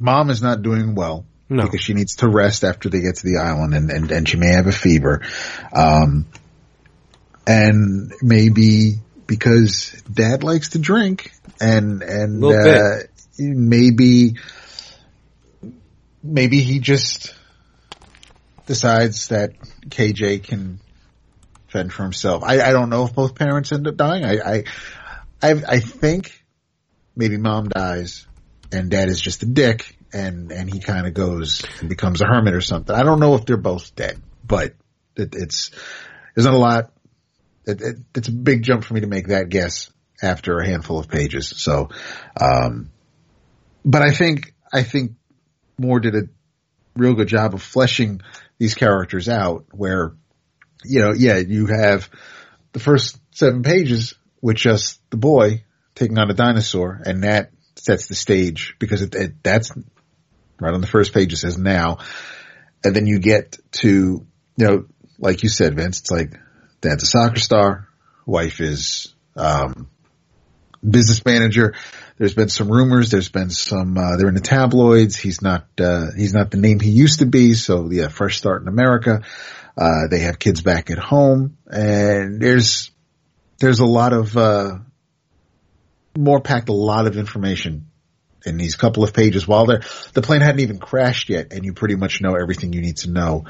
mom 0.00 0.30
is 0.30 0.42
not 0.42 0.62
doing 0.62 0.94
well. 0.94 1.26
No. 1.48 1.64
Because 1.64 1.80
she 1.80 1.94
needs 1.94 2.16
to 2.16 2.28
rest 2.28 2.64
after 2.64 2.88
they 2.88 3.00
get 3.00 3.16
to 3.16 3.26
the 3.26 3.38
island 3.38 3.74
and, 3.74 3.90
and, 3.90 4.10
and 4.10 4.28
she 4.28 4.36
may 4.36 4.52
have 4.52 4.66
a 4.66 4.72
fever. 4.72 5.22
Um, 5.72 6.26
and 7.46 8.12
maybe 8.22 8.94
because 9.26 9.90
dad 10.12 10.44
likes 10.44 10.70
to 10.70 10.78
drink 10.78 11.32
and, 11.60 12.02
and, 12.02 12.44
uh, 12.44 13.06
maybe, 13.38 14.36
maybe 16.22 16.60
he 16.60 16.78
just 16.78 17.34
decides 18.66 19.28
that 19.28 19.58
KJ 19.88 20.44
can 20.44 20.78
fend 21.66 21.92
for 21.92 22.04
himself. 22.04 22.44
I, 22.44 22.60
I 22.60 22.70
don't 22.70 22.90
know 22.90 23.04
if 23.04 23.14
both 23.14 23.34
parents 23.34 23.72
end 23.72 23.88
up 23.88 23.96
dying. 23.96 24.24
I, 24.24 24.38
I, 24.38 24.64
I, 25.42 25.50
I 25.66 25.80
think 25.80 26.44
maybe 27.16 27.36
mom 27.38 27.68
dies 27.68 28.26
and 28.72 28.90
dad 28.90 29.08
is 29.08 29.20
just 29.20 29.42
a 29.42 29.46
dick 29.46 29.96
and, 30.12 30.52
and 30.52 30.72
he 30.72 30.80
kind 30.80 31.06
of 31.06 31.14
goes 31.14 31.64
and 31.80 31.88
becomes 31.88 32.20
a 32.20 32.26
hermit 32.26 32.54
or 32.54 32.60
something. 32.60 32.94
I 32.94 33.02
don't 33.02 33.20
know 33.20 33.34
if 33.34 33.46
they're 33.46 33.56
both 33.56 33.94
dead, 33.94 34.20
but 34.44 34.74
it, 35.16 35.34
it's, 35.34 35.70
there's 36.34 36.46
not 36.46 36.54
a 36.54 36.58
lot. 36.58 36.92
It, 37.66 37.80
it, 37.80 37.96
it's 38.14 38.28
a 38.28 38.32
big 38.32 38.62
jump 38.62 38.84
for 38.84 38.94
me 38.94 39.00
to 39.00 39.06
make 39.06 39.28
that 39.28 39.48
guess 39.48 39.90
after 40.22 40.58
a 40.58 40.66
handful 40.66 40.98
of 40.98 41.08
pages. 41.08 41.48
So, 41.48 41.88
um, 42.40 42.90
but 43.84 44.02
I 44.02 44.12
think, 44.12 44.54
I 44.72 44.82
think 44.82 45.12
Moore 45.78 46.00
did 46.00 46.14
a 46.14 46.22
real 46.96 47.14
good 47.14 47.28
job 47.28 47.54
of 47.54 47.62
fleshing 47.62 48.20
these 48.58 48.74
characters 48.74 49.28
out 49.28 49.66
where, 49.72 50.12
you 50.84 51.00
know, 51.00 51.12
yeah, 51.12 51.36
you 51.36 51.66
have 51.66 52.08
the 52.72 52.80
first 52.80 53.18
seven 53.32 53.62
pages 53.62 54.14
with 54.40 54.56
just 54.56 55.00
the 55.10 55.16
boy 55.16 55.64
taking 55.94 56.18
on 56.18 56.30
a 56.30 56.34
dinosaur 56.34 57.00
and 57.04 57.24
that 57.24 57.50
sets 57.84 58.06
the 58.06 58.14
stage 58.14 58.76
because 58.78 59.02
it, 59.02 59.14
it, 59.14 59.42
that's 59.42 59.72
right 60.60 60.74
on 60.74 60.80
the 60.80 60.86
first 60.86 61.12
page 61.12 61.32
it 61.32 61.36
says 61.36 61.58
now. 61.58 61.98
And 62.84 62.94
then 62.94 63.06
you 63.06 63.18
get 63.18 63.58
to, 63.72 63.88
you 64.56 64.66
know, 64.66 64.86
like 65.18 65.42
you 65.42 65.48
said, 65.48 65.74
Vince, 65.74 66.00
it's 66.00 66.10
like 66.10 66.32
dad's 66.80 67.02
a 67.02 67.06
soccer 67.06 67.38
star, 67.38 67.88
wife 68.26 68.60
is, 68.60 69.14
um, 69.36 69.88
business 70.88 71.24
manager. 71.24 71.74
There's 72.18 72.34
been 72.34 72.48
some 72.48 72.70
rumors. 72.70 73.10
There's 73.10 73.28
been 73.28 73.50
some. 73.50 73.96
Uh, 73.96 74.16
they're 74.16 74.28
in 74.28 74.34
the 74.34 74.40
tabloids. 74.40 75.16
He's 75.16 75.42
not. 75.42 75.66
Uh, 75.78 76.06
he's 76.16 76.34
not 76.34 76.50
the 76.50 76.58
name 76.58 76.80
he 76.80 76.90
used 76.90 77.20
to 77.20 77.26
be. 77.26 77.54
So 77.54 77.90
yeah, 77.90 78.08
fresh 78.08 78.38
start 78.38 78.62
in 78.62 78.68
America. 78.68 79.22
Uh, 79.76 80.08
they 80.10 80.20
have 80.20 80.38
kids 80.38 80.60
back 80.60 80.90
at 80.90 80.98
home, 80.98 81.56
and 81.66 82.40
there's 82.40 82.90
there's 83.58 83.80
a 83.80 83.86
lot 83.86 84.12
of 84.12 84.36
uh, 84.36 84.78
Moore 86.16 86.40
packed 86.40 86.68
a 86.68 86.72
lot 86.74 87.06
of 87.06 87.16
information 87.16 87.86
in 88.44 88.56
these 88.56 88.74
couple 88.74 89.04
of 89.04 89.12
pages. 89.12 89.46
While 89.46 89.66
they 89.66 89.78
the 90.12 90.22
plane 90.22 90.40
hadn't 90.40 90.60
even 90.60 90.78
crashed 90.78 91.28
yet, 91.28 91.52
and 91.52 91.64
you 91.64 91.72
pretty 91.72 91.96
much 91.96 92.20
know 92.20 92.34
everything 92.34 92.72
you 92.72 92.80
need 92.80 92.98
to 92.98 93.10
know 93.10 93.44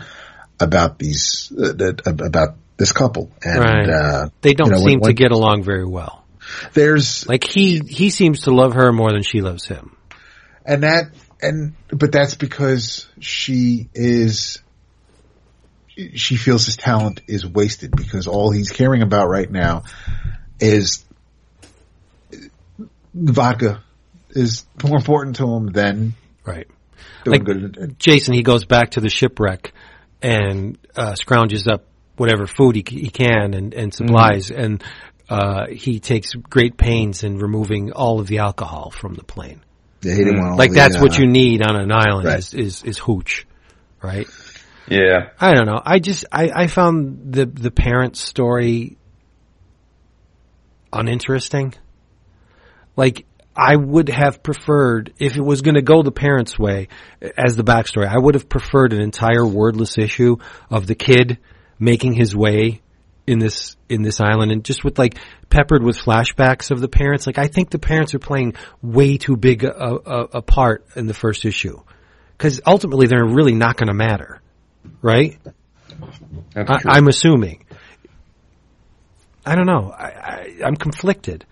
about 0.59 0.99
these 0.99 1.53
uh, 1.59 1.73
about 2.07 2.57
this 2.77 2.93
couple. 2.93 3.31
And 3.43 3.59
right. 3.61 3.89
uh, 3.89 4.29
they 4.43 4.55
don't 4.55 4.69
you 4.69 4.73
know, 4.73 4.79
seem 4.79 4.87
when- 4.87 5.01
when- 5.01 5.11
to 5.11 5.15
get 5.15 5.33
along 5.33 5.63
very 5.63 5.87
well. 5.87 6.25
there's 6.75 7.27
Like 7.29 7.45
he 7.45 7.79
he 7.81 8.11
seems 8.11 8.43
to 8.43 8.51
love 8.51 8.75
her 8.75 8.93
more 8.93 9.13
than 9.13 9.23
she 9.23 9.41
loves 9.41 9.67
him. 9.67 9.97
and 10.67 10.83
that 10.83 11.05
and 11.41 11.75
but 11.89 12.13
that's 12.13 12.35
because 12.35 13.07
she 13.21 13.89
is 13.95 14.61
she 16.15 16.37
feels 16.37 16.65
his 16.67 16.77
talent 16.77 17.21
is 17.29 17.47
wasted 17.47 17.91
because 17.95 18.27
all 18.27 18.51
he's 18.51 18.71
caring 18.71 19.03
about 19.03 19.29
right 19.29 19.51
now 19.51 19.85
is 20.59 21.05
vodka 23.15 23.83
is 24.31 24.65
more 24.85 24.97
important 24.97 25.37
to 25.37 25.47
him 25.47 25.67
than 25.73 26.15
Right. 26.45 26.67
doing 27.25 27.45
Like- 27.45 27.45
good. 27.45 27.97
Jason, 27.99 28.35
he 28.35 28.43
goes 28.43 28.65
back 28.65 28.93
to 28.93 29.01
the 29.01 29.09
shipwreck 29.11 29.73
and 30.23 30.79
uh, 30.97 31.13
scrounges 31.13 31.71
up 31.71 31.85
whatever 32.17 32.47
food 32.47 32.77
he, 32.77 32.85
he 32.87 33.09
can 33.11 33.55
and, 33.55 33.73
and 33.73 33.95
supplies, 33.95 34.51
and 34.51 34.85
uh, 35.29 35.67
he 35.69 36.01
takes 36.01 36.35
great 36.35 36.77
pains 36.77 37.23
in 37.25 37.39
removing 37.39 37.93
all 37.93 38.21
of 38.21 38.27
the 38.27 38.39
alcohol 38.39 38.91
from 38.91 39.15
the 39.15 39.25
plane. 39.25 39.63
Yeah, 40.03 40.13
he 40.15 40.25
didn't 40.25 40.41
want 40.41 40.59
Like 40.59 40.71
the, 40.71 40.77
that's 40.77 41.01
what 41.01 41.17
uh, 41.19 41.23
you 41.23 41.27
need 41.27 41.63
on 41.63 41.77
an 41.77 41.91
island 41.93 42.27
right. 42.27 42.39
is, 42.39 42.53
is 42.55 42.83
is 42.83 42.99
hooch, 42.99 43.47
right? 44.03 44.27
Yeah. 44.89 45.29
I 45.39 45.55
don't 45.55 45.67
know. 45.67 45.81
I 45.85 45.99
just 45.99 46.25
I, 46.33 46.51
I 46.55 46.67
found 46.67 47.33
the 47.33 47.47
the 47.47 47.71
parent 47.71 48.17
story 48.17 48.97
uninteresting. 50.93 51.75
Like 53.01 53.25
I 53.57 53.77
would 53.77 54.11
have 54.11 54.43
preferred 54.43 55.15
if 55.19 55.39
it 55.39 55.41
was 55.41 55.63
going 55.63 55.77
to 55.77 55.81
go 55.81 56.03
the 56.03 56.13
parents' 56.13 56.59
way 56.59 56.89
as 57.35 57.57
the 57.57 57.65
backstory. 57.65 58.07
I 58.07 58.19
would 58.19 58.35
have 58.35 58.47
preferred 58.47 58.93
an 58.93 59.01
entire 59.01 59.47
wordless 59.47 59.97
issue 59.97 60.37
of 60.69 60.87
the 60.87 60.95
kid 60.95 61.39
making 61.79 62.13
his 62.13 62.37
way 62.37 62.83
in 63.27 63.39
this 63.39 63.79
in 63.89 64.03
this 64.03 64.21
island 64.21 64.53
and 64.53 64.63
just 64.63 64.85
with 64.85 64.99
like 64.99 65.17
peppered 65.49 65.83
with 65.83 65.97
flashbacks 65.97 66.71
of 66.71 66.83
the 66.83 66.89
parents. 66.89 67.27
Like 67.27 67.39
I 67.39 67.47
think 67.47 67.71
the 67.71 67.79
parents 67.79 68.15
are 68.15 68.19
playing 68.19 68.53
way 68.83 69.17
too 69.17 69.39
big 69.39 69.65
a, 69.65 69.71
a, 69.71 70.21
a 70.35 70.43
part 70.43 70.85
in 70.95 71.07
the 71.07 71.15
first 71.15 71.47
issue 71.47 71.81
because 72.37 72.61
ultimately 72.67 73.07
they're 73.07 73.25
really 73.25 73.55
not 73.55 73.79
going 73.79 73.89
to 73.89 73.95
matter, 73.95 74.43
right? 75.01 75.39
I, 76.55 76.81
I'm 76.85 77.09
assuming. 77.09 77.65
I 79.47 79.55
don't 79.55 79.67
know. 79.67 79.91
I, 79.91 80.05
I, 80.05 80.57
I'm 80.67 80.77
conflicted. 80.77 81.47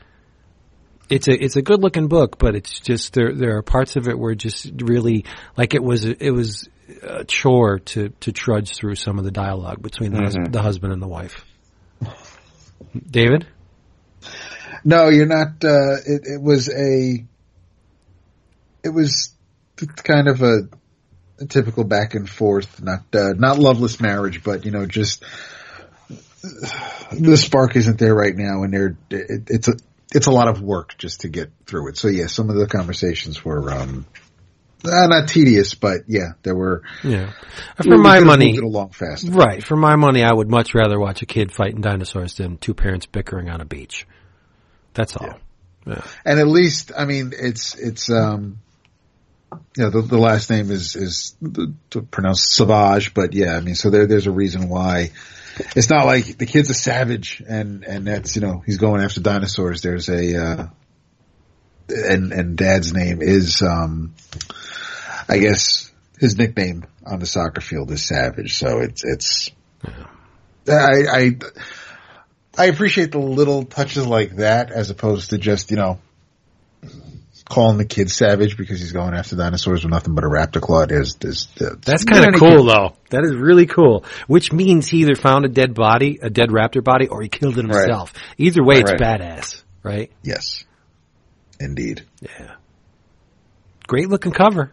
It's 1.08 1.28
a 1.28 1.32
it's 1.32 1.56
a 1.56 1.62
good 1.62 1.80
looking 1.82 2.08
book, 2.08 2.38
but 2.38 2.54
it's 2.54 2.80
just 2.80 3.14
there 3.14 3.34
there 3.34 3.56
are 3.56 3.62
parts 3.62 3.96
of 3.96 4.08
it 4.08 4.18
where 4.18 4.34
just 4.34 4.70
really 4.82 5.24
like 5.56 5.74
it 5.74 5.82
was 5.82 6.04
it 6.04 6.30
was 6.30 6.68
a 7.02 7.24
chore 7.24 7.78
to 7.78 8.10
to 8.20 8.32
trudge 8.32 8.76
through 8.76 8.96
some 8.96 9.18
of 9.18 9.24
the 9.24 9.30
dialogue 9.30 9.82
between 9.82 10.12
the, 10.12 10.20
hus- 10.20 10.36
the 10.50 10.62
husband 10.62 10.92
and 10.92 11.02
the 11.02 11.08
wife. 11.08 11.44
David, 13.10 13.46
No, 14.84 15.08
you're 15.08 15.26
not. 15.26 15.64
Uh, 15.64 15.96
it, 16.06 16.22
it 16.24 16.42
was 16.42 16.68
a. 16.68 17.24
It 18.84 18.90
was 18.90 19.32
kind 19.96 20.28
of 20.28 20.42
a, 20.42 20.68
a 21.40 21.46
typical 21.46 21.84
back 21.84 22.14
and 22.14 22.28
forth, 22.28 22.82
not 22.82 23.02
uh, 23.14 23.32
not 23.36 23.58
loveless 23.58 24.00
marriage, 24.00 24.42
but 24.42 24.64
you 24.64 24.70
know, 24.70 24.86
just 24.86 25.24
the 27.12 27.36
spark 27.36 27.76
isn't 27.76 27.98
there 27.98 28.14
right 28.14 28.34
now, 28.34 28.62
and 28.62 28.72
they're 28.72 28.96
it, 29.10 29.48
it's 29.48 29.68
a 29.68 29.74
it's 30.14 30.26
a 30.26 30.30
lot 30.30 30.48
of 30.48 30.60
work 30.60 30.96
just 30.98 31.20
to 31.20 31.28
get 31.28 31.50
through 31.66 31.88
it. 31.88 31.96
So 31.96 32.08
yeah, 32.08 32.26
some 32.26 32.50
of 32.50 32.56
the 32.56 32.66
conversations 32.66 33.44
were 33.44 33.70
um, 33.72 34.06
uh, 34.84 35.06
not 35.06 35.28
tedious, 35.28 35.74
but 35.74 36.02
yeah, 36.06 36.32
there 36.42 36.54
were. 36.54 36.82
yeah, 37.02 37.32
we 37.78 37.90
for 37.90 37.98
my 37.98 38.20
money, 38.20 38.56
along 38.56 38.90
faster. 38.90 39.30
right? 39.30 39.62
For 39.62 39.76
my 39.76 39.96
money, 39.96 40.22
I 40.22 40.32
would 40.32 40.48
much 40.48 40.74
rather 40.74 40.98
watch 40.98 41.22
a 41.22 41.26
kid 41.26 41.52
fighting 41.52 41.80
dinosaurs 41.80 42.34
than 42.34 42.58
two 42.58 42.74
parents 42.74 43.06
bickering 43.06 43.50
on 43.50 43.60
a 43.60 43.64
beach. 43.64 44.06
That's 44.94 45.16
all. 45.16 45.38
Yeah. 45.86 46.02
and 46.24 46.38
at 46.38 46.46
least 46.46 46.92
I 46.96 47.06
mean 47.06 47.32
it's 47.36 47.74
it's 47.74 48.10
um 48.10 48.58
you 49.76 49.84
know 49.84 49.90
the, 49.90 50.02
the 50.02 50.18
last 50.18 50.50
name 50.50 50.70
is 50.70 50.96
is 50.96 51.36
to 51.90 52.02
pronounce 52.02 52.42
Savage, 52.42 53.14
but 53.14 53.32
yeah, 53.32 53.56
I 53.56 53.60
mean 53.60 53.74
so 53.74 53.90
there 53.90 54.06
there's 54.06 54.26
a 54.26 54.32
reason 54.32 54.68
why 54.68 55.10
it's 55.76 55.90
not 55.90 56.06
like 56.06 56.38
the 56.38 56.46
kid's 56.46 56.70
a 56.70 56.74
savage 56.74 57.42
and 57.46 57.84
and 57.84 58.06
that's 58.06 58.36
you 58.36 58.42
know 58.42 58.62
he's 58.64 58.78
going 58.78 59.02
after 59.02 59.20
dinosaurs. 59.20 59.82
There's 59.82 60.08
a 60.08 60.36
uh, 60.36 60.66
and 61.88 62.32
and 62.32 62.56
Dad's 62.56 62.92
name 62.92 63.22
is 63.22 63.62
um 63.62 64.14
I 65.28 65.38
guess 65.38 65.90
his 66.18 66.36
nickname 66.36 66.84
on 67.06 67.20
the 67.20 67.26
soccer 67.26 67.60
field 67.60 67.90
is 67.90 68.06
Savage, 68.06 68.56
so 68.56 68.78
it's 68.78 69.04
it's 69.04 69.50
I 70.68 71.04
I 71.10 71.30
I 72.58 72.66
appreciate 72.66 73.12
the 73.12 73.20
little 73.20 73.64
touches 73.64 74.06
like 74.06 74.36
that 74.36 74.72
as 74.72 74.90
opposed 74.90 75.30
to 75.30 75.38
just, 75.38 75.70
you 75.70 75.76
know, 75.76 76.00
calling 77.48 77.78
the 77.78 77.84
kid 77.84 78.10
savage 78.10 78.56
because 78.56 78.78
he's 78.80 78.92
going 78.92 79.14
after 79.14 79.34
dinosaurs 79.36 79.82
with 79.84 79.90
nothing 79.90 80.14
but 80.14 80.24
a 80.24 80.28
raptor 80.28 80.60
claw. 80.60 80.84
There's, 80.86 81.14
there's, 81.16 81.46
there's 81.56 81.76
That's 81.78 82.04
kind 82.04 82.26
of 82.34 82.38
cool, 82.38 82.50
kids- 82.50 82.66
though. 82.66 82.92
That 83.10 83.24
is 83.24 83.34
really 83.34 83.66
cool. 83.66 84.04
Which 84.26 84.52
means 84.52 84.86
he 84.88 84.98
either 84.98 85.14
found 85.14 85.44
a 85.44 85.48
dead 85.48 85.74
body, 85.74 86.18
a 86.20 86.28
dead 86.30 86.50
raptor 86.50 86.84
body, 86.84 87.08
or 87.08 87.22
he 87.22 87.28
killed 87.28 87.56
it 87.58 87.64
Right. 87.66 87.80
himself. 87.80 88.12
Either 88.36 88.62
way, 88.62 88.80
it's 88.80 88.90
Right. 88.90 89.00
badass, 89.00 89.62
right? 89.82 90.12
Yes. 90.22 90.64
Indeed. 91.58 92.02
Yeah. 92.20 92.52
Great 93.86 94.08
looking 94.08 94.32
cover. 94.32 94.72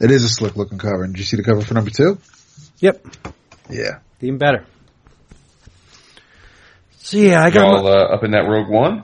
It 0.00 0.10
is 0.10 0.24
a 0.24 0.28
slick 0.28 0.56
looking 0.56 0.78
cover. 0.78 1.02
And 1.04 1.12
did 1.12 1.18
you 1.18 1.24
see 1.26 1.36
the 1.36 1.42
cover 1.42 1.60
for 1.62 1.74
number 1.74 1.90
two? 1.90 2.18
Yep. 2.78 3.04
Yeah. 3.68 3.98
Even 4.20 4.38
better. 4.38 4.64
So 6.98 7.16
yeah, 7.18 7.42
I 7.42 7.50
got. 7.50 7.66
Y'all 7.66 7.82
my- 7.82 7.90
uh, 7.90 8.14
up 8.14 8.24
in 8.24 8.30
that 8.30 8.48
Rogue 8.48 8.68
One? 8.70 9.02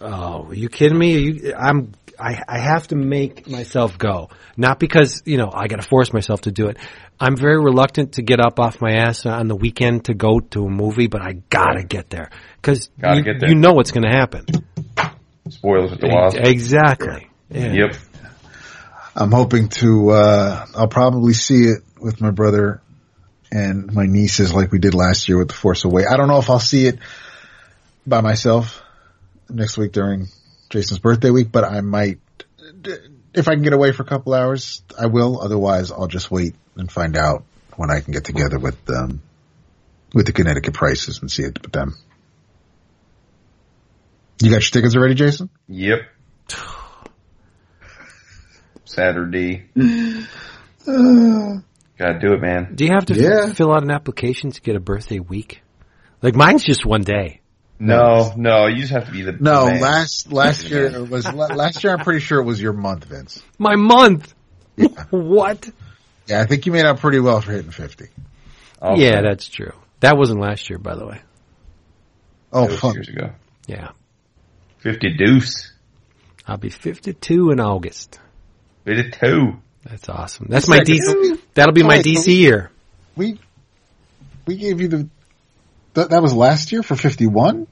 Oh, 0.00 0.46
are 0.48 0.54
you 0.54 0.68
kidding 0.68 0.98
me? 0.98 1.18
You, 1.18 1.54
I'm. 1.54 1.92
I, 2.16 2.40
I 2.46 2.58
have 2.60 2.86
to 2.88 2.96
make 2.96 3.48
myself 3.48 3.98
go. 3.98 4.30
Not 4.56 4.78
because 4.78 5.22
you 5.24 5.36
know 5.36 5.50
I 5.52 5.66
got 5.66 5.80
to 5.80 5.88
force 5.88 6.12
myself 6.12 6.42
to 6.42 6.52
do 6.52 6.68
it. 6.68 6.78
I'm 7.18 7.36
very 7.36 7.58
reluctant 7.58 8.12
to 8.14 8.22
get 8.22 8.40
up 8.40 8.60
off 8.60 8.80
my 8.80 8.92
ass 8.92 9.26
on 9.26 9.48
the 9.48 9.56
weekend 9.56 10.06
to 10.06 10.14
go 10.14 10.40
to 10.40 10.66
a 10.66 10.70
movie, 10.70 11.08
but 11.08 11.22
I 11.22 11.32
gotta 11.50 11.82
get 11.82 12.10
there 12.10 12.30
because 12.56 12.88
you, 12.98 13.22
get 13.22 13.40
there. 13.40 13.48
you 13.48 13.54
know 13.54 13.72
what's 13.72 13.92
going 13.92 14.04
to 14.04 14.16
happen. 14.16 14.46
Spoilers 15.48 15.90
with 15.90 16.00
the 16.00 16.08
Wasp. 16.08 16.38
Exactly. 16.38 17.28
Yeah. 17.50 17.72
Yep. 17.72 17.96
I'm 19.14 19.30
hoping 19.30 19.68
to, 19.68 20.10
uh, 20.10 20.66
I'll 20.74 20.88
probably 20.88 21.34
see 21.34 21.64
it 21.64 21.82
with 22.00 22.20
my 22.20 22.30
brother 22.30 22.82
and 23.52 23.92
my 23.92 24.06
nieces 24.06 24.52
like 24.52 24.72
we 24.72 24.78
did 24.78 24.94
last 24.94 25.28
year 25.28 25.38
with 25.38 25.48
The 25.48 25.54
Force 25.54 25.84
Away. 25.84 26.04
I 26.10 26.16
don't 26.16 26.28
know 26.28 26.38
if 26.38 26.50
I'll 26.50 26.58
see 26.58 26.86
it 26.86 26.98
by 28.06 28.22
myself 28.22 28.82
next 29.54 29.76
week 29.78 29.92
during 29.92 30.26
Jason's 30.70 30.98
birthday 31.00 31.30
week, 31.30 31.50
but 31.52 31.64
I 31.64 31.80
might, 31.80 32.18
if 33.34 33.48
I 33.48 33.54
can 33.54 33.62
get 33.62 33.72
away 33.72 33.92
for 33.92 34.02
a 34.02 34.06
couple 34.06 34.34
hours, 34.34 34.82
I 34.98 35.06
will. 35.06 35.40
Otherwise, 35.40 35.90
I'll 35.92 36.06
just 36.08 36.30
wait 36.30 36.54
and 36.76 36.90
find 36.90 37.16
out 37.16 37.44
when 37.76 37.90
I 37.90 38.00
can 38.00 38.12
get 38.12 38.24
together 38.24 38.58
with, 38.58 38.78
um, 38.90 39.22
with 40.12 40.26
the 40.26 40.32
Connecticut 40.32 40.74
prices 40.74 41.20
and 41.20 41.30
see 41.30 41.42
it 41.44 41.60
with 41.62 41.72
them. 41.72 41.94
You 44.40 44.50
got 44.50 44.62
your 44.62 44.70
tickets 44.70 44.96
already, 44.96 45.14
Jason? 45.14 45.48
Yep. 45.68 46.00
Saturday. 48.84 49.64
Gotta 50.86 52.18
do 52.20 52.32
it, 52.34 52.40
man. 52.40 52.74
Do 52.74 52.84
you 52.84 52.90
have 52.92 53.06
to 53.06 53.14
Yeah. 53.14 53.46
f- 53.48 53.56
fill 53.56 53.72
out 53.72 53.82
an 53.82 53.90
application 53.90 54.50
to 54.50 54.60
get 54.60 54.76
a 54.76 54.80
birthday 54.80 55.20
week? 55.20 55.62
Like 56.22 56.34
mine's 56.34 56.64
just 56.64 56.84
one 56.84 57.02
day. 57.02 57.40
No, 57.78 58.32
no, 58.36 58.66
you 58.66 58.76
just 58.82 58.92
have 58.92 59.06
to 59.06 59.12
be 59.12 59.22
the 59.22 59.32
No, 59.32 59.66
man. 59.66 59.80
last 59.80 60.32
last 60.32 60.70
year 60.70 60.86
it 60.86 61.08
was 61.10 61.30
last 61.32 61.82
year. 61.82 61.92
I'm 61.92 62.04
pretty 62.04 62.20
sure 62.20 62.38
it 62.40 62.44
was 62.44 62.60
your 62.60 62.72
month, 62.72 63.04
Vince. 63.04 63.42
My 63.58 63.74
month. 63.76 64.32
what? 65.10 65.68
Yeah, 66.26 66.40
I 66.40 66.46
think 66.46 66.66
you 66.66 66.72
made 66.72 66.86
out 66.86 67.00
pretty 67.00 67.18
well 67.20 67.40
for 67.40 67.52
hitting 67.52 67.70
fifty. 67.72 68.06
Oh, 68.80 68.96
Yeah, 68.96 69.20
that's 69.22 69.48
true. 69.48 69.72
That 70.00 70.16
wasn't 70.16 70.40
last 70.40 70.68
year, 70.70 70.78
by 70.78 70.94
the 70.94 71.06
way. 71.06 71.20
Oh, 72.52 72.68
fuck. 72.68 72.94
years 72.94 73.08
ago. 73.08 73.32
Yeah. 73.66 73.90
Fifty 74.78 75.16
deuce. 75.16 75.72
I'll 76.46 76.58
be 76.58 76.68
52 76.68 77.50
in 77.50 77.58
August. 77.60 78.20
Fifty 78.84 79.10
two. 79.10 79.54
That's 79.82 80.08
awesome. 80.08 80.46
That's 80.48 80.68
my 80.68 80.76
Second. 80.78 80.94
DC. 80.94 81.40
That'll 81.54 81.72
be 81.74 81.82
my 81.82 81.98
DC 81.98 82.28
year. 82.28 82.70
we 83.16 83.38
we 84.46 84.56
gave 84.56 84.80
you 84.80 84.88
the 84.88 85.08
that, 85.94 86.10
that 86.10 86.22
was 86.22 86.34
last 86.34 86.72
year 86.72 86.82
for 86.82 86.96
fifty 86.96 87.26
one. 87.26 87.66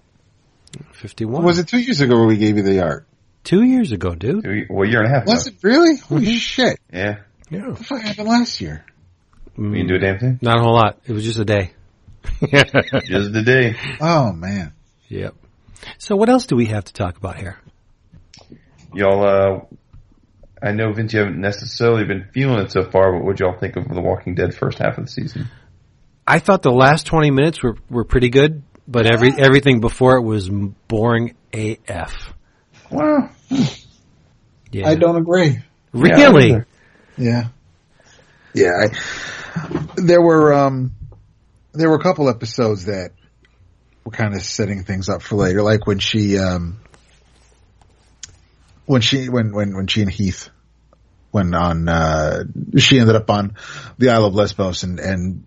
51. 0.93 1.45
Was 1.45 1.59
it 1.59 1.69
two 1.69 1.79
years 1.79 2.01
ago 2.01 2.17
where 2.17 2.27
we 2.27 2.39
gave 2.39 2.57
you 2.57 2.63
the 2.63 2.83
art? 2.83 3.07
two 3.45 3.63
years 3.63 3.93
ago, 3.93 4.15
dude? 4.15 4.67
Well, 4.71 4.89
a 4.89 4.91
year 4.91 5.03
and 5.03 5.13
a 5.13 5.19
half. 5.19 5.27
Was 5.27 5.47
ago. 5.47 5.57
it 5.57 5.65
really? 5.65 5.97
Holy 5.97 6.37
shit! 6.37 6.79
Yeah. 6.93 7.21
Yeah. 7.51 7.69
What 7.69 7.79
the 7.79 7.85
fuck 7.85 8.01
happened 8.01 8.29
last 8.29 8.61
year? 8.61 8.85
We 9.57 9.71
didn't 9.71 9.89
do 9.89 9.95
a 9.97 9.99
damn 9.99 10.19
thing. 10.19 10.39
Not 10.41 10.59
a 10.59 10.63
whole 10.63 10.75
lot. 10.75 10.99
It 11.07 11.13
was 11.13 11.25
just 11.25 11.39
a 11.39 11.45
day. 11.45 11.73
Just 12.53 13.35
a 13.35 13.43
day. 13.43 13.75
Oh 14.01 14.33
man. 14.33 14.73
Yep. 15.09 15.35
So 15.99 16.15
what 16.15 16.29
else 16.29 16.47
do 16.47 16.55
we 16.55 16.67
have 16.67 16.85
to 16.85 16.93
talk 16.93 17.17
about 17.17 17.37
here? 17.37 17.59
Y'all, 18.95 19.25
uh, 19.25 19.61
I 20.63 20.71
know 20.71 20.93
Vince, 20.93 21.13
you 21.13 21.19
haven't 21.19 21.41
necessarily 21.41 22.05
been 22.05 22.29
feeling 22.33 22.61
it 22.61 22.71
so 22.71 22.89
far, 22.89 23.13
but 23.13 23.25
what 23.25 23.41
y'all 23.41 23.59
think 23.59 23.75
of 23.75 23.89
The 23.89 24.01
Walking 24.01 24.37
Dead 24.37 24.55
first 24.55 24.79
half 24.79 24.99
of 24.99 25.07
the 25.07 25.11
season? 25.11 25.49
I 26.27 26.39
thought 26.39 26.63
the 26.63 26.71
last 26.71 27.07
20 27.07 27.31
minutes 27.31 27.63
were, 27.63 27.77
were 27.91 28.05
pretty 28.05 28.29
good, 28.29 28.63
but 28.87 29.07
every 29.07 29.33
everything 29.37 29.81
before 29.81 30.17
it 30.17 30.23
was 30.23 30.49
boring 30.49 31.35
AF. 31.53 32.35
Well, 32.91 33.31
Yeah. 34.71 34.89
I 34.89 34.95
don't 34.95 35.17
agree. 35.17 35.59
Really? 35.93 36.51
Yeah, 36.51 36.65
Yeah. 37.17 37.49
Yeah. 38.55 38.71
I, 38.85 39.93
there 39.97 40.23
were, 40.23 40.53
um, 40.55 40.93
there 41.73 41.89
were 41.91 41.97
a 41.97 42.03
couple 42.03 42.29
episodes 42.29 42.87
that 42.87 43.11
were 44.05 44.13
kind 44.13 44.35
of 44.35 44.43
setting 44.43 44.85
things 44.85 45.09
up 45.09 45.23
for 45.23 45.37
later, 45.37 45.63
like 45.63 45.87
when 45.87 45.99
she, 45.99 46.39
um, 46.39 46.81
when 48.87 49.01
she, 49.01 49.29
when, 49.29 49.53
when, 49.53 49.75
when 49.75 49.87
she 49.87 50.03
and 50.03 50.11
Heath 50.11 50.51
went 51.33 51.55
on, 51.55 51.89
uh, 51.89 52.45
she 52.77 52.99
ended 52.99 53.17
up 53.17 53.31
on 53.31 53.57
the 53.99 54.11
Isle 54.11 54.27
of 54.27 54.35
Lesbos 54.35 54.83
and, 54.83 54.99
and 54.99 55.45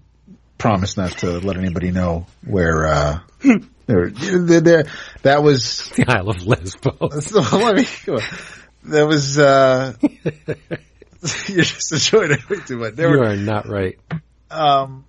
promised 0.57 0.97
not 0.97 1.11
to 1.19 1.39
let 1.39 1.57
anybody 1.57 1.91
know 1.91 2.25
where, 2.45 2.85
uh, 2.87 3.19
there, 3.85 4.09
there, 4.09 4.61
there, 4.61 4.83
that 5.23 5.43
was, 5.43 5.89
the 5.95 6.05
Isle 6.07 6.29
of 6.29 6.45
Lesbos. 6.47 7.25
so 7.25 7.41
let 7.57 7.75
me, 7.75 7.85
that 8.85 9.05
was, 9.07 9.37
uh, 9.39 9.93
you're 11.47 11.63
just 11.63 11.91
enjoying 11.91 12.31
it 12.31 12.49
way 12.49 12.57
too 12.65 12.77
much. 12.77 12.95
There 12.95 13.11
You 13.11 13.19
were, 13.19 13.29
are 13.29 13.35
not 13.35 13.67
right. 13.67 13.99
um, 14.51 15.05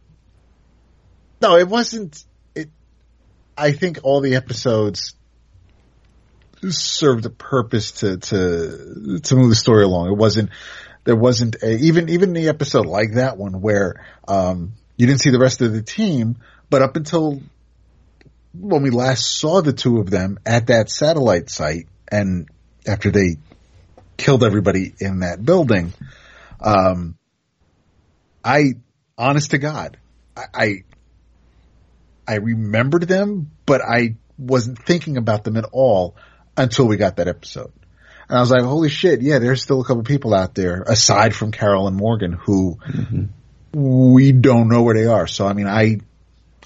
no, 1.41 1.57
it 1.57 1.69
wasn't. 1.69 2.25
It. 2.55 2.71
I 3.59 3.73
think 3.73 3.99
all 4.03 4.23
the 4.23 4.37
episodes 4.37 5.15
served 6.69 7.27
a 7.27 7.31
purpose 7.31 7.93
to 8.01 8.17
to 8.17 9.21
to 9.23 9.37
move 9.37 9.51
the 9.51 9.55
story 9.55 9.85
along. 9.85 10.09
It 10.09 10.17
wasn't. 10.17 10.51
There 11.05 11.15
wasn't 11.15 11.57
a, 11.63 11.77
even 11.77 12.09
even 12.09 12.33
the 12.33 12.49
episode 12.49 12.87
like 12.87 13.15
that 13.15 13.37
one 13.37 13.61
where 13.61 14.05
um, 14.27 14.73
you 14.97 15.07
didn't 15.07 15.21
see 15.21 15.31
the 15.31 15.39
rest 15.39 15.61
of 15.61 15.73
the 15.73 15.83
team, 15.83 16.37
but 16.71 16.83
up 16.83 16.97
until 16.97 17.41
when 18.53 18.83
we 18.83 18.91
last 18.91 19.39
saw 19.39 19.61
the 19.61 19.73
two 19.73 19.99
of 19.99 20.11
them 20.11 20.39
at 20.47 20.69
that 20.69 20.91
satellite 20.91 21.51
site, 21.51 21.89
and 22.11 22.49
after 22.87 23.11
they 23.11 23.37
killed 24.17 24.43
everybody 24.43 24.95
in 24.99 25.21
that 25.21 25.45
building, 25.45 25.93
um, 26.61 27.17
I, 28.45 28.75
honest 29.19 29.51
to 29.51 29.59
God, 29.59 29.99
I, 30.37 30.45
I, 30.55 30.75
I 32.27 32.35
remembered 32.37 33.03
them, 33.03 33.51
but 33.67 33.83
I 33.83 34.17
wasn't 34.39 34.79
thinking 34.79 35.17
about 35.17 35.45
them 35.45 35.57
at 35.57 35.67
all 35.73 36.17
until 36.57 36.87
we 36.87 36.97
got 36.97 37.17
that 37.17 37.29
episode. 37.29 37.73
And 38.29 38.39
I 38.39 38.41
was 38.41 38.51
like, 38.51 38.63
holy 38.63 38.89
shit, 38.89 39.23
yeah, 39.23 39.39
there's 39.39 39.63
still 39.63 39.81
a 39.81 39.85
couple 39.85 40.03
people 40.03 40.35
out 40.35 40.55
there 40.55 40.83
aside 40.83 41.35
from 41.35 41.53
Carol 41.53 41.87
and 41.87 41.97
Morgan 41.97 42.33
who 42.33 42.79
we 43.77 44.33
don't 44.33 44.69
know 44.69 44.83
where 44.83 44.95
they 44.95 45.05
are. 45.05 45.27
So, 45.27 45.47
I 45.47 45.53
mean, 45.53 45.67
I, 45.67 45.99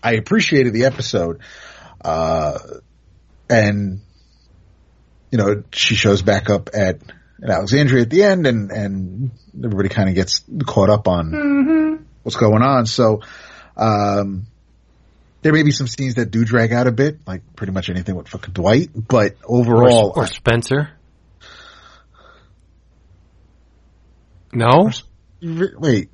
I 0.00 0.12
appreciated 0.12 0.72
the 0.72 0.84
episode. 0.84 1.40
Uh, 2.00 2.56
and, 3.48 4.00
you 5.32 5.38
know, 5.38 5.64
she 5.72 5.96
shows 5.96 6.22
back 6.22 6.48
up 6.50 6.70
at, 6.72 6.98
at 7.42 7.50
Alexandria 7.50 8.02
at 8.02 8.10
the 8.10 8.22
end 8.22 8.46
and, 8.46 8.70
and 8.70 9.30
everybody 9.56 9.88
kind 9.88 10.08
of 10.08 10.14
gets 10.14 10.44
caught 10.64 10.88
up 10.88 11.08
on 11.08 12.06
what's 12.22 12.36
going 12.36 12.62
on. 12.62 12.86
So, 12.86 13.22
um, 13.76 14.46
there 15.42 15.52
may 15.52 15.64
be 15.64 15.72
some 15.72 15.88
scenes 15.88 16.14
that 16.14 16.30
do 16.30 16.44
drag 16.44 16.72
out 16.72 16.86
a 16.86 16.92
bit, 16.92 17.26
like 17.26 17.42
pretty 17.56 17.72
much 17.72 17.90
anything 17.90 18.14
with 18.14 18.28
fucking 18.28 18.52
Dwight, 18.54 18.90
but 18.94 19.34
overall, 19.44 20.12
or, 20.14 20.24
or 20.24 20.26
Spencer. 20.28 20.90
No, 24.52 24.90
I- 25.42 25.68
wait, 25.78 26.10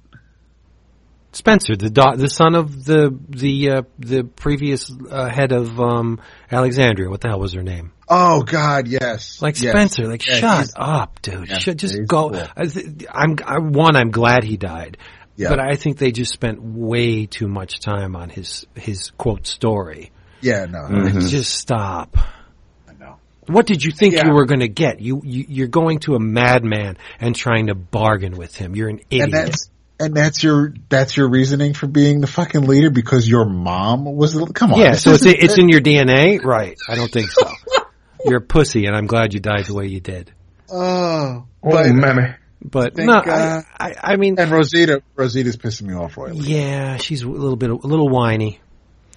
Spencer, 1.37 1.77
the 1.77 1.91
da- 1.91 2.17
the 2.17 2.29
son 2.29 2.55
of 2.55 2.85
the 2.85 3.17
the 3.29 3.71
uh, 3.71 3.83
the 3.99 4.25
previous 4.25 4.91
uh, 5.11 5.29
head 5.29 5.53
of 5.53 5.79
um, 5.79 6.21
Alexandria. 6.51 7.09
What 7.11 7.21
the 7.21 7.29
hell 7.29 7.41
was 7.41 7.53
her 7.55 7.63
name? 7.63 7.93
oh 8.09 8.43
god, 8.43 8.87
yes, 8.89 9.43
Like 9.43 9.61
Yes. 9.61 9.73
Spencer. 9.73 10.07
Like 10.07 10.27
Yeah, 10.27 10.35
shut 10.37 10.71
up, 10.77 11.21
dude. 11.23 11.49
Yeah, 11.49 11.59
Should 11.59 11.79
just 11.79 11.97
go. 12.07 12.31
cool. 12.31 12.43
I 12.57 12.67
th- 12.67 13.05
I'm 13.13 13.37
I, 13.45 13.59
one. 13.59 13.97
I'm 13.97 14.11
glad 14.11 14.45
he 14.45 14.57
died. 14.57 14.97
Yeah. 15.37 15.51
But 15.51 15.61
I 15.61 15.75
think 15.77 15.99
they 15.99 16.13
just 16.13 16.33
spent 16.33 16.63
way 16.63 17.27
too 17.27 17.47
much 17.49 17.81
time 17.81 18.17
on 18.17 18.31
his 18.31 18.67
his 18.75 19.11
quote 19.19 19.47
story. 19.47 20.13
Yeah, 20.41 20.65
no, 20.67 20.83
Like, 20.89 21.15
just 21.29 21.53
stop. 21.55 22.17
I. 22.17 23.15
What 23.49 23.67
did 23.67 23.85
you 23.85 23.93
think 23.93 24.15
Yeah. 24.15 24.27
you 24.27 24.33
were 24.35 24.45
going 24.47 24.61
to 24.61 24.69
get? 24.69 25.01
You, 25.01 25.21
you 25.25 25.45
you're 25.49 25.69
going 25.69 26.01
to 26.01 26.15
a 26.15 26.19
madman 26.21 26.97
and 27.21 27.35
trying 27.35 27.69
to 27.69 27.75
bargain 27.77 28.37
with 28.37 28.57
him. 28.57 28.75
You're 28.75 28.89
an 28.89 29.01
idiot. 29.11 29.25
And 29.25 29.33
that's 29.33 29.71
and 29.99 30.15
that's 30.15 30.43
your 30.43 30.75
that's 30.89 31.17
your 31.17 31.29
reasoning 31.29 31.75
for 31.75 31.87
being 31.87 32.21
the 32.21 32.27
fucking 32.27 32.63
leader 32.63 32.91
because 32.91 33.29
your 33.29 33.45
mom 33.47 34.05
was 34.05 34.35
the 34.35 34.47
come 34.47 34.73
on. 34.73 34.81
yeah, 34.81 34.93
so 34.93 35.13
it's 35.13 35.25
it's 35.25 35.59
in 35.59 35.69
your 35.69 35.81
DNA, 35.81 36.43
right? 36.45 36.77
I 36.89 36.95
don't 36.95 37.11
think 37.11 37.31
so. 37.31 37.51
You're 38.25 38.39
a 38.39 38.43
pussy, 38.43 38.87
and 38.87 38.97
I'm 38.97 39.07
glad 39.07 39.35
you 39.35 39.41
died 39.41 39.67
the 39.67 39.75
way 39.75 39.87
you 39.87 40.01
did. 40.01 40.33
oh, 40.71 41.47
Oh, 41.63 41.71
but 41.71 41.87
mammy. 41.93 42.35
But 42.65 42.97
Thank 42.97 43.09
no, 43.09 43.21
God. 43.21 43.65
I, 43.79 43.89
I, 43.91 43.95
I 44.03 44.17
mean, 44.17 44.39
and 44.39 44.51
Rosita 44.51 45.03
Rosita's 45.15 45.57
pissing 45.57 45.83
me 45.83 45.95
off 45.95 46.17
royally. 46.17 46.41
yeah, 46.41 46.97
she's 46.97 47.23
a 47.23 47.29
little 47.29 47.57
bit, 47.57 47.71
a 47.71 47.75
little 47.75 48.09
whiny, 48.09 48.61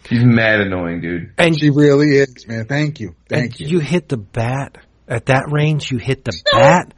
She's 0.07 0.23
mad 0.23 0.61
annoying, 0.61 1.01
dude. 1.01 1.34
and 1.38 1.60
She 1.60 1.69
really 1.69 2.10
is, 2.18 2.47
man. 2.47 2.65
Thank 2.65 2.99
you, 2.99 3.10
and 3.10 3.15
thank 3.27 3.60
you. 3.60 3.68
you 3.68 3.80
hit 3.80 4.10
the 4.10 4.18
bat 4.18 4.77
at 5.07 5.27
that 5.27 5.45
range. 5.51 5.91
You 5.91 5.97
hit 5.97 6.23
the 6.26 6.39
bat. 6.51 6.93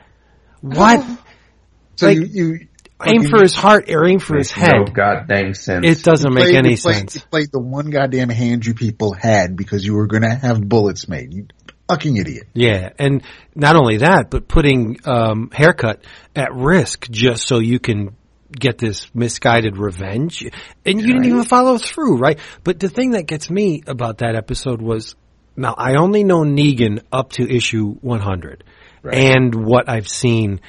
What? 0.61 1.05
so 1.95 2.07
like, 2.07 2.17
you, 2.17 2.25
you 2.25 2.67
Aim 3.05 3.23
for 3.29 3.41
his 3.41 3.55
heart 3.55 3.89
or 3.89 4.07
aim 4.07 4.19
for 4.19 4.37
his 4.37 4.55
Makes 4.55 4.71
No 4.71 4.77
head. 4.85 4.93
goddamn 4.93 5.53
sense. 5.53 5.85
It 5.85 6.03
doesn't 6.03 6.33
make 6.33 6.53
any 6.53 6.71
you 6.71 6.77
played, 6.77 6.95
sense. 6.95 7.15
You 7.15 7.21
played 7.29 7.51
the 7.51 7.59
one 7.59 7.89
goddamn 7.89 8.29
hand 8.29 8.65
you 8.65 8.73
people 8.73 9.13
had 9.13 9.55
because 9.55 9.85
you 9.85 9.95
were 9.95 10.07
going 10.07 10.23
to 10.23 10.33
have 10.33 10.61
bullets 10.67 11.07
made. 11.07 11.33
You 11.33 11.47
fucking 11.89 12.15
idiot. 12.17 12.47
Yeah, 12.53 12.89
and 12.97 13.23
not 13.55 13.75
only 13.75 13.97
that, 13.97 14.29
but 14.29 14.47
putting 14.47 14.99
um, 15.05 15.49
haircut 15.53 16.03
at 16.35 16.53
risk 16.53 17.09
just 17.09 17.47
so 17.47 17.59
you 17.59 17.79
can 17.79 18.15
get 18.57 18.77
this 18.77 19.07
misguided 19.13 19.77
revenge, 19.77 20.43
and 20.85 21.01
you 21.01 21.07
didn't 21.07 21.25
even 21.25 21.43
follow 21.45 21.77
through, 21.77 22.17
right? 22.17 22.39
But 22.63 22.79
the 22.79 22.89
thing 22.89 23.11
that 23.11 23.23
gets 23.23 23.49
me 23.49 23.83
about 23.87 24.19
that 24.19 24.35
episode 24.35 24.81
was, 24.81 25.15
now 25.55 25.73
I 25.77 25.95
only 25.95 26.23
know 26.23 26.41
Negan 26.41 27.01
up 27.11 27.31
to 27.33 27.49
issue 27.49 27.93
100, 28.01 28.63
and 29.03 29.55
what 29.65 29.89
I've 29.89 30.07
seen 30.09 30.59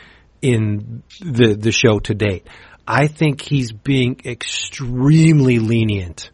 in 0.42 1.02
the 1.20 1.54
the 1.54 1.72
show 1.72 2.00
to 2.00 2.14
date. 2.14 2.46
I 2.86 3.06
think 3.06 3.40
he's 3.40 3.72
being 3.72 4.20
extremely 4.24 5.58
lenient 5.60 6.30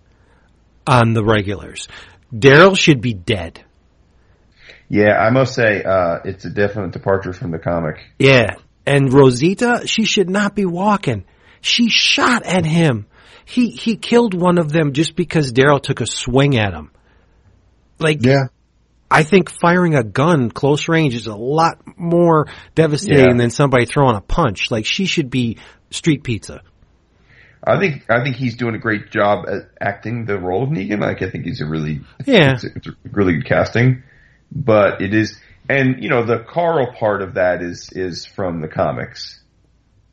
on 0.86 1.12
the 1.12 1.22
regulars. 1.22 1.88
Daryl 2.34 2.76
should 2.76 3.00
be 3.00 3.12
dead. 3.14 3.64
yeah, 4.88 5.14
I 5.16 5.30
must 5.30 5.54
say, 5.54 5.82
uh, 5.82 6.20
it's 6.24 6.44
a 6.46 6.50
definite 6.50 6.92
departure 6.92 7.32
from 7.34 7.50
the 7.50 7.58
comic. 7.58 7.96
Yeah. 8.18 8.56
And 8.86 9.12
Rosita, 9.12 9.82
she 9.86 10.04
should 10.04 10.30
not 10.30 10.54
be 10.54 10.64
walking. 10.64 11.24
She 11.60 11.90
shot 11.90 12.44
at 12.44 12.64
him. 12.64 13.06
he 13.44 13.70
he 13.70 13.96
killed 13.96 14.34
one 14.34 14.58
of 14.58 14.72
them 14.72 14.92
just 14.92 15.14
because 15.16 15.52
Daryl 15.52 15.82
took 15.82 16.00
a 16.00 16.06
swing 16.06 16.56
at 16.56 16.72
him. 16.72 16.90
Like 17.98 18.24
Yeah. 18.24 18.48
I 19.10 19.22
think 19.22 19.50
firing 19.50 19.94
a 19.94 20.04
gun 20.04 20.50
close 20.50 20.88
range 20.88 21.14
is 21.14 21.26
a 21.26 21.34
lot 21.34 21.80
more 21.98 22.46
devastating 22.74 23.30
Yeah. 23.30 23.36
than 23.36 23.50
somebody 23.50 23.86
throwing 23.86 24.16
a 24.16 24.20
punch. 24.20 24.70
Like 24.70 24.84
she 24.84 25.06
should 25.06 25.30
be 25.30 25.58
street 25.90 26.22
pizza. 26.24 26.60
I 27.64 27.78
think 27.80 28.04
I 28.10 28.22
think 28.22 28.36
he's 28.36 28.56
doing 28.56 28.74
a 28.74 28.78
great 28.78 29.10
job 29.10 29.46
at 29.48 29.70
acting 29.80 30.24
the 30.26 30.38
role 30.38 30.62
of 30.64 30.70
Negan. 30.70 31.00
Like 31.00 31.22
I 31.22 31.30
think 31.30 31.44
he's 31.44 31.60
a 31.60 31.66
really 31.66 32.00
Yeah. 32.24 32.52
it's, 32.52 32.64
it's 32.64 32.86
a 32.86 32.92
really 33.10 33.34
good 33.34 33.46
casting. 33.46 34.02
But 34.52 35.02
it 35.02 35.12
is, 35.12 35.38
and 35.68 36.02
you 36.02 36.08
know, 36.08 36.24
the 36.24 36.38
Carl 36.38 36.92
part 36.92 37.20
of 37.22 37.34
that 37.34 37.62
is 37.62 37.90
is 37.92 38.24
from 38.26 38.60
the 38.60 38.68
comics 38.68 39.40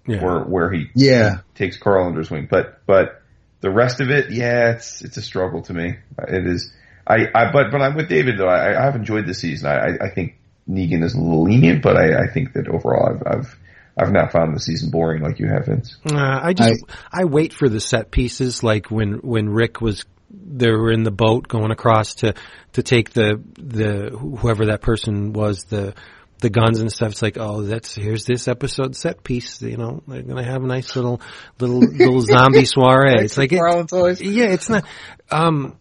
Yeah. 0.08 0.24
where 0.24 0.40
where 0.44 0.72
he 0.72 0.88
Yeah. 0.96 1.38
takes 1.54 1.78
Carl 1.78 2.08
under 2.08 2.20
his 2.20 2.32
wing. 2.32 2.48
But 2.50 2.82
but 2.88 3.22
the 3.62 3.70
rest 3.72 4.02
of 4.02 4.10
it, 4.10 4.32
yeah, 4.32 4.72
it's 4.72 5.02
it's 5.02 5.18
a 5.18 5.22
struggle 5.22 5.62
to 5.64 5.74
me. 5.74 5.98
It 6.28 6.48
is. 6.48 6.74
I, 7.08 7.28
I 7.34 7.52
but 7.52 7.72
but 7.72 7.82
I'm 7.82 7.96
with 7.96 8.10
David 8.10 8.38
though. 8.38 8.48
I, 8.48 8.80
I 8.80 8.86
have 8.86 8.96
enjoyed 8.96 9.26
this 9.28 9.40
season. 9.40 9.68
I, 9.68 9.76
I 9.76 10.06
I 10.06 10.10
think 10.10 10.36
Negan 10.70 11.04
is 11.04 11.14
a 11.14 11.20
little 11.20 11.44
lenient, 11.44 11.84
but 11.84 11.96
I, 11.98 12.24
I 12.24 12.28
think 12.34 12.54
that 12.54 12.68
overall 12.68 13.10
I've 13.10 13.24
I've 13.26 13.58
I've 13.98 14.12
not 14.12 14.32
found 14.32 14.56
the 14.56 14.60
season 14.60 14.90
boring 14.90 15.22
like 15.22 15.40
you 15.40 15.48
have, 15.48 15.68
Vince. 15.68 15.98
Uh, 16.10 16.16
I 16.18 16.54
just 16.54 16.84
I, 17.12 17.26
wait 17.26 17.54
for 17.54 17.70
the 17.70 17.80
set 17.80 18.12
pieces 18.12 18.62
like 18.62 18.92
when 18.92 19.20
when 19.20 19.50
Rick 19.50 19.80
was 19.80 20.06
they 20.30 20.70
were 20.70 20.92
in 20.92 21.04
the 21.04 21.12
boat 21.12 21.48
going 21.48 21.72
across 21.72 22.16
to 22.16 22.34
to 22.74 22.84
take 22.84 23.12
the 23.12 23.42
the 23.54 24.10
whoever 24.10 24.68
that 24.68 24.82
person 24.82 25.32
was 25.32 25.64
the 25.66 25.94
the 26.40 26.50
guns 26.50 26.82
and 26.82 26.92
stuff. 26.92 27.12
It's 27.12 27.22
like 27.22 27.38
oh 27.40 27.62
that's 27.62 27.96
here's 27.96 28.26
this 28.26 28.48
episode 28.48 28.96
set 28.96 29.24
piece. 29.24 29.62
You 29.62 29.78
know 29.78 30.04
they're 30.08 30.24
gonna 30.24 30.44
have 30.44 30.64
a 30.64 30.68
nice 30.68 30.96
little 30.96 31.22
little 31.60 31.80
little 31.80 32.22
zombie 32.22 32.66
soiree. 32.66 33.24
It's 33.24 33.38
like 33.38 33.54
it, 33.54 34.22
yeah, 34.22 34.48
it's 34.48 34.70
not. 34.70 34.86
Um, 35.32 35.78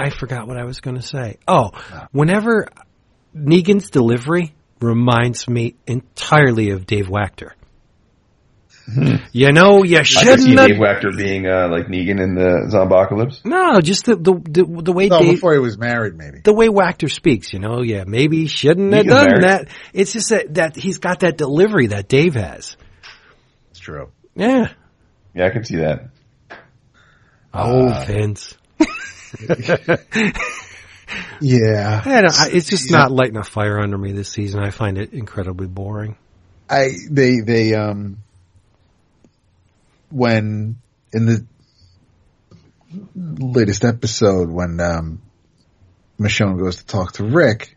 I 0.00 0.10
forgot 0.10 0.46
what 0.48 0.56
I 0.56 0.64
was 0.64 0.80
going 0.80 0.96
to 0.96 1.02
say. 1.02 1.38
Oh, 1.46 1.70
whenever 2.12 2.68
Negan's 3.36 3.90
delivery 3.90 4.54
reminds 4.80 5.48
me 5.48 5.74
entirely 5.86 6.70
of 6.70 6.86
Dave 6.86 7.06
Wachter. 7.06 7.52
You 9.32 9.52
know, 9.52 9.84
you 9.84 9.98
I 9.98 10.00
can 10.00 10.06
see 10.06 10.18
shouldn't 10.20 10.58
have. 10.58 10.68
Dave 10.68 10.78
Wachter 10.78 11.16
being 11.16 11.46
uh, 11.46 11.68
like 11.70 11.86
Negan 11.86 12.20
in 12.20 12.34
the 12.34 12.68
Zombocalypse. 12.72 13.44
No, 13.44 13.80
just 13.80 14.06
the 14.06 14.16
the 14.16 14.34
the, 14.34 14.82
the 14.82 14.92
way 14.92 15.06
No, 15.06 15.20
Dave, 15.20 15.34
before 15.34 15.52
he 15.52 15.60
was 15.60 15.78
married, 15.78 16.16
maybe. 16.16 16.40
the 16.40 16.52
way 16.52 16.66
Wachter 16.66 17.08
speaks. 17.08 17.52
You 17.52 17.60
know, 17.60 17.82
yeah, 17.82 18.02
maybe 18.04 18.38
he 18.38 18.46
shouldn't 18.48 18.92
have 18.92 19.04
Negan's 19.04 19.12
done 19.14 19.26
married. 19.26 19.42
that. 19.44 19.68
It's 19.92 20.12
just 20.12 20.30
that 20.30 20.54
that 20.54 20.74
he's 20.76 20.98
got 20.98 21.20
that 21.20 21.36
delivery 21.36 21.88
that 21.88 22.08
Dave 22.08 22.34
has. 22.34 22.76
It's 23.70 23.78
true. 23.78 24.10
Yeah. 24.34 24.72
Yeah, 25.34 25.46
I 25.46 25.50
can 25.50 25.64
see 25.64 25.76
that. 25.76 26.08
Oh, 27.54 28.04
Vince. 28.08 28.56
Yeah. 31.40 32.02
I 32.04 32.20
don't, 32.20 32.40
I, 32.40 32.50
it's 32.52 32.68
just 32.68 32.90
not 32.90 33.10
lighting 33.10 33.36
a 33.36 33.44
fire 33.44 33.80
under 33.80 33.98
me 33.98 34.12
this 34.12 34.30
season. 34.30 34.62
I 34.62 34.70
find 34.70 34.98
it 34.98 35.12
incredibly 35.12 35.66
boring. 35.66 36.16
I 36.68 36.90
they 37.10 37.40
they 37.40 37.74
um 37.74 38.18
when 40.10 40.78
in 41.12 41.26
the 41.26 41.46
latest 43.14 43.84
episode 43.84 44.50
when 44.50 44.78
um 44.80 45.22
Michonne 46.18 46.58
goes 46.58 46.76
to 46.76 46.86
talk 46.86 47.12
to 47.14 47.24
Rick 47.24 47.76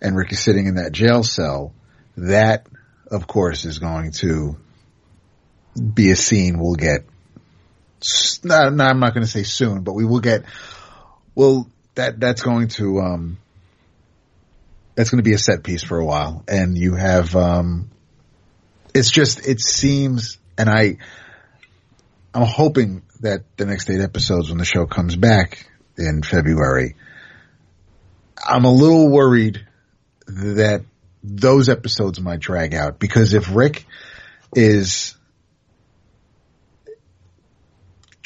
and 0.00 0.16
Rick 0.16 0.32
is 0.32 0.40
sitting 0.40 0.66
in 0.66 0.74
that 0.74 0.92
jail 0.92 1.22
cell, 1.22 1.72
that 2.16 2.66
of 3.10 3.26
course 3.26 3.64
is 3.64 3.78
going 3.78 4.12
to 4.12 4.58
be 5.94 6.10
a 6.10 6.16
scene 6.16 6.58
we'll 6.58 6.74
get 6.74 7.04
no 8.44 8.56
I'm 8.56 8.76
not 8.76 9.14
going 9.14 9.24
to 9.24 9.30
say 9.30 9.44
soon, 9.44 9.82
but 9.82 9.94
we 9.94 10.04
will 10.04 10.20
get 10.20 10.44
well 11.38 11.70
that 11.94 12.18
that's 12.18 12.42
going 12.42 12.66
to 12.66 12.98
um 12.98 13.38
that's 14.96 15.10
going 15.10 15.22
to 15.22 15.28
be 15.30 15.34
a 15.34 15.38
set 15.38 15.62
piece 15.62 15.84
for 15.84 15.96
a 15.96 16.04
while. 16.04 16.42
And 16.48 16.76
you 16.76 16.96
have 16.96 17.36
um 17.36 17.90
it's 18.92 19.10
just 19.10 19.46
it 19.46 19.60
seems 19.60 20.38
and 20.58 20.68
i 20.68 20.96
i'm 22.34 22.46
hoping 22.46 23.02
that 23.20 23.44
the 23.56 23.66
next 23.66 23.88
eight 23.88 24.00
episodes 24.00 24.48
when 24.48 24.58
the 24.58 24.64
show 24.64 24.86
comes 24.86 25.14
back 25.14 25.70
in 25.96 26.22
february 26.22 26.96
i'm 28.44 28.64
a 28.64 28.72
little 28.72 29.08
worried 29.08 29.64
that 30.26 30.82
those 31.22 31.68
episodes 31.68 32.20
might 32.20 32.40
drag 32.40 32.74
out. 32.74 32.98
Because 32.98 33.34
if 33.34 33.54
rick 33.54 33.84
is 34.54 35.17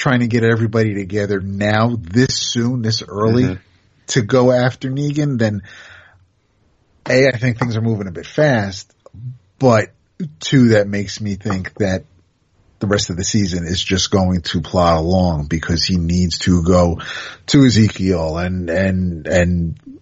trying 0.02 0.18
to 0.18 0.26
get 0.26 0.42
everybody 0.42 0.94
together 0.94 1.40
now 1.40 1.96
this 1.96 2.34
soon 2.34 2.82
this 2.82 3.04
early 3.06 3.44
Mhm. 3.44 3.58
to 4.08 4.22
go 4.22 4.50
after 4.50 4.90
negan 4.90 5.38
then 5.38 5.62
a 7.08 7.28
i 7.28 7.38
think 7.38 7.56
things 7.56 7.76
are 7.76 7.80
moving 7.80 8.08
a 8.08 8.10
bit 8.10 8.26
fast 8.26 8.92
but 9.60 9.92
two 10.40 10.70
that 10.70 10.88
makes 10.88 11.20
me 11.20 11.36
think 11.36 11.72
that 11.74 12.04
the 12.80 12.88
rest 12.88 13.10
of 13.10 13.16
the 13.16 13.22
season 13.22 13.64
is 13.64 13.80
just 13.80 14.10
going 14.10 14.40
to 14.40 14.60
plod 14.60 14.98
along 14.98 15.46
because 15.46 15.84
he 15.84 15.96
needs 15.98 16.38
to 16.38 16.64
go 16.64 16.98
to 17.46 17.64
Ezekiel 17.64 18.38
and 18.38 18.68
and 18.70 19.28
and 19.28 20.00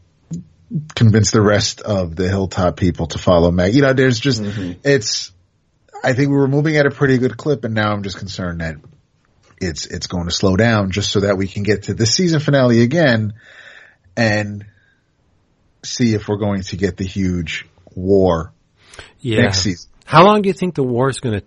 convince 0.95 1.31
the 1.31 1.43
rest 1.43 1.83
of 1.83 2.17
the 2.17 2.27
hilltop 2.27 2.79
people 2.79 3.07
to 3.09 3.19
follow 3.19 3.51
Meg. 3.51 3.75
You 3.75 3.83
know, 3.83 3.93
there's 3.93 4.19
just 4.19 4.41
it's 4.83 5.31
I 6.03 6.15
think 6.15 6.31
we 6.31 6.37
were 6.37 6.49
moving 6.49 6.79
at 6.79 6.87
a 6.87 6.91
pretty 6.91 7.19
good 7.19 7.37
clip 7.37 7.65
and 7.65 7.75
now 7.75 7.93
I'm 7.93 8.03
just 8.03 8.17
concerned 8.17 8.63
that 8.63 8.77
it's 9.61 9.87
it's 9.87 10.07
going 10.07 10.25
to 10.27 10.31
slow 10.33 10.57
down 10.57 10.91
just 10.91 11.11
so 11.13 11.21
that 11.21 11.37
we 11.37 11.47
can 11.47 11.63
get 11.63 11.85
to 11.85 11.95
the 11.95 12.07
season 12.07 12.41
finale 12.41 12.83
again 12.83 13.35
and 14.17 14.65
see 15.85 16.15
if 16.15 16.29
we're 16.29 16.37
going 16.39 16.63
to 16.63 16.77
get 16.77 16.97
the 16.97 17.05
huge 17.07 17.67
war 17.95 18.53
Yeah. 19.21 19.43
next 19.43 19.61
season. 19.61 19.91
How 20.05 20.25
long 20.25 20.43
do 20.43 20.49
you 20.49 20.53
think 20.55 20.75
the 20.75 20.83
war 20.83 21.09
is 21.09 21.21
going 21.21 21.41
to 21.41 21.47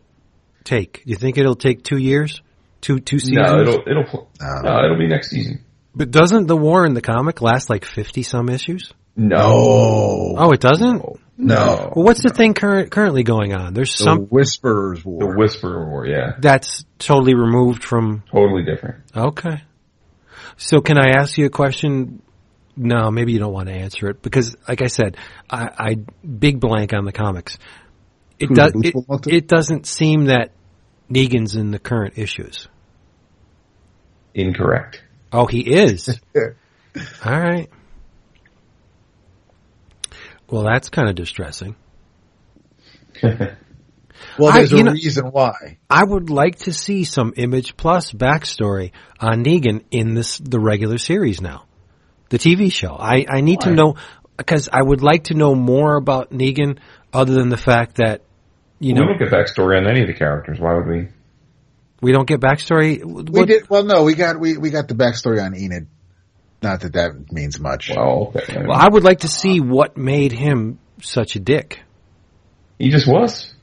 take? 0.64 1.03
Do 1.06 1.11
you 1.11 1.15
think 1.18 1.38
it'll 1.38 1.56
take 1.56 1.84
two 1.84 1.98
years? 1.98 2.41
Two 2.81 2.99
two 2.99 3.19
seasons? 3.19 3.38
No, 3.38 3.61
it'll 3.61 3.81
it'll 3.88 4.30
Uh, 4.41 4.61
no, 4.64 4.85
it'll 4.85 4.98
be 4.98 5.07
next 5.07 5.30
season. 5.31 5.64
but 5.95 6.11
doesn't 6.11 6.48
the 6.48 6.57
war 6.57 6.85
in 6.85 6.94
the 6.94 7.02
comic 7.02 7.41
last 7.41 7.69
like 7.69 7.85
fifty 7.85 8.23
some 8.23 8.49
issues? 8.49 8.91
No, 9.15 10.35
Oh, 10.38 10.52
it 10.52 10.60
doesn't. 10.60 10.98
No. 10.98 11.18
Well, 11.38 11.92
what's 11.94 12.22
the 12.22 12.30
thing 12.30 12.54
current, 12.54 12.92
currently 12.92 13.24
going 13.24 13.54
on? 13.54 13.74
There's 13.74 13.96
The 13.98 14.04
some 14.04 14.20
Whisperers 14.28 15.04
War. 15.04 15.20
the 15.20 15.38
Whisperer 15.38 15.90
War. 15.90 16.06
Yeah, 16.06 16.34
that's 16.40 16.86
totally 17.00 17.34
removed 17.34 17.84
from. 17.84 18.24
totally 18.32 18.64
different. 18.64 19.04
Okay. 19.16 19.64
So 20.58 20.82
can 20.82 20.98
I 20.98 21.10
ask 21.18 21.38
you 21.38 21.46
a 21.46 21.50
question? 21.50 22.22
No, 22.76 23.12
maybe 23.12 23.34
you 23.34 23.40
don't 23.40 23.54
want 23.54 23.68
to 23.68 23.74
answer 23.74 24.10
it 24.10 24.22
because, 24.22 24.56
like 24.68 24.82
I 24.82 24.88
said, 24.88 25.18
I, 25.50 25.70
I 25.78 25.96
big 26.26 26.60
blank 26.60 26.94
on 26.94 27.06
the 27.06 27.12
comics. 27.12 27.58
It 28.40 28.50
Who, 28.50 28.56
does. 28.56 28.72
It, 28.76 28.96
it 29.28 29.48
doesn't 29.48 29.86
seem 29.86 30.26
that 30.26 30.52
Negan's 31.10 31.56
in 31.56 31.72
the 31.72 31.80
current 31.80 32.18
issues. 32.18 32.68
Incorrect. 34.34 35.04
Oh, 35.32 35.46
he 35.46 35.62
is. 35.62 36.20
All 37.26 37.40
right. 37.40 37.70
Well, 40.54 40.64
that's 40.66 40.90
kind 40.90 41.10
of 41.10 41.16
distressing. 41.16 41.76
Well, 44.40 44.52
I- 44.52 44.60
there's 44.60 44.72
you 44.72 44.80
a 44.80 44.84
know- 44.84 44.92
reason 44.94 45.26
why. 45.32 45.80
I 45.90 46.04
would 46.04 46.30
like 46.30 46.60
to 46.60 46.72
see 46.74 47.04
some 47.04 47.34
Image 47.36 47.76
Plus 47.76 48.12
backstory 48.14 48.92
on 49.20 49.44
Negan 49.44 49.84
in 49.92 50.14
this 50.14 50.38
the 50.38 50.60
regular 50.60 50.98
series 50.98 51.42
now, 51.42 51.66
the 52.30 52.38
TV 52.38 52.72
show. 52.72 52.96
I 52.98 53.26
I 53.28 53.42
need 53.42 53.62
to 53.62 53.72
know 53.72 53.96
because 54.38 54.70
I 54.72 54.82
would 54.82 55.02
like 55.02 55.26
to 55.26 55.34
know 55.34 55.56
more 55.56 55.96
about 55.96 56.30
Negan 56.32 56.78
other 57.12 57.34
than 57.34 57.50
the 57.50 57.58
fact 57.58 57.96
that 57.98 58.22
you 58.80 58.94
we 58.94 59.00
know 59.00 59.08
don't 59.08 59.20
get 59.20 59.30
backstory 59.30 59.78
on 59.78 59.88
any 59.88 60.02
of 60.02 60.08
the 60.08 60.14
characters. 60.14 60.58
Why 60.60 60.76
would 60.76 60.88
we? 60.88 61.08
we 62.02 62.12
don't 62.12 62.28
get 62.28 62.40
backstory. 62.40 63.04
We 63.04 63.24
What- 63.24 63.48
did 63.48 63.70
well. 63.70 63.84
No, 63.84 64.04
we 64.04 64.14
got 64.16 64.40
we 64.40 64.58
we 64.58 64.70
got 64.70 64.88
the 64.88 64.96
backstory 64.96 65.44
on 65.44 65.56
Enid. 65.56 65.88
Not 66.64 66.81
that 66.81 66.94
that 66.94 67.31
means 67.31 67.60
much. 67.60 67.90
Well, 67.95 68.31
okay. 68.35 68.64
well, 68.65 68.77
I 68.77 68.88
would 68.88 69.03
like 69.03 69.19
to 69.19 69.27
see 69.27 69.60
what 69.60 69.98
made 69.98 70.31
him 70.31 70.80
such 71.02 71.35
a 71.35 71.40
dick. 71.40 71.81
he 72.80 72.90
just 72.90 73.07
was. 73.07 73.53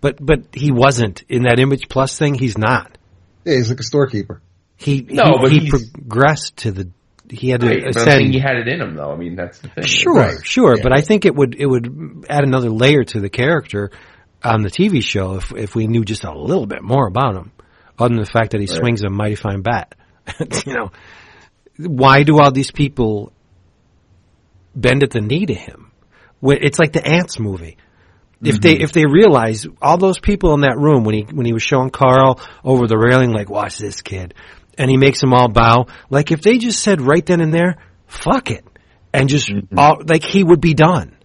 But 0.00 0.24
but 0.24 0.40
he 0.52 0.70
wasn't 0.70 1.22
in 1.28 1.44
that 1.44 1.58
Image 1.58 1.88
Plus 1.88 2.16
thing. 2.18 2.34
He's 2.34 2.58
not. 2.58 2.98
yeah, 3.44 3.54
he's 3.56 3.70
like 3.70 3.80
a 3.80 3.82
storekeeper. 3.82 4.42
He 4.76 5.00
No, 5.08 5.24
he, 5.24 5.38
but 5.40 5.52
he 5.52 5.70
progressed 5.70 6.58
to 6.58 6.70
the. 6.72 6.90
He 7.30 7.48
had 7.50 7.62
to 7.62 7.66
Right, 7.66 7.78
but 7.82 7.96
I'm 7.96 8.02
ascend. 8.02 8.10
saying 8.20 8.32
he 8.32 8.38
had 8.38 8.56
it 8.56 8.68
in 8.68 8.80
him, 8.80 8.94
though. 8.94 9.10
I 9.10 9.16
mean, 9.16 9.34
that's 9.34 9.58
the 9.58 9.68
thing. 9.68 9.84
Sure, 9.84 10.14
Right. 10.14 10.36
sure, 10.44 10.76
Yeah. 10.76 10.82
but 10.82 10.92
I 10.92 11.00
think 11.00 11.24
it 11.24 11.34
would 11.34 11.56
it 11.58 11.66
would 11.66 12.24
add 12.28 12.44
another 12.44 12.70
layer 12.70 13.02
to 13.04 13.20
the 13.20 13.30
character 13.30 13.90
on 14.44 14.60
the 14.62 14.70
TV 14.70 15.02
show 15.02 15.36
if 15.36 15.50
if 15.52 15.74
we 15.74 15.86
knew 15.88 16.04
just 16.04 16.22
a 16.24 16.32
little 16.38 16.66
bit 16.66 16.82
more 16.82 17.08
about 17.08 17.34
him, 17.34 17.50
other 17.98 18.10
than 18.14 18.22
the 18.22 18.30
fact 18.30 18.50
that 18.52 18.60
he 18.60 18.66
Right. 18.66 18.78
swings 18.78 19.02
a 19.02 19.08
mighty 19.10 19.34
fine 19.34 19.62
bat. 19.62 19.94
you 20.66 20.74
know, 20.74 20.92
why 21.78 22.22
do 22.22 22.38
all 22.38 22.52
these 22.52 22.70
people 22.70 23.32
bend 24.74 25.02
at 25.02 25.10
the 25.10 25.20
knee 25.20 25.46
to 25.46 25.54
him? 25.54 25.92
It's 26.42 26.78
like 26.78 26.92
the 26.92 27.06
Ants 27.06 27.38
movie. 27.38 27.76
If 28.42 28.60
they 28.60 28.74
mm-hmm. 28.74 28.84
if 28.84 28.92
they 28.92 29.06
realize 29.06 29.66
all 29.80 29.96
those 29.96 30.18
people 30.18 30.52
in 30.54 30.60
that 30.60 30.76
room 30.76 31.04
when 31.04 31.14
he 31.14 31.22
when 31.22 31.46
he 31.46 31.54
was 31.54 31.62
showing 31.62 31.90
Carl 31.90 32.38
over 32.62 32.86
the 32.86 32.98
railing, 32.98 33.32
like 33.32 33.48
watch 33.48 33.78
this 33.78 34.02
kid, 34.02 34.34
and 34.76 34.90
he 34.90 34.98
makes 34.98 35.20
them 35.20 35.32
all 35.32 35.48
bow. 35.48 35.86
Like 36.10 36.30
if 36.30 36.42
they 36.42 36.58
just 36.58 36.82
said 36.82 37.00
right 37.00 37.24
then 37.24 37.40
and 37.40 37.52
there, 37.52 37.78
fuck 38.06 38.50
it, 38.50 38.64
and 39.12 39.28
just 39.28 39.48
mm-hmm. 39.48 39.78
all, 39.78 40.02
like 40.04 40.22
he 40.22 40.44
would 40.44 40.60
be 40.60 40.74
done. 40.74 41.16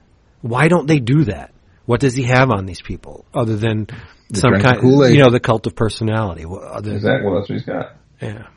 Why 0.41 0.69
don't 0.69 0.87
they 0.87 0.99
do 0.99 1.25
that? 1.25 1.53
What 1.85 1.99
does 1.99 2.15
he 2.15 2.23
have 2.23 2.49
on 2.49 2.65
these 2.65 2.81
people 2.81 3.25
other 3.33 3.57
than 3.57 3.87
some 4.33 4.53
kind, 4.59 4.79
Kool-Aid. 4.79 5.13
you 5.13 5.21
know, 5.21 5.29
the 5.29 5.41
cult 5.41 5.67
of 5.67 5.75
personality? 5.75 6.45
What 6.45 6.63
Other 6.63 6.93
Exactly. 6.93 7.29
Well, 7.29 7.39
that's 7.39 7.49
what 7.49 7.55
he's 7.55 7.65
got. 7.65 7.97
yeah. 8.21 8.47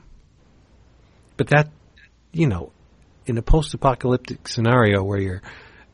But 1.36 1.48
that, 1.48 1.70
you 2.34 2.46
know, 2.46 2.72
in 3.26 3.38
a 3.38 3.42
post-apocalyptic 3.42 4.48
scenario 4.48 5.02
where 5.02 5.18
you're, 5.18 5.42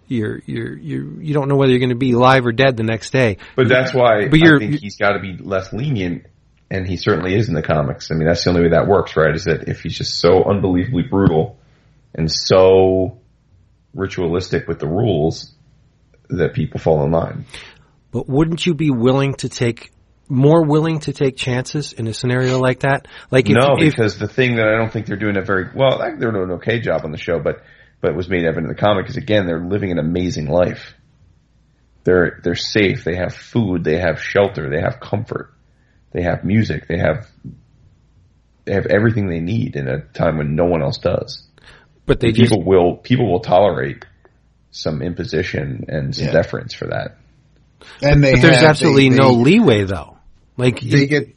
you're, 0.09 0.43
you're, 0.47 0.77
you're, 0.77 1.23
you 1.23 1.35
don't 1.35 1.49
know 1.49 1.57
whether 1.57 1.71
you're 1.71 1.79
going 1.79 1.91
to 1.91 1.95
be 1.95 2.13
alive 2.13 2.45
or 2.47 2.53
dead 2.53 2.77
the 2.77 2.83
next 2.83 3.11
day. 3.11 3.37
But 3.55 3.69
that's 3.69 3.95
why 3.95 4.29
But 4.29 4.43
I 4.43 4.59
think 4.59 4.81
he's 4.81 4.97
got 4.97 5.13
to 5.13 5.21
be 5.21 5.37
less 5.37 5.73
lenient, 5.73 6.27
and 6.71 6.87
he 6.87 6.97
certainly 6.97 7.35
is 7.35 7.49
in 7.49 7.55
the 7.55 7.63
comics. 7.63 8.11
I 8.11 8.15
mean, 8.15 8.27
that's 8.27 8.43
the 8.43 8.51
only 8.51 8.63
way 8.63 8.71
that 8.71 8.89
works, 8.89 9.17
right? 9.17 9.35
Is 9.35 9.45
that 9.45 9.69
if 9.69 9.83
he's 9.83 9.97
just 9.97 10.19
so 10.19 10.45
unbelievably 10.45 11.05
brutal 11.05 11.59
and 12.15 12.31
so 12.31 13.21
ritualistic 13.95 14.67
with 14.67 14.79
the 14.79 14.89
rules 14.89 15.53
that 16.29 16.55
people 16.55 16.81
fall 16.81 17.05
in 17.05 17.11
line. 17.11 17.45
But 18.13 18.29
wouldn't 18.29 18.67
you 18.67 18.75
be 18.75 18.91
willing 18.91 19.35
to 19.35 19.49
take, 19.49 19.91
more 20.31 20.65
willing 20.65 21.01
to 21.01 21.13
take 21.13 21.37
chances 21.37 21.93
in 21.93 22.07
a 22.07 22.15
scenario 22.15 22.59
like 22.59 22.81
that? 22.81 23.07
Like 23.31 23.51
if, 23.51 23.57
no, 23.57 23.75
if 23.79 23.81
because 23.95 24.19
the 24.19 24.29
thing 24.29 24.57
that 24.57 24.67
I 24.69 24.77
don't 24.79 24.91
think 24.93 25.07
they're 25.07 25.17
doing 25.17 25.37
a 25.37 25.43
very 25.43 25.67
well, 25.75 25.99
they're 25.99 26.17
doing 26.33 26.37
an 26.37 26.51
okay 26.53 26.81
job 26.81 27.03
on 27.05 27.11
the 27.13 27.19
show, 27.19 27.39
but 27.41 27.63
but 28.01 28.13
it 28.13 28.17
was 28.17 28.29
made 28.31 28.45
evident 28.47 28.69
in 28.71 28.75
the 28.77 28.81
comic 28.81 29.09
is 29.11 29.17
again 29.17 29.47
they're 29.47 29.61
living 29.65 29.91
an 29.91 29.99
amazing 29.99 30.47
life. 30.47 30.95
They're 32.05 32.41
they're 32.43 32.55
safe. 32.55 33.05
They 33.05 33.17
have 33.17 33.35
food. 33.35 33.85
They 33.85 33.99
have 33.99 34.23
shelter. 34.23 34.71
They 34.71 34.81
have 34.81 35.01
comfort. 35.01 35.53
They 36.13 36.23
have 36.23 36.45
music. 36.45 36.89
They 36.89 36.99
have 36.99 37.29
they 38.65 38.73
have 38.75 38.87
everything 38.87 39.29
they 39.29 39.41
need 39.41 39.77
in 39.77 39.89
a 39.89 40.01
time 40.01 40.39
when 40.39 40.55
no 40.55 40.65
one 40.65 40.83
else 40.83 40.99
does. 40.99 41.47
but 42.07 42.21
they 42.21 42.29
And 42.29 42.37
just, 42.37 42.51
people 42.51 42.65
will 42.65 42.97
people 42.97 43.31
will 43.31 43.41
tolerate 43.41 44.05
some 44.71 45.03
imposition 45.03 45.85
and 45.89 46.15
some 46.15 46.27
Yeah. 46.27 46.33
deference 46.33 46.73
for 46.75 46.87
that. 46.87 47.17
And 48.03 48.23
they 48.23 48.33
but 48.33 48.43
there's 48.43 48.57
have- 48.57 48.71
absolutely 48.71 49.09
they- 49.11 49.17
no 49.17 49.33
leeway 49.33 49.85
though. 49.85 50.17
Like 50.61 50.81
They 50.81 51.07
get 51.07 51.37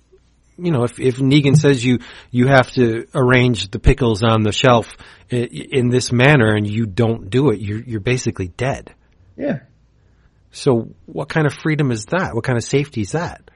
you 0.57 0.71
know, 0.71 0.83
if, 0.83 0.99
if 0.99 1.17
Negan 1.17 1.57
says 1.57 1.83
you, 1.83 1.99
you 2.29 2.47
have 2.47 2.71
to 2.73 3.07
arrange 3.15 3.71
the 3.71 3.79
pickles 3.79 4.23
on 4.23 4.43
the 4.43 4.51
shelf 4.51 4.95
in, 5.29 5.45
in 5.47 5.89
this 5.89 6.11
manner 6.11 6.55
and 6.55 6.67
you 6.69 6.85
don't 6.85 7.29
do 7.29 7.49
it, 7.49 7.59
you're, 7.59 7.81
you're 7.81 7.99
basically 7.99 8.49
dead. 8.49 8.93
Yeah. 9.35 9.61
So 10.51 10.93
what 11.07 11.29
kind 11.29 11.47
of 11.47 11.53
freedom 11.53 11.91
is 11.91 12.05
that? 12.07 12.35
What 12.35 12.43
kind 12.43 12.57
of 12.57 12.63
safety 12.63 13.01
is 13.01 13.13
that? 13.13 13.49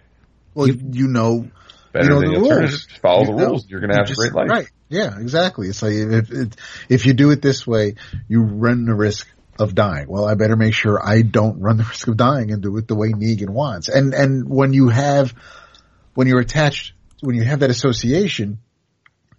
well, 0.56 0.68
you, 0.68 1.08
know, 1.08 1.48
Better 1.94 2.06
you 2.06 2.10
know 2.10 2.20
than 2.22 2.32
the 2.34 2.40
the 2.40 2.56
rules. 2.56 2.72
Just 2.72 2.98
follow 3.00 3.20
You 3.22 3.26
the 3.28 3.32
know, 3.34 3.46
rules. 3.50 3.70
You're 3.70 3.80
going 3.80 3.92
to 3.92 3.98
have 3.98 4.08
just- 4.08 4.20
a 4.20 4.30
great 4.30 4.34
life. 4.34 4.50
Right. 4.50 4.72
Yeah, 4.90 5.20
exactly. 5.20 5.68
It's 5.68 5.84
like 5.84 5.92
if 5.94 6.32
if, 6.32 6.50
if 6.88 7.06
you 7.06 7.14
do 7.14 7.30
it 7.32 7.42
this 7.42 7.68
way, 7.68 7.96
you 8.30 8.42
run 8.42 8.86
the 8.86 8.96
risk 8.96 9.28
of 9.60 9.76
dying. 9.76 10.08
Well, 10.08 10.26
I 10.26 10.36
better 10.36 10.56
make 10.56 10.74
sure 10.74 11.00
I 11.04 11.22
don't 11.22 11.60
run 11.60 11.78
the 11.78 11.84
risk 11.84 12.08
of 12.08 12.18
dying 12.18 12.52
and 12.52 12.62
do 12.62 12.76
it 12.78 12.88
the 12.88 12.96
way 12.96 13.10
Negan 13.10 13.50
wants. 13.50 13.90
And 13.90 14.14
and 14.14 14.50
when 14.50 14.74
you 14.74 14.90
have 14.90 15.34
when 16.14 16.28
you're 16.28 16.40
attached 16.40 16.94
when 17.22 17.36
you 17.36 17.44
have 17.44 17.62
that 17.62 17.70
association, 17.70 18.60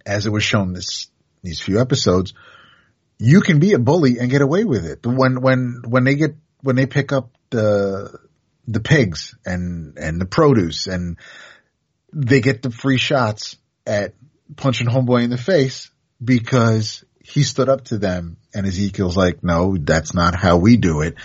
as 0.05 0.25
it 0.25 0.31
was 0.31 0.43
shown 0.43 0.73
this 0.73 1.09
these 1.43 1.61
few 1.61 1.79
episodes, 1.79 2.33
you 3.17 3.41
can 3.41 3.59
be 3.59 3.73
a 3.73 3.79
bully 3.79 4.19
and 4.19 4.29
get 4.29 4.41
away 4.41 4.63
with 4.63 4.85
it. 4.85 5.05
When 5.05 5.41
when 5.41 5.81
when 5.87 6.03
they 6.03 6.15
get 6.15 6.35
when 6.61 6.75
they 6.75 6.85
pick 6.85 7.11
up 7.11 7.31
the 7.49 8.17
the 8.67 8.79
pigs 8.79 9.35
and 9.45 9.97
and 9.97 10.21
the 10.21 10.25
produce 10.25 10.87
and 10.87 11.17
they 12.13 12.41
get 12.41 12.61
the 12.61 12.71
free 12.71 12.97
shots 12.97 13.57
at 13.85 14.13
punching 14.55 14.87
homeboy 14.87 15.23
in 15.23 15.29
the 15.29 15.37
face 15.37 15.89
because 16.23 17.03
he 17.23 17.43
stood 17.43 17.69
up 17.69 17.85
to 17.85 17.97
them 17.97 18.37
and 18.53 18.65
Ezekiel's 18.65 19.17
like, 19.17 19.43
no, 19.43 19.77
that's 19.77 20.13
not 20.13 20.35
how 20.35 20.57
we 20.57 20.77
do 20.77 21.01
it. 21.01 21.15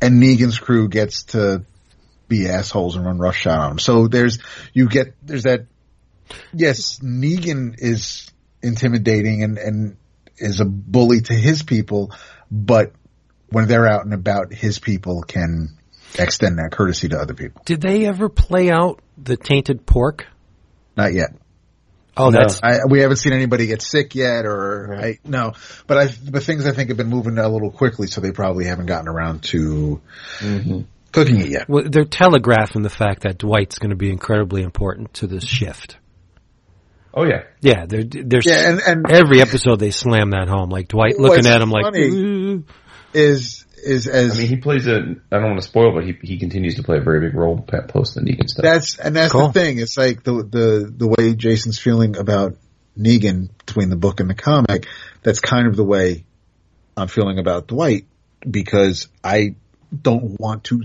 And 0.00 0.22
Negan's 0.22 0.58
crew 0.58 0.88
gets 0.88 1.24
to 1.24 1.64
be 2.28 2.48
assholes 2.48 2.96
and 2.96 3.04
run 3.04 3.18
roughshod 3.18 3.58
on 3.58 3.70
him. 3.72 3.78
So 3.78 4.08
there's, 4.08 4.38
you 4.72 4.88
get, 4.88 5.14
there's 5.22 5.44
that, 5.44 5.66
yes, 6.52 7.00
Negan 7.00 7.74
is 7.78 8.30
intimidating 8.62 9.42
and, 9.42 9.58
and 9.58 9.96
is 10.36 10.60
a 10.60 10.64
bully 10.64 11.20
to 11.22 11.34
his 11.34 11.62
people, 11.62 12.12
but 12.50 12.92
when 13.48 13.66
they're 13.66 13.88
out 13.88 14.04
and 14.04 14.14
about, 14.14 14.52
his 14.52 14.78
people 14.78 15.22
can 15.22 15.78
extend 16.18 16.58
that 16.58 16.70
courtesy 16.70 17.08
to 17.08 17.18
other 17.18 17.34
people. 17.34 17.62
Did 17.64 17.80
they 17.80 18.06
ever 18.06 18.28
play 18.28 18.70
out 18.70 19.00
the 19.16 19.36
tainted 19.36 19.86
pork? 19.86 20.26
Not 20.96 21.12
yet. 21.12 21.34
Oh, 22.18 22.30
No. 22.30 22.40
that's, 22.40 22.60
I, 22.62 22.80
we 22.88 23.00
haven't 23.00 23.16
seen 23.18 23.32
anybody 23.32 23.66
get 23.66 23.82
sick 23.82 24.14
yet, 24.14 24.44
or 24.44 24.94
I, 24.94 25.18
no. 25.24 25.52
But 25.86 25.98
I, 25.98 26.08
but 26.30 26.42
things 26.42 26.66
I 26.66 26.72
think 26.72 26.88
have 26.88 26.96
been 26.96 27.08
moving 27.08 27.38
a 27.38 27.48
little 27.48 27.70
quickly, 27.70 28.06
so 28.06 28.20
they 28.20 28.32
probably 28.32 28.66
haven't 28.66 28.86
gotten 28.86 29.08
around 29.08 29.44
to 29.44 30.00
mm-hmm. 30.38 30.80
cooking 31.12 31.40
it 31.40 31.48
yet. 31.48 31.68
well, 31.68 31.84
they're 31.88 32.04
telegraphing 32.04 32.82
the 32.82 32.90
fact 32.90 33.22
that 33.22 33.38
Dwight's 33.38 33.78
going 33.78 33.90
to 33.90 33.96
be 33.96 34.10
incredibly 34.10 34.62
important 34.62 35.14
to 35.14 35.26
this 35.26 35.44
shift. 35.44 35.96
Oh 37.14 37.24
yeah. 37.24 37.44
Yeah, 37.60 37.86
they're, 37.86 38.04
they're, 38.04 38.40
Yeah, 38.44 38.70
and 38.70 38.80
and 38.80 39.10
every 39.10 39.40
episode 39.40 39.76
they 39.76 39.90
slam 39.90 40.30
that 40.30 40.48
home. 40.48 40.68
Like 40.68 40.88
Dwight 40.88 41.18
looking 41.18 41.46
at 41.46 41.60
him 41.60 41.70
like, 41.70 41.96
"Ooh." 41.96 42.64
is 43.12 43.57
is 43.84 44.06
as 44.06 44.36
I 44.36 44.38
mean, 44.40 44.48
he 44.48 44.56
plays 44.56 44.86
a. 44.86 44.96
I 45.32 45.36
don't 45.38 45.44
want 45.50 45.60
to 45.62 45.66
spoil, 45.68 45.92
but 45.94 46.04
he 46.04 46.16
he 46.22 46.38
continues 46.38 46.74
to 46.76 46.82
play 46.82 46.98
a 46.98 47.00
very 47.00 47.20
big 47.28 47.34
role 47.36 47.58
pa- 47.60 47.82
post 47.88 48.14
the 48.14 48.20
Negan 48.20 48.48
stuff. 48.48 48.62
that's 48.62 48.98
and 48.98 49.14
that's 49.16 49.32
Cool. 49.32 49.48
the 49.48 49.52
thing. 49.52 49.78
It's 49.78 49.96
like 49.96 50.22
the 50.22 50.34
the 50.42 50.92
the 50.96 51.08
way 51.08 51.34
Jason's 51.34 51.78
feeling 51.78 52.16
about 52.16 52.56
Negan 52.98 53.48
between 53.64 53.90
the 53.90 53.96
book 53.96 54.20
and 54.20 54.28
the 54.28 54.34
comic. 54.34 54.86
That's 55.22 55.40
kind 55.40 55.66
of 55.66 55.76
the 55.76 55.84
way 55.84 56.24
I'm 56.96 57.08
feeling 57.08 57.38
about 57.38 57.66
Dwight 57.68 58.06
because 58.48 59.08
I 59.22 59.56
don't 60.02 60.38
want 60.40 60.64
to. 60.64 60.82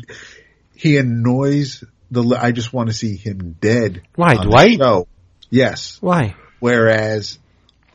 He 0.75 0.97
annoys 0.97 1.83
the. 2.11 2.23
I 2.39 2.51
just 2.51 2.73
want 2.73 2.89
to 2.89 2.93
see 2.95 3.15
him 3.15 3.55
dead. 3.59 4.01
Why, 4.15 4.35
on 4.35 4.47
Dwight? 4.47 4.77
show. 4.77 5.07
Yes. 5.49 5.97
Why? 6.01 6.35
Whereas, 6.59 7.37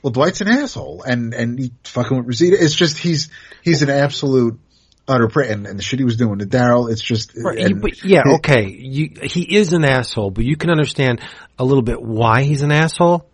well, 0.02 0.12
Dwight's 0.12 0.40
an 0.42 0.48
asshole, 0.48 1.02
and 1.02 1.34
and 1.34 1.58
he 1.58 1.72
fucking 1.84 2.16
with 2.16 2.26
Rosita. 2.26 2.56
It's 2.62 2.74
just 2.74 2.98
he's 2.98 3.30
he's 3.62 3.82
an 3.82 3.90
absolute 3.90 4.60
utter 5.08 5.28
prick, 5.28 5.50
and, 5.50 5.66
and 5.66 5.78
the 5.78 5.82
shit 5.82 5.98
he 5.98 6.04
was 6.04 6.16
doing 6.16 6.38
to 6.40 6.46
Daryl. 6.46 6.90
It's 6.90 7.02
just 7.02 7.32
Right, 7.36 7.58
and- 7.58 7.80
but 7.80 8.04
yeah, 8.04 8.22
it- 8.24 8.34
okay. 8.36 8.68
You, 8.68 9.10
he 9.22 9.56
is 9.56 9.72
an 9.72 9.84
asshole, 9.84 10.30
but 10.30 10.44
you 10.44 10.56
can 10.56 10.70
understand 10.70 11.20
a 11.58 11.64
little 11.64 11.82
bit 11.82 12.00
why 12.00 12.42
he's 12.42 12.62
an 12.62 12.72
asshole 12.72 13.28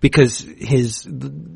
because 0.00 0.38
his 0.40 1.08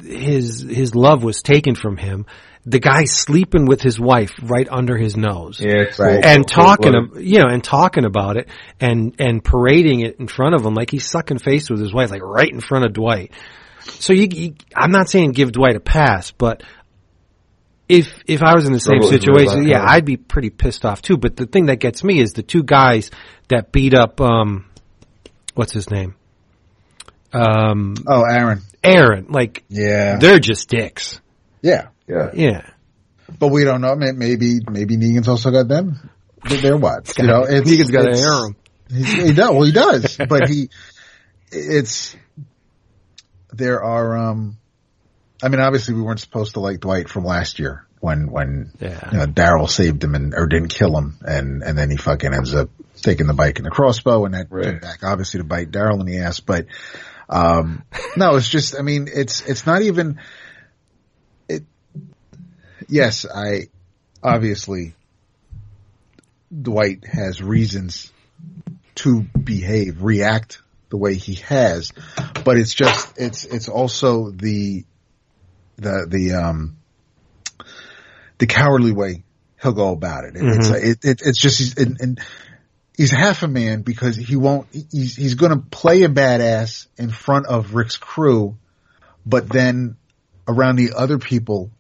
his 0.05 0.61
his 0.63 0.95
love 0.95 1.23
was 1.23 1.43
taken 1.43 1.75
from 1.75 1.97
him. 1.97 2.27
The 2.65 2.79
guy's 2.79 3.11
sleeping 3.13 3.67
with 3.67 3.83
his 3.83 3.99
wife 3.99 4.33
right 4.41 4.69
under 4.71 4.97
his 4.97 5.17
nose. 5.17 5.61
yeah, 5.61 5.83
it's 5.83 5.99
Right. 5.99 6.13
cold- 6.23 6.25
And 6.25 6.47
talking, 6.49 6.93
cold-blooded. 6.93 7.27
you 7.27 7.41
know, 7.41 7.49
and 7.49 7.63
talking 7.63 8.05
about 8.05 8.37
it, 8.37 8.49
and 8.81 9.15
and 9.19 9.43
parading 9.45 10.01
it 10.01 10.17
in 10.21 10.29
front 10.29 10.55
of 10.55 10.65
him, 10.65 10.75
like 10.75 10.91
he's 10.91 11.09
sucking 11.11 11.39
face 11.39 11.69
with 11.69 11.81
his 11.81 11.93
wife, 11.93 12.11
like 12.11 12.23
right 12.23 12.49
in 12.51 12.61
front 12.61 12.85
of 12.85 12.93
Dwight. 12.93 13.33
So 13.81 14.13
you, 14.13 14.29
you 14.31 14.55
I'm 14.77 14.93
not 14.93 15.09
saying 15.09 15.33
give 15.33 15.51
Dwight 15.53 15.75
a 15.75 15.81
pass, 15.81 16.31
but 16.31 16.63
if 17.93 18.23
if 18.27 18.43
I 18.43 18.55
was 18.55 18.67
in 18.67 18.73
the 18.73 18.81
same 18.81 19.03
Struggle 19.03 19.19
is 19.19 19.27
real 19.27 19.39
situation, 19.39 19.69
yeah, 19.69 19.79
hard. 19.79 19.91
I'd 19.91 20.05
be 20.05 20.17
pretty 20.17 20.51
pissed 20.51 20.85
off 20.85 21.03
too. 21.03 21.17
But 21.17 21.37
the 21.37 21.47
thing 21.47 21.67
that 21.67 21.77
gets 21.77 22.03
me 22.03 22.19
is 22.19 22.33
the 22.33 22.43
two 22.43 22.63
guys 22.63 23.11
that 23.49 23.73
beat 23.73 23.95
up 23.95 24.21
um, 24.21 24.67
what's 25.55 25.73
his 25.73 25.91
name, 25.91 26.15
um, 27.33 27.95
oh, 28.07 28.23
Aaron. 28.25 28.63
Aaron. 28.83 29.27
Like 29.29 29.65
Yeah, 29.69 30.17
they're 30.19 30.39
just 30.41 30.69
dicks. 30.69 31.21
yeah, 31.63 31.89
Yeah. 32.09 32.31
Yeah, 32.35 32.71
but 33.39 33.49
we 33.49 33.65
don't 33.65 33.81
know. 33.81 33.95
Maybe 33.97 34.61
maybe 34.69 34.97
Negan's 34.97 35.29
also 35.29 35.51
got 35.51 35.69
them. 35.69 36.11
They're 36.45 36.77
what? 36.77 37.17
You 37.19 37.27
know, 37.27 37.45
it's, 37.45 37.71
Negan's 37.71 37.91
got 37.91 38.03
to 38.03 38.11
it's- 38.11 38.27
air 38.27 38.47
him. 38.47 38.57
He, 38.91 39.05
he 39.29 39.33
does. 39.33 39.51
Well, 39.51 39.63
he 39.65 39.73
does, 39.73 40.19
but 40.29 40.49
he, 40.49 40.69
it's, 41.53 42.15
there 43.51 43.83
are, 43.83 44.17
um, 44.19 44.59
I 45.43 45.49
mean, 45.49 45.61
obviously 45.61 45.95
we 45.95 46.03
weren't 46.03 46.21
supposed 46.21 46.55
to 46.55 46.61
like 46.61 46.81
Dwight 46.81 47.09
from 47.09 47.25
last 47.25 47.59
year 47.59 47.85
when, 48.01 48.31
when, 48.31 48.71
Yeah. 48.81 49.11
you 49.13 49.19
know, 49.19 49.27
Daryl 49.27 49.69
saved 49.69 50.03
him 50.05 50.15
and, 50.15 50.35
or 50.35 50.47
didn't 50.47 50.69
kill 50.69 50.97
him 50.97 51.19
and, 51.23 51.63
and 51.63 51.77
then 51.77 51.91
he 51.91 51.97
fucking 51.97 52.33
ends 52.33 52.55
up 52.55 52.71
taking 53.01 53.27
the 53.27 53.35
bike 53.35 53.59
and 53.59 53.67
the 53.67 53.71
crossbow 53.71 54.25
and 54.25 54.35
that 54.35 54.47
Right. 54.51 54.81
back 54.81 55.03
obviously 55.03 55.39
to 55.39 55.45
bite 55.45 55.71
Daryl 55.71 56.01
in 56.01 56.07
the 56.07 56.19
ass, 56.19 56.41
but, 56.41 56.67
um, 57.29 57.85
no, 58.17 58.37
it's 58.37 58.49
just, 58.49 58.77
I 58.79 58.83
mean, 58.83 59.09
it's, 59.13 59.41
it's 59.43 59.67
not 59.67 59.83
even, 59.83 60.21
it, 61.49 61.65
yes, 62.89 63.27
I, 63.27 63.69
obviously, 64.23 64.95
Dwight 66.61 67.05
has 67.07 67.43
reasons 67.43 68.13
to 68.97 69.23
behave, 69.23 70.03
react 70.03 70.61
the 70.91 70.99
way 70.99 71.15
he 71.15 71.35
has, 71.47 71.93
but 72.45 72.59
it's 72.59 72.75
just, 72.75 73.19
it's, 73.19 73.45
it's 73.45 73.69
also 73.69 74.31
the, 74.31 74.85
the, 75.83 76.07
the, 76.09 76.33
um, 76.35 76.77
the 78.39 78.47
cowardly 78.47 78.93
way 78.93 79.25
he'll 79.63 79.73
go 79.73 79.93
about 79.93 80.25
it. 80.25 80.37
And 80.37 80.57
It's 80.57 80.71
it, 80.71 81.05
it, 81.05 81.23
it's 81.25 81.39
just 81.41 81.59
he's 81.59 81.77
and, 81.77 82.01
and 82.01 82.21
he's 82.97 83.11
half 83.11 83.43
a 83.43 83.49
man 83.49 83.83
because 83.83 84.17
he 84.17 84.37
won't. 84.37 84.67
He's 84.73 85.17
he's 85.17 85.35
going 85.35 85.53
to 85.53 85.59
play 85.59 86.03
a 86.03 86.09
badass 86.09 86.87
in 86.97 87.11
front 87.11 87.47
of 87.47 87.75
Rick's 87.75 87.97
crew, 87.97 88.57
but 89.25 89.49
then 89.49 89.97
around 90.49 90.77
the 90.77 90.93
other 90.97 91.19
people 91.19 91.71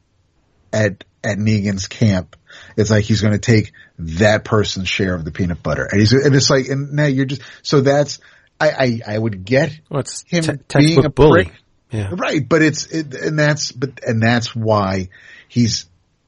at 0.73 1.05
at 1.24 1.39
Negan's 1.39 1.89
camp, 1.89 2.37
it's 2.77 2.91
like 2.91 3.05
he's 3.05 3.20
going 3.20 3.35
to 3.35 3.41
take 3.41 3.73
that 3.99 4.45
person's 4.45 4.89
share 4.89 5.15
of 5.15 5.24
the 5.24 5.33
peanut 5.33 5.62
butter, 5.62 5.89
and 5.91 6.01
he's 6.01 6.12
and 6.12 6.35
it's 6.35 6.51
like 6.51 6.69
and 6.69 6.93
now 6.93 7.07
you're 7.07 7.27
just 7.27 7.43
so 7.62 7.81
that's 7.81 8.20
I 8.61 8.70
I, 8.70 9.01
I 9.15 9.19
would 9.19 9.45
get 9.45 9.73
Well, 9.91 10.05
him 10.27 10.61
te- 10.69 10.79
being 10.79 11.05
a 11.05 11.11
bully. 11.11 11.45
prick. 11.45 11.55
Yeah. 11.93 12.10
Right, 12.12 12.47
but 12.48 12.62
it's 12.62 12.86
it, 12.86 13.14
and 13.14 13.39
that's 13.39 13.70
but 13.70 14.02
and 14.02 14.23
that's 14.23 14.56
why 14.56 15.10
he's 15.47 15.86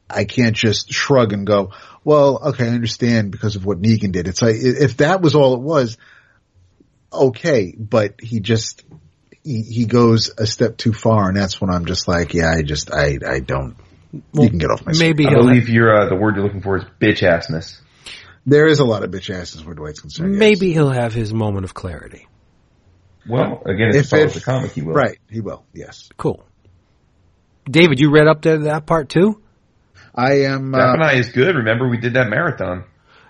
I 0.09 0.24
can't 0.24 0.55
just 0.55 0.93
shrug 0.93 1.32
and 1.32 1.47
go, 1.47 1.73
well, 2.05 2.39
okay, 2.51 2.66
I 2.66 2.73
understand 2.73 3.32
because 3.32 3.57
of 3.57 3.65
what 3.65 3.81
Negan 3.81 4.12
did. 4.12 4.28
It's 4.28 4.43
like 4.43 4.57
if 4.59 4.99
that 4.99 5.23
was 5.23 5.35
all 5.35 5.55
it 5.55 5.61
was, 5.61 5.97
okay, 7.12 7.74
but 7.77 8.20
he 8.20 8.41
just 8.41 8.85
he, 9.43 9.62
he 9.62 9.86
goes 9.86 10.31
a 10.36 10.47
step 10.47 10.77
too 10.77 10.93
far, 10.93 11.28
and 11.28 11.36
that's 11.36 11.61
when 11.61 11.70
I'm 11.70 11.86
just 11.86 12.07
like, 12.07 12.35
yeah, 12.35 12.53
I 12.57 12.62
just 12.62 12.93
I 12.93 13.19
I 13.27 13.41
don't. 13.41 13.77
Well, 14.32 14.45
you 14.45 14.51
can 14.51 14.59
get 14.59 14.70
off 14.70 14.85
my. 14.85 14.93
Maybe 14.97 15.27
I 15.27 15.31
he'll 15.31 15.39
believe 15.41 15.69
you're, 15.69 15.93
uh, 15.93 16.09
the 16.09 16.15
word 16.15 16.36
you're 16.36 16.45
looking 16.45 16.62
for 16.62 16.77
is 16.77 16.85
bitch 17.01 17.23
assness. 17.23 17.81
there 18.47 18.66
is 18.66 18.78
a 18.78 18.85
lot 18.85 19.03
of 19.03 19.11
bitch 19.11 19.35
asses 19.35 19.65
where 19.65 19.74
Dwight's 19.74 20.01
concerned. 20.01 20.35
yes. 20.35 20.39
maybe 20.39 20.73
he'll 20.73 20.91
have 20.91 21.15
his 21.15 21.32
moment 21.32 21.65
of 21.65 21.74
clarity. 21.74 22.28
Well, 23.29 23.63
again, 23.67 23.89
if 23.91 23.97
If 23.97 24.05
it 24.05 24.09
follows 24.09 24.31
it- 24.37 24.41
the 24.41 24.45
comic, 24.45 24.73
he 24.73 24.83
will. 24.83 24.95
right, 24.95 25.19
he 25.31 25.41
will. 25.41 25.65
Yes, 25.73 26.09
Cool. 26.17 26.45
David, 27.71 27.99
you 27.99 28.11
read 28.11 28.27
up 28.27 28.43
to 28.43 28.59
that 28.59 28.85
part 28.87 29.09
too? 29.09 29.41
I 30.15 30.41
am. 30.43 30.73
Zap 30.73 30.81
Uh, 30.81 30.93
and 30.95 31.03
I 31.03 31.13
is 31.15 31.31
good. 31.31 31.57
Remember, 31.57 31.89
we 31.89 31.97
did 31.97 32.15
that 32.15 32.29
marathon. 32.29 32.79
I'm 32.79 32.85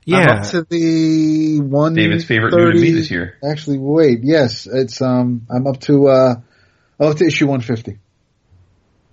Yeah. 0.05 0.33
up 0.35 0.43
to 0.51 0.67
the 0.69 1.61
one. 1.61 1.95
David's 1.95 2.25
favorite 2.25 2.53
new 2.53 2.73
to 2.73 2.79
me 2.79 2.91
this 2.93 3.11
year. 3.11 3.35
Actually, 3.49 3.79
wait, 3.79 4.21
yes, 4.25 4.67
it's 4.71 5.01
um, 5.01 5.47
I'm 5.49 5.67
up 5.69 5.81
to 5.83 6.09
uh, 6.09 6.35
I'm 7.01 7.09
up 7.09 7.17
to 7.19 7.25
issue 7.27 7.47
150. 7.47 7.99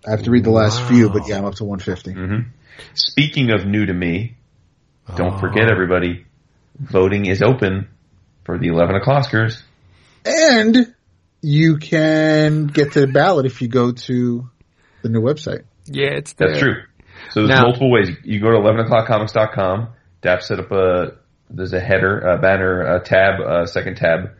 I 0.08 0.12
have 0.12 0.24
to 0.24 0.32
read 0.32 0.44
the 0.44 0.49
last 0.52 0.82
Wow. 0.82 0.88
few, 0.90 1.10
but 1.10 1.28
yeah, 1.28 1.38
I'm 1.38 1.45
up 1.45 1.56
to 1.56 1.64
150. 1.64 2.14
hmm 2.14 2.49
Speaking 2.95 3.52
of 3.52 3.66
new 3.68 3.86
to 3.86 3.94
me, 3.94 4.36
don't 5.16 5.36
Oh. 5.36 5.38
forget 5.40 5.70
everybody, 5.72 6.26
voting 6.80 7.28
is 7.28 7.41
open 7.44 7.88
for 8.44 8.58
the 8.58 8.68
11 8.68 8.95
o'clockers. 8.95 9.62
And 10.26 10.93
you 11.41 11.77
can 11.77 12.68
get 12.68 12.93
to 12.93 13.02
the 13.02 13.07
ballot 13.07 13.45
if 13.45 13.61
you 13.61 13.68
go 13.68 13.91
to 13.91 14.49
the 15.02 15.10
new 15.10 15.22
website. 15.22 15.64
Yeah, 15.85 16.11
it's 16.11 16.34
there. 16.34 16.49
That's 16.49 16.60
true. 16.60 16.76
So 17.31 17.41
there's 17.41 17.49
Now- 17.49 17.64
multiple 17.64 17.91
ways. 17.91 18.10
You 18.23 18.39
go 18.39 18.52
to 18.52 18.57
11o'clockcomics.com. 18.57 19.89
Dap 20.22 20.41
set 20.43 20.60
up 20.60 20.72
a, 20.72 21.14
there's 21.49 21.73
a 21.73 21.80
header, 21.80 22.19
a 22.19 22.38
banner, 22.38 22.81
a 22.81 22.99
tab, 22.99 23.39
a 23.39 23.68
second 23.68 23.95
tab, 23.98 24.31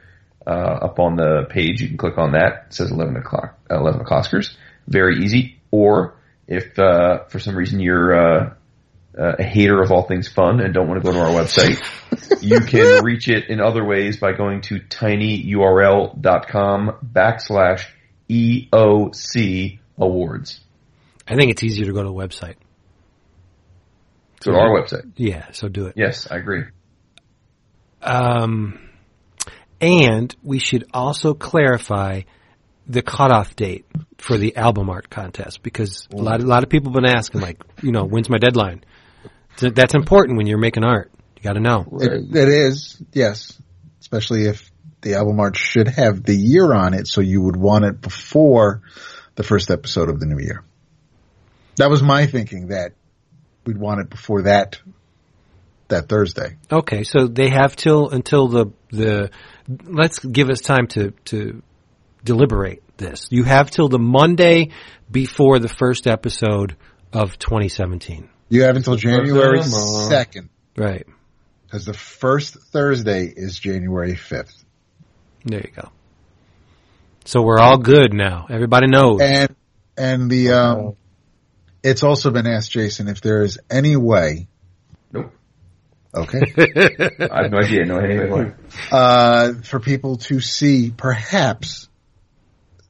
uh, 0.46 0.50
up 0.50 1.00
on 1.00 1.16
the 1.16 1.46
page. 1.50 1.82
You 1.82 1.88
can 1.88 1.98
click 1.98 2.18
on 2.18 2.34
that. 2.34 2.66
It 2.68 2.74
says 2.74 2.92
11 2.92 3.16
o'clock, 3.18 3.58
uh, 3.70 3.80
11 3.80 4.02
o'clockers. 4.02 4.56
Very 4.88 5.24
easy. 5.24 5.60
Or 5.72 6.16
if, 6.48 6.78
uh, 6.78 7.26
for 7.30 7.40
some 7.40 7.56
reason 7.56 7.80
you're, 7.80 8.14
uh, 8.14 8.54
uh, 9.18 9.34
a 9.40 9.44
hater 9.44 9.82
of 9.82 9.92
all 9.92 10.04
things 10.04 10.28
fun 10.28 10.60
and 10.62 10.74
don't 10.74 10.88
want 10.88 11.04
to 11.04 11.12
go 11.12 11.14
to 11.14 11.20
our 11.20 11.32
website, 11.32 11.82
you 12.42 12.60
can 12.62 13.04
reach 13.04 13.28
it 13.28 13.50
in 13.50 13.60
other 13.60 13.84
ways 13.84 14.18
by 14.18 14.32
going 14.34 14.62
to 14.62 14.80
tinyurl.com 14.80 16.20
backslash 17.14 17.86
EOC 18.30 19.80
awards. 19.98 20.62
I 21.28 21.36
think 21.36 21.52
it's 21.52 21.64
easier 21.64 21.86
to 21.86 21.94
go 21.94 22.04
to 22.04 22.10
the 22.10 22.14
website. 22.14 22.56
So 24.42 24.52
to 24.52 24.58
our 24.58 24.70
website. 24.70 25.12
Yeah, 25.18 25.52
so 25.52 25.68
do 25.68 25.86
it. 25.88 25.94
Yes, 25.96 26.28
I 26.30 26.38
agree. 26.38 26.64
Um, 28.02 28.80
and 29.80 30.36
we 30.42 30.60
should 30.60 30.86
also 30.94 31.34
clarify 31.34 32.22
the 32.88 33.02
cutoff 33.02 33.56
date 33.56 33.86
for 34.18 34.38
the 34.38 34.56
album 34.58 34.90
art 34.90 35.10
contest 35.10 35.62
because 35.62 36.08
a 36.12 36.16
lot, 36.16 36.42
a 36.42 36.46
lot 36.46 36.64
of 36.64 36.70
people 36.70 36.92
have 36.92 37.02
been 37.02 37.12
asking, 37.12 37.42
like, 37.42 37.62
you 37.82 37.92
know, 37.92 38.04
when's 38.04 38.30
my 38.30 38.38
deadline? 38.38 38.84
Th- 39.58 39.74
That's 39.74 39.94
important 39.94 40.38
when 40.38 40.48
you're 40.48 40.58
making 40.58 40.84
art. 40.84 41.12
You 41.38 41.44
got 41.44 41.54
to 41.54 41.60
know. 41.60 41.86
It, 42.00 42.36
it 42.36 42.50
is, 42.50 43.02
yes, 43.14 43.60
especially 44.00 44.46
if 44.46 44.72
the 45.02 45.16
album 45.16 45.40
art 45.40 45.58
should 45.58 45.88
have 45.88 46.24
the 46.24 46.36
year 46.36 46.74
on 46.74 46.94
it, 46.94 47.08
so 47.08 47.22
you 47.22 47.42
would 47.42 47.56
want 47.56 47.86
it 47.86 48.02
before 48.02 48.82
the 49.36 49.44
first 49.44 49.72
episode 49.72 50.10
of 50.10 50.20
the 50.20 50.26
new 50.26 50.40
year. 50.40 50.64
That 51.78 51.90
was 51.90 52.04
my 52.04 52.28
thinking 52.28 52.68
that 52.68 52.94
we'd 53.66 53.78
want 53.78 54.02
it 54.02 54.10
before 54.10 54.44
that 54.44 54.80
that 55.88 56.08
Thursday. 56.08 56.58
Okay, 56.72 57.04
so 57.04 57.28
they 57.28 57.50
have 57.50 57.76
till 57.76 58.10
until 58.10 58.48
the 58.48 58.68
the. 58.92 59.32
Let's 59.86 60.20
give 60.20 60.50
us 60.50 60.62
time 60.62 60.88
to 60.88 61.12
to 61.26 61.62
deliberate 62.24 62.84
this. 62.98 63.28
You 63.32 63.44
have 63.44 63.72
till 63.72 63.90
the 63.90 64.00
Monday 64.00 64.70
before 65.10 65.60
the 65.60 65.70
first 65.70 66.08
episode 66.08 66.76
of 67.14 67.38
2017. 67.40 68.30
You 68.52 68.64
have 68.64 68.76
until 68.76 68.98
January 68.98 69.64
second, 69.64 70.50
Right. 70.76 71.08
because 71.66 71.86
the 71.86 71.94
first 71.94 72.56
Thursday 72.56 73.32
is 73.34 73.58
January 73.58 74.16
fifth. 74.16 74.64
There 75.46 75.62
you 75.62 75.72
go. 75.74 75.90
So 77.24 77.42
we're 77.44 77.60
all 77.60 77.78
good 77.78 78.14
now. 78.14 78.48
Everybody 78.50 78.88
knows. 78.88 79.22
And 79.22 79.56
and 79.98 80.30
the 80.30 80.52
um, 80.52 80.96
it's 81.82 82.04
also 82.04 82.30
been 82.30 82.46
asked, 82.46 82.72
Jason, 82.72 83.08
if 83.08 83.22
there 83.22 83.42
is 83.44 83.58
any 83.70 83.96
way. 83.96 84.48
Nope. 85.14 85.32
Okay. 86.14 86.42
I 87.32 87.44
have 87.44 87.52
no 87.52 87.60
idea. 87.60 87.86
No, 87.86 88.00
anyway. 88.00 88.52
uh, 88.92 89.54
for 89.64 89.80
people 89.80 90.18
to 90.18 90.42
see 90.42 90.92
perhaps 90.92 91.88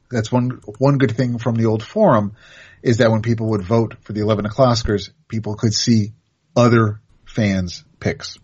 that's 0.10 0.32
one 0.32 0.60
one 0.80 0.98
good 0.98 1.16
thing 1.16 1.38
from 1.38 1.54
the 1.54 1.66
old 1.66 1.84
forum 1.84 2.36
is 2.84 2.98
that 2.98 3.12
when 3.12 3.22
people 3.22 3.50
would 3.52 3.62
vote 3.64 3.96
for 4.02 4.14
the 4.14 4.22
11 4.22 4.46
o'clockers, 4.46 5.12
people 5.28 5.56
could 5.56 5.74
see 5.74 6.14
other 6.56 7.02
fans' 7.26 7.84
picks. 8.00 8.38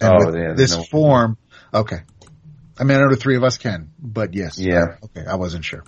And 0.00 0.12
Oh, 0.12 0.26
with 0.26 0.36
yeah, 0.36 0.52
this 0.54 0.76
no. 0.76 0.82
form, 0.84 1.38
okay. 1.72 2.00
I 2.78 2.84
mean, 2.84 2.98
I 2.98 3.00
know 3.00 3.10
the 3.10 3.16
three 3.16 3.36
of 3.36 3.44
us 3.44 3.56
can, 3.58 3.90
but 3.98 4.34
yes. 4.34 4.58
Yeah. 4.58 4.96
Okay, 5.04 5.24
I 5.26 5.36
wasn't 5.36 5.64
sure. 5.64 5.84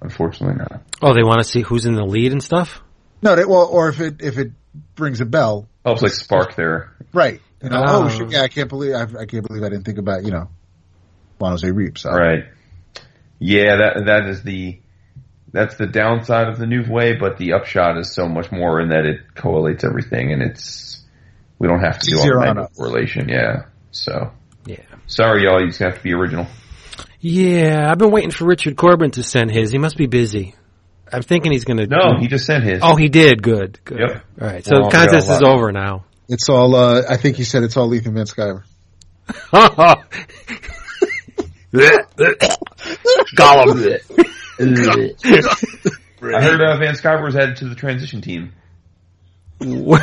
Unfortunately 0.00 0.56
not. 0.56 0.82
oh, 1.00 1.14
they 1.14 1.22
want 1.22 1.40
to 1.40 1.44
see 1.48 1.62
who's 1.62 1.86
in 1.86 1.94
the 1.94 2.04
lead 2.04 2.32
and 2.32 2.42
stuff. 2.42 2.82
No, 3.22 3.36
they, 3.36 3.44
well, 3.44 3.66
or 3.66 3.88
if 3.88 4.00
it 4.00 4.20
if 4.20 4.36
it 4.36 4.50
rings 4.98 5.20
a 5.20 5.24
bell, 5.26 5.68
oh, 5.84 5.90
Helps 5.90 6.02
like 6.02 6.12
spark 6.12 6.56
there. 6.56 6.92
right? 7.12 7.40
You 7.62 7.68
know, 7.70 7.84
Oh. 7.86 8.04
oh, 8.04 8.08
shit, 8.08 8.30
yeah, 8.30 8.42
I 8.42 8.48
can't 8.48 8.68
believe 8.68 8.94
I, 8.94 9.02
I 9.20 9.26
can't 9.26 9.46
believe 9.46 9.62
I 9.62 9.68
didn't 9.68 9.84
think 9.84 9.98
about 9.98 10.24
you 10.24 10.32
know, 10.32 10.48
Juan 11.38 11.52
Jose 11.52 11.68
Ryp. 11.68 11.98
So 11.98 12.10
Right. 12.10 12.44
Yeah, 13.38 13.76
that 13.76 14.02
that 14.06 14.26
is 14.28 14.42
the 14.42 14.80
that's 15.52 15.76
the 15.76 15.86
downside 15.86 16.48
of 16.48 16.58
the 16.58 16.66
new 16.66 16.82
way, 16.90 17.14
but 17.14 17.36
the 17.38 17.52
upshot 17.52 17.98
is 17.98 18.12
so 18.14 18.26
much 18.28 18.50
more 18.50 18.80
in 18.80 18.88
that 18.88 19.04
it 19.04 19.20
collates 19.34 19.84
everything 19.84 20.32
and 20.32 20.42
it's 20.42 21.00
we 21.58 21.68
don't 21.68 21.80
have 21.80 21.98
to 21.98 22.10
do 22.10 22.16
all 22.16 22.22
Easier 22.22 22.34
the 22.40 22.60
on 22.60 22.66
correlation. 22.76 23.28
Yeah. 23.28 23.64
So 23.92 24.32
Yeah. 24.66 24.76
sorry, 25.06 25.44
y'all. 25.44 25.60
You 25.60 25.68
just 25.68 25.78
have 25.80 25.96
to 25.98 26.02
be 26.02 26.12
original. 26.12 26.46
Yeah, 27.20 27.88
I've 27.90 27.98
been 27.98 28.10
waiting 28.10 28.32
for 28.32 28.46
Richard 28.46 28.76
Corbin 28.76 29.12
to 29.12 29.22
send 29.22 29.52
his. 29.52 29.70
He 29.70 29.78
must 29.78 29.96
be 29.96 30.06
busy. 30.06 30.54
I'm 31.12 31.22
thinking 31.22 31.52
he's 31.52 31.64
going 31.64 31.76
to. 31.76 31.86
No, 31.86 32.16
he 32.18 32.26
just 32.26 32.46
sent 32.46 32.64
his. 32.64 32.80
Oh, 32.82 32.96
he 32.96 33.08
did. 33.08 33.42
Good. 33.42 33.78
Good. 33.84 34.00
Yep. 34.00 34.24
All 34.40 34.46
right. 34.48 34.64
So 34.64 34.80
Well, 34.80 34.90
the 34.90 34.96
contest 34.96 35.30
is 35.30 35.42
over 35.42 35.70
now. 35.70 36.04
it's 36.28 36.48
all. 36.48 36.74
Uh, 36.74 37.02
I 37.08 37.16
think 37.18 37.36
he 37.36 37.44
said 37.44 37.62
it's 37.62 37.76
all 37.76 37.94
Ethan 37.94 38.14
Van 38.14 38.24
Sciver. 38.24 38.64
Gollum. 43.36 44.34
I 46.22 46.40
heard 46.40 46.62
uh, 46.62 46.76
Van 46.78 46.94
Sciver 46.94 47.24
was 47.24 47.36
added 47.36 47.56
to 47.56 47.68
the 47.68 47.74
transition 47.74 48.20
team. 48.20 48.52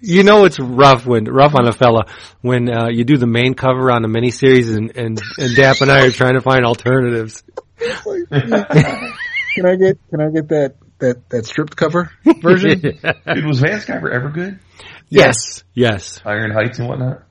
you 0.00 0.22
know 0.22 0.44
it's 0.44 0.58
rough 0.58 1.06
when 1.06 1.24
rough 1.24 1.54
on 1.54 1.66
a 1.66 1.72
fella 1.72 2.06
when 2.40 2.70
uh, 2.70 2.88
you 2.88 3.04
do 3.04 3.16
the 3.16 3.26
main 3.26 3.54
cover 3.54 3.90
on 3.90 4.04
a 4.04 4.08
miniseries 4.08 4.74
and 4.76 4.96
and 4.96 5.20
and 5.38 5.56
Dap 5.56 5.80
and 5.80 5.90
I 5.90 6.06
are 6.06 6.10
trying 6.10 6.34
to 6.34 6.40
find 6.40 6.64
alternatives. 6.64 7.42
Can 7.78 9.66
I 9.66 9.76
get 9.76 9.98
Can 10.10 10.20
I 10.20 10.30
get 10.30 10.48
that 10.48 10.74
that 10.98 11.28
that 11.30 11.46
stripped 11.46 11.76
cover 11.76 12.10
version? 12.40 12.80
Dude, 12.80 13.46
was 13.46 13.60
Van 13.60 13.80
Sciver 13.80 14.12
ever 14.12 14.30
good? 14.30 14.60
yes. 15.08 15.64
Yes. 15.74 16.20
Iron 16.24 16.50
Heights 16.50 16.78
and 16.78 16.88
whatnot. 16.88 17.22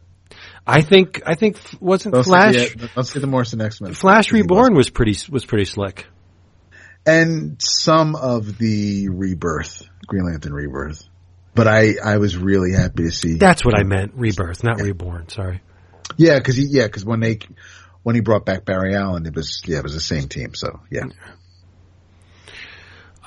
I 0.70 0.82
think 0.82 1.22
I 1.26 1.36
think 1.36 1.58
wasn't 1.80 2.16
Don't 2.16 2.24
Flash 2.24 2.56
See 2.56 2.76
the, 2.76 2.90
don't 2.94 3.04
see 3.04 3.20
the 3.20 3.28
Morrison 3.28 3.62
X 3.62 3.82
Men. 3.82 3.94
Flash 3.94 4.32
Reborn 4.32 4.76
was 4.76 4.90
pretty 4.90 5.16
was 5.32 5.46
pretty 5.46 5.66
slick. 5.66 6.06
and 7.06 7.60
some 7.60 8.16
of 8.16 8.58
the 8.58 9.10
Rebirth, 9.10 9.84
Green 10.08 10.26
Lantern 10.26 10.54
Rebirth. 10.54 11.08
But 11.56 11.68
I 11.68 11.96
I 12.04 12.18
was 12.18 12.38
really 12.38 12.72
happy 12.74 13.04
to 13.04 13.12
see. 13.12 13.38
That's 13.38 13.66
what 13.66 13.78
I 13.78 13.84
meant. 13.84 14.14
Rebirth, 14.16 14.64
not 14.64 14.82
reborn. 14.82 15.30
Sorry. 15.30 15.62
Yeah, 16.18 16.38
because 16.38 16.58
yeah 16.60 16.86
because 16.86 17.04
when 17.06 17.20
they 17.20 17.40
when 18.04 18.16
he 18.16 18.22
brought 18.22 18.46
back 18.46 18.66
Barry 18.66 18.96
Allen, 18.96 19.26
it 19.26 19.36
was 19.36 19.62
yeah 19.66 19.80
it 19.80 19.84
was 19.84 19.94
the 19.94 20.00
same 20.00 20.28
team. 20.28 20.54
So 20.54 20.80
yeah, 20.90 21.06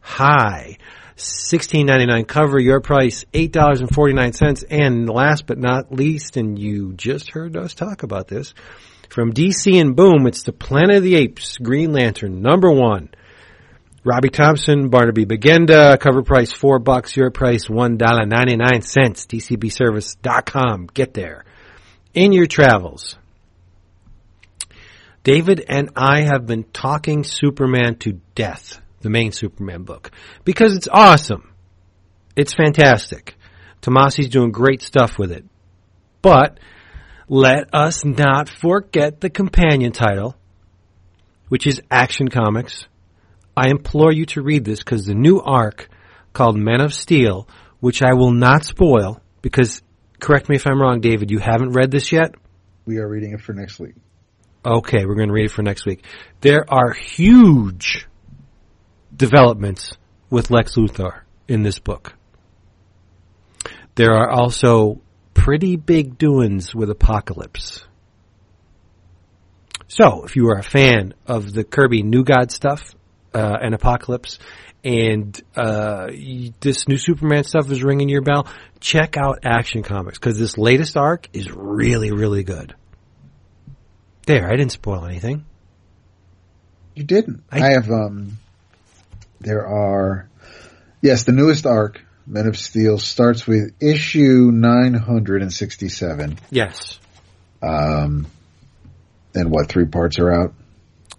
high. 0.00 0.78
Sixteen 1.22 1.86
ninety 1.86 2.06
nine 2.06 2.24
cover, 2.24 2.58
your 2.58 2.80
price 2.80 3.24
eight 3.34 3.52
dollars 3.52 3.80
and 3.80 3.92
forty 3.92 4.14
nine 4.14 4.32
cents. 4.32 4.62
And 4.62 5.08
last 5.08 5.46
but 5.46 5.58
not 5.58 5.92
least, 5.92 6.36
and 6.36 6.58
you 6.58 6.94
just 6.94 7.30
heard 7.30 7.56
us 7.56 7.74
talk 7.74 8.02
about 8.02 8.28
this 8.28 8.54
from 9.10 9.32
DC 9.32 9.80
and 9.80 9.96
Boom, 9.96 10.26
it's 10.26 10.44
the 10.44 10.52
Planet 10.52 10.98
of 10.98 11.02
the 11.02 11.16
Apes 11.16 11.58
Green 11.58 11.92
Lantern 11.92 12.42
number 12.42 12.70
one. 12.70 13.10
Robbie 14.04 14.30
Thompson, 14.30 14.88
Barnaby 14.88 15.26
Bagenda, 15.26 15.98
cover 15.98 16.22
price 16.22 16.52
four 16.52 16.78
bucks, 16.78 17.16
your 17.16 17.30
price 17.30 17.68
one 17.68 17.96
dollar 17.96 18.24
ninety 18.24 18.56
nine 18.56 18.82
cents. 18.82 19.26
DCBService.com. 19.26 20.88
Get 20.94 21.12
there. 21.12 21.44
In 22.14 22.32
your 22.32 22.46
travels. 22.46 23.16
David 25.22 25.62
and 25.68 25.90
I 25.96 26.22
have 26.22 26.46
been 26.46 26.64
talking 26.64 27.24
Superman 27.24 27.96
to 27.96 28.20
death, 28.34 28.79
the 29.00 29.10
main 29.10 29.32
Superman 29.32 29.84
book, 29.84 30.10
because 30.44 30.76
it's 30.76 30.88
awesome. 30.90 31.52
It's 32.36 32.54
fantastic. 32.54 33.36
Tomasi's 33.82 34.28
doing 34.28 34.52
great 34.52 34.82
stuff 34.82 35.18
with 35.18 35.32
it. 35.32 35.44
But 36.22 36.58
let 37.28 37.74
us 37.74 38.04
not 38.04 38.48
forget 38.48 39.20
the 39.20 39.30
companion 39.30 39.92
title, 39.92 40.36
which 41.48 41.66
is 41.66 41.80
Action 41.90 42.28
Comics. 42.28 42.86
I 43.56 43.70
implore 43.70 44.12
you 44.12 44.26
to 44.26 44.42
read 44.42 44.64
this 44.64 44.80
because 44.80 45.06
the 45.06 45.14
new 45.14 45.40
arc 45.40 45.88
called 46.32 46.56
Men 46.56 46.80
of 46.80 46.94
Steel, 46.94 47.48
which 47.80 48.02
I 48.02 48.12
will 48.14 48.32
not 48.32 48.64
spoil 48.64 49.20
because, 49.42 49.82
correct 50.20 50.48
me 50.48 50.56
if 50.56 50.66
I'm 50.66 50.80
wrong, 50.80 51.00
David, 51.00 51.30
you 51.30 51.38
haven't 51.38 51.72
read 51.72 51.90
this 51.90 52.12
yet? 52.12 52.34
We 52.84 52.98
are 52.98 53.08
reading 53.08 53.32
it 53.32 53.40
for 53.40 53.52
next 53.52 53.78
week. 53.78 53.94
Okay, 54.64 55.06
we're 55.06 55.14
going 55.14 55.28
to 55.28 55.34
read 55.34 55.46
it 55.46 55.52
for 55.52 55.62
next 55.62 55.86
week. 55.86 56.04
There 56.42 56.64
are 56.68 56.92
huge 56.92 58.06
developments 59.20 59.92
with 60.30 60.50
Lex 60.50 60.76
Luthor 60.76 61.20
in 61.46 61.62
this 61.62 61.78
book. 61.78 62.14
There 63.94 64.14
are 64.14 64.30
also 64.30 65.02
pretty 65.34 65.76
big 65.76 66.16
doings 66.16 66.74
with 66.74 66.88
Apokolips. 66.88 67.84
So, 69.88 70.24
if 70.24 70.36
you 70.36 70.48
are 70.48 70.58
a 70.58 70.62
fan 70.62 71.12
of 71.26 71.52
the 71.52 71.64
Kirby 71.64 72.02
New 72.02 72.24
God 72.24 72.50
stuff 72.50 72.94
uh, 73.34 73.58
and 73.60 73.74
Apokolips, 73.74 74.38
and 74.82 75.38
uh, 75.54 76.06
this 76.60 76.88
new 76.88 76.96
Superman 76.96 77.44
stuff 77.44 77.70
is 77.70 77.82
ringing 77.82 78.08
your 78.08 78.22
bell, 78.22 78.46
check 78.78 79.18
out 79.18 79.40
Action 79.44 79.82
Comics 79.82 80.18
because 80.18 80.38
this 80.38 80.56
latest 80.56 80.96
arc 80.96 81.28
is 81.34 81.50
really, 81.52 82.10
really 82.10 82.42
good. 82.42 82.74
There, 84.26 84.46
I 84.46 84.56
didn't 84.56 84.72
spoil 84.72 85.04
anything. 85.04 85.44
You 86.94 87.04
didn't. 87.04 87.42
I- 87.50 87.60
I, 87.60 87.72
have 87.72 87.90
um 87.90 88.38
there 89.40 89.66
are 89.66 90.28
yes, 91.02 91.24
the 91.24 91.32
newest 91.32 91.66
arc, 91.66 92.00
Men 92.26 92.46
of 92.46 92.56
Steel, 92.58 92.98
starts 92.98 93.46
with 93.46 93.74
issue 93.80 94.50
nine 94.52 94.94
hundred 94.94 95.42
and 95.42 95.52
sixty 95.52 95.88
seven. 95.88 96.38
Yes. 96.50 96.98
Um 97.62 98.26
and 99.34 99.50
what, 99.50 99.68
three 99.68 99.86
parts 99.86 100.18
are 100.18 100.30
out? 100.32 100.54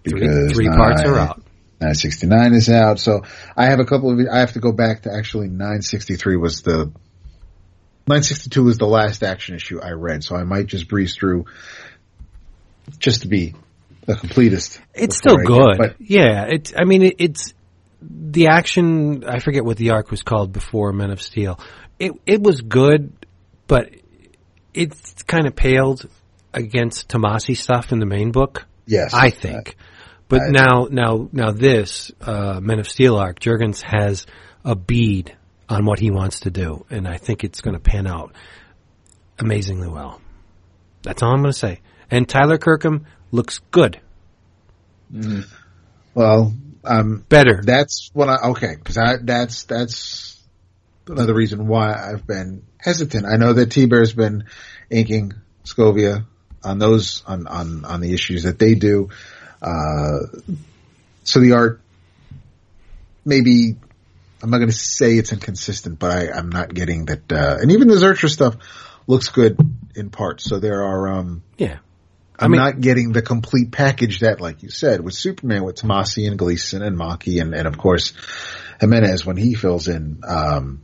Three, 0.08 0.50
three 0.54 0.68
parts 0.68 1.02
are 1.04 1.18
out. 1.18 1.42
969 1.80 2.54
is 2.54 2.70
out. 2.70 3.00
So 3.00 3.22
I 3.56 3.66
have 3.66 3.80
a 3.80 3.86
couple 3.86 4.12
of, 4.12 4.20
I 4.32 4.40
have 4.40 4.54
to 4.54 4.60
go 4.60 4.72
back 4.72 5.04
to 5.04 5.14
actually 5.14 5.48
963 5.48 6.38
was 6.38 6.62
the, 6.62 6.92
962 8.08 8.64
was 8.64 8.78
the 8.78 8.86
last 8.86 9.24
action 9.24 9.56
issue 9.56 9.80
I 9.82 9.92
read. 9.92 10.24
So 10.24 10.36
I 10.36 10.44
might 10.44 10.68
just 10.68 10.88
breeze 10.88 11.16
through 11.16 11.46
just 13.00 13.22
to 13.22 13.28
be 13.28 13.56
a 14.08 14.14
completist. 14.14 14.80
It's 14.94 15.18
still 15.18 15.38
good. 15.38 15.48
get- 15.48 15.78
But 15.78 15.96
yeah, 16.00 16.46
it's. 16.50 16.74
I 16.78 16.84
mean, 16.84 17.04
it, 17.04 17.16
it's 17.20 17.54
the 18.02 18.48
action. 18.48 19.24
I 19.26 19.40
forget 19.40 19.64
what 19.64 19.78
the 19.78 19.92
arc 19.92 20.12
was 20.12 20.24
called 20.24 20.52
before 20.54 20.92
Men 20.94 21.12
of 21.12 21.22
Steel. 21.22 21.60
It 22.00 22.14
it 22.26 22.42
was 22.42 22.62
good, 22.62 23.14
but 23.68 23.90
it's 24.74 25.22
kind 25.24 25.46
of 25.48 25.56
paled 25.56 26.10
against 26.54 27.08
Tomasi 27.10 27.56
stuff 27.56 27.92
in 27.92 28.00
the 28.00 28.06
main 28.06 28.32
book. 28.32 28.66
yes. 28.86 29.14
I 29.14 29.30
think. 29.30 29.76
But 30.28 30.42
I- 30.42 30.50
now, 30.50 30.88
now, 30.90 31.30
now 31.32 31.52
this 31.52 32.12
uh, 32.22 32.60
Men 32.62 32.80
of 32.80 32.88
Steel 32.90 33.18
arc, 33.18 33.40
Jurgens 33.40 33.82
has 33.84 34.26
a 34.64 34.76
bead 34.76 35.36
on 35.70 35.86
what 35.86 36.00
he 36.00 36.10
wants 36.12 36.42
to 36.42 36.52
do, 36.52 36.86
and 36.90 37.08
I 37.08 37.18
think 37.18 37.44
it's 37.44 37.62
going 37.62 37.74
to 37.76 37.80
pan 37.82 38.08
out 38.08 38.34
amazingly 39.40 39.88
well. 39.90 40.22
That's 41.04 41.22
all 41.22 41.32
I'm 41.32 41.42
going 41.42 41.52
to 41.52 41.58
say. 41.58 41.82
And 42.10 42.28
Tyler 42.28 42.58
Kirkham 42.58 43.06
looks 43.32 43.60
good, 43.72 44.00
well, 46.14 46.54
um, 46.84 47.26
better. 47.30 47.62
that's 47.64 48.10
what 48.14 48.30
I, 48.30 48.50
okay, 48.50 48.76
cause 48.84 48.98
I, 48.98 49.18
that's, 49.22 49.64
that's 49.66 50.42
another 51.08 51.34
reason 51.34 51.68
why 51.68 51.94
I've 51.94 52.26
been 52.26 52.64
hesitant. 52.78 53.26
I 53.26 53.38
know 53.38 53.54
that 53.54 53.70
Thibert's 53.72 54.14
been 54.14 54.46
inking 54.90 55.34
Segovia 55.64 56.26
on 56.64 56.80
those, 56.80 57.24
on, 57.26 57.48
on, 57.48 57.86
on 57.86 58.02
the 58.02 58.14
issues 58.14 58.44
that 58.44 58.60
they 58.60 58.76
do. 58.76 59.10
Uh, 59.62 60.20
so 61.24 61.40
the 61.40 61.54
art, 61.54 61.82
maybe, 63.26 63.76
I'm 64.42 64.50
not 64.50 64.58
going 64.58 64.70
to 64.70 64.76
say 64.76 65.18
it's 65.18 65.32
inconsistent, 65.32 66.00
but 66.00 66.12
I, 66.12 66.32
I'm 66.32 66.50
not 66.50 66.74
getting 66.74 67.06
that, 67.06 67.32
uh, 67.32 67.58
and 67.62 67.72
even 67.72 67.88
the 67.88 67.96
Zircher 67.96 68.30
stuff 68.30 68.56
looks 69.08 69.30
good 69.30 69.58
in 69.96 70.10
parts. 70.10 70.46
So 70.46 70.60
there 70.60 70.84
are, 70.84 71.08
um, 71.10 71.44
yeah. 71.58 71.78
I'm 72.42 72.52
mean- 72.52 72.60
not 72.60 72.80
getting 72.82 73.12
the 73.12 73.22
complete 73.22 73.72
package 73.72 74.20
that, 74.22 74.42
like 74.42 74.64
you 74.64 74.70
said, 74.70 75.02
with 75.02 75.14
Superman, 75.14 75.64
with 75.64 75.76
Tomasi 75.76 76.28
and 76.28 76.38
Gleason 76.38 76.82
and 76.82 76.98
Mahnke 76.98 77.42
and, 77.42 77.54
and 77.54 77.68
of 77.68 77.78
course 77.78 78.14
Jimenez 78.80 79.26
when 79.26 79.38
he 79.38 79.54
fills 79.54 79.88
in, 79.88 80.22
um, 80.28 80.82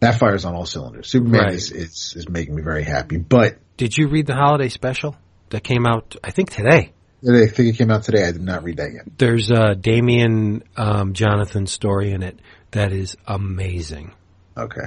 that 0.00 0.18
fires 0.18 0.44
on 0.44 0.54
all 0.54 0.64
cylinders. 0.66 1.08
Superman 1.08 1.42
Right. 1.42 1.52
is, 1.54 1.70
is, 1.72 2.14
is 2.16 2.28
making 2.28 2.54
me 2.54 2.62
very 2.62 2.84
happy, 2.84 3.18
but 3.18 3.58
Did 3.76 3.96
you 3.96 4.08
read 4.08 4.26
the 4.26 4.34
holiday 4.34 4.68
special 4.68 5.16
that 5.50 5.62
came 5.62 5.86
out? 5.86 6.16
I 6.24 6.30
think 6.30 6.50
today. 6.50 6.92
I 7.22 7.46
think 7.48 7.74
it 7.74 7.76
came 7.76 7.90
out 7.90 8.04
today. 8.04 8.26
I 8.26 8.32
did 8.32 8.40
not 8.40 8.64
read 8.64 8.78
that 8.78 8.92
yet. 8.94 9.04
There's 9.18 9.50
a 9.50 9.74
Damian 9.74 10.62
um, 10.76 11.12
Jonathan 11.12 11.66
story 11.66 12.12
in 12.12 12.22
it 12.22 12.38
that 12.70 12.92
is 12.92 13.14
amazing. 13.26 14.12
Okay. 14.56 14.86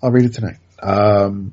I'll 0.00 0.12
read 0.12 0.26
it 0.26 0.34
tonight. 0.34 0.58
Um, 0.80 1.52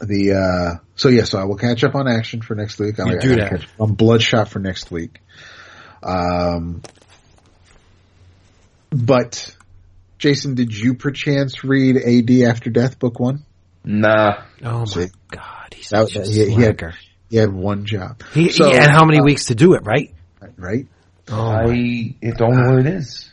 the, 0.00 0.32
uh, 0.32 0.84
so 0.96 1.08
yeah, 1.08 1.24
so 1.24 1.38
I 1.38 1.44
will 1.44 1.56
catch 1.56 1.84
up 1.84 1.94
on 1.94 2.08
action 2.08 2.40
for 2.42 2.54
next 2.54 2.78
week. 2.78 2.98
I'll, 3.00 3.08
You 3.08 3.18
do 3.20 3.30
I'll 3.32 3.36
that. 3.38 3.50
catch 3.50 3.64
up 3.64 3.70
on 3.80 3.94
Bloodshot 3.94 4.48
for 4.48 4.58
next 4.58 4.90
week. 4.90 5.20
Um, 6.02 6.82
but 8.90 9.54
Jason, 10.18 10.54
did 10.54 10.76
you 10.76 10.94
perchance 10.94 11.64
read 11.64 11.96
AD 11.96 12.30
After 12.48 12.70
Death 12.70 12.98
book 12.98 13.18
one? 13.20 13.44
Nah. 13.84 14.42
Oh 14.64 14.84
my 14.94 15.08
god, 15.30 15.74
he's 15.74 15.88
That- 15.90 16.08
such 16.08 16.16
a 16.16 16.30
he- 16.30 16.54
he 16.54 16.62
had- 16.62 16.80
He 17.30 17.36
had 17.36 17.52
one 17.52 17.84
job. 17.84 18.22
He, 18.32 18.48
So, 18.50 18.70
he 18.70 18.76
had 18.76 18.90
how 18.90 19.04
many 19.04 19.18
uh, 19.20 19.24
weeks 19.24 19.46
to 19.46 19.54
do 19.54 19.74
it, 19.74 19.82
right? 19.84 20.14
Right? 20.56 20.86
Oh 21.30 21.50
I 21.50 22.14
it 22.22 22.38
don't 22.38 22.56
know 22.56 22.70
what 22.70 22.78
it 22.80 22.86
is. 22.86 23.30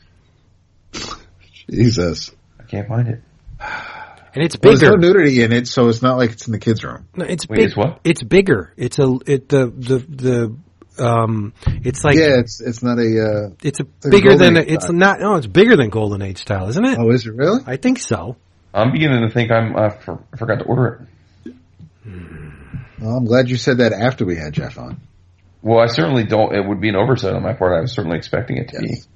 Jesus. 1.71 2.31
I 2.59 2.63
can't 2.63 2.87
find 2.89 3.07
it. 3.07 3.21
and 4.35 4.43
it's 4.43 4.55
Well, 4.61 4.71
there's 4.75 4.81
bigger. 4.81 4.97
no 4.97 5.07
nudity 5.07 5.41
in 5.41 5.51
it, 5.53 5.67
so 5.67 5.87
it's 5.89 6.01
not 6.01 6.17
like 6.17 6.31
it's 6.31 6.45
in 6.47 6.51
the 6.51 6.59
kids' 6.59 6.83
room. 6.83 7.07
No, 7.15 7.25
it's 7.25 7.47
Wait, 7.47 7.57
big. 7.57 7.65
it's 7.67 7.75
what? 7.77 7.99
It's 8.03 8.21
bigger. 8.21 8.73
It's 8.77 8.99
a 8.99 9.17
it 9.25 9.49
the 9.49 9.67
the 9.67 10.57
the 10.97 11.03
um. 11.05 11.53
It's 11.65 12.03
like 12.03 12.15
yeah, 12.15 12.39
it's 12.39 12.61
it's 12.61 12.83
not 12.83 12.99
a. 12.99 13.01
Uh, 13.01 13.55
it's 13.63 13.79
a 13.79 13.83
a 13.83 14.09
bigger 14.09 14.29
Golden 14.29 14.53
than 14.55 14.63
Age 14.63 14.71
it's 14.73 14.91
not. 14.91 15.19
No, 15.19 15.35
it's 15.35 15.47
bigger 15.47 15.75
than 15.75 15.89
Golden 15.89 16.21
Age 16.21 16.39
style, 16.41 16.67
isn't 16.69 16.85
it? 16.85 16.97
oh, 16.99 17.09
is 17.11 17.25
it 17.25 17.33
really? 17.33 17.61
I 17.65 17.77
think 17.77 17.99
so. 17.99 18.35
I'm 18.73 18.91
beginning 18.91 19.21
to 19.27 19.33
think 19.33 19.51
I'm 19.51 19.75
uh, 19.75 19.89
for, 19.89 20.23
I 20.33 20.37
forgot 20.37 20.59
to 20.59 20.65
order 20.65 21.07
it. 21.45 21.53
Well, 22.99 23.17
I'm 23.17 23.25
glad 23.25 23.49
you 23.49 23.57
said 23.57 23.79
that 23.79 23.93
after 23.93 24.25
we 24.25 24.35
had 24.35 24.53
Jeff 24.53 24.77
on. 24.77 25.01
Well, 25.61 25.79
I 25.79 25.87
certainly 25.87 26.23
don't. 26.23 26.53
It 26.55 26.65
would 26.65 26.79
be 26.79 26.89
an 26.89 26.95
oversight 26.95 27.33
on 27.33 27.41
my 27.43 27.53
part. 27.53 27.77
I 27.77 27.81
was 27.81 27.91
certainly 27.93 28.17
expecting 28.17 28.57
it 28.57 28.69
to 28.69 28.79
be 28.79 28.87
Yes. 28.89 29.07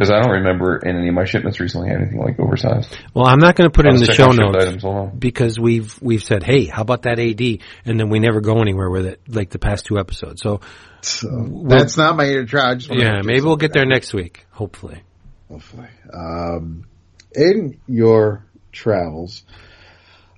Because 0.00 0.10
I 0.10 0.22
don't 0.22 0.30
remember 0.30 0.78
in 0.78 0.96
any 0.96 1.08
of 1.08 1.14
my 1.14 1.26
shipments 1.26 1.60
recently 1.60 1.90
had 1.90 2.00
anything 2.00 2.20
like 2.20 2.40
oversized. 2.40 2.96
Well, 3.12 3.26
I'm 3.26 3.38
not 3.38 3.54
going 3.54 3.68
to 3.68 3.74
put 3.74 3.84
it 3.84 3.92
in 3.92 4.00
the 4.00 4.14
show 4.14 4.30
notes 4.30 4.64
items 4.64 5.12
because 5.18 5.60
we've 5.60 6.00
we've 6.00 6.22
said, 6.22 6.42
hey, 6.42 6.64
how 6.64 6.80
about 6.80 7.02
that 7.02 7.18
AD, 7.18 7.40
and 7.84 8.00
then 8.00 8.08
we 8.08 8.18
never 8.18 8.40
go 8.40 8.62
anywhere 8.62 8.88
with 8.88 9.04
it, 9.04 9.20
like 9.28 9.50
the 9.50 9.58
past 9.58 9.84
two 9.84 9.98
episodes. 9.98 10.40
So 10.40 10.62
So 11.02 11.28
that's 11.66 11.98
not 11.98 12.16
my 12.16 12.24
ear 12.24 12.46
try. 12.46 12.70
I 12.70 12.74
just 12.76 12.90
yeah, 12.90 13.18
to 13.18 13.24
maybe 13.24 13.42
we'll 13.42 13.56
get 13.56 13.74
there 13.74 13.84
that. 13.84 13.90
next 13.90 14.14
week, 14.14 14.46
hopefully. 14.52 15.02
Hopefully. 15.50 15.88
Um, 16.10 16.86
in 17.34 17.78
your 17.86 18.46
travels, 18.72 19.44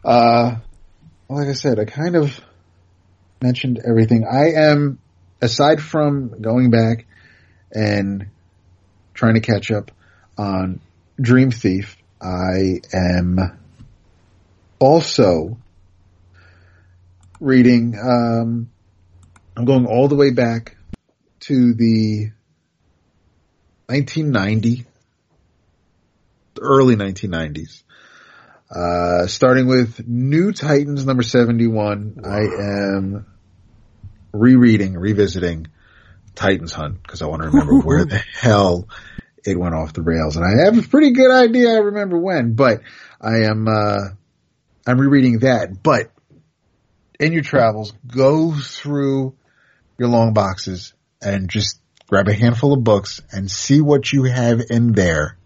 uh, 0.05 0.57
like 1.29 1.47
I 1.47 1.53
said, 1.53 1.79
I 1.79 1.85
kind 1.85 2.17
of 2.17 2.41
mentioned 3.41 3.79
everything. 3.89 4.27
I 4.29 4.61
am, 4.61 4.99
aside 5.41 5.81
from 5.81 6.43
going 6.43 6.71
back 6.71 7.07
and 7.71 8.27
trying 9.15 9.35
to 9.35 9.41
catch 9.41 9.71
up 9.71 9.91
on 10.39 10.81
Dream 11.21 11.51
Thief, 11.51 11.97
I 12.21 12.81
am 12.93 13.59
also 14.79 15.59
reading, 17.41 17.99
um, 17.99 18.71
I'm 19.57 19.65
going 19.65 19.87
all 19.87 20.09
the 20.09 20.15
way 20.15 20.31
back 20.31 20.77
to 21.41 21.75
the 21.75 22.31
1990, 23.87 24.87
early 26.61 26.97
1990s. 26.97 27.83
Uh, 28.75 29.27
starting 29.27 29.67
with 29.67 30.07
New 30.07 30.53
Titans 30.53 31.05
number 31.05 31.23
71, 31.23 32.23
I 32.25 32.39
am 32.39 33.27
rereading, 34.33 34.95
revisiting 34.95 35.67
Titans 36.35 36.73
Hunt 36.73 37.03
because 37.03 37.23
I 37.23 37.27
want 37.27 37.43
to 37.43 37.49
remember 37.49 37.81
where 37.87 38.05
the 38.05 38.23
hell 38.35 38.89
it 39.45 39.59
went 39.59 39.75
off 39.75 39.93
the 39.93 40.03
rails. 40.03 40.37
And 40.37 40.45
I 40.45 40.65
have 40.65 40.79
a 40.79 40.89
pretty 40.89 41.13
good 41.13 41.31
idea 41.31 41.71
I 41.71 41.79
remember 41.79 42.19
when, 42.19 42.55
but 42.55 42.81
I 43.21 43.45
am, 43.45 43.67
uh, 43.69 44.09
I'm 44.87 44.99
rereading 45.01 45.41
that. 45.41 45.83
But 45.83 46.11
in 47.19 47.33
your 47.33 47.43
travels, 47.43 47.93
go 48.07 48.53
through 48.53 49.35
your 49.99 50.09
long 50.09 50.33
boxes 50.33 50.95
and 51.21 51.49
just 51.49 51.81
grab 52.09 52.29
a 52.29 52.35
handful 52.35 52.73
of 52.73 52.85
books 52.85 53.21
and 53.31 53.51
see 53.51 53.81
what 53.81 54.13
you 54.13 54.25
have 54.25 54.61
in 54.71 54.93
there 54.93 55.37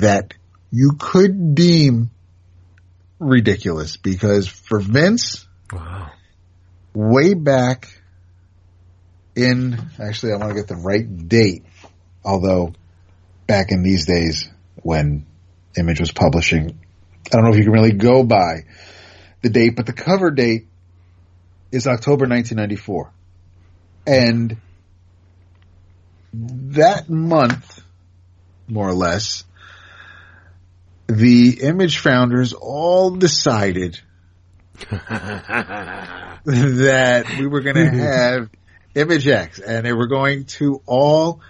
that 0.00 0.34
you 0.70 0.92
could 0.98 1.54
deem 1.54 2.10
ridiculous 3.18 3.96
because 3.96 4.48
for 4.48 4.80
Vince, 4.80 5.46
Wow. 5.72 6.10
way 6.94 7.34
back 7.34 8.02
in, 9.36 9.78
actually 10.00 10.32
I 10.32 10.36
want 10.36 10.50
to 10.50 10.54
get 10.54 10.66
the 10.66 10.76
right 10.76 11.28
date, 11.28 11.64
although 12.24 12.72
back 13.46 13.70
in 13.70 13.82
these 13.82 14.06
days 14.06 14.48
when 14.82 15.26
Image 15.76 16.00
was 16.00 16.10
publishing, 16.10 16.78
I 17.26 17.36
don't 17.36 17.44
know 17.44 17.50
if 17.50 17.58
you 17.58 17.64
can 17.64 17.72
really 17.72 17.92
go 17.92 18.24
by 18.24 18.64
the 19.42 19.50
date, 19.50 19.76
but 19.76 19.86
the 19.86 19.92
cover 19.92 20.30
date 20.30 20.66
is 21.70 21.86
October 21.86 22.26
1994. 22.26 23.12
And 24.06 24.56
that 26.32 27.10
month, 27.10 27.82
more 28.68 28.88
or 28.88 28.94
less, 28.94 29.44
the 31.08 31.60
image 31.62 31.98
founders 31.98 32.52
all 32.52 33.10
decided 33.10 34.00
that 36.44 37.24
we 37.38 37.46
were 37.46 37.60
going 37.60 37.76
to 37.76 37.90
have 37.90 38.50
Image 38.96 39.28
X 39.28 39.58
and 39.58 39.84
they 39.84 39.92
were 39.92 40.06
going 40.06 40.46
to 40.46 40.82
all 40.86 41.40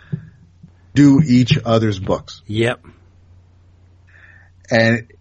do 0.94 1.22
each 1.24 1.58
other's 1.64 1.98
books. 1.98 2.42
Yep. 2.46 2.84
And 4.70 5.12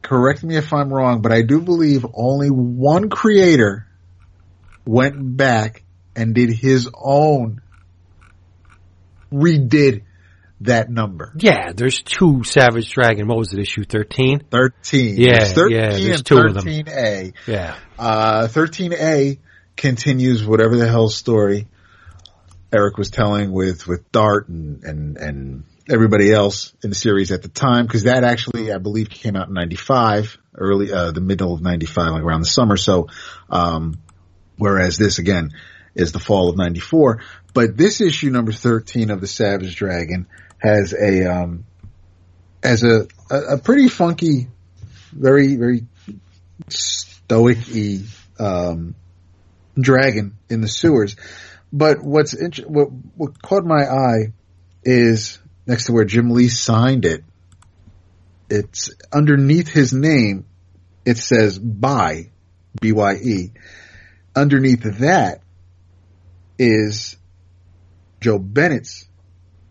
correct 0.00 0.42
me 0.42 0.56
if 0.56 0.72
I'm 0.72 0.92
wrong, 0.92 1.20
but 1.20 1.32
I 1.32 1.42
do 1.42 1.60
believe 1.60 2.06
only 2.14 2.48
one 2.48 3.10
creator 3.10 3.86
went 4.86 5.36
back 5.36 5.82
and 6.14 6.34
did 6.34 6.50
his 6.50 6.88
own, 6.94 7.60
redid 9.30 10.04
that 10.62 10.88
number. 10.88 11.32
Yeah, 11.36 11.72
there's 11.72 12.00
two 12.00 12.44
Savage 12.44 12.90
Dragon. 12.90 13.26
What 13.28 13.36
was 13.36 13.52
it, 13.52 13.58
issue 13.58 13.84
13? 13.84 14.44
13. 14.50 15.16
Yeah, 15.18 15.38
There's 15.38 15.52
13 15.52 15.76
yeah, 15.76 15.90
there's 15.90 16.22
two 16.22 16.38
of 16.38 16.54
them. 16.54 16.64
13A. 16.64 17.34
Yeah. 17.46 17.76
Uh, 17.98 18.46
13A 18.48 19.38
continues 19.76 20.44
whatever 20.44 20.76
the 20.76 20.88
hell 20.88 21.08
story 21.08 21.68
Erik 22.72 22.98
was 22.98 23.10
telling 23.10 23.52
with, 23.52 23.86
with 23.86 24.10
Dart 24.10 24.48
and, 24.48 24.82
and, 24.84 25.16
and 25.16 25.64
everybody 25.88 26.32
else 26.32 26.74
in 26.82 26.90
the 26.90 26.96
series 26.96 27.30
at 27.30 27.42
the 27.42 27.48
time, 27.48 27.86
cause 27.86 28.04
that 28.04 28.24
actually, 28.24 28.72
I 28.72 28.78
believe 28.78 29.08
came 29.08 29.36
out 29.36 29.48
in 29.48 29.54
95, 29.54 30.38
early, 30.54 30.92
uh, 30.92 31.12
the 31.12 31.20
middle 31.20 31.54
of 31.54 31.62
95, 31.62 32.12
like 32.12 32.22
around 32.22 32.40
the 32.40 32.46
summer. 32.46 32.76
So, 32.76 33.08
um, 33.48 34.00
whereas 34.56 34.96
this 34.96 35.18
again 35.18 35.50
is 35.94 36.12
the 36.12 36.18
fall 36.18 36.50
of 36.50 36.56
94. 36.56 37.22
But 37.54 37.76
this 37.76 38.00
issue 38.00 38.30
number 38.30 38.52
13 38.52 39.10
of 39.10 39.20
the 39.20 39.26
Savage 39.26 39.76
Dragon 39.76 40.26
has 40.58 40.92
a, 40.92 41.24
um, 41.24 41.64
has 42.62 42.82
a, 42.82 43.06
a, 43.30 43.54
a 43.54 43.58
pretty 43.58 43.88
funky, 43.88 44.48
very, 45.12 45.56
very 45.56 45.86
stoic-y, 46.68 48.00
um, 48.38 48.94
dragon 49.78 50.36
in 50.48 50.60
the 50.60 50.68
sewers. 50.68 51.16
But 51.72 52.02
what's 52.02 52.34
int- 52.34 52.68
what, 52.68 52.88
what 53.16 53.42
caught 53.42 53.64
my 53.64 53.84
eye 53.84 54.32
is 54.82 55.38
next 55.66 55.86
to 55.86 55.92
where 55.92 56.04
Jim 56.04 56.30
Lee 56.30 56.48
signed 56.48 57.04
it. 57.04 57.24
It's 58.48 58.90
underneath 59.12 59.68
his 59.68 59.92
name. 59.92 60.46
It 61.04 61.18
says 61.18 61.58
by 61.58 62.30
B 62.80 62.92
Y 62.92 63.14
E. 63.14 63.52
Underneath 64.34 64.82
that 64.98 65.42
is 66.58 67.16
Joe 68.20 68.38
Bennett's 68.38 69.08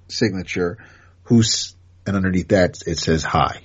signature, 0.07 0.77
who's 1.23 1.75
and 2.05 2.15
underneath 2.15 2.49
that 2.49 2.81
it 2.85 2.99
says 2.99 3.23
hi. 3.23 3.61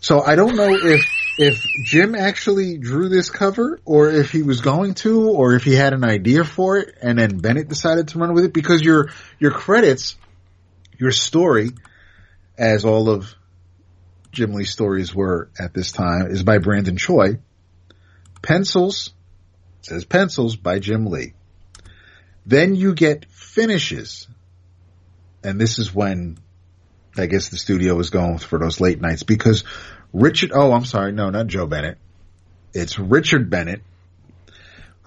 So 0.00 0.20
I 0.20 0.34
don't 0.36 0.56
know 0.56 0.72
if 0.72 1.04
if 1.38 1.62
Jim 1.84 2.16
actually 2.16 2.78
drew 2.78 3.08
this 3.08 3.30
cover 3.30 3.80
or 3.84 4.10
if 4.10 4.32
he 4.32 4.42
was 4.42 4.60
going 4.60 4.94
to 4.94 5.30
or 5.30 5.54
if 5.54 5.62
he 5.62 5.72
had 5.74 5.92
an 5.92 6.02
idea 6.02 6.44
for 6.44 6.78
it 6.78 6.98
and 7.00 7.16
then 7.18 7.38
Bennett 7.38 7.68
decided 7.68 8.08
to 8.08 8.18
run 8.18 8.34
with 8.34 8.44
it 8.44 8.52
because 8.52 8.82
your 8.82 9.10
your 9.38 9.52
credits 9.52 10.16
your 10.98 11.12
story 11.12 11.70
as 12.58 12.84
all 12.84 13.08
of 13.08 13.32
Jim 14.32 14.52
Lee's 14.52 14.70
stories 14.70 15.14
were 15.14 15.48
at 15.58 15.72
this 15.72 15.92
time 15.92 16.26
is 16.26 16.42
by 16.42 16.58
Brandon 16.58 16.96
Choi. 16.96 17.38
Pencils 18.42 19.14
says 19.82 20.04
pencils 20.04 20.56
by 20.56 20.80
Jim 20.80 21.06
Lee. 21.06 21.34
Then 22.44 22.74
you 22.74 22.94
get 22.94 23.26
finishes. 23.30 24.26
And 25.44 25.60
this 25.60 25.78
is 25.78 25.94
when 25.94 26.38
I 27.16 27.26
guess 27.26 27.48
the 27.48 27.56
studio 27.56 27.94
was 27.94 28.10
going 28.10 28.38
for 28.38 28.58
those 28.58 28.80
late 28.80 29.00
nights 29.00 29.22
because 29.22 29.64
Richard, 30.12 30.52
oh, 30.54 30.72
I'm 30.72 30.84
sorry. 30.84 31.12
No, 31.12 31.30
not 31.30 31.46
Joe 31.46 31.66
Bennett. 31.66 31.98
It's 32.72 32.98
Richard 32.98 33.50
Bennett 33.50 33.82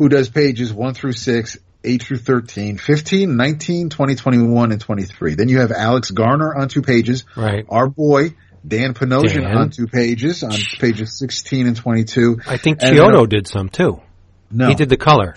who 0.02 0.10
does 0.10 0.30
pages 0.30 0.74
one 0.74 0.96
through 0.96 1.12
six, 1.12 1.60
eight 1.84 2.02
through 2.02 2.18
13, 2.18 2.80
15, 2.80 3.38
19, 3.38 3.90
20, 3.90 4.16
21, 4.16 4.72
and 4.72 4.82
23. 4.82 5.36
Then 5.36 5.48
you 5.48 5.60
have 5.60 5.72
Alex 5.72 6.10
Garner 6.10 6.56
on 6.56 6.70
two 6.70 6.82
pages. 6.82 7.24
Right. 7.38 7.68
Our 7.70 7.88
boy, 7.88 8.34
Dan 8.68 8.96
Panosian 8.96 9.44
Dan. 9.44 9.56
on 9.56 9.70
two 9.70 9.86
pages, 9.86 10.42
on 10.42 10.54
pages 10.80 11.20
16 11.20 11.68
and 11.68 11.76
22. 11.76 12.40
I 12.48 12.58
think 12.58 12.80
And, 12.82 12.98
Chiodo 12.98 13.22
uh, 13.22 13.26
did 13.28 13.48
some 13.48 13.70
too. 13.70 14.02
No. 14.50 14.70
He 14.70 14.74
did 14.74 14.90
the 14.90 14.98
color. 14.98 15.36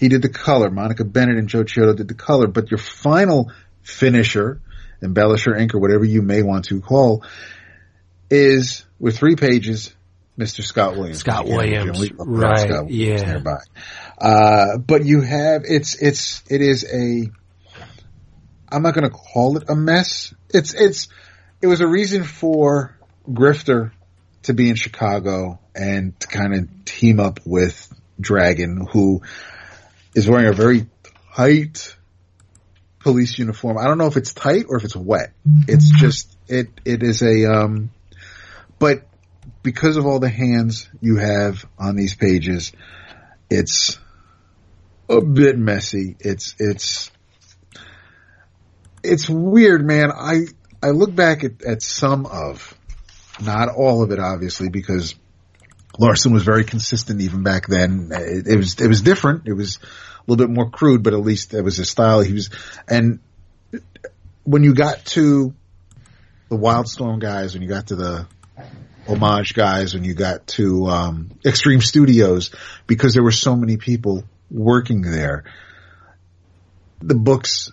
He 0.00 0.08
did 0.08 0.22
the 0.22 0.28
color. 0.28 0.70
Monica 0.70 1.04
Bennett 1.04 1.38
and 1.38 1.48
Joe 1.48 1.62
Chiodo 1.62 1.96
did 1.96 2.08
the 2.08 2.14
color, 2.14 2.48
but 2.48 2.72
your 2.72 2.78
final 2.78 3.52
finisher, 3.82 4.60
embellisher, 5.00 5.56
ink, 5.56 5.72
or 5.76 5.78
whatever 5.78 6.04
you 6.04 6.20
may 6.20 6.42
want 6.42 6.64
to 6.64 6.80
call, 6.80 7.22
is 8.30 8.84
with 8.98 9.18
three 9.18 9.36
pages, 9.36 9.94
Mr. 10.38 10.62
Scott 10.62 10.96
Williams. 10.96 11.18
Scott 11.18 11.46
Williams, 11.46 12.00
Lee, 12.00 12.08
Scott 12.08 12.26
right, 12.28 12.70
Williams 12.70 12.92
yeah. 12.92 13.32
Nearby. 13.32 13.58
Uh, 14.18 14.78
but 14.78 15.04
you 15.04 15.20
have, 15.20 15.62
it's, 15.64 16.00
it's, 16.00 16.42
it 16.48 16.60
is 16.60 16.84
a, 16.84 17.30
I'm 18.72 18.82
not 18.82 18.94
going 18.94 19.10
to 19.10 19.10
call 19.10 19.56
it 19.56 19.64
a 19.68 19.74
mess. 19.74 20.32
It's, 20.48 20.74
it's, 20.74 21.08
it 21.60 21.66
was 21.66 21.80
a 21.80 21.86
reason 21.86 22.24
for 22.24 22.96
Grifter 23.28 23.92
to 24.44 24.54
be 24.54 24.70
in 24.70 24.76
Chicago 24.76 25.58
and 25.74 26.18
to 26.20 26.26
kind 26.28 26.54
of 26.54 26.84
team 26.84 27.20
up 27.20 27.40
with 27.44 27.92
Dragon, 28.20 28.86
who 28.90 29.22
is 30.14 30.28
wearing 30.28 30.48
a 30.48 30.52
very 30.52 30.86
tight 31.34 31.96
police 33.00 33.38
uniform. 33.38 33.78
I 33.78 33.84
don't 33.84 33.98
know 33.98 34.06
if 34.06 34.16
it's 34.16 34.34
tight 34.34 34.66
or 34.68 34.76
if 34.76 34.84
it's 34.84 34.96
wet. 34.96 35.32
It's 35.66 35.90
just 35.98 36.36
it 36.48 36.68
it 36.84 37.02
is 37.02 37.22
a 37.22 37.50
um 37.50 37.90
but 38.80 39.06
because 39.62 39.96
of 39.96 40.06
all 40.06 40.18
the 40.18 40.28
hands 40.28 40.88
you 41.00 41.18
have 41.18 41.64
on 41.78 41.94
these 41.94 42.16
pages, 42.16 42.72
it's 43.48 44.00
a 45.08 45.20
bit 45.20 45.56
messy. 45.58 46.16
It's 46.18 46.56
it's 46.58 47.10
it's 49.04 49.28
weird, 49.28 49.86
man. 49.86 50.10
I 50.10 50.46
I 50.82 50.90
look 50.90 51.14
back 51.14 51.44
at, 51.44 51.62
at 51.62 51.82
some 51.82 52.24
of, 52.24 52.74
not 53.40 53.68
all 53.68 54.02
of 54.02 54.12
it, 54.12 54.18
obviously, 54.18 54.70
because 54.70 55.14
Larsen 55.98 56.32
was 56.32 56.42
very 56.42 56.64
consistent 56.64 57.20
even 57.20 57.42
back 57.42 57.66
then. 57.66 58.08
It, 58.12 58.46
it, 58.46 58.56
was 58.56 58.80
it 58.80 58.88
was 58.88 59.02
different. 59.02 59.46
It 59.46 59.52
was 59.52 59.76
a 59.76 60.22
little 60.26 60.46
bit 60.46 60.54
more 60.54 60.70
crude, 60.70 61.02
but 61.02 61.12
at 61.12 61.20
least 61.20 61.52
it 61.52 61.62
was 61.62 61.76
his 61.76 61.90
style. 61.90 62.20
He 62.20 62.32
was, 62.32 62.48
and 62.88 63.20
when 64.44 64.64
you 64.64 64.74
got 64.74 65.04
to 65.06 65.54
the 66.48 66.56
Wildstorm 66.56 67.20
guys, 67.20 67.52
when 67.52 67.62
you 67.62 67.68
got 67.68 67.88
to 67.88 67.96
the 67.96 68.26
homage 69.08 69.54
guys, 69.54 69.94
when 69.94 70.04
you 70.04 70.14
got 70.14 70.46
to 70.46 70.86
um, 70.86 71.30
Extreme 71.44 71.80
Studios, 71.80 72.54
because 72.86 73.14
there 73.14 73.22
were 73.22 73.32
so 73.32 73.56
many 73.56 73.76
people 73.76 74.24
working 74.50 75.02
there, 75.02 75.44
the 77.00 77.14
books 77.14 77.72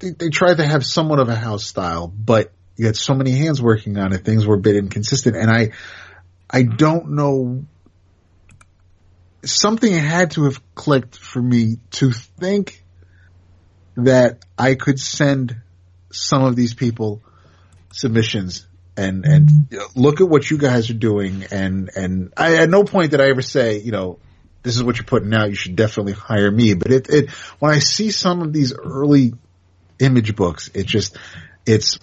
they, 0.00 0.10
they 0.10 0.28
tried 0.30 0.56
to 0.56 0.66
have 0.66 0.84
somewhat 0.84 1.18
of 1.20 1.28
a 1.28 1.36
house 1.36 1.64
style, 1.64 2.08
but 2.08 2.52
you 2.76 2.86
had 2.86 2.96
so 2.96 3.14
many 3.14 3.32
hands 3.32 3.62
working 3.62 3.98
on 3.98 4.12
it, 4.12 4.24
things 4.24 4.46
were 4.46 4.56
a 4.56 4.60
bit 4.60 4.76
inconsistent, 4.76 5.36
and 5.36 5.50
I 5.50 5.70
I 6.48 6.62
don't 6.62 7.12
know. 7.12 7.64
Something 9.44 9.92
had 9.92 10.32
to 10.32 10.44
have 10.44 10.60
clicked 10.74 11.16
for 11.16 11.40
me 11.40 11.78
to 11.92 12.12
think 12.12 12.84
that 13.96 14.44
I 14.58 14.74
could 14.74 14.98
send 14.98 15.56
some 16.10 16.44
of 16.44 16.56
these 16.56 16.74
people 16.74 17.22
submissions 17.92 18.66
and 18.96 19.24
and 19.24 19.48
look 19.94 20.20
at 20.20 20.28
what 20.28 20.50
you 20.50 20.58
guys 20.58 20.90
are 20.90 20.94
doing 20.94 21.44
and 21.50 21.90
and 21.94 22.32
I 22.36 22.56
at 22.56 22.70
no 22.70 22.84
point 22.84 23.12
did 23.12 23.20
I 23.20 23.28
ever 23.28 23.42
say 23.42 23.78
you 23.78 23.92
know 23.92 24.18
this 24.62 24.76
is 24.76 24.82
what 24.82 24.96
you're 24.96 25.04
putting 25.04 25.32
out 25.32 25.48
you 25.48 25.54
should 25.54 25.76
definitely 25.76 26.12
hire 26.12 26.50
me 26.50 26.74
but 26.74 26.90
it 26.90 27.08
it 27.08 27.30
when 27.60 27.72
I 27.72 27.78
see 27.78 28.10
some 28.10 28.42
of 28.42 28.52
these 28.52 28.74
early 28.74 29.32
image 29.98 30.34
books 30.34 30.70
it 30.74 30.86
just 30.86 31.16
it's 31.66 31.98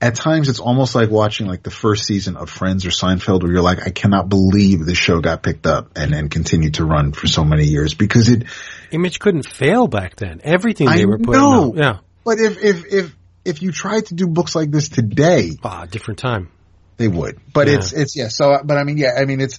at 0.00 0.14
times 0.14 0.48
it's 0.48 0.60
almost 0.60 0.94
like 0.94 1.10
watching 1.10 1.46
like 1.46 1.62
the 1.62 1.70
first 1.70 2.04
season 2.04 2.36
of 2.36 2.48
Friends 2.48 2.86
or 2.86 2.90
Seinfeld 2.90 3.42
where 3.42 3.52
you're 3.52 3.62
like, 3.62 3.86
I 3.86 3.90
cannot 3.90 4.28
believe 4.28 4.84
this 4.84 4.96
show 4.96 5.20
got 5.20 5.42
picked 5.42 5.66
up 5.66 5.90
and, 5.96 6.14
and 6.14 6.30
continued 6.30 6.74
to 6.74 6.84
run 6.84 7.12
for 7.12 7.26
so 7.26 7.44
many 7.44 7.64
years 7.64 7.92
because 7.92 8.28
it. 8.28 8.44
Image 8.92 9.18
couldn't 9.18 9.46
fail 9.46 9.88
back 9.88 10.16
then. 10.16 10.40
Everything 10.42 10.88
they 10.88 11.02
I 11.02 11.04
were 11.04 11.18
putting 11.18 11.32
know. 11.32 11.68
out. 11.68 11.76
Yeah. 11.76 11.98
But 12.24 12.38
if, 12.38 12.62
if, 12.62 12.86
if, 12.86 13.16
if 13.44 13.62
you 13.62 13.72
tried 13.72 14.06
to 14.06 14.14
do 14.14 14.26
books 14.26 14.54
like 14.54 14.70
this 14.70 14.88
today, 14.88 15.50
Ah, 15.62 15.86
different 15.86 16.18
time. 16.18 16.50
they 16.96 17.08
would. 17.08 17.40
But 17.52 17.68
Yeah. 17.68 17.74
it's, 17.78 17.92
it's, 17.92 18.16
yeah, 18.16 18.28
so, 18.28 18.58
but 18.64 18.76
I 18.76 18.84
mean, 18.84 18.98
yeah, 18.98 19.12
I 19.18 19.24
mean, 19.24 19.40
it's, 19.40 19.58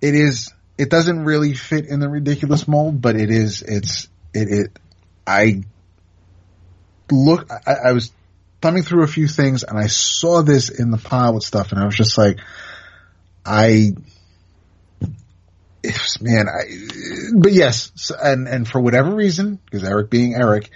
it 0.00 0.14
is, 0.14 0.52
it 0.78 0.90
doesn't 0.90 1.24
really 1.24 1.54
fit 1.54 1.86
in 1.86 2.00
the 2.00 2.08
ridiculous 2.08 2.68
mold, 2.68 3.00
but 3.00 3.16
it 3.16 3.30
is, 3.30 3.62
it's, 3.62 4.08
it, 4.34 4.48
it, 4.48 4.78
I 5.26 5.62
look, 7.10 7.50
I, 7.66 7.88
I 7.88 7.92
was 7.92 8.12
thumbing 8.62 8.82
through 8.82 9.02
a 9.02 9.08
few 9.08 9.26
things 9.26 9.64
and 9.64 9.78
I 9.78 9.86
saw 9.88 10.42
this 10.42 10.68
in 10.70 10.90
the 10.90 10.98
pile 10.98 11.34
with 11.34 11.44
stuff 11.44 11.72
and 11.72 11.80
I 11.80 11.84
was 11.86 11.96
just 11.96 12.16
like, 12.18 12.38
I, 13.44 13.92
man, 16.20 16.46
I, 16.48 16.62
but 17.36 17.52
yes, 17.52 18.10
and, 18.22 18.48
and 18.48 18.68
for 18.68 18.80
whatever 18.80 19.14
reason, 19.14 19.58
because 19.64 19.84
Erik 19.84 20.10
being 20.10 20.34
Eric, 20.34 20.70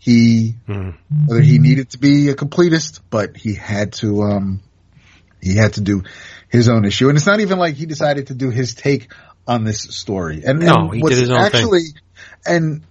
he, 0.00 0.56
Mhm. 0.66 0.94
whether 1.26 1.42
he 1.42 1.58
needed 1.58 1.90
to 1.90 1.98
be 1.98 2.30
a 2.30 2.34
completist, 2.34 3.00
but 3.10 3.36
he 3.36 3.54
had 3.54 3.92
to, 3.92 4.22
um, 4.22 4.60
he 5.42 5.54
had 5.54 5.74
to 5.74 5.82
do 5.82 6.02
his 6.48 6.68
own 6.68 6.86
issue. 6.86 7.08
And 7.08 7.18
it's 7.18 7.26
not 7.26 7.40
even 7.40 7.58
like 7.58 7.74
he 7.74 7.84
decided 7.84 8.28
to 8.28 8.34
do 8.34 8.48
his 8.50 8.74
take 8.74 9.12
on 9.46 9.64
this 9.64 9.82
story. 9.82 10.42
And, 10.44 10.60
No, 10.60 10.74
and 10.74 10.94
he 10.94 11.02
what's 11.02 11.16
did 11.16 11.20
his 11.20 11.30
own 11.30 11.36
thing. 11.36 11.46
actually, 11.46 11.82
and 12.46 12.82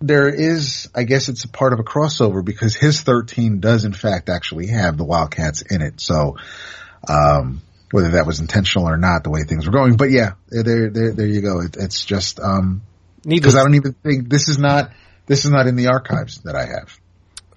there 0.00 0.28
is, 0.28 0.88
I 0.94 1.02
guess 1.02 1.28
it's 1.28 1.42
a 1.44 1.48
part 1.48 1.72
of 1.72 1.80
a 1.80 1.84
crossover 1.84 2.44
because 2.44 2.76
his 2.76 3.00
13 3.00 3.58
does 3.58 3.84
in 3.84 3.92
fact 3.92 4.28
actually 4.28 4.68
have 4.68 4.96
the 4.96 5.04
Wildcats 5.04 5.62
in 5.62 5.82
it. 5.82 6.00
So, 6.00 6.36
um, 7.08 7.60
whether 7.90 8.10
that 8.10 8.26
was 8.26 8.38
intentional 8.38 8.88
or 8.88 8.96
not, 8.96 9.24
the 9.24 9.30
way 9.30 9.42
things 9.42 9.66
were 9.66 9.72
going, 9.72 9.96
but 9.96 10.10
yeah, 10.12 10.34
there, 10.48 10.90
there, 10.90 11.12
there 11.12 11.26
you 11.26 11.40
go. 11.40 11.60
It, 11.60 11.76
it's 11.76 12.04
just, 12.04 12.38
um, 12.38 12.82
because 13.26 13.56
I 13.56 13.62
don't 13.62 13.74
even 13.74 13.94
think 13.94 14.28
this 14.28 14.48
is 14.48 14.58
not, 14.58 14.92
this 15.26 15.44
is 15.44 15.50
not 15.50 15.66
in 15.66 15.76
the 15.76 15.88
archives 15.88 16.40
that 16.42 16.54
I 16.56 16.66
have. 16.66 16.98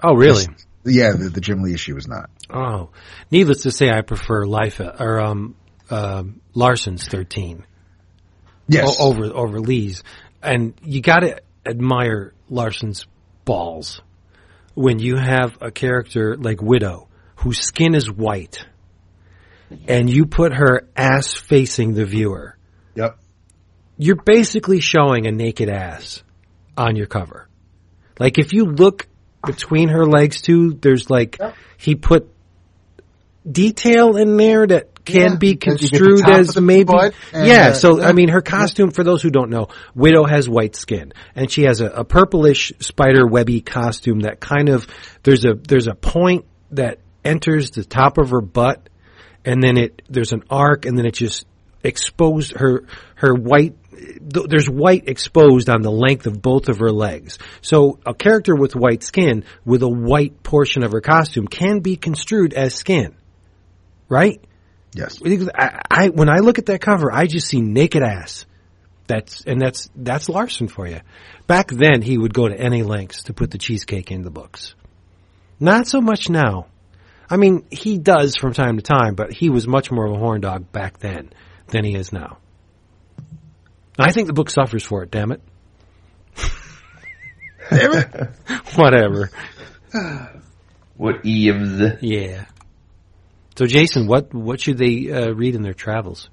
oh, 0.03 0.13
really? 0.15 0.45
Yeah, 0.85 1.13
the, 1.13 1.29
the 1.29 1.41
Jim 1.41 1.63
Lee 1.63 1.73
issue 1.73 1.97
is 1.97 2.07
not. 2.07 2.29
Oh, 2.49 2.89
needless 3.31 3.63
to 3.63 3.71
say, 3.71 3.89
I 3.89 4.01
prefer 4.01 4.45
Life 4.45 4.79
or 4.79 5.19
um, 5.19 5.55
um, 5.89 6.41
Larsen's 6.53 7.07
thirteen 7.07 7.65
Yes. 8.67 8.97
o- 8.99 9.09
over 9.09 9.25
over 9.25 9.59
Lee's, 9.59 10.03
and 10.43 10.73
you 10.83 11.01
got 11.01 11.19
to 11.21 11.41
admire 11.65 12.33
Larsen's 12.49 13.07
balls 13.45 14.01
when 14.75 14.99
you 14.99 15.15
have 15.17 15.57
a 15.61 15.71
character 15.71 16.37
like 16.37 16.61
Widow 16.61 17.07
whose 17.37 17.59
skin 17.59 17.95
is 17.95 18.11
white, 18.11 18.63
and 19.87 20.07
you 20.07 20.27
put 20.27 20.53
her 20.53 20.87
ass 20.95 21.33
facing 21.33 21.93
the 21.95 22.05
viewer. 22.05 22.57
Yep. 22.95 23.17
You're 23.97 24.21
basically 24.23 24.81
showing 24.81 25.25
a 25.25 25.31
naked 25.31 25.69
ass 25.69 26.21
on 26.77 26.95
your 26.95 27.07
cover. 27.07 27.47
Like 28.19 28.37
if 28.37 28.53
you 28.53 28.65
look 28.65 29.07
between 29.45 29.89
her 29.89 30.05
legs 30.05 30.41
too, 30.41 30.73
there's 30.73 31.09
like 31.09 31.39
he 31.77 31.95
put 31.95 32.31
detail 33.49 34.17
in 34.17 34.37
there 34.37 34.65
that 34.65 35.03
can 35.05 35.33
Yeah, 35.33 35.35
be 35.37 35.53
because 35.53 35.81
you 35.81 35.89
get 35.89 35.99
the 35.99 36.05
construed 36.05 36.29
as 36.29 36.47
the 36.47 36.61
maybe 36.61 36.91
and, 36.93 37.13
yeah. 37.47 37.67
uh, 37.67 37.73
So 37.73 37.99
yeah. 37.99 38.07
I 38.07 38.13
mean, 38.13 38.29
her 38.29 38.41
costume 38.41 38.89
for 38.91 39.03
those 39.03 39.21
who 39.21 39.29
don't 39.29 39.51
know, 39.51 39.67
Widow 39.93 40.25
has 40.25 40.49
white 40.49 40.75
skin, 40.75 41.13
and 41.35 41.49
she 41.49 41.63
has 41.63 41.79
a, 41.79 41.87
a 41.87 42.03
purplish 42.03 42.73
spider 42.79 43.27
webby 43.27 43.61
costume 43.61 44.21
that 44.21 44.39
kind 44.39 44.69
of 44.69 44.87
there's 45.23 45.45
a 45.45 45.53
there's 45.53 45.87
a 45.87 45.93
point 45.93 46.45
that 46.71 46.99
enters 47.23 47.71
the 47.71 47.83
top 47.83 48.17
of 48.17 48.31
her 48.31 48.41
butt, 48.41 48.89
and 49.43 49.61
then 49.61 49.77
it 49.77 50.01
there's 50.09 50.33
an 50.33 50.43
arc, 50.49 50.85
and 50.85 50.97
then 50.97 51.05
it 51.05 51.13
just 51.13 51.45
exposed 51.85 52.53
her 52.57 52.85
her 53.15 53.33
white 53.33 53.75
there's 54.21 54.69
white 54.69 55.07
exposed 55.07 55.69
on 55.69 55.81
the 55.81 55.91
length 55.91 56.27
of 56.27 56.41
both 56.41 56.69
of 56.69 56.79
her 56.79 56.91
legs. 56.91 57.37
So 57.61 57.99
a 58.05 58.13
character 58.13 58.55
with 58.55 58.75
white 58.75 59.03
skin 59.03 59.45
with 59.63 59.83
a 59.83 59.89
white 59.89 60.43
portion 60.43 60.83
of 60.83 60.91
her 60.91 61.01
costume 61.01 61.47
can 61.47 61.79
be 61.79 61.95
construed 61.95 62.53
as 62.53 62.73
skin. 62.73 63.15
Right? 64.09 64.43
Yes. 64.93 65.19
I, 65.23 65.81
I 65.89 66.09
when 66.09 66.29
I 66.29 66.39
look 66.39 66.59
at 66.59 66.67
that 66.67 66.81
cover, 66.81 67.11
I 67.11 67.27
just 67.27 67.47
see 67.47 67.61
naked 67.61 68.03
ass. 68.03 68.45
That's 69.07 69.41
and 69.45 69.61
that's 69.61 69.89
that's 69.95 70.29
Larsen 70.29 70.67
for 70.67 70.87
you. 70.87 71.01
Back 71.47 71.69
then, 71.69 72.01
he 72.01 72.17
would 72.17 72.33
go 72.33 72.47
to 72.47 72.59
any 72.59 72.81
lengths 72.83 73.23
to 73.23 73.33
put 73.33 73.51
the 73.51 73.57
cheesecake 73.57 74.11
in 74.11 74.23
the 74.23 74.31
books. 74.31 74.73
Not 75.59 75.87
so 75.87 76.01
much 76.01 76.29
now. 76.29 76.67
I 77.29 77.37
mean, 77.37 77.65
he 77.71 77.97
does 77.97 78.35
from 78.35 78.53
time 78.53 78.77
to 78.77 78.83
time, 78.83 79.15
but 79.15 79.33
he 79.33 79.49
was 79.49 79.67
much 79.67 79.91
more 79.91 80.05
of 80.05 80.13
a 80.13 80.19
horn 80.19 80.41
dog 80.41 80.71
back 80.71 80.99
then 80.99 81.31
than 81.67 81.83
he 81.83 81.95
is 81.95 82.11
now. 82.11 82.37
I 83.97 84.11
think 84.11 84.27
the 84.27 84.33
book 84.33 84.49
suffers 84.49 84.83
for 84.83 85.03
it. 85.03 85.11
Damn 85.11 85.31
it. 85.31 85.41
Damn 87.69 87.93
it. 87.93 88.29
Whatever. 88.75 89.31
What 90.97 91.25
eaves? 91.25 92.01
Yeah. 92.01 92.45
So, 93.57 93.65
Jason, 93.65 94.07
what 94.07 94.33
what 94.33 94.61
should 94.61 94.77
they 94.77 95.11
uh, 95.11 95.31
read 95.31 95.55
in 95.55 95.61
their 95.61 95.73
travels? 95.73 96.29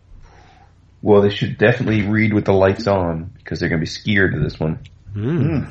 Well, 1.02 1.22
they 1.22 1.30
should 1.30 1.58
definitely 1.58 2.08
read 2.08 2.32
with 2.32 2.44
the 2.44 2.52
lights 2.52 2.86
on 2.86 3.32
because 3.38 3.58
they're 3.58 3.68
going 3.68 3.80
to 3.80 3.84
be 3.84 3.90
scared 3.90 4.34
to 4.34 4.40
this 4.40 4.60
one. 4.60 4.78
Hmm. 5.14 5.64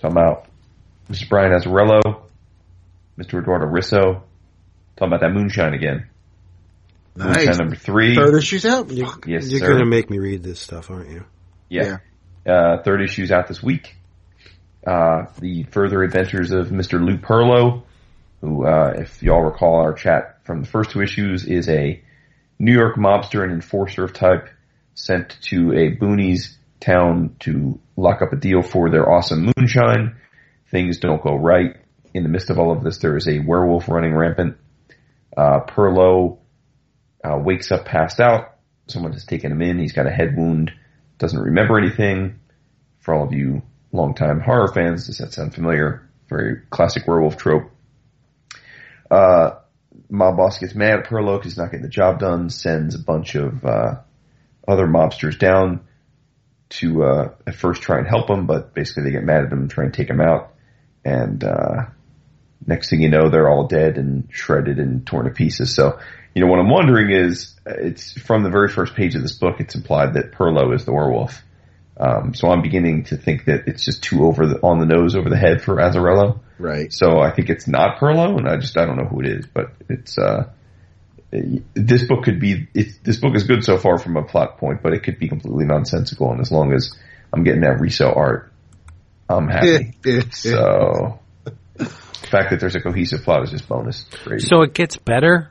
Talking 0.00 0.16
about 0.16 0.46
Mr. 1.10 1.28
Brian 1.30 1.52
Azzarello, 1.52 2.22
Mr. 3.18 3.40
Eduardo 3.40 3.66
Risso. 3.66 4.22
Talking 4.96 5.14
about 5.14 5.20
that 5.20 5.32
moonshine 5.32 5.72
again. 5.72 6.08
Nice. 7.14 7.36
Moonshine 7.36 7.56
number 7.58 7.76
three. 7.76 8.14
Third 8.14 8.36
issues 8.36 8.64
out. 8.64 8.90
Yes, 8.90 9.10
You're 9.26 9.40
sir. 9.60 9.66
going 9.66 9.80
to 9.80 9.86
make 9.86 10.10
me 10.10 10.18
read 10.18 10.42
this 10.42 10.60
stuff, 10.60 10.90
aren't 10.90 11.10
you? 11.10 11.24
Yeah. 11.68 11.98
Uh, 12.46 12.82
third 12.82 13.02
issue's 13.02 13.30
out 13.30 13.48
this 13.48 13.62
week. 13.62 13.96
Uh, 14.86 15.26
the 15.38 15.64
further 15.64 16.02
adventures 16.02 16.50
of 16.50 16.68
Mr. 16.68 17.04
Lou 17.04 17.16
Pirlo, 17.18 17.84
who, 18.40 18.66
uh, 18.66 18.94
if 18.96 19.22
y'all 19.22 19.42
recall 19.42 19.76
our 19.76 19.92
chat 19.92 20.38
from 20.44 20.62
the 20.62 20.66
first 20.66 20.90
two 20.90 21.00
issues, 21.02 21.44
is 21.46 21.68
a 21.68 22.02
New 22.58 22.72
York 22.72 22.96
mobster 22.96 23.42
and 23.42 23.52
enforcer 23.52 24.04
of 24.04 24.12
type 24.12 24.48
sent 24.94 25.36
to 25.42 25.72
a 25.72 25.96
boonies 25.96 26.56
town 26.80 27.36
to 27.40 27.78
lock 27.96 28.22
up 28.22 28.32
a 28.32 28.36
deal 28.36 28.62
for 28.62 28.90
their 28.90 29.08
awesome 29.08 29.50
moonshine. 29.56 30.16
Things 30.70 30.98
don't 30.98 31.22
go 31.22 31.36
right. 31.36 31.76
In 32.14 32.24
the 32.24 32.28
midst 32.28 32.50
of 32.50 32.58
all 32.58 32.72
of 32.72 32.82
this, 32.82 32.98
there 32.98 33.16
is 33.16 33.28
a 33.28 33.38
werewolf 33.38 33.88
running 33.88 34.14
rampant. 34.14 34.56
Uh, 35.36 35.60
Pirlo 35.60 36.38
uh, 37.24 37.38
wakes 37.38 37.70
up 37.70 37.84
passed 37.84 38.20
out. 38.20 38.56
Someone 38.88 39.12
has 39.12 39.24
taken 39.24 39.52
him 39.52 39.62
in. 39.62 39.78
He's 39.78 39.92
got 39.92 40.06
a 40.06 40.10
head 40.10 40.36
wound. 40.36 40.72
Doesn't 41.18 41.40
remember 41.40 41.78
anything. 41.78 42.40
for 43.00 43.14
all 43.14 43.24
of 43.24 43.32
you 43.32 43.62
longtime 43.92 44.40
horror 44.40 44.72
fans, 44.72 45.06
does 45.06 45.18
that 45.18 45.32
sound 45.32 45.54
familiar? 45.54 46.08
Very 46.28 46.62
classic 46.70 47.06
werewolf 47.06 47.36
trope. 47.36 47.70
Uh, 49.10 49.56
mob 50.08 50.36
boss 50.36 50.58
gets 50.58 50.74
mad 50.74 51.00
at 51.00 51.06
Pirlo 51.06 51.36
because 51.36 51.52
he's 51.52 51.58
not 51.58 51.66
getting 51.66 51.82
the 51.82 51.88
job 51.88 52.18
done, 52.18 52.48
sends 52.48 52.94
a 52.94 52.98
bunch 52.98 53.34
of 53.34 53.64
uh, 53.64 53.96
other 54.66 54.86
mobsters 54.86 55.38
down 55.38 55.84
to 56.70 57.04
uh, 57.04 57.34
at 57.46 57.54
first 57.54 57.82
try 57.82 57.98
and 57.98 58.06
help 58.06 58.30
him, 58.30 58.46
but 58.46 58.72
basically 58.72 59.04
they 59.04 59.10
get 59.10 59.24
mad 59.24 59.44
at 59.44 59.52
him 59.52 59.60
and 59.60 59.70
try 59.70 59.84
and 59.84 59.92
take 59.92 60.08
him 60.08 60.20
out. 60.20 60.54
And 61.04 61.44
uh, 61.44 61.86
next 62.66 62.88
thing 62.88 63.02
you 63.02 63.10
know, 63.10 63.28
they're 63.28 63.48
all 63.48 63.66
dead 63.66 63.98
and 63.98 64.28
shredded 64.30 64.78
and 64.78 65.06
torn 65.06 65.26
to 65.26 65.30
pieces. 65.30 65.74
So, 65.74 65.98
you 66.34 66.42
know, 66.42 66.50
what 66.50 66.60
I'm 66.60 66.70
wondering 66.70 67.10
is, 67.10 67.54
it's 67.66 68.12
from 68.20 68.42
the 68.42 68.50
very 68.50 68.68
first 68.68 68.94
page 68.94 69.14
of 69.14 69.22
this 69.22 69.36
book, 69.38 69.60
it's 69.60 69.74
implied 69.74 70.14
that 70.14 70.32
Pirlo 70.32 70.74
is 70.74 70.84
the 70.84 70.92
werewolf. 70.92 71.42
Um, 71.98 72.34
so 72.34 72.48
I'm 72.48 72.62
beginning 72.62 73.04
to 73.04 73.16
think 73.16 73.44
that 73.44 73.68
it's 73.68 73.84
just 73.84 74.02
too 74.02 74.24
over 74.24 74.46
the, 74.46 74.60
on 74.62 74.78
the 74.78 74.86
nose, 74.86 75.14
over 75.14 75.28
the 75.28 75.36
head 75.36 75.62
for 75.62 75.76
Azzarello. 75.76 76.40
Right. 76.58 76.92
So 76.92 77.20
I 77.20 77.32
think 77.32 77.50
it's 77.50 77.68
not 77.68 77.98
Pirlo, 77.98 78.38
and 78.38 78.48
I 78.48 78.56
just 78.56 78.76
I 78.78 78.86
don't 78.86 78.96
know 78.96 79.04
who 79.04 79.20
it 79.20 79.26
is, 79.26 79.46
but 79.46 79.72
it's 79.88 80.16
uh, 80.16 80.50
this 81.30 82.04
book 82.04 82.24
could 82.24 82.40
be 82.40 82.66
it's, 82.74 82.96
this 82.98 83.18
book 83.18 83.34
is 83.34 83.44
good 83.44 83.62
so 83.62 83.76
far 83.76 83.98
from 83.98 84.16
a 84.16 84.22
plot 84.22 84.58
point, 84.58 84.82
but 84.82 84.94
it 84.94 85.02
could 85.02 85.18
be 85.18 85.28
completely 85.28 85.66
nonsensical. 85.66 86.32
And 86.32 86.40
as 86.40 86.50
long 86.50 86.72
as 86.72 86.94
I'm 87.32 87.44
getting 87.44 87.60
that 87.60 87.78
Risso 87.78 88.16
art, 88.16 88.50
I'm 89.28 89.48
happy. 89.48 89.92
so 90.32 91.20
the 91.76 91.86
fact 91.86 92.50
that 92.50 92.60
there's 92.60 92.74
a 92.74 92.80
cohesive 92.80 93.22
plot 93.22 93.42
is 93.44 93.50
just 93.50 93.68
bonus. 93.68 94.06
Great. 94.24 94.40
So 94.40 94.62
it 94.62 94.72
gets 94.72 94.96
better 94.96 95.50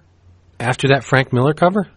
after 0.62 0.90
that 0.90 1.04
Frank 1.04 1.34
Miller 1.34 1.54
cover. 1.54 1.88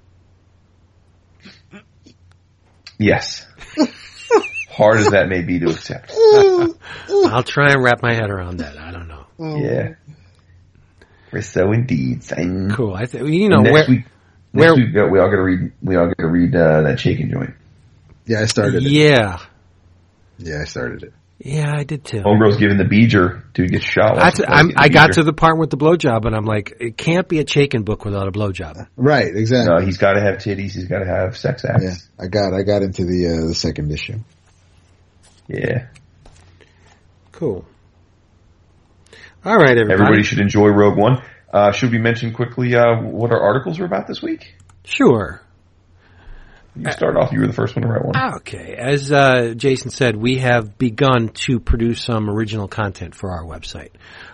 yes. 2.99 3.47
Hard 4.70 4.99
as 4.99 5.11
that 5.11 5.28
may 5.28 5.43
be 5.43 5.61
to 5.61 5.66
accept. 5.70 6.12
I'll 7.09 7.43
try 7.45 7.70
and 7.73 7.82
wrap 7.82 8.03
my 8.03 8.12
head 8.15 8.31
around 8.31 8.57
that. 8.59 8.77
I 8.77 8.91
don't 8.91 9.07
know. 9.09 9.24
Yeah. 9.39 9.95
We're 11.32 11.43
So 11.43 11.73
indeed. 11.73 12.24
Sign. 12.24 12.70
Cool. 12.73 12.95
I 12.95 13.07
think 13.07 13.28
you 13.28 13.49
know 13.49 13.61
next 13.61 13.73
where. 13.73 13.86
week, 13.89 14.05
where- 14.53 14.77
next 14.77 14.78
week 14.95 14.95
we 15.12 15.19
all 15.20 15.28
got 15.31 15.36
to 15.36 15.43
read. 15.43 15.73
We 15.82 15.97
all 15.97 16.07
got 16.07 16.19
to 16.19 16.27
read 16.28 16.55
uh, 16.57 16.82
that 16.82 16.99
Chaykin 16.99 17.31
joint. 17.31 17.55
Yeah, 18.27 18.41
I 18.41 18.47
started 18.47 18.85
it. 18.85 18.91
Yeah, 18.91 19.39
Yeah, 20.39 20.61
I 20.62 20.65
started 20.65 21.03
it. 21.05 21.12
Yeah, 21.45 21.75
I 21.77 21.85
did 21.85 22.07
too. 22.07 22.23
Homegirl's 22.23 22.57
giving 22.57 22.79
the 22.79 22.85
beeger. 22.85 23.43
Dude 23.53 23.71
gets 23.71 23.85
shot. 23.85 24.16
That's, 24.16 24.41
Watch- 24.41 24.49
I'm, 24.51 24.71
I 24.79 24.89
got 24.89 25.12
to 25.12 25.23
the 25.23 25.35
part 25.35 25.59
with 25.59 25.69
the 25.69 25.77
blowjob, 25.77 26.25
and 26.25 26.35
I'm 26.35 26.47
like, 26.47 26.79
it 26.81 26.97
can't 26.97 27.29
be 27.29 27.39
a 27.39 27.45
Chaykin 27.45 27.85
book 27.85 28.07
without 28.07 28.27
a 28.27 28.33
blowjob. 28.33 28.89
Right, 28.97 29.27
exactly. 29.27 29.75
No, 29.75 29.85
he's 29.85 29.99
got 29.99 30.15
to 30.15 30.23
have 30.23 30.37
titties. 30.37 30.73
He's 30.73 30.87
got 30.89 31.01
to 31.01 31.07
have 31.07 31.37
sex 31.37 31.66
acts. 31.66 31.85
yeah, 31.85 32.25
I 32.25 32.29
got 32.29 32.55
I 32.55 32.62
got 32.62 32.81
into 32.83 33.05
the 33.05 33.27
uh, 33.27 33.47
the 33.49 33.55
second 33.55 33.93
issue. 33.93 34.21
Yeah. 35.47 35.89
Cool. 37.33 37.66
All 39.45 39.57
right, 39.57 39.77
everybody. 39.77 39.93
Everybody 39.93 40.23
should 40.23 40.39
enjoy 40.41 40.69
Rogue 40.69 40.97
One. 40.97 41.23
Uh, 41.53 41.73
should 41.73 41.93
we 41.93 41.99
mention 41.99 42.33
quickly 42.33 42.75
uh, 42.75 43.03
what 43.03 43.31
our 43.33 43.41
articles 43.41 43.79
are 43.81 43.85
about 43.85 44.07
this 44.07 44.23
week? 44.23 44.55
Sure. 44.85 45.43
You 46.76 46.90
start 46.90 47.16
off. 47.16 47.32
You 47.32 47.40
were 47.40 47.46
the 47.46 47.52
first 47.52 47.76
one 47.76 47.84
to 47.84 47.88
write 47.88 48.05
one. 48.05 48.34
Okay. 48.36 48.74
As 48.76 49.12
uh, 49.12 49.55
Jason 49.56 49.90
said, 49.90 50.16
we 50.16 50.38
have 50.38 50.76
begun 50.76 51.28
to 51.46 51.60
produce 51.60 52.02
some 52.02 52.28
original 52.28 52.66
content 52.66 53.14
for 53.14 53.30
our 53.30 53.44
website, 53.44 53.90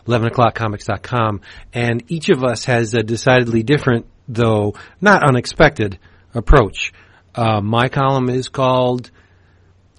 11o'clockcomics.com, 0.06 1.42
and 1.74 2.02
each 2.08 2.30
of 2.30 2.42
us 2.42 2.64
has 2.64 2.94
a 2.94 3.02
decidedly 3.02 3.62
different, 3.62 4.06
though 4.26 4.74
not 5.00 5.22
unexpected, 5.22 5.98
approach. 6.34 6.92
Uh, 7.34 7.60
my 7.60 7.88
column 7.88 8.30
is 8.30 8.48
called 8.48 9.10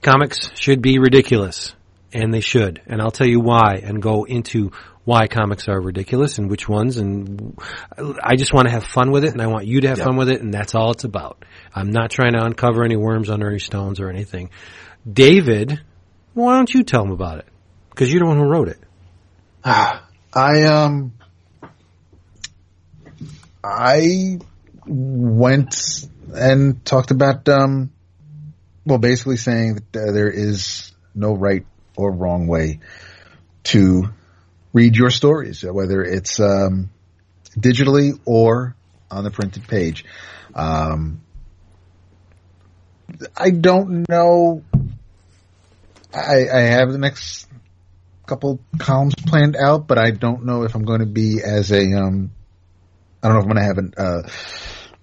Comics 0.01 0.49
Should 0.59 0.81
Be 0.81 0.97
Ridiculous, 0.97 1.75
and 2.11 2.33
they 2.33 2.41
should, 2.41 2.81
and 2.87 3.01
I'll 3.01 3.11
tell 3.11 3.27
you 3.27 3.39
why, 3.39 3.81
and 3.83 4.01
go 4.01 4.23
into 4.23 4.71
why 5.03 5.27
comics 5.27 5.67
are 5.67 5.79
ridiculous 5.79 6.37
and 6.37 6.49
which 6.49 6.69
ones, 6.69 6.97
and 6.97 7.57
I 8.23 8.35
just 8.35 8.53
want 8.53 8.67
to 8.67 8.71
have 8.71 8.83
fun 8.83 9.11
with 9.11 9.23
it, 9.23 9.31
and 9.31 9.41
I 9.41 9.47
want 9.47 9.65
you 9.65 9.81
to 9.81 9.87
have 9.87 9.99
fun 9.99 10.15
with 10.15 10.29
it, 10.29 10.41
and 10.41 10.53
that's 10.53 10.75
all 10.75 10.91
it's 10.91 11.03
about. 11.03 11.43
I'm 11.73 11.89
not 11.89 12.11
trying 12.11 12.33
to 12.33 12.43
uncover 12.43 12.83
any 12.83 12.95
worms 12.95 13.29
under 13.29 13.49
any 13.49 13.59
stones 13.59 13.99
or 13.99 14.09
anything. 14.09 14.51
David, 15.11 15.81
why 16.33 16.55
don't 16.55 16.71
you 16.71 16.83
tell 16.83 17.03
him 17.03 17.11
about 17.11 17.39
it? 17.39 17.45
Because 17.89 18.11
you're 18.11 18.19
the 18.19 18.27
one 18.27 18.37
who 18.37 18.45
wrote 18.45 18.69
it. 18.69 18.79
I 20.33 20.63
um 20.63 21.13
I 23.63 24.39
went 24.85 25.75
and 26.33 26.83
talked 26.85 27.11
about 27.11 27.47
um 27.49 27.91
well 28.85 28.97
basically 28.97 29.37
saying 29.37 29.75
that 29.75 30.11
there 30.13 30.29
is 30.29 30.91
no 31.13 31.33
right 31.33 31.65
or 31.97 32.11
wrong 32.11 32.47
way 32.47 32.79
to 33.63 34.09
read 34.73 34.95
your 34.95 35.09
stories 35.09 35.63
whether 35.63 36.01
it's 36.01 36.39
um 36.39 36.89
digitally 37.57 38.19
or 38.25 38.75
on 39.09 39.23
the 39.23 39.31
printed 39.31 39.67
page 39.67 40.05
um 40.55 41.21
I 43.35 43.51
don't 43.51 44.07
know 44.09 44.63
I 46.13 46.47
I 46.53 46.59
have 46.61 46.91
the 46.91 46.97
next 46.97 47.47
couple 48.25 48.59
columns 48.77 49.15
planned 49.15 49.57
out, 49.57 49.87
but 49.87 49.97
I 49.97 50.11
don't 50.11 50.45
know 50.45 50.63
if 50.63 50.75
I'm 50.75 50.85
going 50.85 51.01
to 51.01 51.05
be 51.05 51.41
as 51.43 51.71
a 51.71 51.83
um. 51.93 52.31
I 53.21 53.27
don't 53.27 53.35
know 53.35 53.39
if 53.41 53.45
I'm 53.45 53.51
going 53.51 53.61
to 53.61 53.67
have 53.67 53.77
an, 53.77 53.93
uh, 53.97 54.29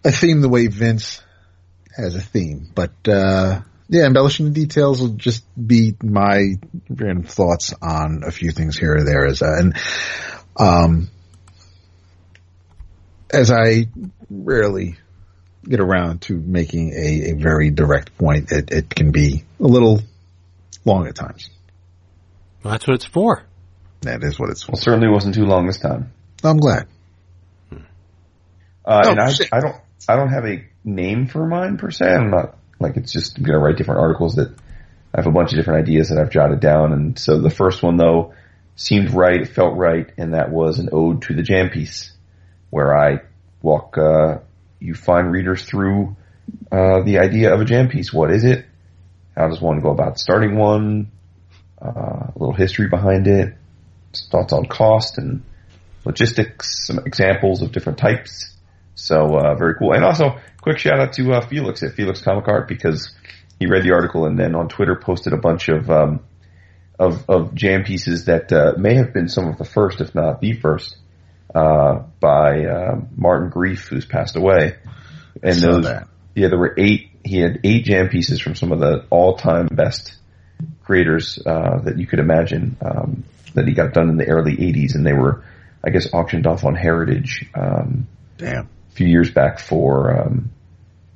a 0.04 0.10
theme 0.10 0.40
the 0.40 0.48
way 0.48 0.66
Vince 0.66 1.22
has 1.96 2.16
a 2.16 2.20
theme, 2.20 2.68
but 2.74 2.92
uh, 3.06 3.60
yeah, 3.88 4.04
embellishing 4.06 4.46
the 4.46 4.52
details 4.52 5.00
will 5.00 5.08
just 5.08 5.44
be 5.54 5.94
my 6.02 6.54
random 6.90 7.24
thoughts 7.24 7.72
on 7.80 8.22
a 8.26 8.30
few 8.30 8.50
things 8.50 8.76
here 8.76 8.96
or 8.96 9.04
there. 9.04 9.26
As 9.26 9.42
uh, 9.42 9.56
and 9.58 9.76
um, 10.56 11.08
as 13.32 13.50
I 13.50 13.86
rarely 14.30 14.96
get 15.64 15.80
around 15.80 16.22
to 16.22 16.34
making 16.34 16.92
a, 16.92 17.30
a 17.30 17.32
very 17.34 17.70
direct 17.70 18.16
point, 18.18 18.52
it, 18.52 18.70
it 18.70 18.90
can 18.90 19.10
be 19.10 19.44
a 19.60 19.66
little 19.66 20.00
long 20.84 21.06
at 21.06 21.14
times. 21.14 21.50
Well, 22.62 22.72
that's 22.72 22.86
what 22.86 22.94
it's 22.94 23.04
for. 23.04 23.44
That 24.02 24.22
is 24.22 24.38
what 24.38 24.50
it's 24.50 24.62
for. 24.62 24.72
Well, 24.72 24.80
certainly 24.80 25.08
wasn't 25.08 25.34
too 25.34 25.44
long 25.44 25.66
this 25.66 25.80
time. 25.80 26.12
I'm 26.44 26.58
glad. 26.58 26.86
Uh, 27.72 27.76
Oh, 29.04 29.10
and 29.10 29.20
I. 29.20 29.30
I 29.52 29.60
don't, 29.60 29.76
I 30.08 30.16
don't 30.16 30.30
have 30.30 30.46
a 30.46 30.64
name 30.84 31.26
for 31.26 31.46
mine 31.46 31.76
per 31.76 31.90
se. 31.90 32.06
I'm 32.06 32.30
not 32.30 32.57
like 32.80 32.96
it's 32.96 33.12
just 33.12 33.38
I'm 33.38 33.44
gonna 33.44 33.58
write 33.58 33.76
different 33.76 34.00
articles 34.00 34.36
that 34.36 34.50
I 35.14 35.20
have 35.20 35.26
a 35.26 35.32
bunch 35.32 35.52
of 35.52 35.58
different 35.58 35.82
ideas 35.82 36.08
that 36.08 36.18
I've 36.18 36.30
jotted 36.30 36.60
down. 36.60 36.92
And 36.92 37.18
so 37.18 37.40
the 37.40 37.50
first 37.50 37.82
one 37.82 37.96
though 37.96 38.34
seemed 38.76 39.12
right, 39.12 39.48
felt 39.48 39.76
right, 39.76 40.10
and 40.16 40.34
that 40.34 40.50
was 40.50 40.78
an 40.78 40.90
ode 40.92 41.22
to 41.22 41.34
the 41.34 41.42
jam 41.42 41.70
piece, 41.70 42.12
where 42.70 42.96
I 42.96 43.22
walk 43.62 43.98
uh, 43.98 44.38
you 44.80 44.94
find 44.94 45.32
readers 45.32 45.64
through 45.64 46.16
uh, 46.70 47.02
the 47.02 47.18
idea 47.18 47.52
of 47.52 47.60
a 47.60 47.64
jam 47.64 47.88
piece. 47.88 48.12
What 48.12 48.30
is 48.30 48.44
it? 48.44 48.64
How 49.36 49.48
does 49.48 49.60
one 49.60 49.80
go 49.80 49.90
about 49.90 50.18
starting 50.18 50.56
one? 50.56 51.10
Uh, 51.80 52.30
a 52.30 52.32
little 52.34 52.54
history 52.54 52.88
behind 52.88 53.28
it, 53.28 53.54
thoughts 54.32 54.52
on 54.52 54.66
cost 54.66 55.16
and 55.18 55.44
logistics, 56.04 56.86
some 56.86 56.98
examples 56.98 57.62
of 57.62 57.70
different 57.70 57.98
types. 57.98 58.52
So 58.98 59.36
uh, 59.36 59.54
very 59.54 59.74
cool. 59.76 59.92
And 59.92 60.04
also, 60.04 60.38
quick 60.60 60.78
shout 60.78 60.98
out 60.98 61.12
to 61.14 61.32
uh, 61.32 61.46
Felix 61.46 61.82
at 61.82 61.94
Felix 61.94 62.20
Comic 62.20 62.48
Art 62.48 62.66
because 62.66 63.14
he 63.58 63.66
read 63.66 63.84
the 63.84 63.92
article 63.92 64.26
and 64.26 64.38
then 64.38 64.54
on 64.54 64.68
Twitter 64.68 64.96
posted 64.96 65.32
a 65.32 65.36
bunch 65.36 65.68
of 65.68 65.88
um, 65.88 66.20
of, 66.98 67.28
of 67.30 67.54
jam 67.54 67.84
pieces 67.84 68.24
that 68.24 68.52
uh, 68.52 68.72
may 68.76 68.94
have 68.94 69.12
been 69.12 69.28
some 69.28 69.46
of 69.46 69.56
the 69.56 69.64
first, 69.64 70.00
if 70.00 70.14
not 70.16 70.40
the 70.40 70.54
first, 70.54 70.96
uh, 71.54 72.00
by 72.18 72.64
uh, 72.64 73.00
Martin 73.16 73.50
Greim, 73.50 73.78
who's 73.78 74.04
passed 74.04 74.36
away. 74.36 74.76
And 75.42 75.54
those, 75.54 75.84
that. 75.84 76.08
yeah, 76.34 76.48
there 76.48 76.58
were 76.58 76.74
eight. 76.76 77.10
He 77.24 77.38
had 77.38 77.60
eight 77.62 77.84
jam 77.84 78.08
pieces 78.08 78.40
from 78.40 78.56
some 78.56 78.72
of 78.72 78.80
the 78.80 79.06
all-time 79.10 79.68
best 79.70 80.16
creators 80.82 81.38
uh, 81.44 81.78
that 81.84 81.98
you 81.98 82.06
could 82.06 82.18
imagine 82.18 82.76
um, 82.82 83.24
that 83.54 83.68
he 83.68 83.74
got 83.74 83.92
done 83.92 84.08
in 84.08 84.16
the 84.16 84.26
early 84.26 84.56
'80s, 84.56 84.96
and 84.96 85.06
they 85.06 85.12
were, 85.12 85.44
I 85.84 85.90
guess, 85.90 86.12
auctioned 86.12 86.48
off 86.48 86.64
on 86.64 86.74
Heritage. 86.74 87.46
Um, 87.54 88.08
Damn. 88.38 88.68
Few 88.98 89.06
years 89.06 89.30
back 89.30 89.60
for 89.60 90.20
um, 90.20 90.50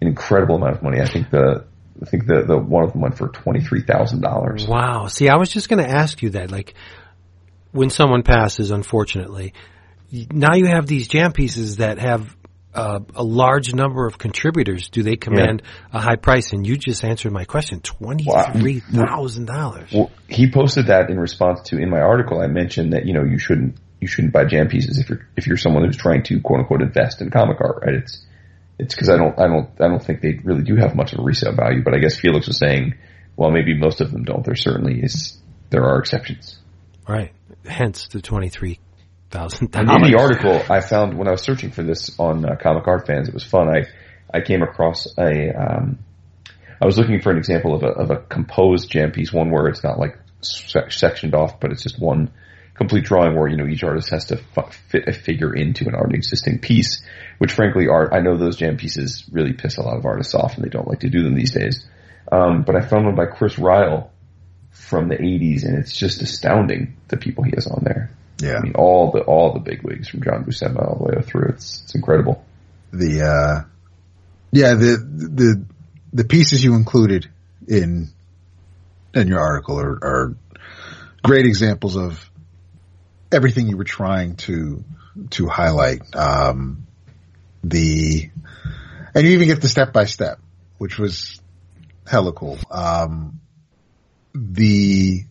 an 0.00 0.08
incredible 0.08 0.56
amount 0.56 0.76
of 0.76 0.82
money. 0.82 1.00
I 1.00 1.06
think 1.06 1.30
the 1.30 1.66
I 2.00 2.06
think 2.06 2.26
the 2.26 2.44
the 2.46 2.58
one 2.58 2.84
of 2.84 2.92
them 2.92 3.02
went 3.02 3.18
for 3.18 3.28
twenty 3.28 3.60
three 3.60 3.82
thousand 3.82 4.22
dollars. 4.22 4.66
Wow. 4.66 5.08
See, 5.08 5.28
I 5.28 5.36
was 5.36 5.50
just 5.50 5.68
going 5.68 5.84
to 5.84 5.90
ask 5.90 6.22
you 6.22 6.30
that. 6.30 6.50
Like, 6.50 6.74
when 7.72 7.90
someone 7.90 8.22
passes, 8.22 8.70
unfortunately, 8.70 9.52
now 10.10 10.54
you 10.54 10.66
have 10.66 10.86
these 10.86 11.08
jam 11.08 11.32
pieces 11.32 11.76
that 11.76 11.98
have 11.98 12.34
uh, 12.74 13.00
a 13.14 13.22
large 13.22 13.74
number 13.74 14.06
of 14.06 14.18
contributors. 14.18 14.88
Do 14.88 15.02
they 15.02 15.16
command 15.16 15.62
a 15.92 16.00
high 16.00 16.16
price? 16.16 16.52
And 16.52 16.66
you 16.66 16.76
just 16.76 17.04
answered 17.04 17.32
my 17.32 17.44
question: 17.44 17.80
twenty 17.80 18.24
three 18.52 18.80
thousand 18.80 19.46
dollars. 19.46 19.92
Well, 19.92 20.10
he 20.28 20.50
posted 20.50 20.86
that 20.86 21.10
in 21.10 21.18
response 21.18 21.68
to 21.68 21.78
in 21.78 21.90
my 21.90 22.00
article. 22.00 22.40
I 22.40 22.46
mentioned 22.46 22.94
that 22.94 23.06
you 23.06 23.12
know 23.12 23.24
you 23.24 23.38
shouldn't 23.38 23.76
you 24.02 24.08
shouldn't 24.08 24.32
buy 24.32 24.44
jam 24.44 24.68
pieces 24.68 24.98
if 24.98 25.08
you're 25.08 25.26
if 25.36 25.46
you're 25.46 25.56
someone 25.56 25.84
who's 25.84 25.96
trying 25.96 26.22
to 26.24 26.40
quote 26.40 26.60
unquote 26.60 26.82
invest 26.82 27.22
in 27.22 27.30
comic 27.30 27.60
art. 27.60 27.82
Right? 27.84 27.94
It's 27.94 28.24
it's 28.78 28.94
because 28.94 29.08
I 29.08 29.16
don't 29.16 29.38
I 29.38 29.46
don't 29.46 29.70
I 29.80 29.88
don't 29.88 30.02
think 30.02 30.20
they 30.20 30.40
really 30.44 30.62
do 30.62 30.76
have 30.76 30.94
much 30.94 31.12
of 31.12 31.20
a 31.20 31.22
resale 31.22 31.54
value. 31.54 31.82
But 31.82 31.94
I 31.94 31.98
guess 31.98 32.18
Felix 32.18 32.46
was 32.46 32.58
saying 32.58 32.94
well, 33.36 33.50
maybe 33.50 33.74
most 33.74 34.00
of 34.00 34.12
them 34.12 34.24
don't, 34.24 34.44
there 34.44 34.54
certainly 34.54 35.00
is 35.00 35.38
there 35.70 35.84
are 35.84 35.98
exceptions. 35.98 36.58
Right. 37.08 37.32
Hence 37.64 38.08
the 38.08 38.20
twenty 38.20 38.48
three 38.48 38.80
thousand. 39.30 39.74
In 39.74 39.86
the 39.86 40.16
article 40.18 40.62
I 40.70 40.80
found 40.80 41.16
when 41.16 41.28
I 41.28 41.30
was 41.30 41.42
searching 41.42 41.70
for 41.70 41.82
this 41.82 42.18
on 42.18 42.44
uh, 42.44 42.56
Comic 42.56 42.86
Art 42.86 43.06
Fans, 43.06 43.28
it 43.28 43.34
was 43.34 43.44
fun. 43.44 43.68
I 43.68 43.86
I 44.32 44.40
came 44.40 44.62
across 44.62 45.06
a 45.18 45.50
um, 45.50 45.98
I 46.80 46.84
was 46.84 46.98
looking 46.98 47.20
for 47.20 47.30
an 47.30 47.38
example 47.38 47.74
of 47.74 47.82
a 47.82 47.88
of 47.88 48.10
a 48.10 48.16
composed 48.16 48.90
jam 48.90 49.12
piece, 49.12 49.32
one 49.32 49.50
where 49.50 49.68
it's 49.68 49.84
not 49.84 49.98
like 49.98 50.18
sectioned 50.40 51.34
off, 51.34 51.60
but 51.60 51.70
it's 51.70 51.82
just 51.82 52.00
one 52.00 52.30
complete 52.74 53.04
drawing 53.04 53.36
where 53.36 53.48
you 53.48 53.56
know 53.56 53.66
each 53.66 53.84
artist 53.84 54.10
has 54.10 54.26
to 54.26 54.40
f- 54.56 54.74
fit 54.88 55.08
a 55.08 55.12
figure 55.12 55.54
into 55.54 55.86
an 55.88 55.94
already 55.94 56.16
existing 56.16 56.58
piece. 56.58 57.02
Which 57.38 57.52
frankly, 57.52 57.88
art 57.88 58.12
I 58.12 58.20
know 58.20 58.36
those 58.36 58.56
jam 58.56 58.76
pieces 58.76 59.24
really 59.30 59.52
piss 59.52 59.76
a 59.78 59.82
lot 59.82 59.96
of 59.96 60.04
artists 60.06 60.34
off, 60.34 60.54
and 60.56 60.64
they 60.64 60.68
don't 60.70 60.88
like 60.88 61.00
to 61.00 61.10
do 61.10 61.22
them 61.22 61.34
these 61.34 61.52
days. 61.52 61.86
Um, 62.30 62.62
but 62.62 62.76
I 62.76 62.80
found 62.80 63.04
one 63.06 63.14
by 63.14 63.26
Chris 63.26 63.58
Ryle 63.58 64.10
from 64.70 65.08
the 65.08 65.16
'80s, 65.16 65.64
and 65.64 65.76
it's 65.78 65.96
just 65.96 66.22
astounding 66.22 66.96
the 67.08 67.16
people 67.16 67.44
he 67.44 67.52
has 67.54 67.66
on 67.66 67.82
there. 67.84 68.10
Yeah. 68.40 68.56
I 68.56 68.60
mean, 68.60 68.74
all 68.74 69.10
the 69.12 69.20
all 69.20 69.52
the 69.52 69.60
big 69.60 69.82
wigs 69.82 70.08
from 70.08 70.22
John 70.22 70.44
Buscema 70.44 70.80
all 70.82 70.98
the 70.98 71.16
way 71.16 71.22
through. 71.22 71.50
It's 71.50 71.82
it's 71.82 71.94
incredible. 71.94 72.44
the 72.92 73.22
uh 73.22 73.68
yeah 74.50 74.74
the 74.74 74.96
the 74.96 75.64
the 76.12 76.24
pieces 76.24 76.62
you 76.62 76.74
included 76.74 77.30
in 77.66 78.08
in 79.14 79.28
your 79.28 79.40
article 79.40 79.78
are, 79.80 79.98
are 80.02 80.36
great 81.22 81.46
examples 81.46 81.96
of 81.96 82.30
everything 83.32 83.68
you 83.68 83.76
were 83.76 83.84
trying 83.84 84.36
to 84.36 84.84
to 85.30 85.48
highlight 85.48 86.02
um 86.14 86.86
the 87.64 88.30
and 89.14 89.26
you 89.26 89.32
even 89.32 89.48
get 89.48 89.60
the 89.60 89.68
step 89.68 89.92
by 89.92 90.04
step 90.04 90.38
which 90.78 90.98
was 90.98 91.40
hella 92.06 92.32
cool 92.32 92.58
um 92.70 93.40
the 94.34 95.24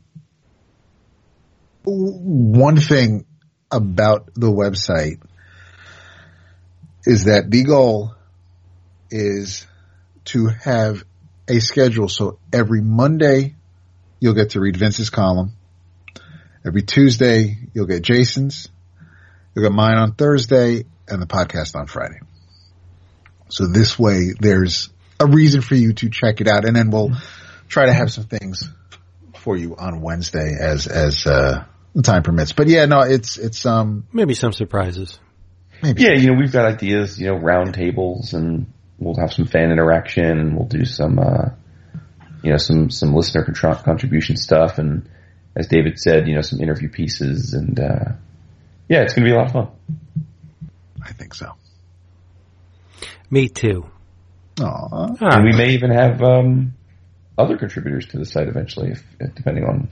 one 1.83 2.77
thing 2.77 3.25
about 3.71 4.29
the 4.35 4.51
website 4.51 5.19
is 7.05 7.25
that 7.25 7.49
the 7.49 7.63
goal 7.63 8.13
is 9.09 9.65
to 10.25 10.47
have 10.47 11.03
a 11.47 11.59
schedule. 11.59 12.07
So 12.07 12.39
every 12.53 12.81
Monday 12.81 13.55
you'll 14.19 14.35
get 14.35 14.51
to 14.51 14.59
read 14.59 14.77
Vince's 14.77 15.09
column. 15.09 15.53
Every 16.65 16.83
Tuesday 16.83 17.57
you'll 17.73 17.87
get 17.87 18.03
Jason's. 18.03 18.69
You'll 19.55 19.65
get 19.65 19.73
mine 19.73 19.97
on 19.97 20.13
Thursday 20.13 20.85
and 21.07 21.21
the 21.21 21.25
podcast 21.25 21.75
on 21.75 21.87
Friday. 21.87 22.19
So 23.49 23.67
this 23.67 23.97
way 23.99 24.33
there's 24.39 24.89
a 25.19 25.25
reason 25.27 25.61
for 25.61 25.75
you 25.75 25.93
to 25.93 26.09
check 26.09 26.39
it 26.41 26.47
out 26.47 26.65
and 26.65 26.75
then 26.75 26.89
we'll 26.89 27.11
try 27.67 27.85
to 27.85 27.93
have 27.93 28.11
some 28.11 28.25
things 28.25 28.69
for 29.35 29.57
you 29.57 29.75
on 29.75 30.01
Wednesday 30.01 30.55
as, 30.59 30.87
as, 30.87 31.25
uh, 31.25 31.65
time 32.03 32.23
permits. 32.23 32.53
But 32.53 32.67
yeah, 32.67 32.85
no, 32.85 33.01
it's, 33.01 33.37
it's, 33.37 33.65
um, 33.65 34.05
Maybe 34.13 34.33
some 34.35 34.53
surprises. 34.53 35.19
maybe. 35.81 36.03
Yeah, 36.03 36.13
you 36.13 36.27
know, 36.27 36.37
we've 36.39 36.51
got 36.51 36.65
ideas, 36.65 37.19
you 37.19 37.27
know, 37.27 37.35
round 37.37 37.73
tables 37.73 38.33
and 38.33 38.71
we'll 38.99 39.19
have 39.19 39.33
some 39.33 39.45
fan 39.45 39.71
interaction 39.71 40.25
and 40.39 40.55
we'll 40.55 40.67
do 40.67 40.85
some, 40.85 41.19
uh, 41.19 41.49
you 42.43 42.51
know, 42.51 42.57
some, 42.57 42.89
some 42.89 43.13
listener 43.13 43.43
contr- 43.43 43.83
contribution 43.83 44.37
stuff. 44.37 44.77
And 44.77 45.09
as 45.55 45.67
David 45.67 45.99
said, 45.99 46.27
you 46.27 46.35
know, 46.35 46.41
some 46.41 46.59
interview 46.59 46.89
pieces 46.89 47.53
and, 47.53 47.79
uh, 47.79 48.13
yeah, 48.87 49.01
it's 49.01 49.13
going 49.13 49.25
to 49.25 49.31
be 49.31 49.35
a 49.35 49.37
lot 49.37 49.47
of 49.47 49.53
fun. 49.53 49.67
I 51.03 51.13
think 51.13 51.33
so. 51.33 51.53
Me 53.29 53.47
too. 53.47 53.89
Aw. 54.61 55.15
And 55.19 55.43
we 55.43 55.57
may 55.57 55.71
even 55.71 55.91
have, 55.91 56.21
um, 56.21 56.73
other 57.37 57.57
contributors 57.57 58.07
to 58.07 58.17
the 58.17 58.25
site 58.25 58.47
eventually, 58.47 58.91
if, 58.91 59.03
depending 59.35 59.63
on 59.63 59.89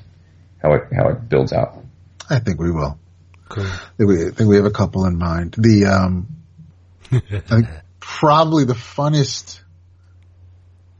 how 0.61 0.73
it, 0.73 0.83
how 0.95 1.09
it 1.09 1.29
builds 1.29 1.53
out. 1.53 1.83
I 2.29 2.39
think 2.39 2.59
we 2.59 2.71
will. 2.71 2.99
Cool. 3.47 3.65
I 3.65 3.79
think 3.97 4.09
we, 4.09 4.27
I 4.27 4.31
think 4.31 4.49
we 4.49 4.57
have 4.57 4.65
a 4.65 4.71
couple 4.71 5.05
in 5.05 5.17
mind. 5.17 5.55
The, 5.57 5.85
um, 5.85 6.27
I 7.11 7.39
think 7.39 7.67
probably 7.99 8.65
the 8.65 8.75
funnest 8.75 9.61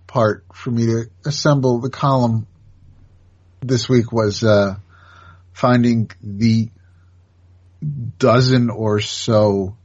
part 0.08 0.44
for 0.54 0.72
me 0.72 0.88
to 0.88 1.04
assemble 1.26 1.80
the 1.80 1.92
column 1.92 2.48
this 3.62 3.90
week 3.90 4.12
was, 4.12 4.44
uh, 4.44 4.76
finding 5.54 6.10
the 6.22 6.70
dozen 8.18 8.70
or 8.70 9.00
so 9.00 9.76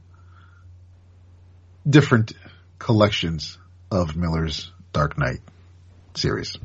different 1.87 2.33
collections 2.79 3.57
of 3.91 4.15
Miller's 4.15 4.71
Dark 4.91 5.17
Knight 5.17 5.39
series. 6.15 6.57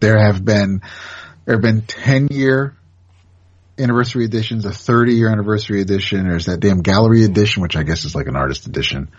There 0.00 0.18
have 0.18 0.44
been, 0.44 0.82
there 1.44 1.54
have 1.54 1.62
been 1.62 1.82
10 1.82 2.28
year 2.30 2.76
anniversary 3.78 4.24
editions, 4.24 4.64
a 4.64 4.72
30 4.72 5.14
year 5.14 5.30
anniversary 5.30 5.80
edition. 5.80 6.28
There's 6.28 6.46
that 6.46 6.60
damn 6.60 6.82
gallery 6.82 7.24
edition, 7.24 7.62
which 7.62 7.76
I 7.76 7.82
guess 7.82 8.04
is 8.04 8.14
like 8.14 8.26
an 8.26 8.36
artist 8.36 8.66
edition. 8.66 9.10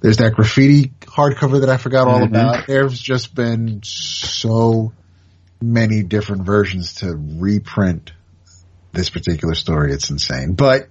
There's 0.00 0.16
that 0.16 0.34
graffiti 0.34 0.92
hardcover 1.02 1.60
that 1.60 1.70
I 1.70 1.76
forgot 1.76 2.08
all 2.08 2.24
about. 2.24 2.66
There's 2.66 3.00
just 3.00 3.34
been 3.34 3.82
so 3.84 4.92
many 5.62 6.02
different 6.02 6.44
versions 6.44 6.96
to 6.96 7.14
reprint 7.16 8.12
this 8.92 9.10
particular 9.10 9.54
story. 9.54 9.92
It's 9.92 10.10
insane, 10.10 10.54
but 10.54 10.88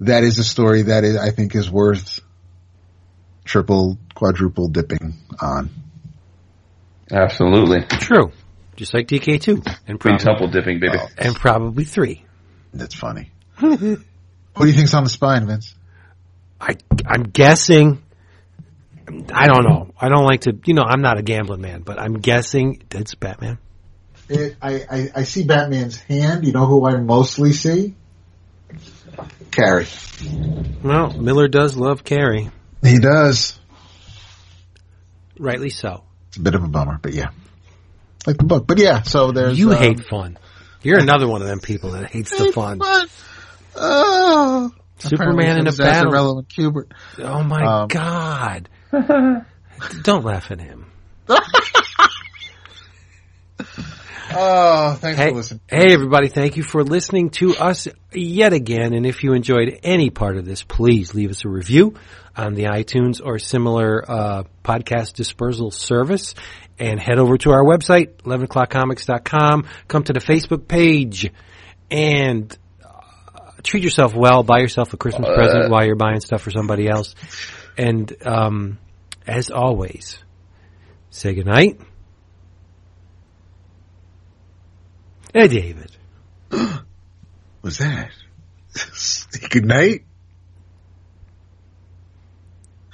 that 0.00 0.24
is 0.24 0.38
a 0.38 0.44
story 0.44 0.82
that 0.82 1.04
is, 1.04 1.16
I 1.16 1.30
think 1.30 1.54
is 1.54 1.70
worth 1.70 2.20
triple, 3.44 3.98
quadruple 4.14 4.68
dipping 4.68 5.14
on. 5.40 5.70
Absolutely. 7.10 7.84
True. 7.86 8.32
Just 8.76 8.94
like 8.94 9.06
DK2. 9.06 9.66
And 9.86 9.98
Big 9.98 10.18
probably, 10.18 10.48
dipping, 10.48 10.80
baby. 10.80 10.98
Oh. 10.98 11.08
and 11.18 11.34
probably 11.34 11.84
three. 11.84 12.24
That's 12.72 12.94
funny. 12.94 13.30
what 13.60 13.78
do 13.78 14.66
you 14.66 14.72
think's 14.72 14.94
on 14.94 15.04
the 15.04 15.10
spine, 15.10 15.46
Vince? 15.46 15.74
I, 16.60 16.76
I'm 17.06 17.24
guessing. 17.24 18.02
I 19.32 19.46
don't 19.46 19.64
know. 19.64 19.90
I 20.00 20.08
don't 20.08 20.24
like 20.24 20.42
to, 20.42 20.58
you 20.64 20.74
know, 20.74 20.82
I'm 20.82 21.02
not 21.02 21.18
a 21.18 21.22
gambling 21.22 21.60
man, 21.60 21.82
but 21.82 22.00
I'm 22.00 22.14
guessing 22.14 22.82
it's 22.90 23.14
Batman. 23.14 23.58
It, 24.28 24.56
I, 24.62 24.74
I, 24.90 25.10
I 25.16 25.24
see 25.24 25.44
Batman's 25.44 25.96
hand. 26.00 26.46
You 26.46 26.52
know 26.52 26.66
who 26.66 26.86
I 26.86 26.96
mostly 26.96 27.52
see? 27.52 27.94
Carrie. 29.50 29.86
Well, 30.82 31.12
Miller 31.12 31.48
does 31.48 31.76
love 31.76 32.04
Carrie. 32.04 32.50
He 32.82 32.98
does. 32.98 33.58
Rightly 35.38 35.70
so. 35.70 36.04
It's 36.28 36.36
a 36.38 36.40
bit 36.40 36.54
of 36.54 36.64
a 36.64 36.68
bummer, 36.68 36.98
but 37.00 37.12
yeah. 37.12 37.30
Like 38.26 38.38
the 38.38 38.44
book. 38.44 38.66
But 38.66 38.78
yeah, 38.78 39.02
so 39.02 39.32
there's 39.32 39.58
You 39.58 39.72
um, 39.72 39.76
hate 39.78 40.04
fun. 40.06 40.38
You're 40.82 40.98
another 41.00 41.28
one 41.28 41.40
of 41.42 41.48
them 41.48 41.60
people 41.60 41.92
that 41.92 42.10
hates 42.10 42.36
the 42.36 42.52
fun. 42.52 42.80
Oh, 43.76 44.70
Superman 44.98 45.58
in 45.58 45.66
a 45.66 45.72
battle. 45.72 46.44
Oh 47.18 47.42
my 47.42 47.64
Um, 47.82 47.88
god. 47.88 48.68
Don't 50.02 50.24
laugh 50.24 50.50
at 50.50 50.60
him. 50.60 50.86
Oh, 54.36 54.94
thanks 55.00 55.18
Hey, 55.18 55.28
for 55.28 55.34
listening. 55.36 55.60
hey 55.68 55.92
everybody, 55.92 56.28
thank 56.28 56.56
you 56.56 56.62
for 56.62 56.82
listening 56.84 57.30
to 57.30 57.56
us 57.56 57.88
yet 58.12 58.52
again. 58.52 58.94
And 58.94 59.06
if 59.06 59.22
you 59.22 59.32
enjoyed 59.32 59.78
any 59.82 60.10
part 60.10 60.36
of 60.36 60.44
this, 60.44 60.62
please 60.62 61.14
leave 61.14 61.30
us 61.30 61.44
a 61.44 61.48
review 61.48 61.94
on 62.36 62.54
the 62.54 62.64
iTunes 62.64 63.20
or 63.24 63.38
similar 63.38 64.04
uh, 64.10 64.42
podcast 64.64 65.14
dispersal 65.14 65.70
service. 65.70 66.34
And 66.78 66.98
head 67.00 67.18
over 67.20 67.36
to 67.38 67.50
our 67.52 67.62
website, 67.64 68.14
11o'clockcomics.com. 68.24 69.66
Come 69.86 70.02
to 70.04 70.12
the 70.12 70.18
Facebook 70.20 70.66
page 70.66 71.30
and 71.90 72.56
uh, 72.84 72.88
treat 73.62 73.84
yourself 73.84 74.14
well. 74.16 74.42
Buy 74.42 74.58
yourself 74.58 74.92
a 74.92 74.96
Christmas 74.96 75.28
present 75.32 75.70
while 75.70 75.84
you're 75.86 75.94
buying 75.94 76.18
stuff 76.20 76.42
for 76.42 76.50
somebody 76.50 76.88
else. 76.88 77.14
And 77.78 78.12
um, 78.26 78.78
as 79.26 79.50
always, 79.50 80.18
say 81.10 81.34
goodnight. 81.34 81.80
Hey, 85.34 85.48
David. 85.48 85.90
Was 87.62 87.78
that? 87.78 88.10
Good 89.50 89.64
night. 89.66 90.04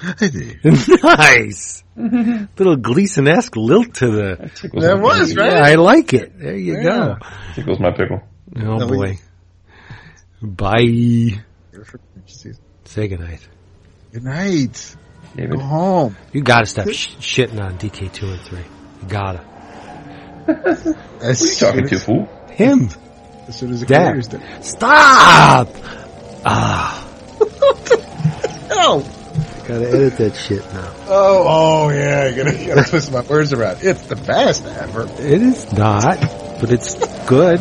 I 0.03 0.15
did. 0.29 0.59
nice. 1.05 1.85
Little 1.97 2.77
Gleason-esque 2.77 3.55
lilt 3.57 3.95
to 3.97 4.11
the. 4.11 4.51
Tickles 4.55 4.83
That 4.83 4.99
was, 4.99 5.29
pickle. 5.29 5.45
right? 5.45 5.53
Yeah, 5.53 5.63
I 5.65 5.75
like 5.75 6.15
it. 6.15 6.39
There 6.39 6.57
you 6.57 6.81
Yeah. 6.81 7.19
Tickles 7.55 7.79
my 7.79 7.91
pickle. 7.91 8.23
Oh 8.57 8.61
No, 8.79 8.87
we- 8.87 8.97
boy. 8.97 9.19
Bye. 10.43 11.43
Say 12.87 13.09
goodnight. 13.09 13.47
Good 14.13 14.25
night. 14.25 14.97
David. 15.37 15.53
Go 15.53 15.59
home. 15.61 16.17
You 16.33 16.41
gotta 16.43 16.65
stop 16.67 16.89
sh- 16.89 17.09
shitting 17.19 17.61
on 17.61 17.77
DK2 17.79 18.23
and 18.33 18.41
3. 18.41 18.59
You 18.59 19.09
gotta. 19.09 19.45
As 20.47 20.85
Who 20.85 20.95
are 21.25 21.33
you 21.33 21.55
talking 21.57 21.89
to, 21.89 21.99
soon 21.99 21.99
fool? 21.99 22.29
Him. 22.51 22.89
as, 22.89 22.97
as 23.49 23.57
soon 23.57 23.73
as 23.73 23.81
the 23.81 23.87
Dad. 23.87 24.13
clears 24.13 24.29
done. 24.29 24.43
Stop! 24.63 25.69
Ah. 26.45 27.07
No. 28.71 29.01
Gotta 29.69 29.89
edit 29.89 30.17
that 30.17 30.35
shit 30.35 30.65
now. 30.73 30.95
Oh, 31.07 31.45
oh 31.47 31.89
yeah, 31.91 32.29
you 32.29 32.37
gotta, 32.43 32.57
you 32.59 32.75
gotta 32.75 32.89
twist 32.89 33.13
my 33.13 33.21
words 33.21 33.53
around. 33.53 33.79
It's 33.83 34.01
the 34.07 34.17
best 34.17 34.65
ever. 34.65 35.03
It 35.03 35.43
is 35.43 35.71
not, 35.75 36.19
but 36.61 36.71
it's 36.73 36.95
good. 37.27 37.61